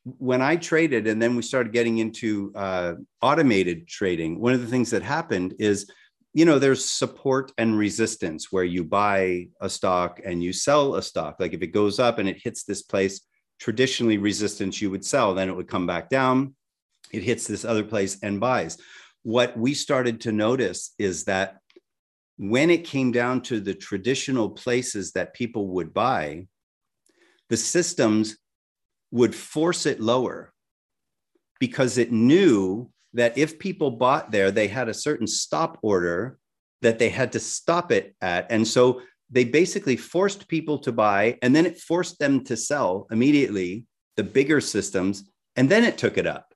when 0.06 0.42
I 0.42 0.58
traded 0.58 1.08
and 1.08 1.22
then 1.22 1.36
we 1.36 1.42
started 1.42 1.72
getting 1.72 2.00
into 2.00 2.52
uh, 2.56 2.94
automated 3.22 3.88
trading, 3.88 4.40
one 4.40 4.54
of 4.54 4.62
the 4.62 4.68
things 4.68 4.90
that 4.92 5.02
happened 5.02 5.56
is, 5.60 5.90
you 6.34 6.46
know, 6.46 6.60
there's 6.60 6.84
support 6.84 7.52
and 7.58 7.78
resistance 7.78 8.52
where 8.52 8.64
you 8.64 8.84
buy 8.84 9.48
a 9.62 9.70
stock 9.70 10.20
and 10.26 10.44
you 10.44 10.52
sell 10.52 10.96
a 10.96 11.02
stock. 11.02 11.38
Like 11.40 11.54
if 11.54 11.62
it 11.62 11.68
goes 11.68 12.00
up 12.00 12.20
and 12.20 12.28
it 12.28 12.42
hits 12.44 12.64
this 12.64 12.82
place, 12.82 13.22
traditionally 13.60 14.18
resistance, 14.18 14.82
you 14.82 14.90
would 14.92 15.06
sell, 15.06 15.34
then 15.34 15.48
it 15.48 15.56
would 15.56 15.70
come 15.70 15.88
back 15.88 16.10
down. 16.10 16.56
It 17.12 17.24
hits 17.24 17.48
this 17.48 17.64
other 17.64 17.84
place 17.84 18.18
and 18.24 18.40
buys. 18.40 18.78
What 19.22 19.58
we 19.58 19.74
started 19.74 20.22
to 20.22 20.32
notice 20.32 20.94
is 20.98 21.26
that 21.26 21.60
when 22.38 22.70
it 22.72 22.84
came 22.84 23.12
down 23.12 23.42
to 23.42 23.60
the 23.60 23.74
traditional 23.74 24.50
places 24.50 25.14
that 25.14 25.34
people 25.34 25.70
would 25.70 25.94
buy, 25.94 26.48
the 27.50 27.56
systems 27.56 28.36
would 29.14 29.36
force 29.36 29.86
it 29.86 30.02
lower 30.02 30.52
because 31.60 32.00
it 32.00 32.12
knew 32.12 32.90
that 33.14 33.38
if 33.38 33.60
people 33.60 33.92
bought 33.92 34.32
there, 34.32 34.50
they 34.50 34.68
had 34.68 34.90
a 34.90 34.94
certain 34.94 35.28
stop 35.28 35.78
order 35.84 36.40
that 36.82 36.98
they 36.98 37.10
had 37.10 37.32
to 37.32 37.40
stop 37.40 37.92
it 37.92 38.16
at. 38.22 38.48
And 38.50 38.68
so 38.68 39.04
they 39.30 39.44
basically 39.44 39.98
forced 39.98 40.48
people 40.48 40.80
to 40.80 40.92
buy, 40.92 41.38
and 41.44 41.56
then 41.56 41.68
it 41.68 41.80
forced 41.80 42.18
them 42.18 42.44
to 42.46 42.58
sell 42.58 43.06
immediately 43.12 43.86
the 44.18 44.24
bigger 44.24 44.60
systems, 44.60 45.30
and 45.56 45.70
then 45.70 45.84
it 45.84 46.00
took 46.00 46.18
it 46.18 46.26
up. 46.26 46.52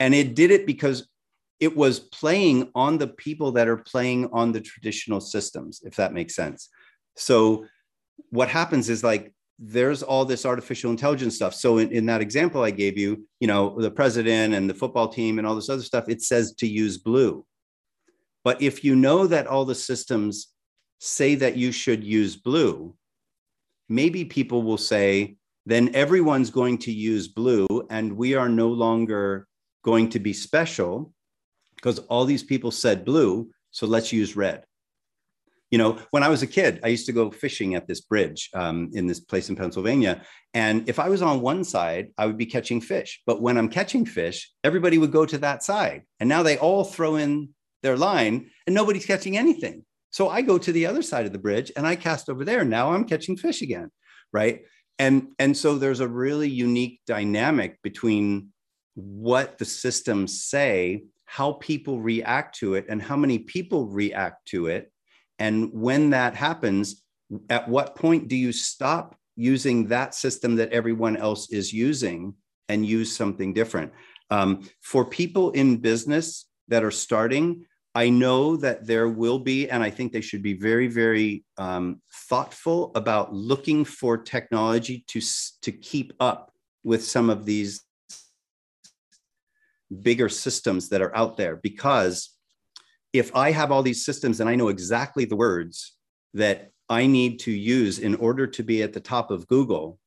And 0.00 0.14
it 0.14 0.34
did 0.34 0.50
it 0.50 0.66
because 0.66 1.06
it 1.60 1.76
was 1.76 2.00
playing 2.00 2.70
on 2.74 2.96
the 2.96 3.08
people 3.08 3.52
that 3.52 3.68
are 3.68 3.76
playing 3.76 4.30
on 4.32 4.52
the 4.52 4.60
traditional 4.62 5.20
systems, 5.20 5.82
if 5.84 5.96
that 5.96 6.14
makes 6.14 6.34
sense. 6.34 6.70
So 7.16 7.66
what 8.30 8.48
happens 8.48 8.88
is 8.88 9.04
like 9.04 9.33
there's 9.58 10.02
all 10.02 10.24
this 10.24 10.44
artificial 10.44 10.90
intelligence 10.90 11.36
stuff. 11.36 11.54
So 11.54 11.78
in, 11.78 11.90
in 11.92 12.06
that 12.06 12.20
example 12.20 12.62
I 12.62 12.70
gave 12.70 12.98
you, 12.98 13.26
you 13.40 13.46
know, 13.46 13.80
the 13.80 13.90
president 13.90 14.54
and 14.54 14.68
the 14.68 14.74
football 14.74 15.08
team 15.08 15.38
and 15.38 15.46
all 15.46 15.54
this 15.54 15.68
other 15.68 15.82
stuff, 15.82 16.08
it 16.08 16.22
says 16.22 16.54
to 16.54 16.66
use 16.66 16.98
blue. 16.98 17.44
But 18.42 18.60
if 18.60 18.84
you 18.84 18.96
know 18.96 19.26
that 19.26 19.46
all 19.46 19.64
the 19.64 19.74
systems 19.74 20.48
say 20.98 21.34
that 21.36 21.56
you 21.56 21.72
should 21.72 22.04
use 22.04 22.36
blue, 22.36 22.94
maybe 23.88 24.24
people 24.24 24.62
will 24.62 24.78
say, 24.78 25.36
then 25.66 25.94
everyone's 25.94 26.50
going 26.50 26.78
to 26.78 26.92
use 26.92 27.28
blue 27.28 27.66
and 27.90 28.12
we 28.12 28.34
are 28.34 28.48
no 28.48 28.68
longer 28.68 29.46
going 29.82 30.10
to 30.10 30.18
be 30.18 30.32
special 30.32 31.12
because 31.76 32.00
all 32.00 32.24
these 32.24 32.42
people 32.42 32.70
said 32.70 33.04
blue. 33.04 33.48
So 33.70 33.86
let's 33.86 34.12
use 34.12 34.36
red 34.36 34.64
you 35.74 35.78
know 35.78 35.98
when 36.12 36.22
i 36.22 36.28
was 36.28 36.42
a 36.44 36.46
kid 36.46 36.78
i 36.84 36.88
used 36.88 37.06
to 37.06 37.12
go 37.12 37.32
fishing 37.32 37.74
at 37.74 37.88
this 37.88 38.00
bridge 38.00 38.48
um, 38.54 38.90
in 38.94 39.08
this 39.08 39.18
place 39.18 39.48
in 39.48 39.56
pennsylvania. 39.56 40.22
And 40.62 40.88
if 40.88 41.00
i 41.00 41.08
was 41.08 41.20
on 41.20 41.40
one 41.40 41.64
side 41.64 42.04
i 42.16 42.26
would 42.26 42.38
be 42.38 42.46
catching 42.46 42.80
fish. 42.80 43.20
But 43.26 43.42
when 43.42 43.58
i'm 43.58 43.68
catching 43.68 44.06
fish 44.06 44.52
everybody 44.62 44.98
would 44.98 45.10
go 45.10 45.26
to 45.26 45.38
that 45.38 45.64
side. 45.64 46.02
And 46.20 46.28
now 46.28 46.44
they 46.44 46.58
all 46.58 46.84
throw 46.84 47.16
in 47.16 47.48
their 47.82 47.96
line 47.96 48.50
and 48.66 48.74
nobody's 48.74 49.10
catching 49.12 49.36
anything. 49.36 49.84
So 50.10 50.28
i 50.28 50.42
go 50.42 50.58
to 50.58 50.70
the 50.70 50.86
other 50.86 51.02
side 51.02 51.26
of 51.26 51.32
the 51.32 51.44
bridge 51.46 51.72
and 51.76 51.84
i 51.88 51.96
cast 51.96 52.28
over 52.28 52.44
there. 52.44 52.64
Now 52.64 52.92
i'm 52.92 53.04
catching 53.12 53.36
fish 53.36 53.60
again 53.60 53.90
right? 54.32 54.62
And 54.98 55.28
and 55.38 55.56
so 55.56 55.78
there's 55.78 56.00
a 56.00 56.08
really 56.24 56.50
unique 56.50 57.00
dynamic 57.06 57.80
between 57.82 58.50
what 58.94 59.58
the 59.58 59.64
systems 59.64 60.42
say 60.42 61.04
how 61.24 61.54
people 61.54 62.00
react 62.00 62.58
to 62.58 62.74
it 62.74 62.86
and 62.88 63.02
how 63.02 63.16
many 63.16 63.38
people 63.38 63.88
react 63.88 64.46
to 64.46 64.66
it 64.66 64.92
and 65.44 65.70
when 65.74 66.08
that 66.08 66.34
happens, 66.34 67.02
at 67.50 67.68
what 67.68 67.96
point 67.96 68.28
do 68.28 68.36
you 68.36 68.50
stop 68.50 69.14
using 69.36 69.88
that 69.88 70.14
system 70.14 70.56
that 70.56 70.72
everyone 70.72 71.18
else 71.18 71.50
is 71.50 71.70
using 71.70 72.34
and 72.70 72.86
use 72.86 73.14
something 73.14 73.52
different? 73.52 73.92
Um, 74.30 74.66
for 74.80 75.04
people 75.04 75.50
in 75.50 75.76
business 75.76 76.46
that 76.68 76.82
are 76.82 76.90
starting, 76.90 77.66
I 77.94 78.08
know 78.08 78.56
that 78.56 78.86
there 78.86 79.10
will 79.10 79.38
be, 79.38 79.68
and 79.68 79.82
I 79.82 79.90
think 79.90 80.12
they 80.12 80.22
should 80.22 80.42
be 80.42 80.54
very, 80.54 80.86
very 80.86 81.44
um, 81.58 82.00
thoughtful 82.30 82.90
about 82.94 83.34
looking 83.34 83.84
for 83.84 84.16
technology 84.16 85.04
to, 85.08 85.20
to 85.60 85.72
keep 85.72 86.14
up 86.20 86.52
with 86.84 87.04
some 87.04 87.28
of 87.28 87.44
these 87.44 87.82
bigger 90.00 90.30
systems 90.30 90.88
that 90.88 91.02
are 91.02 91.14
out 91.14 91.36
there. 91.36 91.56
Because 91.56 92.30
if 93.14 93.34
I 93.34 93.52
have 93.52 93.70
all 93.70 93.82
these 93.82 94.04
systems 94.04 94.40
and 94.40 94.50
I 94.50 94.56
know 94.56 94.68
exactly 94.68 95.24
the 95.24 95.36
words 95.36 95.96
that 96.34 96.72
I 96.88 97.06
need 97.06 97.38
to 97.40 97.52
use 97.52 98.00
in 98.00 98.16
order 98.16 98.46
to 98.48 98.62
be 98.64 98.82
at 98.82 98.92
the 98.92 99.00
top 99.00 99.30
of 99.30 99.46
Google 99.46 100.00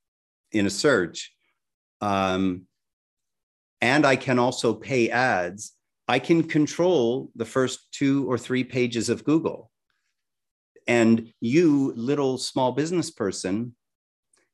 in 0.52 0.66
a 0.66 0.70
search, 0.70 1.34
um, 2.02 2.64
and 3.80 4.06
I 4.06 4.18
can 4.18 4.38
also 4.40 4.74
pay 4.74 5.10
ads, 5.10 5.72
I 6.10 6.20
can 6.20 6.44
control 6.44 7.32
the 7.34 7.46
first 7.46 7.88
two 7.94 8.30
or 8.30 8.38
three 8.38 8.66
pages 8.66 9.08
of 9.08 9.24
Google. 9.24 9.72
And 10.86 11.32
you, 11.40 11.94
little 11.96 12.38
small 12.38 12.74
business 12.74 13.10
person, 13.10 13.74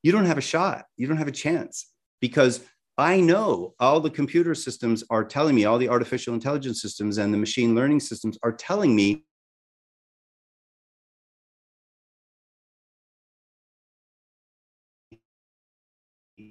you 0.04 0.12
don't 0.12 0.26
have 0.26 0.38
a 0.38 0.42
shot. 0.42 0.84
You 0.96 1.08
don't 1.08 1.16
have 1.16 1.28
a 1.28 1.32
chance 1.32 1.90
because 2.20 2.60
I 2.96 3.20
know 3.20 3.74
all 3.80 4.00
the 4.00 4.10
computer 4.10 4.54
systems 4.54 5.02
are 5.10 5.24
telling 5.24 5.56
me, 5.56 5.64
all 5.64 5.78
the 5.78 5.88
artificial 5.88 6.32
intelligence 6.32 6.80
systems 6.80 7.18
and 7.18 7.34
the 7.34 7.38
machine 7.38 7.74
learning 7.74 8.00
systems 8.00 8.38
are 8.42 8.52
telling 8.52 8.94
me 8.94 9.24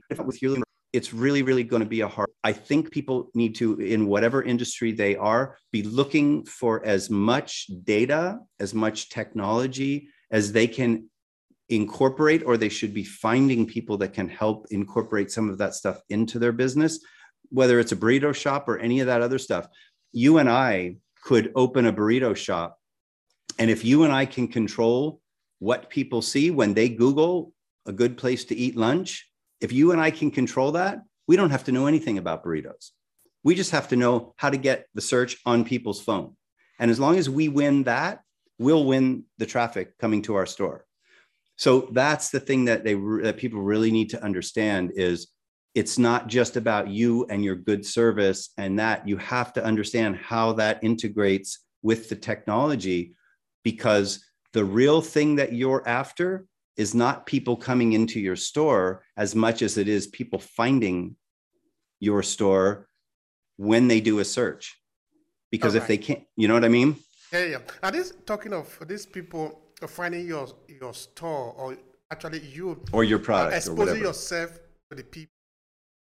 with 0.10 0.64
it's 0.92 1.12
really, 1.12 1.42
really 1.42 1.64
going 1.64 1.82
to 1.82 1.90
be 1.90 2.02
a 2.02 2.08
hard. 2.08 2.30
I 2.44 2.54
think 2.54 2.92
people 2.92 3.30
need 3.34 3.56
to, 3.56 3.80
in 3.80 4.06
whatever 4.06 4.44
industry 4.44 4.92
they 4.92 5.16
are, 5.16 5.58
be 5.72 5.82
looking 5.82 6.46
for 6.46 6.86
as 6.86 7.10
much 7.10 7.68
data, 7.84 8.38
as 8.60 8.76
much 8.76 9.10
technology 9.10 10.10
as 10.30 10.52
they 10.52 10.68
can 10.68 11.10
incorporate, 11.76 12.44
or 12.46 12.58
they 12.58 12.70
should 12.70 12.94
be 12.94 13.04
finding 13.04 13.66
people 13.66 13.98
that 13.98 14.14
can 14.14 14.28
help 14.28 14.68
incorporate 14.72 15.32
some 15.32 15.50
of 15.50 15.58
that 15.58 15.76
stuff 15.76 16.02
into 16.10 16.40
their 16.40 16.52
business, 16.52 17.00
whether 17.50 17.80
it's 17.80 17.92
a 17.92 17.96
burrito 17.96 18.34
shop 18.34 18.68
or 18.68 18.78
any 18.80 19.00
of 19.00 19.08
that 19.08 19.22
other 19.22 19.40
stuff. 19.40 19.68
You 20.12 20.38
and 20.38 20.50
I 20.50 20.98
could 21.24 21.52
open 21.56 21.86
a 21.86 21.94
burrito 21.94 22.36
shop. 22.36 22.78
And 23.60 23.70
if 23.70 23.86
you 23.86 24.04
and 24.04 24.14
I 24.14 24.26
can 24.26 24.48
control 24.48 25.22
what 25.60 25.90
people 25.90 26.22
see 26.22 26.52
when 26.52 26.74
they 26.74 26.90
Google 26.90 27.54
a 27.86 27.94
good 27.94 28.18
place 28.18 28.46
to 28.46 28.56
eat 28.56 28.76
lunch, 28.76 29.30
if 29.62 29.72
you 29.72 29.92
and 29.92 30.02
I 30.02 30.12
can 30.12 30.32
control 30.32 30.74
that, 30.74 31.00
we 31.28 31.36
don't 31.36 31.52
have 31.52 31.64
to 31.66 31.72
know 31.72 31.88
anything 31.88 32.18
about 32.18 32.44
burritos. 32.44 32.92
We 33.44 33.56
just 33.56 33.72
have 33.72 33.88
to 33.90 33.96
know 33.96 34.34
how 34.38 34.50
to 34.50 34.58
get 34.58 34.88
the 34.94 35.02
search 35.02 35.38
on 35.46 35.64
people's 35.64 36.02
phone. 36.02 36.36
And 36.80 36.92
as 36.92 37.00
long 37.00 37.18
as 37.18 37.30
we 37.30 37.48
win 37.50 37.84
that, 37.84 38.22
we'll 38.58 38.86
win 38.86 39.26
the 39.38 39.46
traffic 39.46 39.98
coming 39.98 40.22
to 40.24 40.36
our 40.36 40.46
store. 40.46 40.86
So 41.58 41.90
that's 41.92 42.30
the 42.30 42.40
thing 42.40 42.66
that 42.66 42.84
they 42.84 42.96
that 42.96 43.38
people 43.38 43.62
really 43.62 43.92
need 43.92 44.10
to 44.12 44.24
understand 44.24 44.94
is 44.96 45.28
it's 45.76 45.98
not 45.98 46.28
just 46.28 46.56
about 46.56 46.88
you 46.88 47.26
and 47.30 47.44
your 47.44 47.56
good 47.56 47.86
service 47.86 48.50
and 48.58 48.78
that 48.80 49.08
you 49.08 49.18
have 49.18 49.54
to 49.54 49.64
understand 49.64 50.18
how 50.18 50.54
that 50.54 50.84
integrates 50.84 51.60
with 51.82 52.10
the 52.10 52.16
technology 52.16 53.16
because 53.64 54.24
the 54.54 54.64
real 54.64 55.02
thing 55.02 55.36
that 55.36 55.54
you're 55.54 55.88
after 55.88 56.46
is 56.78 56.94
not 56.94 57.26
people 57.26 57.56
coming 57.56 57.94
into 57.94 58.20
your 58.20 58.36
store 58.36 59.04
as 59.18 59.36
much 59.36 59.62
as 59.62 59.78
it 59.78 59.88
is 59.88 60.08
people 60.08 60.40
finding 60.40 61.16
your 62.00 62.24
store 62.24 62.88
when 63.58 63.88
they 63.88 64.02
do 64.02 64.20
a 64.20 64.26
search. 64.26 64.76
Because 65.52 65.76
if 65.76 65.88
they 65.88 65.98
can't, 65.98 66.24
you 66.36 66.48
know 66.48 66.56
what 66.56 66.66
I 66.66 66.70
mean? 66.70 66.96
Yeah, 67.32 67.46
yeah. 67.46 67.58
And 67.84 67.96
this 67.96 68.14
talking 68.26 68.54
of 68.54 68.76
these 68.88 69.06
people 69.06 69.63
finding 69.88 70.28
your 70.28 70.48
your 70.68 70.94
store 70.94 71.54
or 71.58 71.78
actually 72.12 72.40
you 72.40 72.80
or 72.92 73.04
your 73.04 73.20
product, 73.20 73.56
exposing 73.56 74.02
yourself 74.02 74.60
to 74.90 74.96
the 74.96 75.04
people. 75.04 75.32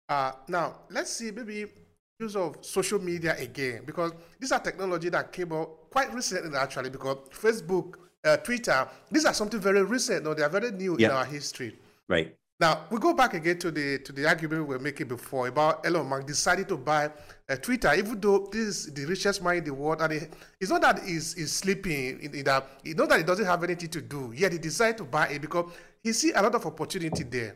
Uh, 0.09 0.31
now 0.47 0.75
let's 0.89 1.11
see 1.11 1.31
maybe 1.31 1.65
use 2.19 2.35
of 2.35 2.57
social 2.61 2.99
media 2.99 3.35
again 3.37 3.81
because 3.85 4.11
these 4.39 4.51
are 4.51 4.59
technology 4.59 5.09
that 5.09 5.31
came 5.31 5.51
out 5.51 5.89
quite 5.89 6.13
recently 6.13 6.55
actually 6.57 6.89
because 6.89 7.17
Facebook 7.31 7.95
uh, 8.23 8.37
Twitter, 8.37 8.87
these 9.11 9.25
are 9.25 9.33
something 9.33 9.59
very 9.59 9.83
recent. 9.83 10.23
No, 10.23 10.33
they 10.33 10.43
are 10.43 10.49
very 10.49 10.71
new 10.71 10.95
in 10.95 11.11
our 11.11 11.25
history. 11.25 11.77
Right. 12.07 12.35
Now 12.59 12.85
we 12.89 12.99
go 12.99 13.13
back 13.13 13.33
again 13.33 13.57
to 13.59 13.71
the 13.71 13.99
to 13.99 14.11
the 14.11 14.27
argument 14.27 14.67
we 14.67 14.75
were 14.75 14.79
making 14.79 15.07
before 15.07 15.47
about 15.47 15.85
Elon 15.85 16.07
Musk 16.07 16.27
decided 16.27 16.67
to 16.69 16.77
buy 16.77 17.09
uh, 17.49 17.55
Twitter, 17.55 17.93
even 17.95 18.19
though 18.19 18.47
this 18.51 18.61
is 18.61 18.93
the 18.93 19.05
richest 19.05 19.43
man 19.43 19.57
in 19.57 19.63
the 19.63 19.73
world, 19.73 20.01
and 20.01 20.13
it, 20.13 20.33
it's 20.59 20.69
not 20.69 20.81
that 20.81 21.03
he's, 21.03 21.33
he's 21.33 21.51
sleeping 21.51 22.19
in, 22.21 22.33
in 22.35 22.43
that 22.45 22.67
it's 22.83 22.95
not 22.95 23.09
that 23.09 23.17
he 23.17 23.23
doesn't 23.23 23.45
have 23.45 23.63
anything 23.63 23.89
to 23.89 24.01
do. 24.01 24.31
Yet 24.35 24.51
he 24.51 24.59
decided 24.59 24.97
to 24.97 25.03
buy 25.03 25.27
it 25.27 25.41
because 25.41 25.71
he 26.03 26.13
see 26.13 26.31
a 26.31 26.41
lot 26.41 26.53
of 26.53 26.65
opportunity 26.65 27.23
there. 27.23 27.55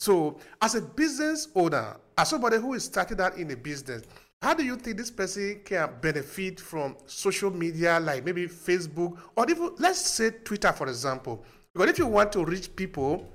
So, 0.00 0.38
as 0.62 0.74
a 0.74 0.80
business 0.80 1.48
owner, 1.54 1.96
as 2.16 2.28
somebody 2.28 2.56
who 2.56 2.74
is 2.74 2.84
starting 2.84 3.20
out 3.20 3.36
in 3.36 3.50
a 3.50 3.56
business, 3.56 4.04
how 4.40 4.54
do 4.54 4.64
you 4.64 4.76
think 4.76 4.96
this 4.96 5.10
person 5.10 5.60
can 5.64 5.90
benefit 6.00 6.60
from 6.60 6.96
social 7.06 7.50
media 7.50 7.98
like 7.98 8.24
maybe 8.24 8.46
Facebook 8.46 9.18
or 9.34 9.50
even, 9.50 9.70
let's 9.78 10.00
say, 10.00 10.30
Twitter, 10.30 10.72
for 10.72 10.86
example? 10.86 11.44
Because 11.74 11.90
if 11.90 11.98
you 11.98 12.06
want 12.06 12.32
to 12.32 12.44
reach 12.44 12.74
people, 12.74 13.28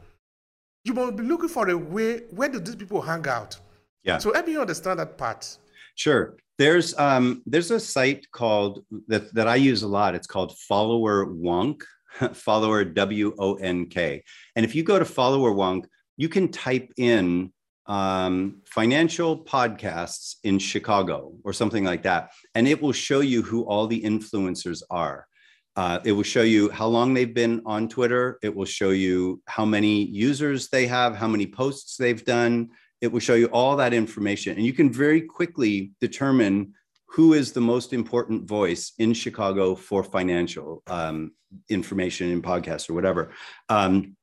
you 0.84 0.94
must 0.94 1.16
be 1.16 1.24
looking 1.24 1.50
for 1.50 1.70
a 1.70 1.78
way 1.78 2.22
where 2.32 2.50
do 2.50 2.60
these 2.60 2.76
people 2.76 3.02
hang 3.02 3.28
out? 3.28 3.58
Yeah. 4.04 4.18
So 4.18 4.34
help 4.34 4.48
me 4.48 4.58
understand 4.58 5.00
that 5.00 5.18
part. 5.18 5.58
Sure. 5.96 6.36
There's 6.58 6.98
um 6.98 7.42
there's 7.46 7.72
a 7.72 7.80
site 7.80 8.30
called 8.32 8.86
that 9.08 9.34
that 9.34 9.48
I 9.48 9.56
use 9.56 9.84
a 9.84 9.88
lot. 9.88 10.16
It's 10.16 10.28
called 10.28 10.54
Followerwonk, 10.70 11.82
follower 12.34 12.84
W 12.84 13.36
O 13.40 13.56
N 13.56 13.88
K. 13.88 14.24
And 14.56 14.66
if 14.66 14.76
you 14.76 14.84
go 14.84 15.00
to 15.00 15.06
Followerwonk, 15.06 15.86
you 16.18 16.30
can 16.30 16.50
type 16.50 16.92
in 16.98 17.52
um, 17.86 18.62
financial 18.66 19.44
podcasts 19.44 20.36
in 20.44 20.60
Chicago 20.60 21.34
or 21.44 21.54
something 21.54 21.84
like 21.84 22.04
that. 22.04 22.32
And 22.56 22.68
it 22.68 22.82
will 22.82 22.94
show 22.94 23.20
you 23.20 23.42
who 23.42 23.64
all 23.64 23.88
the 23.88 24.02
influencers 24.02 24.82
are. 24.90 25.28
Uh, 25.76 26.00
it 26.04 26.12
will 26.12 26.24
show 26.24 26.44
you 26.44 26.70
how 26.70 26.86
long 26.86 27.14
they've 27.14 27.34
been 27.34 27.62
on 27.66 27.90
Twitter. 27.90 28.38
It 28.44 28.56
will 28.56 28.66
show 28.66 28.92
you 28.92 29.42
how 29.48 29.66
many 29.66 30.06
users 30.06 30.70
they 30.70 30.86
have, 30.88 31.16
how 31.16 31.28
many 31.28 31.48
posts 31.48 31.98
they've 31.98 32.24
done. 32.24 32.70
It 33.02 33.08
will 33.12 33.20
show 33.20 33.34
you 33.34 33.48
all 33.48 33.76
that 33.78 33.94
information. 33.94 34.56
And 34.56 34.66
you 34.66 34.74
can 34.74 34.92
very 34.92 35.22
quickly 35.22 35.92
determine 36.00 36.74
who 37.08 37.34
is 37.34 37.52
the 37.52 37.62
most 37.62 37.94
important 37.94 38.48
voice 38.48 38.94
in 38.98 39.14
Chicago 39.14 39.76
for 39.76 40.04
financial 40.04 40.84
um, 40.88 41.32
information 41.70 42.32
in 42.32 42.42
podcasts 42.42 42.90
or 42.90 42.94
whatever. 42.94 43.32
Um, 43.70 44.16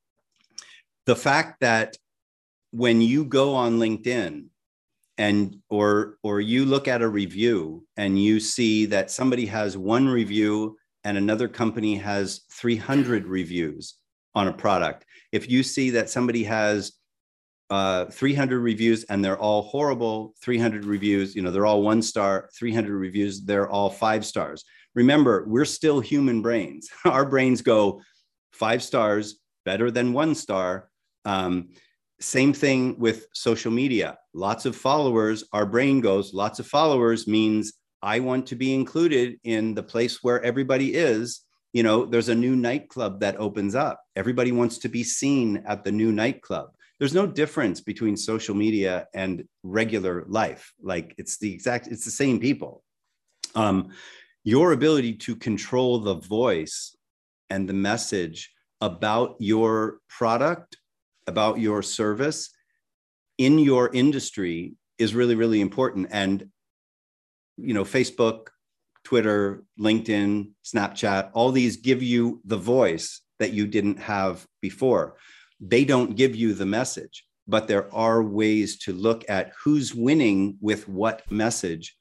the 1.07 1.17
fact 1.17 1.61
that 1.61 1.97
when 2.73 3.01
you 3.01 3.25
go 3.25 3.55
on 3.55 3.79
LinkedIn 3.79 4.47
and 5.19 5.57
or 5.69 6.17
or 6.23 6.41
you 6.41 6.65
look 6.65 6.89
at 6.89 7.03
a 7.03 7.09
review 7.09 7.85
and 7.97 8.21
you 8.21 8.41
see 8.41 8.87
that 8.87 9.11
somebody 9.11 9.47
has 9.47 9.77
one 9.77 10.09
review 10.09 10.79
and 11.05 11.17
another 11.17 11.49
company 11.49 11.97
has 11.97 12.43
300 12.53 13.27
reviews 13.27 13.95
on 14.35 14.49
a 14.49 14.53
product. 14.53 15.07
If 15.33 15.51
you 15.51 15.63
see 15.63 15.91
that 15.91 16.11
somebody 16.11 16.45
has 16.45 16.93
uh, 17.71 18.07
300 18.07 18.59
reviews 18.61 19.05
and 19.05 19.25
they're 19.25 19.39
all 19.39 19.63
horrible 19.63 20.35
300 20.43 20.85
reviews 20.85 21.37
you 21.37 21.43
know 21.43 21.53
they're 21.53 21.67
all 21.67 21.83
one 21.83 22.03
star 22.03 22.51
300 22.59 22.99
reviews 22.99 23.43
they're 23.43 23.71
all 23.71 23.89
five 23.89 24.27
stars. 24.27 24.65
Remember 24.95 25.45
we're 25.47 25.65
still 25.65 26.01
human 26.01 26.43
brains. 26.43 26.89
Our 27.05 27.25
brains 27.25 27.63
go 27.63 28.03
five 28.53 28.83
stars 28.83 29.39
better 29.65 29.91
than 29.91 30.13
one 30.13 30.35
star. 30.35 30.91
Um, 31.25 31.71
same 32.21 32.53
thing 32.53 32.99
with 32.99 33.27
social 33.33 33.71
media. 33.71 34.19
Lots 34.35 34.67
of 34.67 34.77
followers, 34.77 35.45
our 35.53 35.65
brain 35.65 36.01
goes, 36.01 36.35
lots 36.35 36.59
of 36.59 36.67
followers 36.67 37.27
means 37.27 37.73
I 38.03 38.21
want 38.21 38.47
to 38.49 38.57
be 38.57 38.75
included 38.75 39.39
in 39.45 39.75
the 39.75 39.83
place 39.83 40.23
where 40.23 40.43
everybody 40.43 40.95
is. 40.95 41.43
You 41.73 41.83
know, 41.83 42.05
there's 42.05 42.29
a 42.29 42.35
new 42.35 42.57
nightclub 42.57 43.21
that 43.21 43.39
opens 43.39 43.75
up. 43.75 44.03
Everybody 44.17 44.53
wants 44.53 44.79
to 44.79 44.89
be 44.89 45.05
seen 45.05 45.63
at 45.67 45.85
the 45.85 45.93
new 45.93 46.11
nightclub. 46.11 46.71
There's 46.99 47.15
no 47.15 47.27
difference 47.27 47.81
between 47.81 48.17
social 48.17 48.55
media 48.55 49.07
and 49.15 49.45
regular 49.63 50.25
life. 50.27 50.73
Like 50.83 51.15
it's 51.17 51.39
the 51.39 51.53
exact, 51.53 51.87
it's 51.87 52.05
the 52.05 52.11
same 52.11 52.41
people. 52.41 52.83
Um, 53.55 53.91
your 54.45 54.73
ability 54.73 55.15
to 55.15 55.37
control 55.37 55.99
the 55.99 56.15
voice 56.15 56.97
and 57.51 57.69
the 57.69 57.75
message 57.75 58.51
about 58.81 59.37
your 59.39 59.99
product 60.09 60.79
about 61.27 61.59
your 61.61 61.83
service 61.83 62.51
in 63.39 63.59
your 63.59 63.91
industry 63.93 64.75
is 64.99 65.15
really 65.15 65.35
really 65.35 65.61
important 65.61 66.09
and 66.11 66.47
you 67.63 67.75
know 67.75 67.85
facebook 67.85 68.49
twitter 69.05 69.63
linkedin 69.79 70.51
snapchat 70.65 71.31
all 71.33 71.53
these 71.53 71.77
give 71.77 72.03
you 72.03 72.41
the 72.45 72.57
voice 72.57 73.21
that 73.39 73.53
you 73.53 73.67
didn't 73.67 73.99
have 73.99 74.47
before 74.61 75.17
they 75.61 75.85
don't 75.85 76.17
give 76.17 76.35
you 76.35 76.55
the 76.55 76.67
message 76.67 77.25
but 77.51 77.67
there 77.67 77.93
are 77.93 78.23
ways 78.23 78.79
to 78.79 78.93
look 78.93 79.29
at 79.29 79.53
who's 79.65 79.93
winning 79.93 80.57
with 80.61 80.89
what 80.89 81.29
message. 81.31 81.97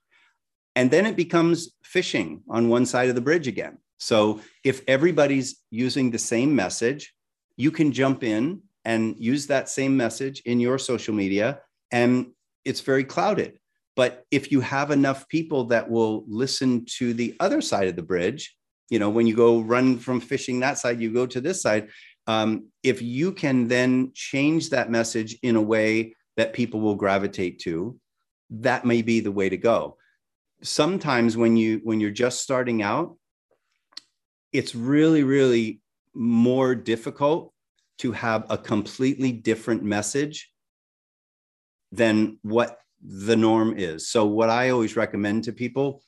And 0.76 0.92
then 0.92 1.08
it 1.08 1.16
becomes 1.16 1.72
fishing 1.84 2.44
on 2.48 2.70
one 2.70 2.86
side 2.86 3.10
of 3.10 3.16
the 3.16 3.22
bridge 3.22 3.48
again. 3.48 3.80
So 3.98 4.42
if 4.64 4.82
everybody's 4.88 5.58
using 5.72 6.12
the 6.12 6.20
same 6.20 6.56
message, 6.56 7.14
you 7.58 7.72
can 7.72 7.92
jump 7.92 8.24
in 8.24 8.62
and 8.86 9.16
use 9.18 9.48
that 9.48 9.68
same 9.68 9.98
message 9.98 10.42
in 10.46 10.60
your 10.60 10.78
social 10.78 11.14
media, 11.14 11.62
and 11.92 12.28
it's 12.64 12.80
very 12.80 13.04
clouded. 13.04 13.60
But 14.00 14.24
if 14.32 14.50
you 14.50 14.62
have 14.62 14.92
enough 14.92 15.28
people 15.28 15.66
that 15.66 15.90
will 15.90 16.24
listen 16.26 16.86
to 17.00 17.14
the 17.14 17.36
other 17.42 17.60
side 17.60 17.90
of 17.90 17.98
the 17.98 18.02
bridge, 18.02 18.56
you 18.90 18.98
know, 18.98 19.10
when 19.10 19.28
you 19.28 19.36
go 19.36 19.60
run 19.60 19.98
from 19.98 20.22
fishing 20.22 20.62
that 20.62 20.78
side, 20.78 21.02
you 21.02 21.14
go 21.14 21.26
to 21.26 21.42
this 21.42 21.62
side, 21.62 21.90
um, 22.26 22.68
if 22.82 23.02
you 23.02 23.34
can 23.34 23.68
then 23.68 24.14
change 24.16 24.70
that 24.70 24.90
message 24.90 25.38
in 25.44 25.58
a 25.58 25.62
way 25.62 26.16
that 26.38 26.54
people 26.54 26.80
will 26.80 26.96
gravitate 26.96 27.60
to 27.64 28.00
that 28.52 28.86
may 28.86 29.02
be 29.02 29.20
the 29.20 29.34
way 29.34 29.50
to 29.50 29.58
go. 29.58 29.98
Sometimes 30.64 31.36
when 31.36 31.58
you 31.58 31.82
when 31.84 32.00
you're 32.00 32.10
just 32.10 32.42
starting 32.42 32.82
out 32.82 33.18
it's 34.54 34.74
really 34.74 35.24
really 35.24 35.82
more 36.14 36.74
difficult 36.74 37.52
to 37.98 38.14
have 38.14 38.46
a 38.50 38.58
completely 38.58 39.34
different 39.34 39.84
message 39.84 40.50
than 41.92 42.40
what 42.44 42.80
the 43.02 43.36
norm 43.36 43.78
is 43.78 44.08
so 44.08 44.26
what 44.26 44.50
i 44.50 44.70
always 44.70 44.96
recommend 44.96 45.44
to 45.44 45.54
people 45.54 46.02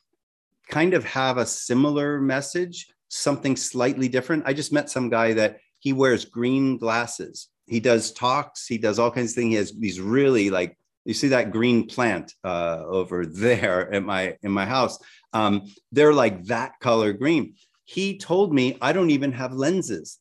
kind 0.69 0.93
of 0.93 1.03
have 1.05 1.37
a 1.37 1.45
similar 1.45 2.19
message 2.19 2.87
something 3.07 3.55
slightly 3.55 4.07
different 4.07 4.43
i 4.45 4.53
just 4.53 4.73
met 4.73 4.89
some 4.89 5.09
guy 5.09 5.33
that 5.33 5.57
he 5.81 5.93
wears 5.93 6.25
green 6.25 6.77
glasses. 6.77 7.49
He 7.65 7.79
does 7.79 8.11
talks. 8.11 8.67
He 8.67 8.77
does 8.77 8.99
all 8.99 9.11
kinds 9.11 9.31
of 9.31 9.35
things. 9.35 9.49
He 9.49 9.55
has 9.55 9.73
these 9.73 9.99
really 9.99 10.49
like 10.49 10.77
you 11.03 11.15
see 11.15 11.29
that 11.29 11.51
green 11.51 11.87
plant 11.87 12.33
uh, 12.43 12.83
over 12.85 13.25
there 13.45 13.91
at 13.91 14.03
my 14.03 14.37
in 14.43 14.51
my 14.51 14.65
house. 14.65 14.97
Um, 15.33 15.63
they're 15.91 16.13
like 16.13 16.45
that 16.45 16.79
color 16.79 17.13
green. 17.13 17.55
He 17.83 18.17
told 18.17 18.53
me 18.53 18.77
I 18.79 18.93
don't 18.93 19.09
even 19.09 19.31
have 19.33 19.53
lenses. 19.53 20.19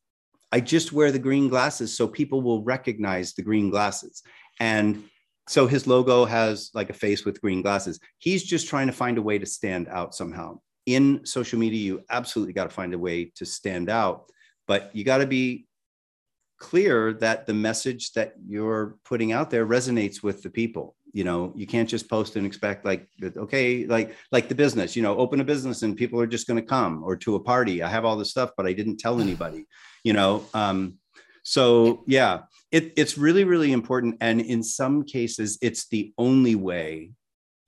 I 0.50 0.60
just 0.60 0.92
wear 0.92 1.12
the 1.12 1.18
green 1.18 1.48
glasses 1.48 1.96
so 1.96 2.08
people 2.08 2.40
will 2.42 2.64
recognize 2.64 3.34
the 3.34 3.42
green 3.42 3.70
glasses. 3.70 4.22
And 4.58 5.04
so 5.48 5.66
his 5.66 5.86
logo 5.86 6.24
has 6.24 6.70
like 6.74 6.90
a 6.90 6.94
face 6.94 7.24
with 7.24 7.40
green 7.40 7.62
glasses. 7.62 7.98
He's 8.18 8.44
just 8.44 8.68
trying 8.68 8.86
to 8.86 8.92
find 8.92 9.18
a 9.18 9.22
way 9.22 9.38
to 9.38 9.46
stand 9.46 9.88
out 9.88 10.14
somehow. 10.14 10.60
In 10.86 11.24
social 11.24 11.58
media, 11.58 11.80
you 11.80 12.02
absolutely 12.10 12.52
got 12.52 12.64
to 12.64 12.70
find 12.70 12.94
a 12.94 12.98
way 12.98 13.32
to 13.36 13.44
stand 13.44 13.90
out 13.90 14.30
but 14.70 14.94
you 14.94 15.02
got 15.02 15.18
to 15.18 15.26
be 15.26 15.66
clear 16.58 17.12
that 17.14 17.44
the 17.44 17.52
message 17.52 18.12
that 18.12 18.34
you're 18.46 18.96
putting 19.04 19.32
out 19.32 19.50
there 19.50 19.66
resonates 19.66 20.22
with 20.22 20.44
the 20.44 20.50
people 20.50 20.94
you 21.12 21.24
know 21.24 21.52
you 21.56 21.66
can't 21.66 21.88
just 21.88 22.08
post 22.08 22.36
and 22.36 22.46
expect 22.46 22.84
like 22.84 23.08
okay 23.36 23.84
like 23.86 24.14
like 24.30 24.48
the 24.48 24.54
business 24.54 24.94
you 24.94 25.02
know 25.02 25.16
open 25.16 25.40
a 25.40 25.44
business 25.44 25.82
and 25.82 25.96
people 25.96 26.20
are 26.20 26.26
just 26.26 26.46
going 26.46 26.60
to 26.60 26.64
come 26.76 27.02
or 27.02 27.16
to 27.16 27.34
a 27.34 27.40
party 27.40 27.82
i 27.82 27.88
have 27.88 28.04
all 28.04 28.16
this 28.16 28.30
stuff 28.30 28.50
but 28.56 28.64
i 28.64 28.72
didn't 28.72 28.98
tell 28.98 29.20
anybody 29.20 29.66
you 30.04 30.12
know 30.12 30.44
um 30.54 30.94
so 31.42 32.04
yeah 32.06 32.42
it, 32.72 32.92
it's 32.96 33.18
really 33.18 33.44
really 33.44 33.72
important. 33.72 34.16
And 34.20 34.40
in 34.40 34.62
some 34.62 35.04
cases 35.04 35.58
it's 35.60 35.88
the 35.88 36.12
only 36.18 36.54
way 36.54 37.12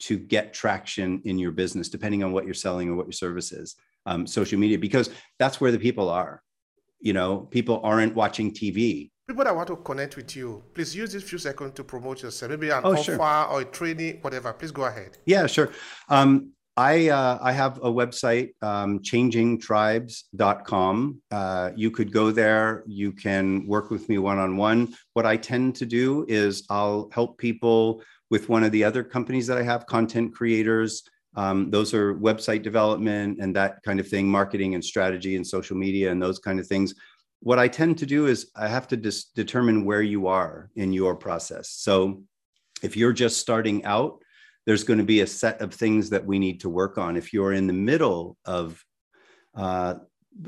to 0.01 0.19
get 0.19 0.53
traction 0.53 1.23
in 1.25 1.39
your 1.39 1.53
business 1.53 1.89
depending 1.89 2.25
on 2.25 2.33
what 2.33 2.45
you're 2.45 2.55
selling 2.55 2.89
or 2.89 2.97
what 2.97 3.07
your 3.07 3.13
service 3.13 3.53
is 3.53 3.77
um, 4.07 4.27
social 4.27 4.59
media 4.59 4.79
because 4.79 5.11
that's 5.39 5.61
where 5.61 5.73
the 5.73 5.79
people 5.79 6.09
are. 6.09 6.43
You 7.01 7.13
know 7.13 7.39
people 7.39 7.81
aren't 7.83 8.15
watching 8.15 8.53
tv 8.53 9.11
people 9.27 9.45
that 9.45 9.57
want 9.57 9.67
to 9.69 9.77
connect 9.77 10.17
with 10.17 10.37
you 10.37 10.63
please 10.73 10.95
use 10.95 11.13
this 11.13 11.25
few 11.25 11.39
seconds 11.39 11.73
to 11.75 11.85
promote 11.85 12.23
yourself. 12.23 12.51
Maybe 12.51 12.71
an 12.71 12.83
oh, 12.85 12.93
offer 12.93 13.03
sure. 13.03 13.47
or 13.51 13.63
a 13.63 13.65
training 13.65 14.19
whatever. 14.21 14.53
Please 14.53 14.71
go 14.71 14.85
ahead. 14.85 15.19
Yeah 15.27 15.47
sure. 15.47 15.71
Um, 16.09 16.53
I, 16.77 17.09
uh, 17.11 17.39
I 17.43 17.53
have 17.53 17.79
a 17.79 17.93
website, 17.93 18.51
um, 18.63 19.01
changingtribes.com. 19.01 21.23
Uh, 21.31 21.71
you 21.77 21.91
could 21.91 22.13
go 22.13 22.31
there. 22.31 22.85
You 22.87 23.13
can 23.13 23.67
work 23.67 23.91
with 23.91 24.09
me 24.09 24.17
one 24.19 24.39
on 24.39 24.57
one. 24.57 24.95
What 25.13 25.27
I 25.27 25.37
tend 25.37 25.75
to 25.77 25.87
do 25.87 26.25
is 26.29 26.65
I'll 26.71 27.11
help 27.13 27.37
people 27.37 28.03
with 28.31 28.49
one 28.49 28.65
of 28.65 28.73
the 28.73 28.85
other 28.85 29.05
companies 29.05 29.47
that 29.49 29.59
I 29.59 29.63
have, 29.63 29.85
content 29.87 30.35
creators, 30.35 31.03
um, 31.35 31.71
those 31.71 31.95
are 31.95 32.15
website 32.15 32.63
development 32.63 33.39
and 33.41 33.57
that 33.57 33.83
kind 33.83 34.01
of 34.01 34.09
thing, 34.09 34.29
marketing 34.29 34.75
and 34.75 34.85
strategy 34.85 35.37
and 35.37 35.47
social 35.47 35.77
media 35.77 36.11
and 36.11 36.21
those 36.21 36.39
kind 36.39 36.61
of 36.61 36.67
things. 36.67 36.95
What 37.41 37.59
I 37.59 37.69
tend 37.69 37.99
to 37.99 38.07
do 38.07 38.27
is 38.27 38.51
I 38.55 38.69
have 38.69 38.87
to 38.89 38.97
dis- 38.97 39.25
determine 39.25 39.85
where 39.85 40.03
you 40.03 40.27
are 40.27 40.71
in 40.77 40.93
your 40.93 41.17
process. 41.17 41.71
So 41.71 42.23
if 42.83 42.97
you're 42.97 43.13
just 43.13 43.39
starting 43.39 43.85
out, 43.85 44.23
there's 44.67 44.85
going 44.85 44.99
to 44.99 45.05
be 45.05 45.21
a 45.21 45.27
set 45.27 45.61
of 45.61 45.75
things 45.75 46.11
that 46.11 46.25
we 46.25 46.39
need 46.39 46.61
to 46.61 46.69
work 46.69 46.99
on. 46.99 47.17
If 47.17 47.33
you're 47.33 47.53
in 47.53 47.67
the 47.67 47.73
middle 47.73 48.37
of 48.45 48.83
uh, 49.55 49.95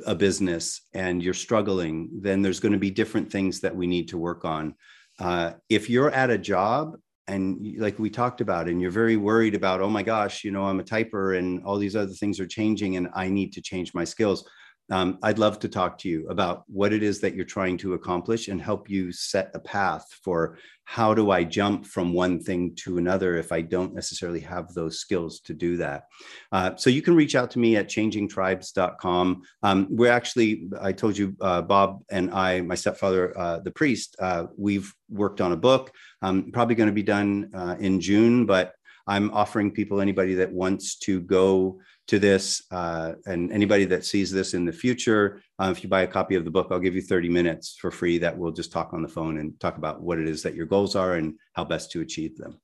a 0.07 0.15
business 0.15 0.83
and 0.95 1.23
you're 1.23 1.35
struggling, 1.35 2.11
then 2.21 2.43
there's 2.43 2.61
going 2.61 2.73
to 2.73 2.79
be 2.79 2.91
different 2.91 3.31
things 3.31 3.61
that 3.61 3.75
we 3.75 3.87
need 3.87 4.09
to 4.09 4.19
work 4.19 4.45
on. 4.45 4.75
Uh, 5.19 5.53
if 5.69 5.91
you're 5.91 6.11
at 6.11 6.31
a 6.31 6.39
job 6.39 6.97
and 7.27 7.77
like 7.79 7.99
we 7.99 8.11
talked 8.11 8.41
about 8.41 8.69
and 8.69 8.81
you're 8.81 8.91
very 8.91 9.17
worried 9.17 9.55
about 9.55 9.81
oh 9.81 9.89
my 9.89 10.03
gosh 10.03 10.45
you 10.45 10.51
know 10.51 10.65
i'm 10.65 10.81
a 10.81 10.85
typer 10.85 11.39
and 11.39 11.65
all 11.65 11.79
these 11.79 11.97
other 11.97 12.13
things 12.13 12.39
are 12.39 12.47
changing 12.47 12.97
and 12.97 13.09
i 13.15 13.29
need 13.29 13.53
to 13.53 13.63
change 13.63 13.95
my 13.95 14.05
skills 14.05 14.47
um, 14.91 15.19
I'd 15.23 15.39
love 15.39 15.59
to 15.61 15.69
talk 15.69 15.99
to 15.99 16.09
you 16.09 16.29
about 16.29 16.65
what 16.67 16.93
it 16.93 17.03
is 17.03 17.21
that 17.21 17.35
you're 17.35 17.45
trying 17.45 17.79
to 17.79 17.95
accomplish 17.95 18.49
and 18.49 18.61
help 18.61 18.91
you 18.91 19.13
set 19.13 19.51
a 19.55 19.59
path 19.59 20.07
for 20.23 20.59
how 20.85 21.15
do 21.15 21.31
I 21.31 21.45
jump 21.45 21.87
from 21.87 22.13
one 22.13 22.39
thing 22.39 22.75
to 22.81 22.99
another 22.99 23.37
if 23.37 23.53
I 23.53 23.63
don't 23.63 23.95
necessarily 23.95 24.41
have 24.41 24.75
those 24.75 24.99
skills 24.99 25.41
to 25.41 25.55
do 25.55 25.79
that. 25.79 26.05
Uh, 26.53 26.77
so 26.77 26.91
you 26.91 27.01
can 27.01 27.17
reach 27.17 27.35
out 27.35 27.51
to 27.53 27.59
me 27.59 27.77
at 27.77 27.89
changingtribes.com. 27.89 29.43
Um, 29.63 29.87
we're 29.89 30.13
actually, 30.13 30.69
I 30.79 30.93
told 30.93 31.17
you, 31.17 31.35
uh, 31.41 31.63
Bob 31.63 32.03
and 32.11 32.31
I, 32.33 32.61
my 32.61 32.75
stepfather, 32.75 33.37
uh, 33.39 33.61
the 33.61 33.71
priest, 33.71 34.17
uh, 34.21 34.47
we've 34.59 34.93
worked 35.09 35.41
on 35.41 35.53
a 35.53 35.57
book, 35.57 35.91
um, 36.21 36.53
probably 36.53 36.75
going 36.75 36.89
to 36.89 36.93
be 36.93 37.03
done 37.03 37.51
uh, 37.55 37.77
in 37.79 38.01
June, 38.01 38.45
but 38.45 38.75
I'm 39.07 39.31
offering 39.33 39.71
people, 39.71 40.01
anybody 40.01 40.35
that 40.35 40.53
wants 40.53 40.97
to 41.01 41.21
go 41.21 41.81
to 42.07 42.19
this. 42.19 42.63
Uh, 42.71 43.13
and 43.27 43.53
anybody 43.53 43.85
that 43.87 44.05
sees 44.05 44.31
this 44.31 44.55
in 44.55 44.65
the 44.65 44.73
future, 44.73 45.41
uh, 45.59 45.73
if 45.75 45.83
you 45.83 45.89
buy 45.89 46.03
a 46.03 46.07
copy 46.07 46.35
of 46.35 46.45
the 46.45 46.51
book, 46.51 46.69
I'll 46.71 46.79
give 46.79 46.95
you 46.95 47.03
30 47.03 47.29
minutes 47.29 47.77
for 47.81 47.91
free 47.91 48.19
that 48.19 48.37
we'll 48.37 48.53
just 48.53 48.73
talk 48.73 48.93
on 48.93 49.03
the 49.03 49.09
phone 49.09 49.39
and 49.39 49.59
talk 49.61 49.77
about 49.79 50.03
what 50.03 50.19
it 50.19 50.29
is 50.29 50.43
that 50.43 50.55
your 50.55 50.67
goals 50.67 50.97
are 50.97 51.15
and 51.15 51.35
how 51.55 51.65
best 51.65 51.91
to 51.93 52.01
achieve 52.01 52.37
them. 52.37 52.61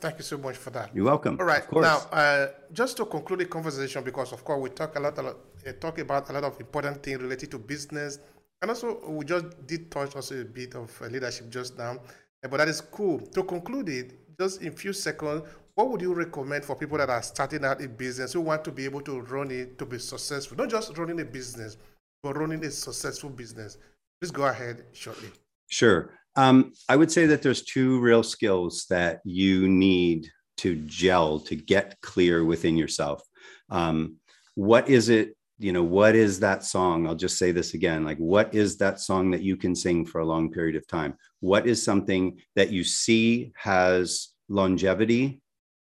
Thank 0.00 0.18
you 0.18 0.24
so 0.24 0.38
much 0.38 0.56
for 0.56 0.70
that. 0.70 0.94
You're 0.94 1.04
welcome. 1.04 1.36
All 1.40 1.46
right. 1.46 1.64
Now, 1.72 1.98
uh, 2.12 2.48
just 2.72 2.96
to 2.98 3.06
conclude 3.06 3.40
the 3.40 3.46
conversation, 3.46 4.04
because 4.04 4.32
of 4.32 4.44
course 4.44 4.60
we 4.60 4.70
talk 4.70 4.96
a 4.96 5.00
lot, 5.00 5.18
a 5.18 5.22
lot 5.22 5.36
uh, 5.66 5.72
talk 5.72 5.98
about 5.98 6.28
a 6.30 6.32
lot 6.32 6.44
of 6.44 6.60
important 6.60 7.02
things 7.02 7.20
related 7.20 7.50
to 7.52 7.58
business, 7.58 8.18
and 8.60 8.70
also 8.70 9.00
we 9.08 9.24
just 9.24 9.66
did 9.66 9.90
touch 9.90 10.14
also 10.14 10.40
a 10.40 10.44
bit 10.44 10.74
of 10.74 10.90
uh, 11.02 11.06
leadership 11.06 11.48
just 11.50 11.76
now. 11.78 11.92
Uh, 11.92 12.48
but 12.48 12.58
that 12.58 12.68
is 12.68 12.80
cool. 12.80 13.18
To 13.18 13.42
conclude 13.42 13.88
it, 13.88 14.36
just 14.38 14.62
in 14.62 14.72
few 14.72 14.92
seconds, 14.92 15.42
what 15.76 15.90
would 15.90 16.00
you 16.00 16.14
recommend 16.14 16.64
for 16.64 16.74
people 16.74 16.96
that 16.96 17.10
are 17.10 17.22
starting 17.22 17.62
out 17.62 17.84
a 17.84 17.88
business 17.88 18.32
who 18.32 18.40
want 18.40 18.64
to 18.64 18.72
be 18.72 18.86
able 18.86 19.02
to 19.02 19.20
run 19.20 19.50
it 19.50 19.78
to 19.78 19.84
be 19.84 19.98
successful? 19.98 20.56
Not 20.56 20.70
just 20.70 20.96
running 20.96 21.20
a 21.20 21.24
business, 21.24 21.76
but 22.22 22.34
running 22.34 22.64
a 22.64 22.70
successful 22.70 23.28
business. 23.28 23.76
Please 24.18 24.30
go 24.30 24.46
ahead 24.46 24.84
shortly. 24.94 25.28
Sure. 25.68 26.14
Um, 26.34 26.72
I 26.88 26.96
would 26.96 27.12
say 27.12 27.26
that 27.26 27.42
there's 27.42 27.62
two 27.62 28.00
real 28.00 28.22
skills 28.22 28.86
that 28.88 29.20
you 29.24 29.68
need 29.68 30.26
to 30.58 30.76
gel 30.86 31.40
to 31.40 31.54
get 31.54 32.00
clear 32.00 32.42
within 32.42 32.78
yourself. 32.78 33.22
Um, 33.68 34.16
what 34.54 34.88
is 34.88 35.10
it? 35.10 35.36
You 35.58 35.72
know, 35.72 35.84
what 35.84 36.14
is 36.14 36.40
that 36.40 36.64
song? 36.64 37.06
I'll 37.06 37.14
just 37.14 37.38
say 37.38 37.52
this 37.52 37.74
again 37.74 38.02
like, 38.02 38.18
what 38.18 38.54
is 38.54 38.78
that 38.78 38.98
song 38.98 39.30
that 39.32 39.42
you 39.42 39.58
can 39.58 39.74
sing 39.74 40.06
for 40.06 40.22
a 40.22 40.26
long 40.26 40.50
period 40.50 40.76
of 40.76 40.86
time? 40.86 41.18
What 41.40 41.66
is 41.66 41.82
something 41.82 42.38
that 42.54 42.70
you 42.70 42.82
see 42.82 43.52
has 43.56 44.30
longevity 44.48 45.42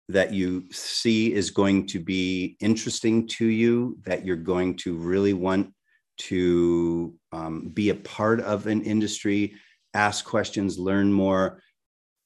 that 0.09 0.33
you 0.33 0.65
see 0.71 1.33
is 1.33 1.51
going 1.51 1.85
to 1.87 1.99
be 1.99 2.55
interesting 2.61 3.27
to 3.27 3.45
you, 3.45 3.97
that 4.05 4.25
you're 4.25 4.35
going 4.35 4.75
to 4.77 4.95
really 4.95 5.33
want 5.33 5.73
to 6.17 7.13
um, 7.31 7.69
be 7.73 7.89
a 7.89 7.95
part 7.95 8.39
of 8.41 8.67
an 8.67 8.81
industry, 8.83 9.53
ask 9.93 10.25
questions, 10.25 10.79
learn 10.79 11.11
more. 11.11 11.61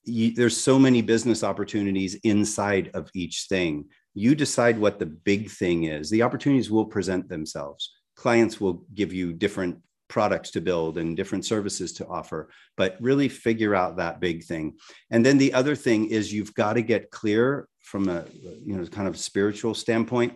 You, 0.03 0.33
there's 0.33 0.57
so 0.57 0.77
many 0.77 1.01
business 1.01 1.43
opportunities 1.43 2.15
inside 2.23 2.91
of 2.93 3.09
each 3.13 3.47
thing. 3.49 3.85
You 4.13 4.35
decide 4.35 4.77
what 4.77 4.99
the 4.99 5.05
big 5.05 5.49
thing 5.49 5.85
is. 5.85 6.09
The 6.09 6.21
opportunities 6.21 6.69
will 6.69 6.85
present 6.85 7.29
themselves. 7.29 7.91
Clients 8.15 8.61
will 8.61 8.85
give 8.93 9.11
you 9.11 9.33
different 9.33 9.79
products 10.07 10.51
to 10.51 10.61
build 10.61 10.97
and 10.97 11.15
different 11.15 11.45
services 11.45 11.93
to 11.93 12.07
offer, 12.07 12.49
but 12.75 12.97
really 12.99 13.29
figure 13.29 13.73
out 13.73 13.95
that 13.95 14.19
big 14.19 14.43
thing. 14.43 14.75
And 15.09 15.25
then 15.25 15.37
the 15.37 15.53
other 15.53 15.75
thing 15.75 16.09
is 16.09 16.33
you've 16.33 16.53
got 16.53 16.73
to 16.73 16.81
get 16.81 17.09
clear 17.11 17.67
from 17.81 18.07
a 18.07 18.25
you 18.63 18.77
know 18.77 18.85
kind 18.87 19.07
of 19.07 19.17
spiritual 19.17 19.73
standpoint. 19.73 20.33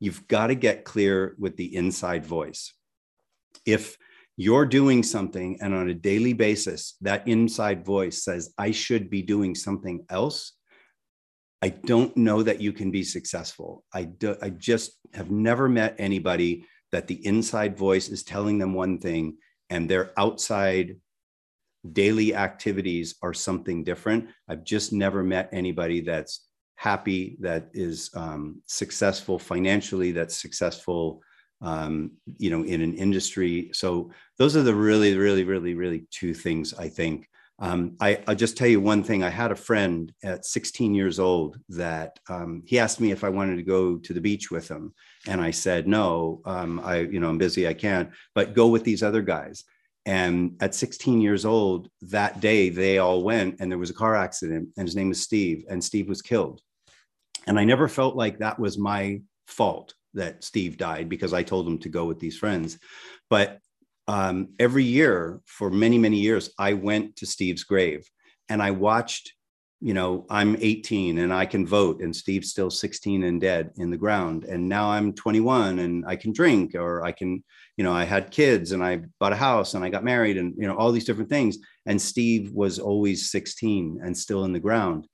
You've 0.00 0.28
got 0.28 0.48
to 0.48 0.54
get 0.54 0.84
clear 0.84 1.34
with 1.38 1.56
the 1.56 1.74
inside 1.74 2.24
voice. 2.24 2.72
If 3.66 3.98
you're 4.38 4.66
doing 4.66 5.02
something 5.02 5.58
and 5.60 5.74
on 5.74 5.90
a 5.90 5.94
daily 5.94 6.32
basis 6.32 6.94
that 7.00 7.26
inside 7.26 7.84
voice 7.84 8.22
says 8.22 8.54
i 8.56 8.70
should 8.70 9.10
be 9.10 9.20
doing 9.20 9.54
something 9.54 10.06
else 10.08 10.52
i 11.60 11.68
don't 11.68 12.16
know 12.16 12.40
that 12.42 12.60
you 12.60 12.72
can 12.72 12.90
be 12.90 13.02
successful 13.02 13.84
i 13.92 14.04
do, 14.04 14.36
i 14.40 14.48
just 14.48 14.92
have 15.12 15.30
never 15.30 15.68
met 15.68 15.94
anybody 15.98 16.64
that 16.92 17.08
the 17.08 17.26
inside 17.26 17.76
voice 17.76 18.08
is 18.08 18.22
telling 18.22 18.58
them 18.58 18.72
one 18.72 18.98
thing 18.98 19.36
and 19.70 19.90
their 19.90 20.12
outside 20.16 20.96
daily 21.92 22.32
activities 22.32 23.16
are 23.22 23.34
something 23.34 23.82
different 23.82 24.28
i've 24.48 24.62
just 24.62 24.92
never 24.92 25.24
met 25.24 25.48
anybody 25.50 26.00
that's 26.00 26.47
happy 26.78 27.36
that 27.40 27.68
is 27.74 28.08
um, 28.14 28.62
successful 28.66 29.36
financially 29.36 30.12
that's 30.12 30.36
successful 30.36 31.20
um, 31.60 32.12
you 32.36 32.50
know, 32.50 32.62
in 32.62 32.80
an 32.80 32.94
industry. 32.94 33.70
So 33.72 34.10
those 34.38 34.56
are 34.56 34.62
the 34.62 34.74
really, 34.74 35.16
really, 35.16 35.42
really, 35.42 35.74
really 35.74 36.06
two 36.10 36.34
things 36.34 36.72
I 36.74 36.88
think. 36.88 37.28
Um, 37.60 37.96
I, 38.00 38.22
will 38.28 38.36
just 38.36 38.56
tell 38.56 38.68
you 38.68 38.80
one 38.80 39.02
thing. 39.02 39.24
I 39.24 39.30
had 39.30 39.50
a 39.50 39.56
friend 39.56 40.12
at 40.22 40.44
16 40.44 40.94
years 40.94 41.18
old 41.18 41.58
that 41.70 42.20
um, 42.28 42.62
he 42.64 42.78
asked 42.78 43.00
me 43.00 43.10
if 43.10 43.24
I 43.24 43.28
wanted 43.28 43.56
to 43.56 43.64
go 43.64 43.96
to 43.98 44.14
the 44.14 44.20
beach 44.20 44.52
with 44.52 44.68
him, 44.68 44.94
and 45.26 45.40
I 45.40 45.50
said 45.50 45.88
no. 45.88 46.40
Um, 46.44 46.78
I, 46.84 46.98
you 46.98 47.18
know, 47.18 47.28
I'm 47.28 47.38
busy. 47.38 47.66
I 47.66 47.74
can't. 47.74 48.10
But 48.36 48.54
go 48.54 48.68
with 48.68 48.84
these 48.84 49.02
other 49.02 49.22
guys. 49.22 49.64
And 50.06 50.56
at 50.60 50.76
16 50.76 51.20
years 51.20 51.44
old, 51.44 51.90
that 52.02 52.40
day 52.40 52.68
they 52.70 52.98
all 52.98 53.24
went, 53.24 53.56
and 53.58 53.70
there 53.70 53.78
was 53.78 53.90
a 53.90 53.94
car 53.94 54.14
accident, 54.14 54.68
and 54.76 54.86
his 54.86 54.94
name 54.94 55.08
was 55.08 55.20
Steve, 55.20 55.64
and 55.68 55.82
Steve 55.82 56.08
was 56.08 56.22
killed. 56.22 56.62
And 57.46 57.58
I 57.58 57.64
never 57.64 57.88
felt 57.88 58.16
like 58.16 58.38
that 58.38 58.58
was 58.58 58.78
my 58.78 59.20
fault 59.46 59.94
that 60.14 60.44
Steve 60.44 60.76
died 60.76 61.08
because 61.08 61.32
I 61.32 61.42
told 61.42 61.66
him 61.66 61.78
to 61.78 61.88
go 61.88 62.04
with 62.04 62.18
these 62.18 62.36
friends. 62.36 62.78
But 63.30 63.58
um, 64.06 64.48
every 64.58 64.84
year 64.84 65.40
for 65.46 65.70
many, 65.70 65.98
many 65.98 66.18
years, 66.18 66.50
I 66.58 66.72
went 66.72 67.16
to 67.16 67.26
Steve's 67.26 67.64
grave 67.64 68.08
and 68.48 68.62
I 68.62 68.70
watched, 68.70 69.34
you 69.80 69.92
know, 69.92 70.26
I'm 70.30 70.56
18 70.58 71.18
and 71.18 71.32
I 71.32 71.44
can 71.44 71.66
vote, 71.66 72.00
and 72.00 72.16
Steve's 72.16 72.50
still 72.50 72.70
16 72.70 73.22
and 73.22 73.40
dead 73.40 73.70
in 73.76 73.90
the 73.90 73.96
ground. 73.96 74.44
And 74.44 74.68
now 74.68 74.90
I'm 74.90 75.12
21 75.12 75.78
and 75.78 76.04
I 76.06 76.16
can 76.16 76.32
drink, 76.32 76.74
or 76.74 77.04
I 77.04 77.12
can, 77.12 77.44
you 77.76 77.84
know, 77.84 77.92
I 77.92 78.04
had 78.04 78.30
kids 78.30 78.72
and 78.72 78.82
I 78.82 79.02
bought 79.20 79.34
a 79.34 79.36
house 79.36 79.74
and 79.74 79.84
I 79.84 79.90
got 79.90 80.04
married 80.04 80.38
and, 80.38 80.54
you 80.56 80.66
know, 80.66 80.76
all 80.76 80.90
these 80.90 81.04
different 81.04 81.30
things. 81.30 81.58
And 81.86 82.00
Steve 82.00 82.50
was 82.52 82.78
always 82.78 83.30
16 83.30 84.00
and 84.02 84.16
still 84.16 84.44
in 84.44 84.52
the 84.52 84.58
ground. 84.58 85.06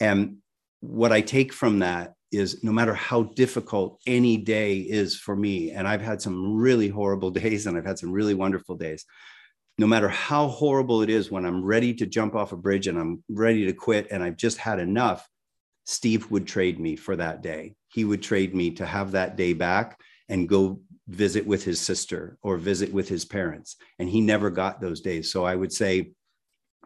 And 0.00 0.38
what 0.80 1.12
I 1.12 1.20
take 1.20 1.52
from 1.52 1.80
that 1.80 2.14
is 2.30 2.62
no 2.62 2.72
matter 2.72 2.94
how 2.94 3.22
difficult 3.22 4.00
any 4.06 4.36
day 4.36 4.78
is 4.78 5.16
for 5.16 5.34
me, 5.34 5.70
and 5.70 5.88
I've 5.88 6.02
had 6.02 6.20
some 6.20 6.56
really 6.56 6.88
horrible 6.88 7.30
days 7.42 7.66
and 7.66 7.76
I've 7.76 7.86
had 7.86 7.98
some 7.98 8.12
really 8.12 8.34
wonderful 8.34 8.76
days. 8.76 9.04
No 9.78 9.86
matter 9.86 10.08
how 10.08 10.48
horrible 10.48 11.02
it 11.02 11.10
is, 11.10 11.30
when 11.30 11.46
I'm 11.46 11.64
ready 11.64 11.94
to 11.94 12.06
jump 12.06 12.34
off 12.34 12.52
a 12.52 12.56
bridge 12.56 12.88
and 12.88 12.98
I'm 12.98 13.22
ready 13.28 13.66
to 13.66 13.72
quit 13.72 14.08
and 14.10 14.22
I've 14.22 14.36
just 14.36 14.58
had 14.58 14.80
enough, 14.80 15.28
Steve 15.84 16.30
would 16.30 16.46
trade 16.46 16.80
me 16.80 16.96
for 16.96 17.16
that 17.16 17.42
day. 17.42 17.74
He 17.88 18.04
would 18.04 18.22
trade 18.22 18.54
me 18.54 18.72
to 18.72 18.84
have 18.84 19.12
that 19.12 19.36
day 19.36 19.52
back 19.52 19.98
and 20.28 20.48
go 20.48 20.80
visit 21.06 21.46
with 21.46 21.64
his 21.64 21.80
sister 21.80 22.36
or 22.42 22.58
visit 22.58 22.92
with 22.92 23.08
his 23.08 23.24
parents. 23.24 23.76
And 23.98 24.08
he 24.08 24.20
never 24.20 24.50
got 24.50 24.80
those 24.80 25.00
days. 25.00 25.32
So 25.32 25.44
I 25.44 25.54
would 25.54 25.72
say, 25.72 26.12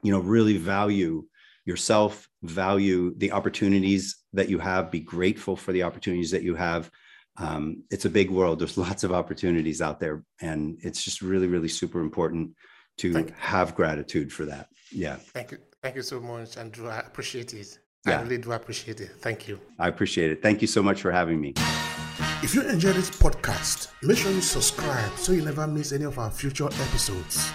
you 0.02 0.12
know, 0.12 0.20
really 0.20 0.58
value 0.58 1.24
yourself, 1.64 2.28
value 2.42 3.14
the 3.16 3.32
opportunities 3.32 4.16
that 4.32 4.48
you 4.48 4.58
have, 4.58 4.90
be 4.90 5.00
grateful 5.00 5.56
for 5.56 5.72
the 5.72 5.82
opportunities 5.82 6.30
that 6.30 6.42
you 6.42 6.54
have. 6.54 6.90
Um, 7.36 7.84
it's 7.90 8.04
a 8.04 8.10
big 8.10 8.30
world. 8.30 8.58
There's 8.58 8.78
lots 8.88 9.04
of 9.04 9.12
opportunities 9.12 9.80
out 9.80 10.00
there, 10.00 10.24
and 10.40 10.78
it's 10.80 11.02
just 11.02 11.22
really, 11.22 11.46
really 11.46 11.68
super 11.68 12.00
important 12.00 12.50
to 12.98 13.26
have 13.38 13.74
gratitude 13.74 14.32
for 14.32 14.44
that. 14.46 14.68
Yeah. 14.90 15.16
Thank 15.16 15.52
you. 15.52 15.58
Thank 15.82 15.96
you 15.96 16.02
so 16.02 16.20
much, 16.20 16.56
Andrew. 16.56 16.88
I 16.88 16.98
appreciate 16.98 17.54
it. 17.54 17.78
Yeah. 18.06 18.18
I 18.18 18.22
really 18.22 18.38
do 18.38 18.52
appreciate 18.52 19.00
it. 19.00 19.12
Thank 19.20 19.48
you. 19.48 19.60
I 19.78 19.88
appreciate 19.88 20.30
it. 20.30 20.42
Thank 20.42 20.60
you 20.60 20.68
so 20.68 20.82
much 20.82 21.00
for 21.00 21.10
having 21.10 21.40
me. 21.40 21.54
If 22.42 22.54
you 22.54 22.62
enjoyed 22.62 22.96
this 22.96 23.10
podcast, 23.10 23.88
make 24.02 24.18
sure 24.18 24.30
you 24.32 24.40
subscribe 24.40 25.16
so 25.16 25.32
you 25.32 25.42
never 25.42 25.66
miss 25.66 25.92
any 25.92 26.04
of 26.04 26.18
our 26.18 26.30
future 26.30 26.66
episodes. 26.66 27.52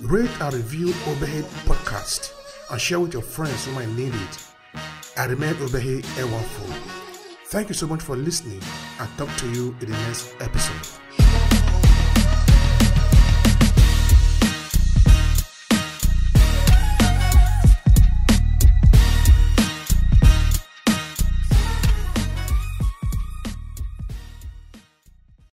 Rate 0.00 0.30
and 0.40 0.54
review 0.54 0.88
Obehi 0.88 1.42
Podcast 1.66 2.39
and 2.70 2.80
share 2.80 3.00
with 3.00 3.12
your 3.12 3.22
friends 3.22 3.66
who 3.66 3.72
might 3.72 3.88
need 3.88 4.14
it. 4.14 4.44
I 5.16 5.26
remain 5.26 5.54
Obehi 5.54 6.02
Ewanfoh. 6.16 7.00
Thank 7.46 7.68
you 7.68 7.74
so 7.74 7.86
much 7.86 8.00
for 8.02 8.16
listening 8.16 8.62
and 9.00 9.08
talk 9.18 9.34
to 9.38 9.50
you 9.50 9.76
in 9.80 9.90
the 9.90 9.98
next 10.06 10.34
episode. 10.40 11.29